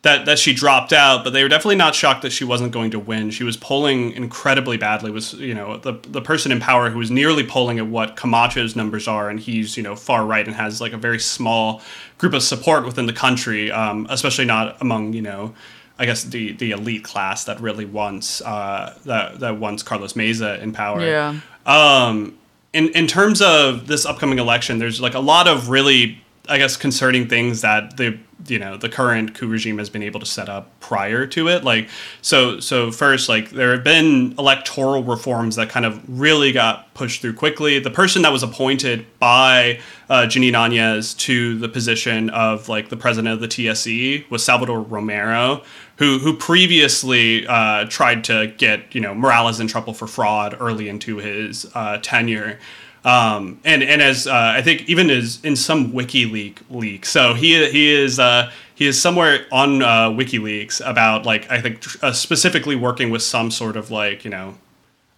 that 0.03 0.25
that 0.25 0.39
she 0.39 0.53
dropped 0.53 0.93
out, 0.93 1.23
but 1.23 1.31
they 1.31 1.43
were 1.43 1.49
definitely 1.49 1.75
not 1.75 1.93
shocked 1.93 2.23
that 2.23 2.31
she 2.31 2.43
wasn't 2.43 2.71
going 2.71 2.91
to 2.91 2.99
win. 2.99 3.29
She 3.29 3.43
was 3.43 3.55
polling 3.55 4.13
incredibly 4.13 4.77
badly. 4.77 5.11
Was 5.11 5.33
you 5.33 5.53
know 5.53 5.77
the 5.77 5.93
the 6.07 6.21
person 6.21 6.51
in 6.51 6.59
power 6.59 6.89
who 6.89 6.97
was 6.97 7.11
nearly 7.11 7.45
polling 7.45 7.77
at 7.77 7.87
what 7.87 8.15
Camacho's 8.15 8.75
numbers 8.75 9.07
are, 9.07 9.29
and 9.29 9.39
he's 9.39 9.77
you 9.77 9.83
know 9.83 9.95
far 9.95 10.25
right 10.25 10.45
and 10.45 10.55
has 10.55 10.81
like 10.81 10.93
a 10.93 10.97
very 10.97 11.19
small 11.19 11.81
group 12.17 12.33
of 12.33 12.41
support 12.41 12.83
within 12.83 13.05
the 13.05 13.13
country, 13.13 13.71
um, 13.71 14.07
especially 14.09 14.45
not 14.45 14.81
among 14.81 15.13
you 15.13 15.21
know. 15.21 15.53
I 15.99 16.05
guess 16.05 16.23
the, 16.23 16.53
the 16.53 16.71
elite 16.71 17.03
class 17.03 17.43
that 17.43 17.61
really 17.61 17.85
wants 17.85 18.41
uh, 18.41 18.97
that 19.05 19.39
that 19.39 19.59
wants 19.59 19.83
Carlos 19.83 20.15
Mesa 20.15 20.59
in 20.59 20.71
power. 20.73 21.05
Yeah. 21.05 21.39
Um, 21.67 22.39
in 22.73 22.89
in 22.89 23.05
terms 23.05 23.39
of 23.39 23.85
this 23.85 24.07
upcoming 24.07 24.39
election, 24.39 24.79
there's 24.79 24.99
like 24.99 25.13
a 25.13 25.19
lot 25.19 25.47
of 25.47 25.69
really 25.69 26.19
I 26.51 26.57
guess, 26.57 26.75
concerning 26.75 27.29
things 27.29 27.61
that 27.61 27.95
the 27.95 28.19
you 28.47 28.59
know 28.59 28.75
the 28.75 28.89
current 28.89 29.33
coup 29.35 29.47
regime 29.47 29.77
has 29.77 29.89
been 29.89 30.03
able 30.03 30.19
to 30.19 30.25
set 30.25 30.49
up 30.49 30.77
prior 30.81 31.25
to 31.27 31.47
it. 31.47 31.63
Like 31.63 31.87
so 32.21 32.59
so 32.59 32.91
first, 32.91 33.29
like 33.29 33.51
there 33.51 33.71
have 33.71 33.85
been 33.85 34.35
electoral 34.37 35.01
reforms 35.01 35.55
that 35.55 35.69
kind 35.69 35.85
of 35.85 36.01
really 36.07 36.51
got 36.51 36.93
pushed 36.93 37.21
through 37.21 37.35
quickly. 37.35 37.79
The 37.79 37.89
person 37.89 38.21
that 38.23 38.33
was 38.33 38.43
appointed 38.43 39.05
by 39.17 39.79
uh, 40.09 40.23
Jeanine 40.23 40.51
Áñez 40.51 41.17
to 41.19 41.57
the 41.57 41.69
position 41.69 42.29
of 42.31 42.67
like 42.67 42.89
the 42.89 42.97
president 42.97 43.33
of 43.33 43.39
the 43.39 43.47
TSE 43.47 44.25
was 44.29 44.43
Salvador 44.43 44.81
Romero, 44.81 45.63
who 45.95 46.19
who 46.19 46.35
previously 46.35 47.47
uh, 47.47 47.85
tried 47.85 48.25
to 48.25 48.53
get 48.57 48.93
you 48.93 48.99
know 48.99 49.15
Morales 49.15 49.61
in 49.61 49.67
trouble 49.67 49.93
for 49.93 50.05
fraud 50.05 50.57
early 50.59 50.89
into 50.89 51.17
his 51.17 51.65
uh, 51.75 51.97
tenure. 52.01 52.59
Um, 53.03 53.59
and 53.65 53.81
and 53.81 54.01
as 54.01 54.27
uh, 54.27 54.33
I 54.55 54.61
think 54.61 54.87
even 54.87 55.09
is 55.09 55.43
in 55.43 55.55
some 55.55 55.91
WikiLeaks 55.91 56.59
leak, 56.69 57.05
so 57.05 57.33
he 57.33 57.69
he 57.71 57.91
is 57.91 58.19
uh, 58.19 58.51
he 58.75 58.85
is 58.85 59.01
somewhere 59.01 59.45
on 59.51 59.81
uh, 59.81 60.09
WikiLeaks 60.09 60.87
about 60.87 61.25
like 61.25 61.49
I 61.49 61.61
think 61.61 61.83
uh, 62.03 62.11
specifically 62.13 62.75
working 62.75 63.09
with 63.09 63.23
some 63.23 63.49
sort 63.49 63.75
of 63.75 63.89
like 63.89 64.23
you 64.23 64.29
know 64.29 64.55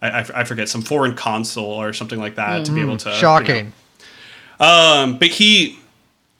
I, 0.00 0.08
I 0.08 0.20
f- 0.20 0.30
I 0.34 0.44
forget 0.44 0.70
some 0.70 0.80
foreign 0.80 1.14
consul 1.14 1.64
or 1.64 1.92
something 1.92 2.18
like 2.18 2.36
that 2.36 2.64
to 2.64 2.72
be 2.72 2.80
able 2.80 2.96
to 2.98 3.08
you 3.10 3.14
know, 3.14 3.20
Shocking. 3.20 3.72
um, 4.60 5.18
but 5.18 5.28
he, 5.28 5.78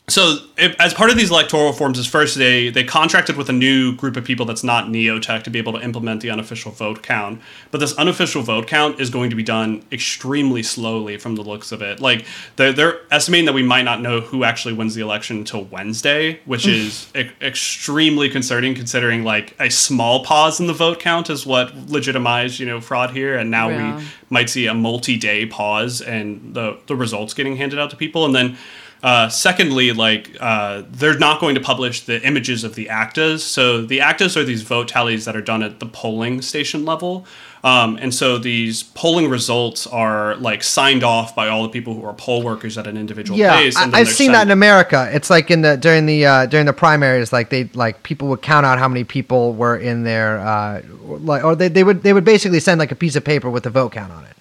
so 0.06 0.36
if, 0.58 0.78
as 0.78 0.92
part 0.92 1.08
of 1.08 1.16
these 1.16 1.30
electoral 1.30 1.66
reforms, 1.66 1.98
is 1.98 2.06
first 2.06 2.36
they 2.36 2.68
they 2.68 2.84
contracted 2.84 3.38
with 3.38 3.48
a 3.48 3.54
new 3.54 3.96
group 3.96 4.18
of 4.18 4.24
people 4.24 4.44
that's 4.44 4.62
not 4.62 4.88
Neotec 4.88 5.44
to 5.44 5.50
be 5.50 5.58
able 5.58 5.72
to 5.72 5.80
implement 5.80 6.20
the 6.20 6.30
unofficial 6.30 6.72
vote 6.72 7.02
count. 7.02 7.40
But 7.70 7.78
this 7.78 7.94
unofficial 7.94 8.42
vote 8.42 8.66
count 8.66 9.00
is 9.00 9.08
going 9.08 9.30
to 9.30 9.36
be 9.36 9.42
done 9.42 9.82
extremely 9.90 10.62
slowly 10.62 11.16
from 11.16 11.36
the 11.36 11.42
looks 11.42 11.72
of 11.72 11.80
it. 11.80 12.00
Like 12.00 12.26
they're, 12.56 12.74
they're 12.74 13.00
estimating 13.10 13.46
that 13.46 13.54
we 13.54 13.62
might 13.62 13.84
not 13.86 14.02
know 14.02 14.20
who 14.20 14.44
actually 14.44 14.74
wins 14.74 14.94
the 14.94 15.00
election 15.00 15.38
until 15.38 15.64
Wednesday, 15.64 16.38
which 16.44 16.64
mm. 16.64 16.74
is 16.74 17.10
e- 17.16 17.30
extremely 17.40 18.28
concerning 18.28 18.74
considering 18.74 19.24
like 19.24 19.56
a 19.58 19.70
small 19.70 20.22
pause 20.22 20.60
in 20.60 20.66
the 20.66 20.74
vote 20.74 21.00
count 21.00 21.30
is 21.30 21.46
what 21.46 21.74
legitimized 21.88 22.60
you 22.60 22.66
know 22.66 22.78
fraud 22.78 23.12
here, 23.12 23.38
and 23.38 23.50
now 23.50 23.70
Yeah. 23.70 23.96
we 23.96 24.04
might 24.28 24.50
see 24.50 24.66
a 24.66 24.74
multi-day 24.74 25.46
pause 25.46 26.02
and 26.02 26.54
the 26.54 26.78
the 26.88 26.94
results 26.94 27.32
getting 27.32 27.56
handed 27.56 27.78
out 27.78 27.88
to 27.88 27.96
people 27.96 28.26
and 28.26 28.34
then 28.34 28.58
uh, 29.04 29.28
secondly, 29.28 29.92
like 29.92 30.34
uh, 30.40 30.82
they're 30.88 31.18
not 31.18 31.38
going 31.38 31.54
to 31.54 31.60
publish 31.60 32.06
the 32.06 32.26
images 32.26 32.64
of 32.64 32.74
the 32.74 32.86
actas. 32.86 33.40
So 33.40 33.82
the 33.82 33.98
actas 33.98 34.34
are 34.34 34.44
these 34.44 34.62
vote 34.62 34.88
tallies 34.88 35.26
that 35.26 35.36
are 35.36 35.42
done 35.42 35.62
at 35.62 35.78
the 35.78 35.84
polling 35.84 36.40
station 36.40 36.86
level, 36.86 37.26
um, 37.62 37.98
and 38.00 38.14
so 38.14 38.38
these 38.38 38.82
polling 38.82 39.28
results 39.28 39.86
are 39.86 40.36
like 40.36 40.62
signed 40.62 41.04
off 41.04 41.36
by 41.36 41.48
all 41.48 41.62
the 41.62 41.68
people 41.68 41.92
who 41.92 42.02
are 42.06 42.14
poll 42.14 42.42
workers 42.42 42.78
at 42.78 42.86
an 42.86 42.96
individual 42.96 43.38
Yeah, 43.38 43.56
place. 43.56 43.78
Then 43.78 43.94
I've 43.94 44.08
seen 44.08 44.32
that 44.32 44.46
in 44.46 44.50
America. 44.50 45.10
It's 45.12 45.28
like 45.28 45.50
in 45.50 45.60
the 45.60 45.76
during 45.76 46.06
the 46.06 46.24
uh, 46.24 46.46
during 46.46 46.64
the 46.64 46.72
primaries, 46.72 47.30
like 47.30 47.50
they 47.50 47.64
like 47.74 48.02
people 48.04 48.28
would 48.28 48.40
count 48.40 48.64
out 48.64 48.78
how 48.78 48.88
many 48.88 49.04
people 49.04 49.52
were 49.52 49.76
in 49.76 50.04
there, 50.04 50.38
uh, 50.38 50.80
like 51.02 51.44
or 51.44 51.54
they, 51.54 51.68
they 51.68 51.84
would 51.84 52.02
they 52.02 52.14
would 52.14 52.24
basically 52.24 52.58
send 52.58 52.78
like 52.78 52.90
a 52.90 52.96
piece 52.96 53.16
of 53.16 53.24
paper 53.24 53.50
with 53.50 53.64
the 53.64 53.70
vote 53.70 53.92
count 53.92 54.12
on 54.12 54.24
it. 54.24 54.34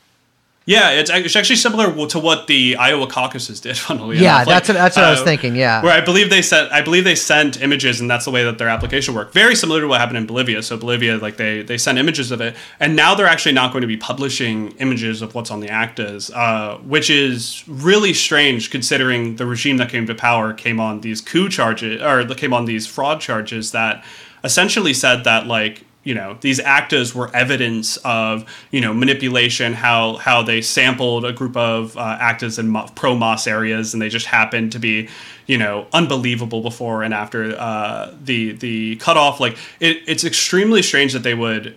Yeah, 0.65 0.91
it's, 0.91 1.09
it's 1.09 1.35
actually 1.35 1.57
similar 1.57 2.07
to 2.07 2.19
what 2.19 2.47
the 2.47 2.77
Iowa 2.77 3.07
caucuses 3.07 3.59
did. 3.59 3.77
Funnily 3.87 4.17
Yeah, 4.19 4.35
enough. 4.43 4.47
that's 4.47 4.69
what- 4.69 4.73
that's 4.75 4.95
what 4.95 5.05
I 5.05 5.11
was 5.11 5.21
thinking, 5.21 5.55
yeah. 5.55 5.81
where 5.83 5.91
I 5.91 5.99
believe 5.99 6.29
they 6.29 6.41
sent, 6.41 6.71
I 6.71 6.81
believe 6.81 7.03
they 7.03 7.15
sent 7.15 7.61
images, 7.61 7.99
and 7.99 8.09
that's 8.09 8.23
the 8.25 8.31
way 8.31 8.43
that 8.45 8.57
their 8.57 8.69
application 8.69 9.13
worked. 9.13 9.33
Very 9.33 9.55
similar 9.55 9.81
to 9.81 9.87
what 9.87 9.99
happened 9.99 10.17
in 10.17 10.25
Bolivia. 10.25 10.63
So 10.63 10.77
Bolivia, 10.77 11.17
like 11.17 11.35
they 11.37 11.63
they 11.63 11.77
sent 11.77 11.97
images 11.97 12.31
of 12.31 12.39
it, 12.39 12.55
and 12.79 12.95
now 12.95 13.13
they're 13.13 13.27
actually 13.27 13.51
not 13.53 13.71
going 13.73 13.81
to 13.81 13.87
be 13.87 13.97
publishing 13.97 14.69
images 14.79 15.21
of 15.21 15.35
what's 15.35 15.51
on 15.51 15.59
the 15.59 15.67
actas, 15.67 16.31
uh, 16.33 16.77
which 16.77 17.09
is 17.09 17.63
really 17.67 18.13
strange 18.13 18.69
considering 18.71 19.35
the 19.35 19.45
regime 19.45 19.77
that 19.77 19.89
came 19.89 20.05
to 20.07 20.15
power 20.15 20.53
came 20.53 20.79
on 20.79 21.01
these 21.01 21.19
coup 21.19 21.49
charges 21.49 22.01
or 22.01 22.23
came 22.35 22.53
on 22.53 22.65
these 22.65 22.87
fraud 22.87 23.19
charges 23.19 23.71
that 23.73 24.03
essentially 24.45 24.93
said 24.93 25.23
that 25.25 25.45
like 25.47 25.85
you 26.03 26.13
know 26.13 26.37
these 26.41 26.59
actas 26.59 27.15
were 27.15 27.33
evidence 27.35 27.97
of 27.97 28.45
you 28.71 28.81
know 28.81 28.93
manipulation 28.93 29.73
how 29.73 30.17
how 30.17 30.41
they 30.41 30.61
sampled 30.61 31.25
a 31.25 31.33
group 31.33 31.55
of 31.55 31.97
uh, 31.97 32.17
actas 32.19 32.59
in 32.59 32.73
pro 32.95 33.15
MAS 33.15 33.47
areas 33.47 33.93
and 33.93 34.01
they 34.01 34.09
just 34.09 34.25
happened 34.25 34.71
to 34.71 34.79
be 34.79 35.09
you 35.47 35.57
know 35.57 35.87
unbelievable 35.93 36.61
before 36.61 37.03
and 37.03 37.13
after 37.13 37.55
uh, 37.57 38.13
the 38.21 38.53
the 38.53 38.95
cutoff. 38.97 39.39
Like 39.39 39.57
it, 39.79 39.97
it's 40.07 40.23
extremely 40.23 40.81
strange 40.81 41.13
that 41.13 41.23
they 41.23 41.33
would 41.33 41.75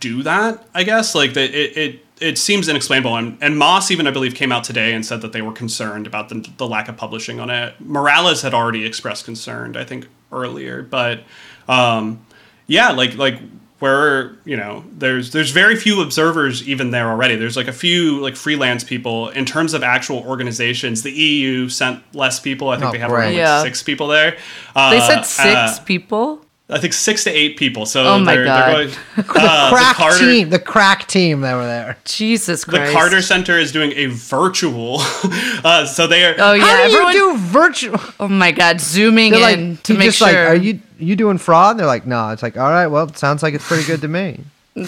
do 0.00 0.22
that 0.22 0.66
I 0.74 0.84
guess. 0.84 1.14
Like 1.14 1.34
that 1.34 1.50
it, 1.50 1.76
it 1.76 2.00
it 2.20 2.38
seems 2.38 2.68
inexplainable. 2.68 3.16
And, 3.16 3.36
and 3.40 3.58
MAS 3.58 3.90
even 3.90 4.06
I 4.06 4.12
believe 4.12 4.34
came 4.34 4.52
out 4.52 4.64
today 4.64 4.92
and 4.94 5.04
said 5.04 5.20
that 5.22 5.32
they 5.32 5.42
were 5.42 5.52
concerned 5.52 6.06
about 6.06 6.28
the, 6.28 6.48
the 6.58 6.66
lack 6.66 6.88
of 6.88 6.96
publishing 6.96 7.40
on 7.40 7.50
it. 7.50 7.74
Morales 7.80 8.42
had 8.42 8.54
already 8.54 8.86
expressed 8.86 9.24
concern 9.24 9.76
I 9.76 9.84
think 9.84 10.06
earlier. 10.32 10.82
But 10.82 11.24
um 11.68 12.24
yeah 12.66 12.90
like 12.90 13.14
like 13.16 13.40
where 13.84 14.32
you 14.46 14.56
know 14.56 14.82
there's 14.96 15.30
there's 15.32 15.50
very 15.50 15.76
few 15.76 16.00
observers 16.00 16.66
even 16.66 16.90
there 16.90 17.08
already 17.10 17.36
there's 17.36 17.54
like 17.56 17.68
a 17.68 17.72
few 17.72 18.18
like 18.20 18.34
freelance 18.34 18.82
people 18.82 19.28
in 19.28 19.44
terms 19.44 19.74
of 19.74 19.82
actual 19.82 20.20
organizations 20.26 21.02
the 21.02 21.12
eu 21.12 21.68
sent 21.68 22.02
less 22.14 22.40
people 22.40 22.70
i 22.70 22.76
think 22.76 22.88
Oh, 22.88 22.92
they 22.92 22.98
have 22.98 23.10
great. 23.10 23.18
around 23.20 23.32
like 23.32 23.36
Yeah. 23.36 23.62
six 23.62 23.82
people 23.82 24.06
there 24.08 24.38
uh, 24.74 24.90
They 24.90 25.00
said 25.00 25.22
six 25.22 25.54
uh, 25.54 25.82
people. 25.84 26.43
I 26.70 26.78
think 26.78 26.92
six 26.94 27.24
to 27.24 27.30
eight 27.30 27.56
people 27.58 27.84
so 27.84 28.04
Oh 28.04 28.18
my 28.18 28.34
they're, 28.36 28.44
God. 28.44 28.88
they're 29.16 29.24
going, 29.24 29.36
uh, 29.38 29.70
the 29.70 29.76
Crack 29.76 29.96
Carter, 29.96 30.18
team, 30.18 30.48
the 30.50 30.58
crack 30.58 31.06
team 31.06 31.40
that 31.42 31.54
were 31.54 31.66
there. 31.66 31.96
Jesus 32.04 32.64
Christ! 32.64 32.86
the 32.86 32.92
Carter 32.98 33.20
Center 33.22 33.58
is 33.58 33.70
doing 33.72 33.92
a 33.92 34.06
virtual, 34.06 34.96
uh, 35.64 35.84
so 35.86 36.06
they 36.06 36.24
are. 36.24 36.34
Oh 36.38 36.52
yeah, 36.54 36.64
How 36.64 36.76
do 36.76 36.82
everyone. 36.94 37.12
you 37.12 37.32
do 37.34 37.38
virtual? 37.38 38.00
oh 38.18 38.28
my 38.28 38.50
God, 38.52 38.80
zooming 38.80 39.32
They're 39.32 39.40
like, 39.40 39.58
in 39.58 39.76
to 39.78 39.94
make 39.94 40.06
just 40.06 40.18
sure. 40.18 40.26
like, 40.28 40.36
are 40.36 40.54
you 40.54 40.80
you 40.98 41.16
doing 41.16 41.36
fraud? 41.38 41.72
And 41.72 41.80
they're 41.80 41.86
like, 41.86 42.06
no. 42.06 42.30
It's 42.30 42.42
like, 42.42 42.56
all 42.56 42.70
right, 42.70 42.86
well, 42.86 43.08
it 43.08 43.18
sounds 43.18 43.42
like 43.42 43.52
it's 43.54 43.66
pretty 43.66 43.84
good 43.84 44.00
to 44.00 44.08
me. 44.08 44.40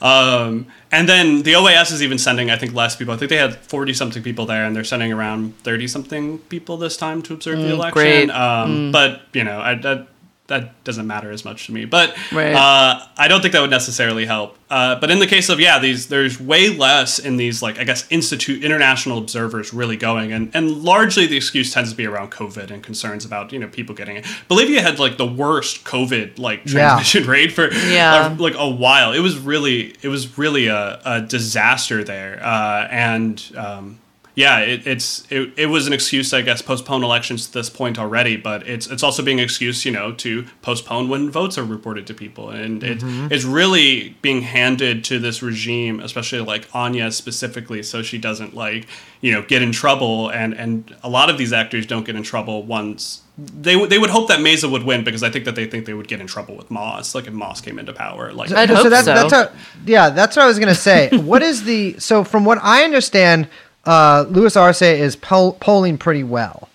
Um, 0.00 0.66
and 0.90 1.08
then 1.08 1.42
the 1.42 1.52
OAS 1.52 1.92
is 1.92 2.02
even 2.02 2.18
sending, 2.18 2.50
I 2.50 2.56
think, 2.56 2.74
less 2.74 2.96
people. 2.96 3.14
I 3.14 3.16
think 3.16 3.28
they 3.30 3.36
had 3.36 3.54
40 3.56 3.94
something 3.94 4.22
people 4.22 4.46
there, 4.46 4.64
and 4.64 4.74
they're 4.74 4.84
sending 4.84 5.12
around 5.12 5.56
30 5.58 5.86
something 5.86 6.38
people 6.38 6.76
this 6.76 6.96
time 6.96 7.22
to 7.22 7.34
observe 7.34 7.58
the 7.58 7.72
election. 7.72 7.92
great. 7.92 8.30
Um, 8.30 8.90
But, 8.92 9.22
you 9.32 9.44
know, 9.44 9.60
I, 9.60 9.74
that, 9.76 10.08
that 10.48 10.82
doesn't 10.84 11.06
matter 11.06 11.30
as 11.30 11.44
much 11.44 11.66
to 11.66 11.72
me. 11.72 11.84
But 11.84 12.14
Right. 12.32 12.52
uh, 12.52 13.00
I 13.16 13.28
don't 13.28 13.40
think 13.40 13.52
that 13.52 13.60
would 13.60 13.70
necessarily 13.70 14.26
help. 14.26 14.58
Uh, 14.68 14.96
but 14.96 15.10
in 15.10 15.18
the 15.18 15.26
case 15.26 15.48
of, 15.48 15.60
yeah, 15.60 15.78
these 15.78 16.08
there's 16.08 16.40
way 16.40 16.68
less 16.68 17.18
in 17.18 17.36
these, 17.36 17.62
like, 17.62 17.78
I 17.78 17.84
guess, 17.84 18.04
institute 18.10 18.64
international 18.64 19.18
observers 19.18 19.72
really 19.72 19.96
going. 19.96 20.32
And, 20.32 20.50
and 20.52 20.82
largely 20.82 21.26
the 21.26 21.36
excuse 21.36 21.72
tends 21.72 21.90
to 21.90 21.96
be 21.96 22.06
around 22.06 22.32
COVID 22.32 22.70
and 22.70 22.82
concerns 22.82 23.24
about, 23.24 23.52
you 23.52 23.58
know, 23.60 23.68
people 23.68 23.94
getting 23.94 24.16
it. 24.16 24.26
Bolivia 24.48 24.82
had, 24.82 24.98
like, 24.98 25.16
the 25.16 25.26
worst 25.26 25.84
COVID, 25.84 26.38
like, 26.38 26.62
Yeah. 26.66 26.72
transmission 26.96 27.26
rate 27.28 27.52
for 27.52 27.72
Yeah. 27.72 28.14
uh, 28.32 28.34
like 28.38 28.54
a 28.56 28.68
while. 28.68 29.12
It 29.12 29.20
was 29.20 29.38
really 29.38 29.94
it 30.02 30.08
was 30.08 30.36
really 30.36 30.66
a, 30.66 31.00
a 31.04 31.20
disaster 31.20 32.02
there, 32.04 32.40
uh, 32.44 32.88
and 32.90 33.42
um, 33.56 33.98
yeah, 34.34 34.60
it, 34.60 34.86
it's 34.86 35.30
it, 35.30 35.52
it 35.56 35.66
was 35.66 35.86
an 35.86 35.92
excuse, 35.92 36.32
I 36.32 36.40
guess, 36.40 36.62
postpone 36.62 37.04
elections 37.04 37.46
to 37.46 37.52
this 37.52 37.68
point 37.68 37.98
already. 37.98 38.36
But 38.36 38.66
it's 38.66 38.86
it's 38.86 39.02
also 39.02 39.22
being 39.22 39.38
an 39.38 39.44
excuse, 39.44 39.84
you 39.84 39.92
know, 39.92 40.12
to 40.12 40.46
postpone 40.62 41.10
when 41.10 41.30
votes 41.30 41.58
are 41.58 41.64
reported 41.64 42.06
to 42.06 42.14
people, 42.14 42.48
and 42.48 42.82
it, 42.82 42.98
mm-hmm. 42.98 43.28
it's 43.30 43.44
really 43.44 44.16
being 44.22 44.42
handed 44.42 45.04
to 45.04 45.18
this 45.18 45.42
regime, 45.42 46.00
especially 46.00 46.40
like 46.40 46.66
Anya 46.74 47.12
specifically, 47.12 47.82
so 47.82 48.02
she 48.02 48.16
doesn't 48.16 48.54
like 48.54 48.86
you 49.20 49.32
know 49.32 49.42
get 49.42 49.60
in 49.60 49.70
trouble, 49.70 50.30
and 50.30 50.54
and 50.54 50.96
a 51.02 51.10
lot 51.10 51.28
of 51.28 51.36
these 51.36 51.52
actors 51.52 51.84
don't 51.84 52.06
get 52.06 52.16
in 52.16 52.22
trouble 52.22 52.62
once. 52.62 53.20
They, 53.38 53.76
would 53.76 53.88
they 53.88 53.98
would 53.98 54.10
hope 54.10 54.28
that 54.28 54.42
Mesa 54.42 54.68
would 54.68 54.82
win 54.82 55.04
because 55.04 55.22
I 55.22 55.30
think 55.30 55.46
that 55.46 55.56
they 55.56 55.66
think 55.66 55.86
they 55.86 55.94
would 55.94 56.06
get 56.06 56.20
in 56.20 56.26
trouble 56.26 56.54
with 56.54 56.70
MAS, 56.70 57.14
like 57.14 57.26
if 57.26 57.32
MAS 57.32 57.62
came 57.62 57.78
into 57.78 57.92
power. 57.92 58.30
Like 58.32 58.52
I'd 58.52 58.68
hope 58.68 58.88
that's, 58.90 59.06
so. 59.06 59.14
That's 59.14 59.32
a, 59.32 59.52
yeah, 59.86 60.10
that's 60.10 60.36
what 60.36 60.44
I 60.44 60.46
was 60.46 60.58
gonna 60.58 60.74
say. 60.74 61.08
what 61.16 61.42
is 61.42 61.64
the 61.64 61.98
so 61.98 62.24
from 62.24 62.44
what 62.44 62.58
I 62.62 62.84
understand, 62.84 63.48
uh, 63.84 64.24
Luis 64.28 64.56
Arce 64.56 64.82
is 64.82 65.16
poll, 65.16 65.52
polling 65.54 65.98
pretty 65.98 66.24
well, 66.24 66.68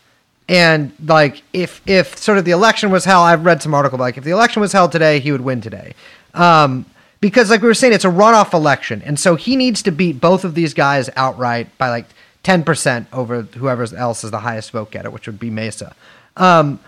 and 0.50 0.92
like 1.06 1.42
if 1.54 1.82
if 1.86 2.18
sort 2.18 2.38
of 2.38 2.46
the 2.46 2.52
election 2.52 2.92
was 2.92 3.06
held, 3.06 3.26
I've 3.26 3.46
read 3.46 3.62
some 3.62 3.74
article 3.74 4.00
like 4.00 4.18
if 4.18 4.24
the 4.24 4.32
election 4.32 4.62
was 4.62 4.74
held 4.74 4.92
today, 4.92 5.20
he 5.20 5.32
would 5.32 5.42
win 5.42 5.62
today. 5.62 5.94
Um, 6.34 6.86
because 7.20 7.50
like 7.50 7.62
we 7.62 7.68
were 7.68 7.74
saying, 7.74 7.94
it's 7.94 8.06
a 8.06 8.10
runoff 8.10 8.54
election, 8.54 9.02
and 9.04 9.20
so 9.20 9.36
he 9.36 9.56
needs 9.56 9.82
to 9.84 9.92
beat 9.92 10.22
both 10.22 10.44
of 10.44 10.54
these 10.54 10.74
guys 10.74 11.10
outright 11.16 11.76
by 11.78 11.90
like 11.90 12.06
ten 12.44 12.64
percent 12.64 13.08
over 13.12 13.42
whoever 13.42 13.84
else 13.96 14.24
is 14.24 14.32
the 14.32 14.40
highest 14.40 14.72
vote 14.72 14.92
getter, 14.92 15.10
which 15.10 15.28
would 15.28 15.40
be 15.40 15.50
Mesa. 15.50 15.96
Um, 16.36 16.80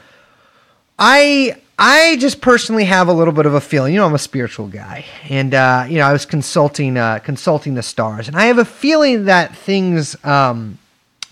I 0.99 1.61
I 1.81 2.17
just 2.17 2.41
personally 2.41 2.83
have 2.83 3.07
a 3.07 3.13
little 3.13 3.33
bit 3.33 3.45
of 3.45 3.53
a 3.53 3.61
feeling. 3.61 3.93
You 3.93 4.01
know, 4.01 4.05
I'm 4.05 4.13
a 4.13 4.19
spiritual 4.19 4.67
guy, 4.67 5.05
and 5.29 5.53
uh, 5.53 5.85
you 5.87 5.97
know, 5.97 6.03
I 6.03 6.11
was 6.11 6.25
consulting 6.25 6.97
uh, 6.97 7.19
consulting 7.19 7.75
the 7.75 7.81
stars, 7.81 8.27
and 8.27 8.35
I 8.35 8.47
have 8.47 8.57
a 8.57 8.65
feeling 8.65 9.25
that 9.25 9.55
things 9.55 10.21
um, 10.25 10.77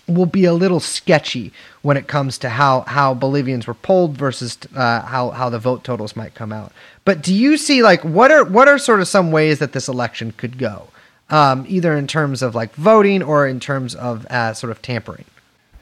will 0.06 0.24
be 0.24 0.46
a 0.46 0.54
little 0.54 0.80
sketchy 0.80 1.52
when 1.82 1.98
it 1.98 2.06
comes 2.06 2.38
to 2.38 2.48
how 2.48 2.80
how 2.86 3.12
Bolivians 3.12 3.66
were 3.66 3.74
polled 3.74 4.16
versus 4.16 4.56
uh, 4.74 5.02
how 5.02 5.28
how 5.32 5.50
the 5.50 5.58
vote 5.58 5.84
totals 5.84 6.16
might 6.16 6.34
come 6.34 6.50
out. 6.50 6.72
But 7.04 7.22
do 7.22 7.34
you 7.34 7.58
see 7.58 7.82
like 7.82 8.02
what 8.02 8.30
are 8.30 8.42
what 8.42 8.68
are 8.68 8.78
sort 8.78 9.00
of 9.00 9.08
some 9.08 9.30
ways 9.30 9.58
that 9.58 9.72
this 9.72 9.86
election 9.86 10.32
could 10.32 10.56
go, 10.56 10.88
um, 11.28 11.66
either 11.68 11.94
in 11.94 12.06
terms 12.06 12.40
of 12.40 12.54
like 12.54 12.74
voting 12.74 13.22
or 13.22 13.46
in 13.46 13.60
terms 13.60 13.94
of 13.94 14.24
uh, 14.30 14.54
sort 14.54 14.70
of 14.70 14.80
tampering? 14.80 15.26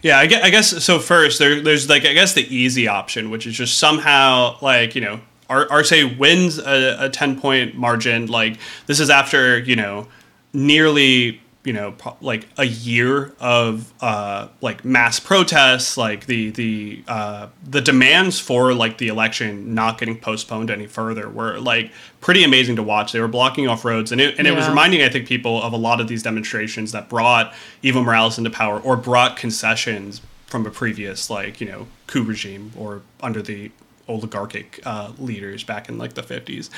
Yeah, 0.06 0.20
I 0.20 0.26
guess, 0.50 0.84
so. 0.84 1.00
First, 1.00 1.40
there, 1.40 1.60
there's 1.60 1.88
like 1.88 2.04
I 2.04 2.12
guess 2.12 2.32
the 2.32 2.46
easy 2.54 2.86
option, 2.86 3.28
which 3.28 3.44
is 3.44 3.56
just 3.56 3.76
somehow 3.76 4.56
like 4.62 4.94
you 4.94 5.00
know, 5.00 5.18
Ar- 5.50 5.66
Arce 5.68 5.90
wins 6.16 6.58
a, 6.58 7.06
a 7.06 7.10
ten 7.10 7.40
point 7.40 7.74
margin. 7.74 8.26
Like 8.28 8.56
this 8.86 9.00
is 9.00 9.10
after 9.10 9.58
you 9.58 9.74
know, 9.74 10.06
nearly 10.52 11.40
you 11.66 11.72
know 11.72 11.92
pro- 11.92 12.16
like 12.20 12.46
a 12.56 12.64
year 12.64 13.34
of 13.40 13.92
uh, 14.00 14.48
like 14.60 14.84
mass 14.84 15.18
protests, 15.18 15.96
like 15.96 16.26
the 16.26 16.50
the 16.50 17.02
uh, 17.08 17.48
the 17.64 17.80
demands 17.80 18.38
for 18.38 18.72
like 18.72 18.98
the 18.98 19.08
election 19.08 19.74
not 19.74 19.98
getting 19.98 20.16
postponed 20.18 20.70
any 20.70 20.86
further 20.86 21.28
were 21.28 21.58
like 21.58 21.90
pretty 22.20 22.44
amazing 22.44 22.76
to 22.76 22.84
watch. 22.84 23.10
They 23.10 23.20
were 23.20 23.28
blocking 23.28 23.66
off 23.66 23.84
roads, 23.84 24.12
and 24.12 24.20
it 24.20 24.38
and 24.38 24.46
it 24.46 24.52
was 24.52 24.68
reminding 24.68 25.02
I 25.02 25.08
think 25.08 25.26
people 25.26 25.60
of 25.60 25.72
a 25.72 25.76
lot 25.76 26.00
of 26.00 26.06
these 26.06 26.22
demonstrations 26.22 26.92
that 26.92 27.08
brought 27.08 27.52
Evo 27.82 28.02
Morales 28.04 28.38
into 28.38 28.50
power 28.50 28.78
or 28.78 28.96
brought 28.96 29.36
concessions 29.36 30.22
from 30.46 30.64
a 30.64 30.70
previous 30.70 31.28
like 31.28 31.60
you 31.60 31.66
know 31.66 31.88
coup 32.06 32.22
regime 32.22 32.70
or 32.76 33.02
under 33.20 33.42
the 33.42 33.72
oligarchic 34.08 34.80
uh, 34.86 35.10
leaders 35.18 35.64
back 35.64 35.88
in 35.88 35.98
like 35.98 36.14
the 36.14 36.22
50s. 36.22 36.70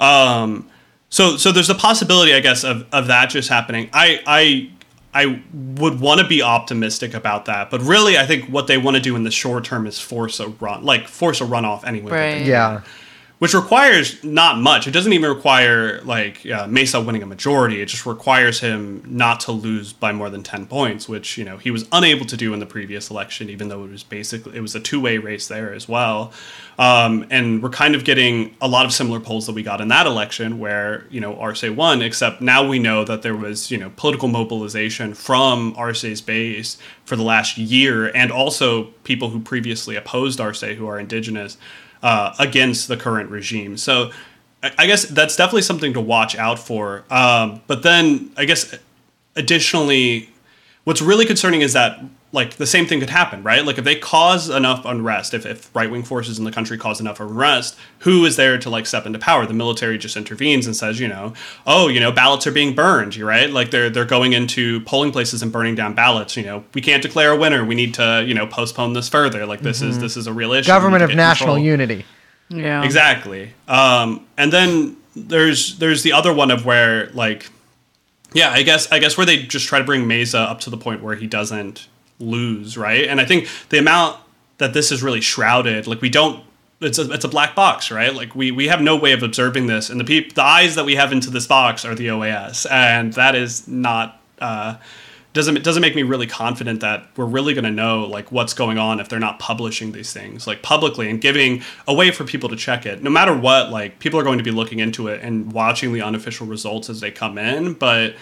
Um, 0.00 0.70
so 1.10 1.36
so 1.36 1.52
there's 1.52 1.70
a 1.70 1.74
possibility, 1.74 2.34
I 2.34 2.40
guess, 2.40 2.64
of, 2.64 2.86
of 2.92 3.06
that 3.08 3.30
just 3.30 3.48
happening. 3.48 3.88
I 3.92 4.20
I 4.26 4.70
I 5.14 5.42
would 5.52 6.00
want 6.00 6.20
to 6.20 6.26
be 6.26 6.42
optimistic 6.42 7.14
about 7.14 7.46
that, 7.46 7.70
but 7.70 7.80
really, 7.80 8.18
I 8.18 8.26
think 8.26 8.44
what 8.50 8.66
they 8.66 8.76
want 8.78 8.96
to 8.96 9.02
do 9.02 9.16
in 9.16 9.22
the 9.24 9.30
short 9.30 9.64
term 9.64 9.86
is 9.86 9.98
force 9.98 10.38
a 10.38 10.48
run, 10.48 10.84
like 10.84 11.08
force 11.08 11.40
a 11.40 11.44
runoff 11.44 11.84
anyway. 11.84 12.10
that 12.10 12.16
they 12.16 12.32
Right. 12.34 12.38
can 12.38 12.46
Yeah. 12.46 12.80
Which 13.38 13.54
requires 13.54 14.22
not 14.24 14.58
much. 14.58 14.88
It 14.88 14.90
doesn't 14.90 15.12
even 15.12 15.30
require 15.30 16.00
like 16.02 16.44
uh, 16.46 16.66
Mesa 16.66 17.00
winning 17.00 17.22
a 17.22 17.26
majority. 17.26 17.80
It 17.80 17.86
just 17.86 18.04
requires 18.04 18.60
him 18.60 19.02
not 19.06 19.40
to 19.40 19.52
lose 19.52 19.92
by 19.92 20.12
more 20.12 20.28
than 20.28 20.42
ten 20.42 20.66
points, 20.66 21.08
which 21.08 21.38
you 21.38 21.44
know 21.44 21.56
he 21.56 21.70
was 21.70 21.86
unable 21.92 22.26
to 22.26 22.36
do 22.36 22.52
in 22.52 22.58
the 22.58 22.66
previous 22.66 23.10
election, 23.10 23.48
even 23.48 23.68
though 23.68 23.84
it 23.84 23.90
was 23.90 24.02
basically 24.02 24.56
it 24.56 24.60
was 24.60 24.74
a 24.74 24.80
two 24.80 25.00
way 25.00 25.18
race 25.18 25.46
there 25.46 25.72
as 25.72 25.88
well. 25.88 26.32
Um, 26.78 27.26
and 27.30 27.62
we're 27.62 27.70
kind 27.70 27.94
of 27.94 28.04
getting 28.04 28.56
a 28.60 28.68
lot 28.68 28.86
of 28.86 28.92
similar 28.92 29.18
polls 29.20 29.46
that 29.46 29.54
we 29.54 29.62
got 29.62 29.80
in 29.80 29.88
that 29.88 30.06
election, 30.06 30.58
where 30.58 31.06
you 31.08 31.20
know 31.20 31.38
Arce 31.38 31.62
won. 31.62 32.02
Except 32.02 32.40
now 32.40 32.66
we 32.66 32.80
know 32.80 33.04
that 33.04 33.22
there 33.22 33.36
was 33.36 33.70
you 33.70 33.78
know 33.78 33.92
political 33.96 34.28
mobilization 34.28 35.14
from 35.14 35.74
Arce's 35.76 36.20
base 36.20 36.76
for 37.04 37.14
the 37.14 37.22
last 37.22 37.56
year, 37.56 38.08
and 38.16 38.32
also 38.32 38.84
people 39.04 39.30
who 39.30 39.38
previously 39.38 39.94
opposed 39.94 40.40
Arce, 40.40 40.62
who 40.62 40.88
are 40.88 40.98
indigenous 40.98 41.56
uh, 42.02 42.34
against 42.38 42.88
the 42.88 42.96
current 42.96 43.30
regime. 43.30 43.76
So 43.76 44.10
I 44.62 44.86
guess 44.86 45.04
that's 45.04 45.36
definitely 45.36 45.62
something 45.62 45.92
to 45.92 46.00
watch 46.00 46.36
out 46.36 46.58
for. 46.58 47.04
Um, 47.10 47.62
but 47.66 47.82
then 47.82 48.32
I 48.36 48.44
guess 48.44 48.74
additionally, 49.36 50.30
what's 50.84 51.00
really 51.00 51.26
concerning 51.26 51.60
is 51.60 51.74
that 51.74 52.00
like 52.30 52.56
the 52.56 52.66
same 52.66 52.84
thing 52.86 53.00
could 53.00 53.08
happen, 53.08 53.42
right? 53.42 53.64
Like 53.64 53.78
if 53.78 53.84
they 53.84 53.96
cause 53.96 54.50
enough 54.50 54.84
unrest, 54.84 55.32
if, 55.32 55.46
if 55.46 55.74
right 55.74 55.90
wing 55.90 56.02
forces 56.02 56.38
in 56.38 56.44
the 56.44 56.52
country 56.52 56.76
cause 56.76 57.00
enough 57.00 57.20
unrest, 57.20 57.76
who 58.00 58.24
is 58.26 58.36
there 58.36 58.58
to 58.58 58.68
like 58.68 58.86
step 58.86 59.06
into 59.06 59.18
power? 59.18 59.46
The 59.46 59.54
military 59.54 59.96
just 59.96 60.16
intervenes 60.16 60.66
and 60.66 60.76
says, 60.76 61.00
you 61.00 61.08
know, 61.08 61.32
oh, 61.66 61.88
you 61.88 62.00
know, 62.00 62.12
ballots 62.12 62.46
are 62.46 62.52
being 62.52 62.74
burned, 62.74 63.16
you 63.16 63.26
right? 63.26 63.50
Like 63.50 63.70
they're 63.70 63.88
they're 63.88 64.04
going 64.04 64.34
into 64.34 64.80
polling 64.82 65.10
places 65.10 65.42
and 65.42 65.50
burning 65.50 65.74
down 65.74 65.94
ballots. 65.94 66.36
You 66.36 66.44
know, 66.44 66.64
we 66.74 66.82
can't 66.82 67.02
declare 67.02 67.32
a 67.32 67.36
winner. 67.36 67.64
We 67.64 67.74
need 67.74 67.94
to, 67.94 68.24
you 68.26 68.34
know, 68.34 68.46
postpone 68.46 68.92
this 68.92 69.08
further. 69.08 69.46
Like 69.46 69.60
this 69.60 69.80
is 69.80 69.98
this 69.98 70.16
is 70.16 70.26
a 70.26 70.32
real 70.32 70.52
issue. 70.52 70.66
Government 70.66 71.02
of 71.02 71.14
national 71.14 71.54
control. 71.54 71.64
unity. 71.64 72.04
Yeah. 72.50 72.82
Exactly. 72.82 73.52
Um, 73.66 74.26
and 74.36 74.52
then 74.52 74.96
there's 75.16 75.78
there's 75.78 76.02
the 76.02 76.12
other 76.12 76.34
one 76.34 76.50
of 76.50 76.66
where 76.66 77.08
like, 77.10 77.48
yeah, 78.34 78.50
I 78.50 78.62
guess 78.62 78.90
I 78.92 78.98
guess 78.98 79.16
where 79.16 79.24
they 79.24 79.44
just 79.44 79.66
try 79.66 79.78
to 79.78 79.84
bring 79.84 80.06
Mesa 80.06 80.40
up 80.40 80.60
to 80.60 80.70
the 80.70 80.76
point 80.76 81.02
where 81.02 81.14
he 81.16 81.26
doesn't 81.26 81.88
lose, 82.18 82.76
right? 82.76 83.06
And 83.06 83.20
I 83.20 83.24
think 83.24 83.48
the 83.68 83.78
amount 83.78 84.18
that 84.58 84.72
this 84.74 84.90
is 84.90 85.02
really 85.02 85.20
shrouded, 85.20 85.86
like 85.86 86.00
we 86.00 86.10
don't. 86.10 86.44
It's 86.80 86.98
a, 86.98 87.10
it's 87.10 87.24
a 87.24 87.28
black 87.28 87.56
box, 87.56 87.90
right? 87.90 88.14
Like 88.14 88.36
we, 88.36 88.52
we 88.52 88.68
have 88.68 88.80
no 88.80 88.94
way 88.94 89.10
of 89.10 89.24
observing 89.24 89.66
this, 89.66 89.90
and 89.90 89.98
the 89.98 90.04
peop, 90.04 90.34
the 90.34 90.44
eyes 90.44 90.76
that 90.76 90.84
we 90.84 90.94
have 90.94 91.10
into 91.10 91.28
this 91.28 91.44
box 91.44 91.84
are 91.84 91.96
the 91.96 92.06
OAS, 92.06 92.70
and 92.70 93.12
that 93.14 93.34
is 93.34 93.66
not 93.66 94.20
uh, 94.40 94.76
doesn't 95.32 95.62
doesn't 95.62 95.82
make 95.82 95.94
me 95.94 96.02
really 96.02 96.26
confident 96.26 96.80
that 96.80 97.06
we're 97.16 97.26
really 97.26 97.54
going 97.54 97.64
to 97.64 97.70
know 97.70 98.04
like 98.04 98.32
what's 98.32 98.54
going 98.54 98.78
on 98.78 98.98
if 98.98 99.08
they're 99.08 99.18
not 99.18 99.38
publishing 99.38 99.92
these 99.92 100.12
things 100.12 100.46
like 100.46 100.62
publicly 100.62 101.08
and 101.10 101.20
giving 101.20 101.62
a 101.86 101.94
way 101.94 102.10
for 102.10 102.24
people 102.24 102.48
to 102.48 102.56
check 102.56 102.86
it 102.86 103.02
no 103.02 103.10
matter 103.10 103.36
what 103.36 103.70
like 103.70 103.98
people 103.98 104.18
are 104.18 104.22
going 104.22 104.38
to 104.38 104.44
be 104.44 104.50
looking 104.50 104.78
into 104.78 105.06
it 105.08 105.20
and 105.22 105.52
watching 105.52 105.92
the 105.92 106.00
unofficial 106.00 106.46
results 106.46 106.88
as 106.88 107.00
they 107.00 107.10
come 107.10 107.36
in 107.36 107.74
but 107.74 108.16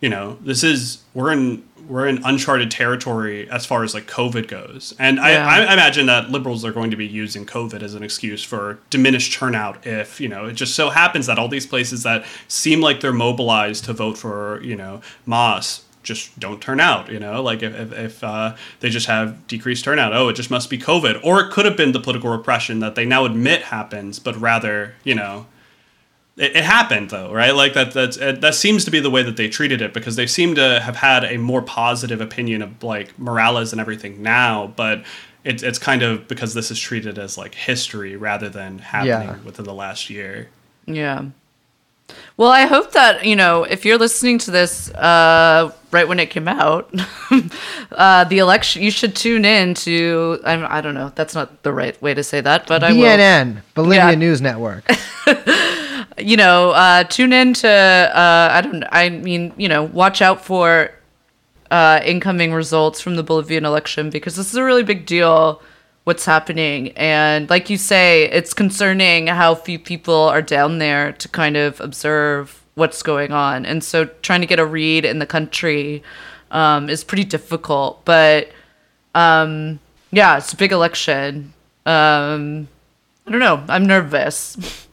you 0.00 0.08
know 0.08 0.38
this 0.42 0.62
is 0.62 1.02
we're 1.14 1.32
in 1.32 1.62
we're 1.90 2.06
in 2.06 2.22
uncharted 2.24 2.70
territory 2.70 3.50
as 3.50 3.66
far 3.66 3.82
as 3.82 3.92
like 3.92 4.06
covid 4.06 4.46
goes. 4.48 4.94
And 4.98 5.16
Yeah. 5.16 5.46
I, 5.46 5.64
I 5.64 5.72
imagine 5.72 6.06
that 6.06 6.30
liberals 6.30 6.64
are 6.64 6.72
going 6.72 6.90
to 6.92 6.96
be 6.96 7.06
using 7.06 7.44
covid 7.44 7.82
as 7.82 7.94
an 7.94 8.02
excuse 8.02 8.42
for 8.44 8.78
diminished 8.88 9.32
turnout 9.32 9.86
if 9.86 10.20
you 10.20 10.28
know 10.28 10.46
it 10.46 10.54
just 10.54 10.74
so 10.74 10.90
happens 10.90 11.26
that 11.26 11.38
all 11.38 11.48
these 11.48 11.66
places 11.66 12.04
that 12.04 12.24
seem 12.48 12.80
like 12.80 13.00
they're 13.00 13.12
mobilized 13.12 13.84
to 13.86 13.92
vote 13.92 14.16
for 14.16 14.62
you 14.62 14.76
know 14.76 15.00
MAS 15.26 15.84
just 16.02 16.38
don't 16.38 16.62
turn 16.62 16.80
out 16.80 17.10
you 17.10 17.20
know? 17.20 17.42
Like 17.42 17.62
if, 17.62 17.74
if, 17.74 17.92
if 17.92 18.24
uh, 18.24 18.56
they 18.80 18.88
just 18.88 19.06
have 19.06 19.46
decreased 19.48 19.84
turnout 19.84 20.14
oh 20.14 20.28
it 20.28 20.34
just 20.34 20.50
must 20.50 20.70
be 20.70 20.78
covid. 20.78 21.20
Or 21.24 21.40
it 21.40 21.50
could 21.52 21.64
have 21.64 21.76
been 21.76 21.92
the 21.92 22.00
political 22.00 22.30
repression 22.30 22.78
that 22.80 22.94
they 22.94 23.04
now 23.04 23.24
admit 23.24 23.62
happens 23.62 24.18
but 24.18 24.36
rather 24.36 24.94
you 25.02 25.14
know 25.14 25.46
it, 26.40 26.56
it 26.56 26.64
happened 26.64 27.10
though 27.10 27.32
right 27.32 27.54
like 27.54 27.74
that 27.74 27.92
that's 27.92 28.16
it, 28.16 28.40
that 28.40 28.54
seems 28.54 28.84
to 28.84 28.90
be 28.90 28.98
the 29.00 29.10
way 29.10 29.22
that 29.22 29.36
they 29.36 29.48
treated 29.48 29.80
it 29.82 29.92
because 29.94 30.16
they 30.16 30.26
seem 30.26 30.54
to 30.54 30.80
have 30.80 30.96
had 30.96 31.22
a 31.24 31.36
more 31.38 31.62
positive 31.62 32.20
opinion 32.20 32.62
of 32.62 32.82
like 32.82 33.16
morales 33.18 33.72
and 33.72 33.80
everything 33.80 34.22
now 34.22 34.72
but 34.76 35.02
it's, 35.44 35.62
it's 35.62 35.78
kind 35.78 36.02
of 36.02 36.28
because 36.28 36.52
this 36.54 36.70
is 36.70 36.78
treated 36.78 37.18
as 37.18 37.38
like 37.38 37.54
history 37.54 38.14
rather 38.16 38.48
than 38.48 38.78
happening 38.78 39.28
Yeah. 39.28 39.36
within 39.44 39.64
the 39.64 39.74
last 39.74 40.10
year 40.10 40.48
Yeah. 40.86 41.24
Well, 42.36 42.50
I 42.50 42.62
hope 42.66 42.90
that, 42.92 43.24
you 43.24 43.36
know, 43.36 43.62
if 43.62 43.84
you're 43.84 43.96
listening 43.98 44.38
to 44.38 44.50
this 44.50 44.90
uh, 44.94 45.70
right 45.92 46.08
when 46.08 46.18
it 46.18 46.28
came 46.30 46.48
out, 46.48 46.92
uh, 47.92 48.24
the 48.24 48.38
election, 48.38 48.82
you 48.82 48.90
should 48.90 49.14
tune 49.14 49.44
in 49.44 49.74
to, 49.74 50.40
I'm, 50.44 50.66
I 50.68 50.80
don't 50.80 50.94
know, 50.94 51.12
that's 51.14 51.36
not 51.36 51.62
the 51.62 51.72
right 51.72 52.00
way 52.02 52.12
to 52.14 52.24
say 52.24 52.40
that, 52.40 52.66
but 52.66 52.82
I 52.82 52.92
will. 52.92 52.98
BNN, 53.04 53.62
Bolivia 53.74 54.10
Yeah. 54.10 54.14
News 54.16 54.40
Network. 54.40 54.90
you 56.22 56.36
know, 56.36 56.70
uh, 56.70 57.04
tune 57.04 57.32
in 57.32 57.54
to, 57.54 57.68
uh, 57.68 58.48
I 58.52 58.60
don't 58.60 58.84
I 58.92 59.08
mean, 59.08 59.52
you 59.56 59.68
know, 59.68 59.84
watch 59.84 60.22
out 60.22 60.44
for 60.44 60.92
uh, 61.70 62.00
incoming 62.04 62.52
results 62.52 63.00
from 63.00 63.16
the 63.16 63.22
Bolivian 63.22 63.64
election 63.64 64.10
because 64.10 64.36
this 64.36 64.50
is 64.50 64.56
a 64.56 64.64
really 64.64 64.82
big 64.82 65.06
deal 65.06 65.62
what's 66.04 66.24
happening. 66.24 66.90
And 66.96 67.48
like 67.50 67.70
you 67.70 67.76
say, 67.76 68.24
it's 68.24 68.52
concerning 68.52 69.28
how 69.28 69.54
few 69.54 69.78
people 69.78 70.14
are 70.14 70.42
down 70.42 70.78
there 70.78 71.12
to 71.12 71.28
kind 71.28 71.56
of 71.56 71.80
observe 71.80 72.62
what's 72.74 73.02
going 73.02 73.32
on. 73.32 73.66
And 73.66 73.84
so 73.84 74.06
trying 74.06 74.40
to 74.40 74.46
get 74.46 74.58
a 74.58 74.66
read 74.66 75.04
in 75.04 75.18
the 75.18 75.26
country 75.26 76.02
um, 76.50 76.88
is 76.88 77.04
pretty 77.04 77.24
difficult. 77.24 78.04
But 78.04 78.50
um, 79.14 79.78
yeah, 80.10 80.38
it's 80.38 80.52
a 80.52 80.56
big 80.56 80.72
election. 80.72 81.52
Um, 81.86 82.68
I 83.26 83.30
don't 83.30 83.40
know. 83.40 83.62
I'm 83.68 83.86
nervous. 83.86 84.86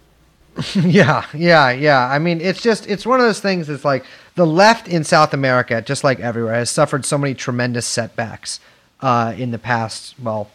yeah, 0.75 1.25
yeah, 1.33 1.71
yeah. 1.71 2.07
I 2.07 2.19
mean, 2.19 2.41
it's 2.41 2.61
just 2.61 2.87
it's 2.87 3.05
one 3.05 3.19
of 3.19 3.25
those 3.25 3.39
things. 3.39 3.67
That's 3.67 3.85
like 3.85 4.05
the 4.35 4.45
left 4.45 4.87
in 4.87 5.03
South 5.03 5.33
America, 5.33 5.81
just 5.81 6.03
like 6.03 6.19
everywhere, 6.19 6.55
has 6.55 6.69
suffered 6.69 7.05
so 7.05 7.17
many 7.17 7.33
tremendous 7.33 7.85
setbacks 7.85 8.59
uh, 9.01 9.33
in 9.37 9.51
the 9.51 9.59
past. 9.59 10.15
Well, 10.19 10.49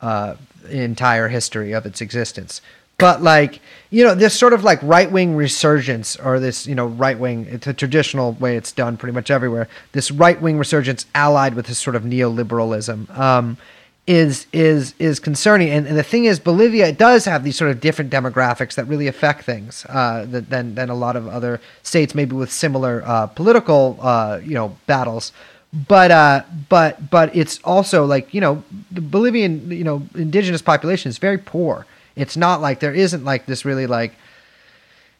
uh, 0.00 0.36
entire 0.70 1.28
history 1.28 1.72
of 1.72 1.86
its 1.86 2.00
existence. 2.00 2.60
But 2.98 3.22
like 3.22 3.60
you 3.90 4.04
know, 4.04 4.14
this 4.14 4.38
sort 4.38 4.52
of 4.52 4.64
like 4.64 4.80
right 4.82 5.10
wing 5.10 5.34
resurgence, 5.34 6.16
or 6.16 6.38
this 6.38 6.66
you 6.66 6.74
know 6.74 6.86
right 6.86 7.18
wing. 7.18 7.46
It's 7.50 7.66
a 7.66 7.74
traditional 7.74 8.32
way 8.34 8.56
it's 8.56 8.72
done 8.72 8.96
pretty 8.96 9.12
much 9.12 9.30
everywhere. 9.30 9.68
This 9.92 10.10
right 10.10 10.40
wing 10.40 10.58
resurgence, 10.58 11.06
allied 11.14 11.54
with 11.54 11.66
this 11.66 11.78
sort 11.78 11.96
of 11.96 12.04
neoliberalism. 12.04 13.16
Um, 13.18 13.58
is 14.06 14.46
is 14.52 14.94
is 14.98 15.20
concerning. 15.20 15.70
And, 15.70 15.86
and 15.86 15.96
the 15.96 16.02
thing 16.02 16.24
is, 16.24 16.40
Bolivia 16.40 16.92
does 16.92 17.24
have 17.24 17.44
these 17.44 17.56
sort 17.56 17.70
of 17.70 17.80
different 17.80 18.10
demographics 18.10 18.74
that 18.74 18.86
really 18.86 19.06
affect 19.06 19.44
things 19.44 19.86
uh, 19.88 20.26
than 20.28 20.74
than 20.74 20.90
a 20.90 20.94
lot 20.94 21.16
of 21.16 21.28
other 21.28 21.60
states, 21.82 22.14
maybe 22.14 22.34
with 22.34 22.52
similar 22.52 23.02
uh, 23.06 23.26
political 23.28 23.98
uh, 24.00 24.40
you 24.42 24.54
know 24.54 24.76
battles. 24.86 25.32
But 25.72 26.10
uh, 26.10 26.42
but 26.68 27.10
but 27.10 27.34
it's 27.34 27.60
also 27.64 28.04
like 28.04 28.34
you 28.34 28.40
know 28.40 28.64
the 28.90 29.00
Bolivian 29.00 29.70
you 29.70 29.84
know 29.84 30.02
indigenous 30.14 30.62
population 30.62 31.08
is 31.08 31.18
very 31.18 31.38
poor. 31.38 31.86
It's 32.16 32.36
not 32.36 32.60
like 32.60 32.80
there 32.80 32.94
isn't 32.94 33.24
like 33.24 33.46
this 33.46 33.64
really 33.64 33.86
like 33.86 34.14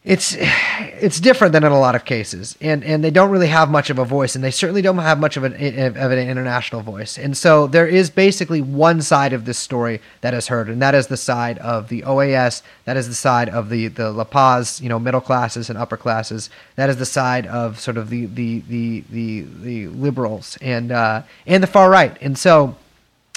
it's 0.05 0.35
it's 0.37 1.21
different 1.21 1.53
than 1.53 1.63
in 1.63 1.71
a 1.71 1.79
lot 1.79 1.95
of 1.95 2.03
cases 2.03 2.57
and 2.59 2.83
and 2.83 3.01
they 3.01 3.09
don't 3.09 3.29
really 3.29 3.47
have 3.47 3.69
much 3.69 3.89
of 3.89 3.97
a 3.97 4.03
voice 4.03 4.35
and 4.35 4.43
they 4.43 4.51
certainly 4.51 4.81
don't 4.81 4.97
have 4.97 5.17
much 5.17 5.37
of 5.37 5.45
an 5.45 5.53
of 5.53 6.11
an 6.11 6.19
international 6.19 6.81
voice 6.81 7.17
and 7.17 7.37
so 7.37 7.67
there 7.67 7.87
is 7.87 8.09
basically 8.09 8.59
one 8.59 9.01
side 9.01 9.31
of 9.31 9.45
this 9.45 9.57
story 9.57 10.01
that 10.19 10.33
is 10.33 10.47
heard 10.47 10.67
and 10.67 10.81
that 10.81 10.93
is 10.93 11.07
the 11.07 11.15
side 11.15 11.57
of 11.59 11.87
the 11.87 12.01
OAS 12.01 12.61
that 12.83 12.97
is 12.97 13.07
the 13.07 13.15
side 13.15 13.47
of 13.47 13.69
the 13.69 13.87
the 13.87 14.11
La 14.11 14.25
Paz 14.25 14.81
you 14.81 14.89
know 14.89 14.99
middle 14.99 15.21
classes 15.21 15.69
and 15.69 15.79
upper 15.79 15.95
classes 15.95 16.49
that 16.75 16.89
is 16.89 16.97
the 16.97 17.05
side 17.05 17.47
of 17.47 17.79
sort 17.79 17.95
of 17.95 18.09
the 18.09 18.25
the 18.25 18.59
the 18.67 19.03
the, 19.09 19.41
the 19.61 19.87
liberals 19.87 20.57
and 20.61 20.91
uh 20.91 21.21
and 21.47 21.63
the 21.63 21.67
far 21.67 21.89
right 21.89 22.17
and 22.21 22.37
so 22.37 22.75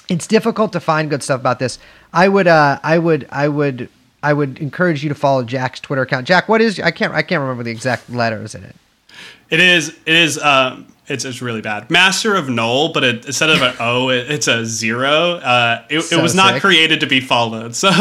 it's 0.09 0.27
difficult 0.27 0.73
to 0.73 0.81
find 0.81 1.11
good 1.11 1.23
stuff 1.23 1.41
about 1.41 1.59
this. 1.59 1.79
I 2.13 2.29
would, 2.29 2.47
uh, 2.47 2.79
I 2.83 2.99
would, 2.99 3.27
I 3.31 3.49
would, 3.49 3.89
I 4.27 4.33
would 4.33 4.59
encourage 4.59 5.05
you 5.05 5.09
to 5.09 5.15
follow 5.15 5.45
Jack's 5.45 5.79
Twitter 5.79 6.03
account. 6.03 6.27
Jack, 6.27 6.49
what 6.49 6.61
is? 6.61 6.81
I 6.81 6.91
can't, 6.91 7.15
I 7.15 7.23
can't 7.23 7.41
remember 7.41 7.63
the 7.63 7.71
exact 7.71 8.11
letters 8.11 8.57
in 8.57 8.65
it. 8.65 8.75
It 9.51 9.61
is. 9.61 9.91
It 10.05 10.15
is. 10.15 10.37
Um, 10.39 10.89
it's, 11.07 11.25
it's 11.25 11.41
really 11.41 11.61
bad. 11.61 11.89
Master 11.93 12.35
of 12.35 12.49
Null, 12.49 12.93
but 12.93 13.05
it, 13.05 13.25
instead 13.27 13.51
of 13.51 13.63
an 13.63 13.77
O, 13.79 14.09
it, 14.11 14.29
it's 14.29 14.49
a 14.49 14.67
zero. 14.67 15.35
Uh, 15.35 15.85
it, 15.89 16.01
So 16.01 16.19
it 16.19 16.23
was 16.23 16.35
not 16.35 16.61
created 16.61 16.99
to 17.01 17.07
be 17.07 17.21
followed. 17.21 17.77
So 17.77 17.89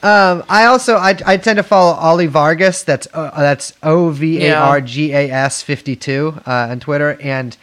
Um, 0.00 0.44
I 0.48 0.66
also 0.66 0.94
I, 0.96 1.18
I 1.26 1.36
tend 1.38 1.56
to 1.56 1.64
follow 1.64 1.94
Ollie 1.94 2.26
Vargas. 2.26 2.84
That's 2.84 3.08
uh, 3.12 3.32
that's 3.36 3.72
O 3.82 4.10
V 4.10 4.46
A 4.46 4.54
R 4.54 4.80
G 4.80 5.12
A 5.12 5.28
S 5.28 5.60
fifty 5.62 5.96
two 5.96 6.40
uh, 6.46 6.68
on 6.70 6.78
Twitter. 6.78 7.20
And 7.20 7.56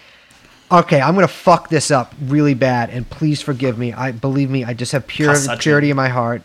okay, 0.72 1.02
I'm 1.02 1.16
gonna 1.16 1.28
fuck 1.28 1.70
this 1.70 1.92
up 1.92 2.14
really 2.22 2.54
bad, 2.54 2.90
and 2.90 3.10
please 3.10 3.42
forgive 3.42 3.78
me. 3.78 3.94
I 3.94 4.12
believe 4.12 4.50
me, 4.50 4.64
I 4.64 4.74
just 4.74 4.92
have 4.92 5.08
pure 5.08 5.34
Kausachin. 5.34 5.60
purity 5.60 5.90
in 5.90 5.98
my 5.98 6.10
heart. 6.10 6.42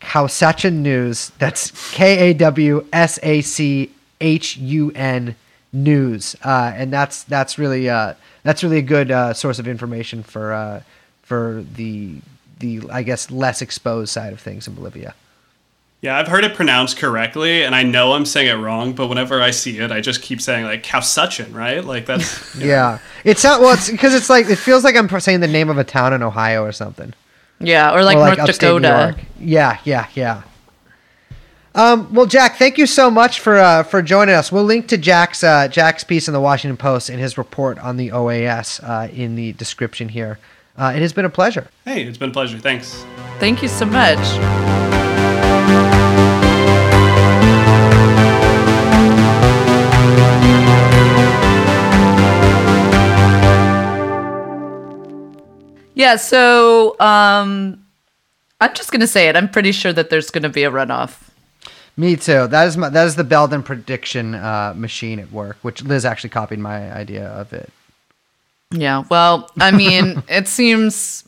Kausachin 0.00 0.74
News. 0.76 1.30
That's 1.38 1.92
K 1.92 2.30
A 2.30 2.34
W 2.34 2.86
S 2.92 3.18
A 3.22 3.40
C 3.42 3.90
H 4.20 4.56
U 4.56 4.90
N 4.94 5.36
News, 5.72 6.36
uh, 6.42 6.72
and 6.74 6.92
that's 6.92 7.22
that's 7.24 7.58
really 7.58 7.88
uh, 7.88 8.14
that's 8.42 8.62
really 8.62 8.78
a 8.78 8.82
good 8.82 9.10
uh, 9.10 9.34
source 9.34 9.58
of 9.58 9.68
information 9.68 10.22
for 10.22 10.52
uh, 10.52 10.82
for 11.22 11.64
the 11.74 12.16
the 12.58 12.82
I 12.90 13.02
guess 13.02 13.30
less 13.30 13.62
exposed 13.62 14.10
side 14.10 14.32
of 14.32 14.40
things 14.40 14.66
in 14.66 14.74
Bolivia. 14.74 15.14
Yeah, 16.02 16.18
I've 16.18 16.28
heard 16.28 16.44
it 16.44 16.54
pronounced 16.54 16.96
correctly, 16.96 17.62
and 17.62 17.74
I 17.74 17.82
know 17.82 18.12
I'm 18.12 18.24
saying 18.24 18.48
it 18.48 18.62
wrong. 18.62 18.94
But 18.94 19.08
whenever 19.08 19.42
I 19.42 19.50
see 19.50 19.78
it, 19.78 19.92
I 19.92 20.00
just 20.00 20.22
keep 20.22 20.40
saying 20.40 20.64
like 20.64 20.82
Kausachin, 20.82 21.54
right? 21.54 21.84
Like 21.84 22.06
that's 22.06 22.56
Yeah, 22.56 22.98
it's 23.24 23.44
not 23.44 23.60
well. 23.60 23.74
It's 23.74 23.90
because 23.90 24.14
it's 24.14 24.30
like 24.30 24.48
it 24.48 24.56
feels 24.56 24.82
like 24.82 24.96
I'm 24.96 25.08
saying 25.20 25.40
the 25.40 25.48
name 25.48 25.68
of 25.68 25.78
a 25.78 25.84
town 25.84 26.12
in 26.12 26.22
Ohio 26.22 26.62
or 26.62 26.72
something. 26.72 27.12
Yeah, 27.58 27.94
or 27.94 28.02
like, 28.02 28.16
or 28.16 28.34
North 28.34 28.46
Dakota. 28.46 29.16
Yeah, 29.38 29.78
yeah, 29.84 30.06
yeah. 30.14 30.42
Um, 31.74 32.12
well, 32.12 32.26
Jack, 32.26 32.56
thank 32.56 32.78
you 32.78 32.86
so 32.86 33.10
much 33.10 33.38
for 33.38 33.58
uh, 33.58 33.82
for 33.82 34.02
joining 34.02 34.34
us. 34.34 34.50
We'll 34.50 34.64
link 34.64 34.88
to 34.88 34.98
Jack's 34.98 35.44
uh, 35.44 35.68
Jack's 35.68 36.02
piece 36.02 36.26
in 36.26 36.34
the 36.34 36.40
Washington 36.40 36.76
Post 36.76 37.10
and 37.10 37.20
his 37.20 37.38
report 37.38 37.78
on 37.78 37.96
the 37.96 38.08
OAS 38.08 38.80
uh, 38.82 39.12
in 39.12 39.36
the 39.36 39.52
description 39.52 40.08
here. 40.08 40.38
Uh, 40.76 40.92
it 40.96 41.02
has 41.02 41.12
been 41.12 41.26
a 41.26 41.30
pleasure. 41.30 41.68
hey, 41.84 42.04
it's 42.04 42.18
been 42.18 42.30
a 42.30 42.32
pleasure. 42.32 42.58
Thanks. 42.58 43.04
Thank 43.38 43.62
you 43.62 43.68
so 43.68 43.84
much. 43.84 44.89
Yeah, 55.94 56.16
so 56.16 56.96
um 56.98 57.84
I'm 58.60 58.74
just 58.74 58.90
gonna 58.90 59.06
say 59.06 59.28
it. 59.28 59.36
I'm 59.36 59.48
pretty 59.48 59.72
sure 59.72 59.92
that 59.92 60.10
there's 60.10 60.30
gonna 60.30 60.48
be 60.48 60.64
a 60.64 60.70
runoff. 60.70 61.28
Me 61.96 62.16
too. 62.16 62.46
That 62.46 62.66
is 62.66 62.76
my 62.76 62.88
that 62.88 63.06
is 63.06 63.16
the 63.16 63.24
Belden 63.24 63.62
prediction 63.62 64.34
uh, 64.34 64.72
machine 64.74 65.18
at 65.18 65.30
work, 65.30 65.58
which 65.62 65.82
Liz 65.82 66.06
actually 66.06 66.30
copied 66.30 66.58
my 66.58 66.90
idea 66.92 67.26
of 67.28 67.52
it. 67.52 67.70
Yeah, 68.70 69.04
well, 69.10 69.50
I 69.60 69.70
mean, 69.72 70.22
it 70.28 70.48
seems 70.48 71.24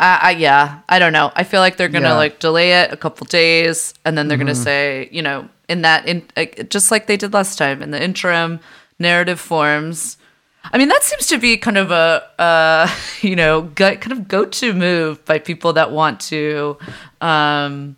I, 0.00 0.18
I 0.22 0.30
yeah, 0.32 0.80
I 0.88 0.98
don't 0.98 1.12
know. 1.12 1.30
I 1.36 1.44
feel 1.44 1.60
like 1.60 1.76
they're 1.76 1.88
gonna 1.88 2.08
Yeah. 2.08 2.16
like 2.16 2.38
delay 2.40 2.72
it 2.82 2.92
a 2.92 2.96
couple 2.96 3.26
days, 3.26 3.94
and 4.04 4.16
then 4.16 4.26
they're 4.28 4.38
gonna 4.38 4.54
say, 4.54 5.08
you 5.12 5.22
know, 5.22 5.48
in 5.68 5.82
that 5.82 6.06
in 6.06 6.22
like, 6.36 6.68
just 6.70 6.90
like 6.90 7.06
they 7.06 7.16
did 7.16 7.32
last 7.32 7.56
time 7.58 7.82
in 7.82 7.90
the 7.90 8.02
interim 8.02 8.60
narrative 8.98 9.38
forms. 9.38 10.16
I 10.72 10.78
mean, 10.78 10.88
that 10.88 11.02
seems 11.02 11.26
to 11.28 11.38
be 11.38 11.56
kind 11.56 11.78
of 11.78 11.90
a 11.90 12.24
uh, 12.38 12.88
you 13.20 13.36
know 13.36 13.62
go, 13.62 13.94
kind 13.96 14.12
of 14.12 14.26
go 14.28 14.44
to 14.46 14.72
move 14.72 15.24
by 15.26 15.38
people 15.38 15.72
that 15.74 15.90
want 15.92 16.20
to 16.32 16.76
um, 17.20 17.96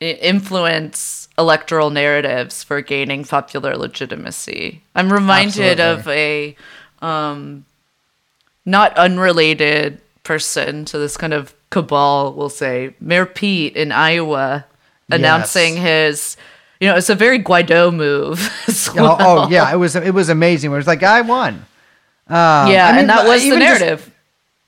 i- 0.00 0.04
influence 0.20 1.28
electoral 1.38 1.90
narratives 1.90 2.62
for 2.62 2.80
gaining 2.80 3.24
popular 3.24 3.76
legitimacy. 3.76 4.82
I'm 4.94 5.12
reminded 5.12 5.78
of 5.80 6.08
a 6.08 6.56
um, 7.02 7.64
not 8.64 8.96
unrelated 8.96 10.00
person 10.26 10.84
to 10.86 10.98
this 10.98 11.16
kind 11.16 11.32
of 11.32 11.54
cabal, 11.70 12.32
we'll 12.34 12.48
say, 12.50 12.94
Mayor 13.00 13.26
Pete 13.26 13.76
in 13.76 13.92
Iowa 13.92 14.66
announcing 15.10 15.76
his, 15.76 16.36
you 16.80 16.88
know, 16.88 16.96
it's 16.96 17.08
a 17.08 17.14
very 17.14 17.38
Guaido 17.42 17.94
move. 17.94 18.38
as 18.66 18.88
Oh, 18.90 18.94
well. 19.02 19.16
oh 19.20 19.48
yeah, 19.48 19.72
it 19.72 19.76
was 19.76 19.94
it 19.96 20.12
was 20.14 20.28
amazing. 20.28 20.72
It 20.72 20.74
was 20.76 20.86
like 20.86 21.02
I 21.02 21.20
won. 21.22 21.64
Uh, 22.28 22.66
yeah, 22.70 22.88
I 22.88 22.92
mean, 22.92 23.00
and 23.02 23.10
that 23.10 23.26
was 23.26 23.40
the 23.42 23.46
even 23.48 23.60
just- 23.60 23.80
narrative. 23.80 24.10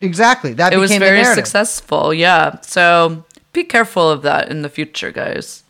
exactly. 0.00 0.52
That 0.54 0.72
it 0.72 0.76
was 0.78 0.90
very 0.96 1.22
narrative. 1.22 1.44
successful. 1.44 2.14
Yeah. 2.14 2.60
So 2.62 3.24
be 3.52 3.64
careful 3.64 4.08
of 4.08 4.22
that 4.22 4.48
in 4.50 4.62
the 4.62 4.68
future, 4.68 5.10
guys. 5.10 5.64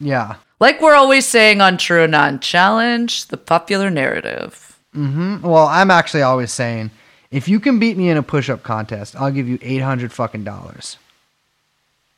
Yeah. 0.00 0.36
Like 0.60 0.80
we're 0.80 0.94
always 0.94 1.26
saying 1.26 1.60
on 1.60 1.76
TrueAnon, 1.76 2.40
challenge 2.40 3.26
the 3.26 3.36
popular 3.36 3.90
narrative. 3.90 4.78
Well, 4.94 5.66
I'm 5.66 5.90
actually 5.90 6.22
always 6.22 6.52
saying, 6.52 6.90
if 7.34 7.48
you 7.48 7.58
can 7.58 7.80
beat 7.80 7.96
me 7.96 8.08
in 8.10 8.16
a 8.16 8.22
push-up 8.22 8.62
contest, 8.62 9.16
I'll 9.16 9.32
give 9.32 9.48
you 9.48 9.58
eight 9.60 9.80
hundred 9.80 10.12
fucking 10.12 10.44
dollars. 10.44 10.98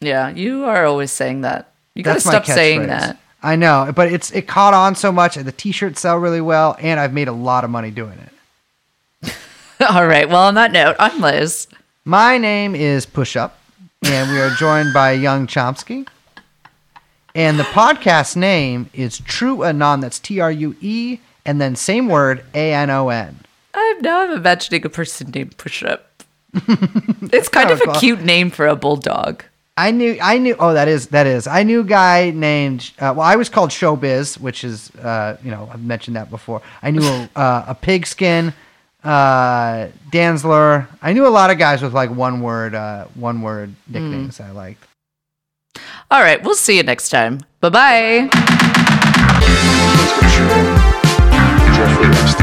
Yeah, 0.01 0.29
you 0.29 0.67
are 0.67 0.85
always 0.85 1.11
saying 1.11 1.41
that. 1.41 1.73
You 1.95 2.03
gotta 2.03 2.17
That's 2.17 2.27
stop 2.27 2.45
saying 2.45 2.89
that. 2.89 3.19
I 3.43 3.57
know, 3.57 3.91
but 3.97 4.13
it's 4.13 4.31
it 4.33 4.47
caught 4.47 4.75
on 4.75 4.95
so 4.95 5.11
much. 5.11 5.39
And 5.39 5.47
the 5.47 5.53
T-shirts 5.53 6.03
sell 6.03 6.19
really 6.19 6.43
well, 6.43 6.77
and 6.81 7.01
I've 7.01 7.15
made 7.15 7.29
a 7.29 7.33
lot 7.33 7.65
of 7.65 7.71
money 7.71 7.91
doing 7.91 8.19
it. 9.23 9.35
All 9.91 10.07
right. 10.07 10.29
Well, 10.29 10.43
on 10.43 10.55
that 10.57 10.71
note, 10.71 10.97
I'm 10.99 11.19
Liz. 11.19 11.67
My 12.05 12.37
name 12.37 12.75
is 12.75 13.07
Push 13.07 13.37
Up, 13.37 13.59
and 14.03 14.31
we 14.31 14.39
are 14.39 14.51
joined 14.51 14.93
by 14.93 15.13
Yung 15.13 15.47
Chomsky. 15.47 16.07
And 17.35 17.59
the 17.59 17.65
podcast 17.65 18.37
name 18.37 18.91
is 18.93 19.21
True 19.21 19.65
Anon. 19.65 20.01
That's 20.01 20.19
T 20.19 20.41
R 20.41 20.53
U 20.53 20.77
E, 20.83 21.21
and 21.47 21.59
then 21.59 21.75
same 21.75 22.09
word 22.09 22.45
A 22.53 22.75
N 22.75 22.91
O 22.91 23.09
N. 23.09 23.46
I'm 23.77 24.01
now 24.01 24.23
I'm 24.23 24.33
imagining 24.33 24.85
a 24.85 24.89
person 24.89 25.31
named 25.31 25.57
Push 25.59 25.83
Up. 25.85 26.23
it's 26.55 27.49
kind 27.49 27.71
of 27.71 27.81
a 27.83 27.85
cool. 27.85 27.95
cute 27.95 28.23
name 28.23 28.51
for 28.51 28.67
a 28.67 28.75
bulldog. 28.75 29.45
I 29.77 29.91
knew, 29.91 30.17
I 30.23 30.39
knew. 30.39 30.57
Oh, 30.59 30.73
that 30.73 30.89
is 30.89 31.09
that 31.09 31.27
is. 31.27 31.47
I 31.47 31.63
knew 31.63 31.81
a 31.81 31.85
guy 31.85 32.31
named. 32.31 32.93
Uh, 32.99 33.13
well, 33.15 33.27
I 33.27 33.37
was 33.37 33.51
called 33.51 33.69
Showbiz, 33.69 34.41
which 34.41 34.65
is, 34.65 34.91
uh, 34.97 35.37
you 35.45 35.51
know, 35.51 35.69
I've 35.71 35.85
mentioned 35.85 36.17
that 36.17 36.31
before. 36.31 36.63
I 36.83 36.91
knew 36.91 37.05
a, 37.05 37.29
uh, 37.37 37.65
a 37.69 37.75
pigskin, 37.75 38.55
uh, 39.05 39.89
Danzler. 40.11 40.89
I 41.03 41.13
knew 41.13 41.27
a 41.27 41.29
lot 41.29 41.51
of 41.51 41.59
guys 41.59 41.83
with 41.83 41.93
like 41.93 42.11
one 42.11 42.41
word, 42.41 42.75
uh, 42.75 43.05
one 43.15 43.43
word 43.43 43.75
nicknames 43.87 44.41
I 44.41 44.51
liked. 44.53 44.83
All 46.11 46.23
right, 46.23 46.43
we'll 46.43 46.55
see 46.55 46.79
you 46.79 46.83
next 46.83 47.11
time. 47.11 47.41
Bye 47.61 48.31
bye. 52.31 52.43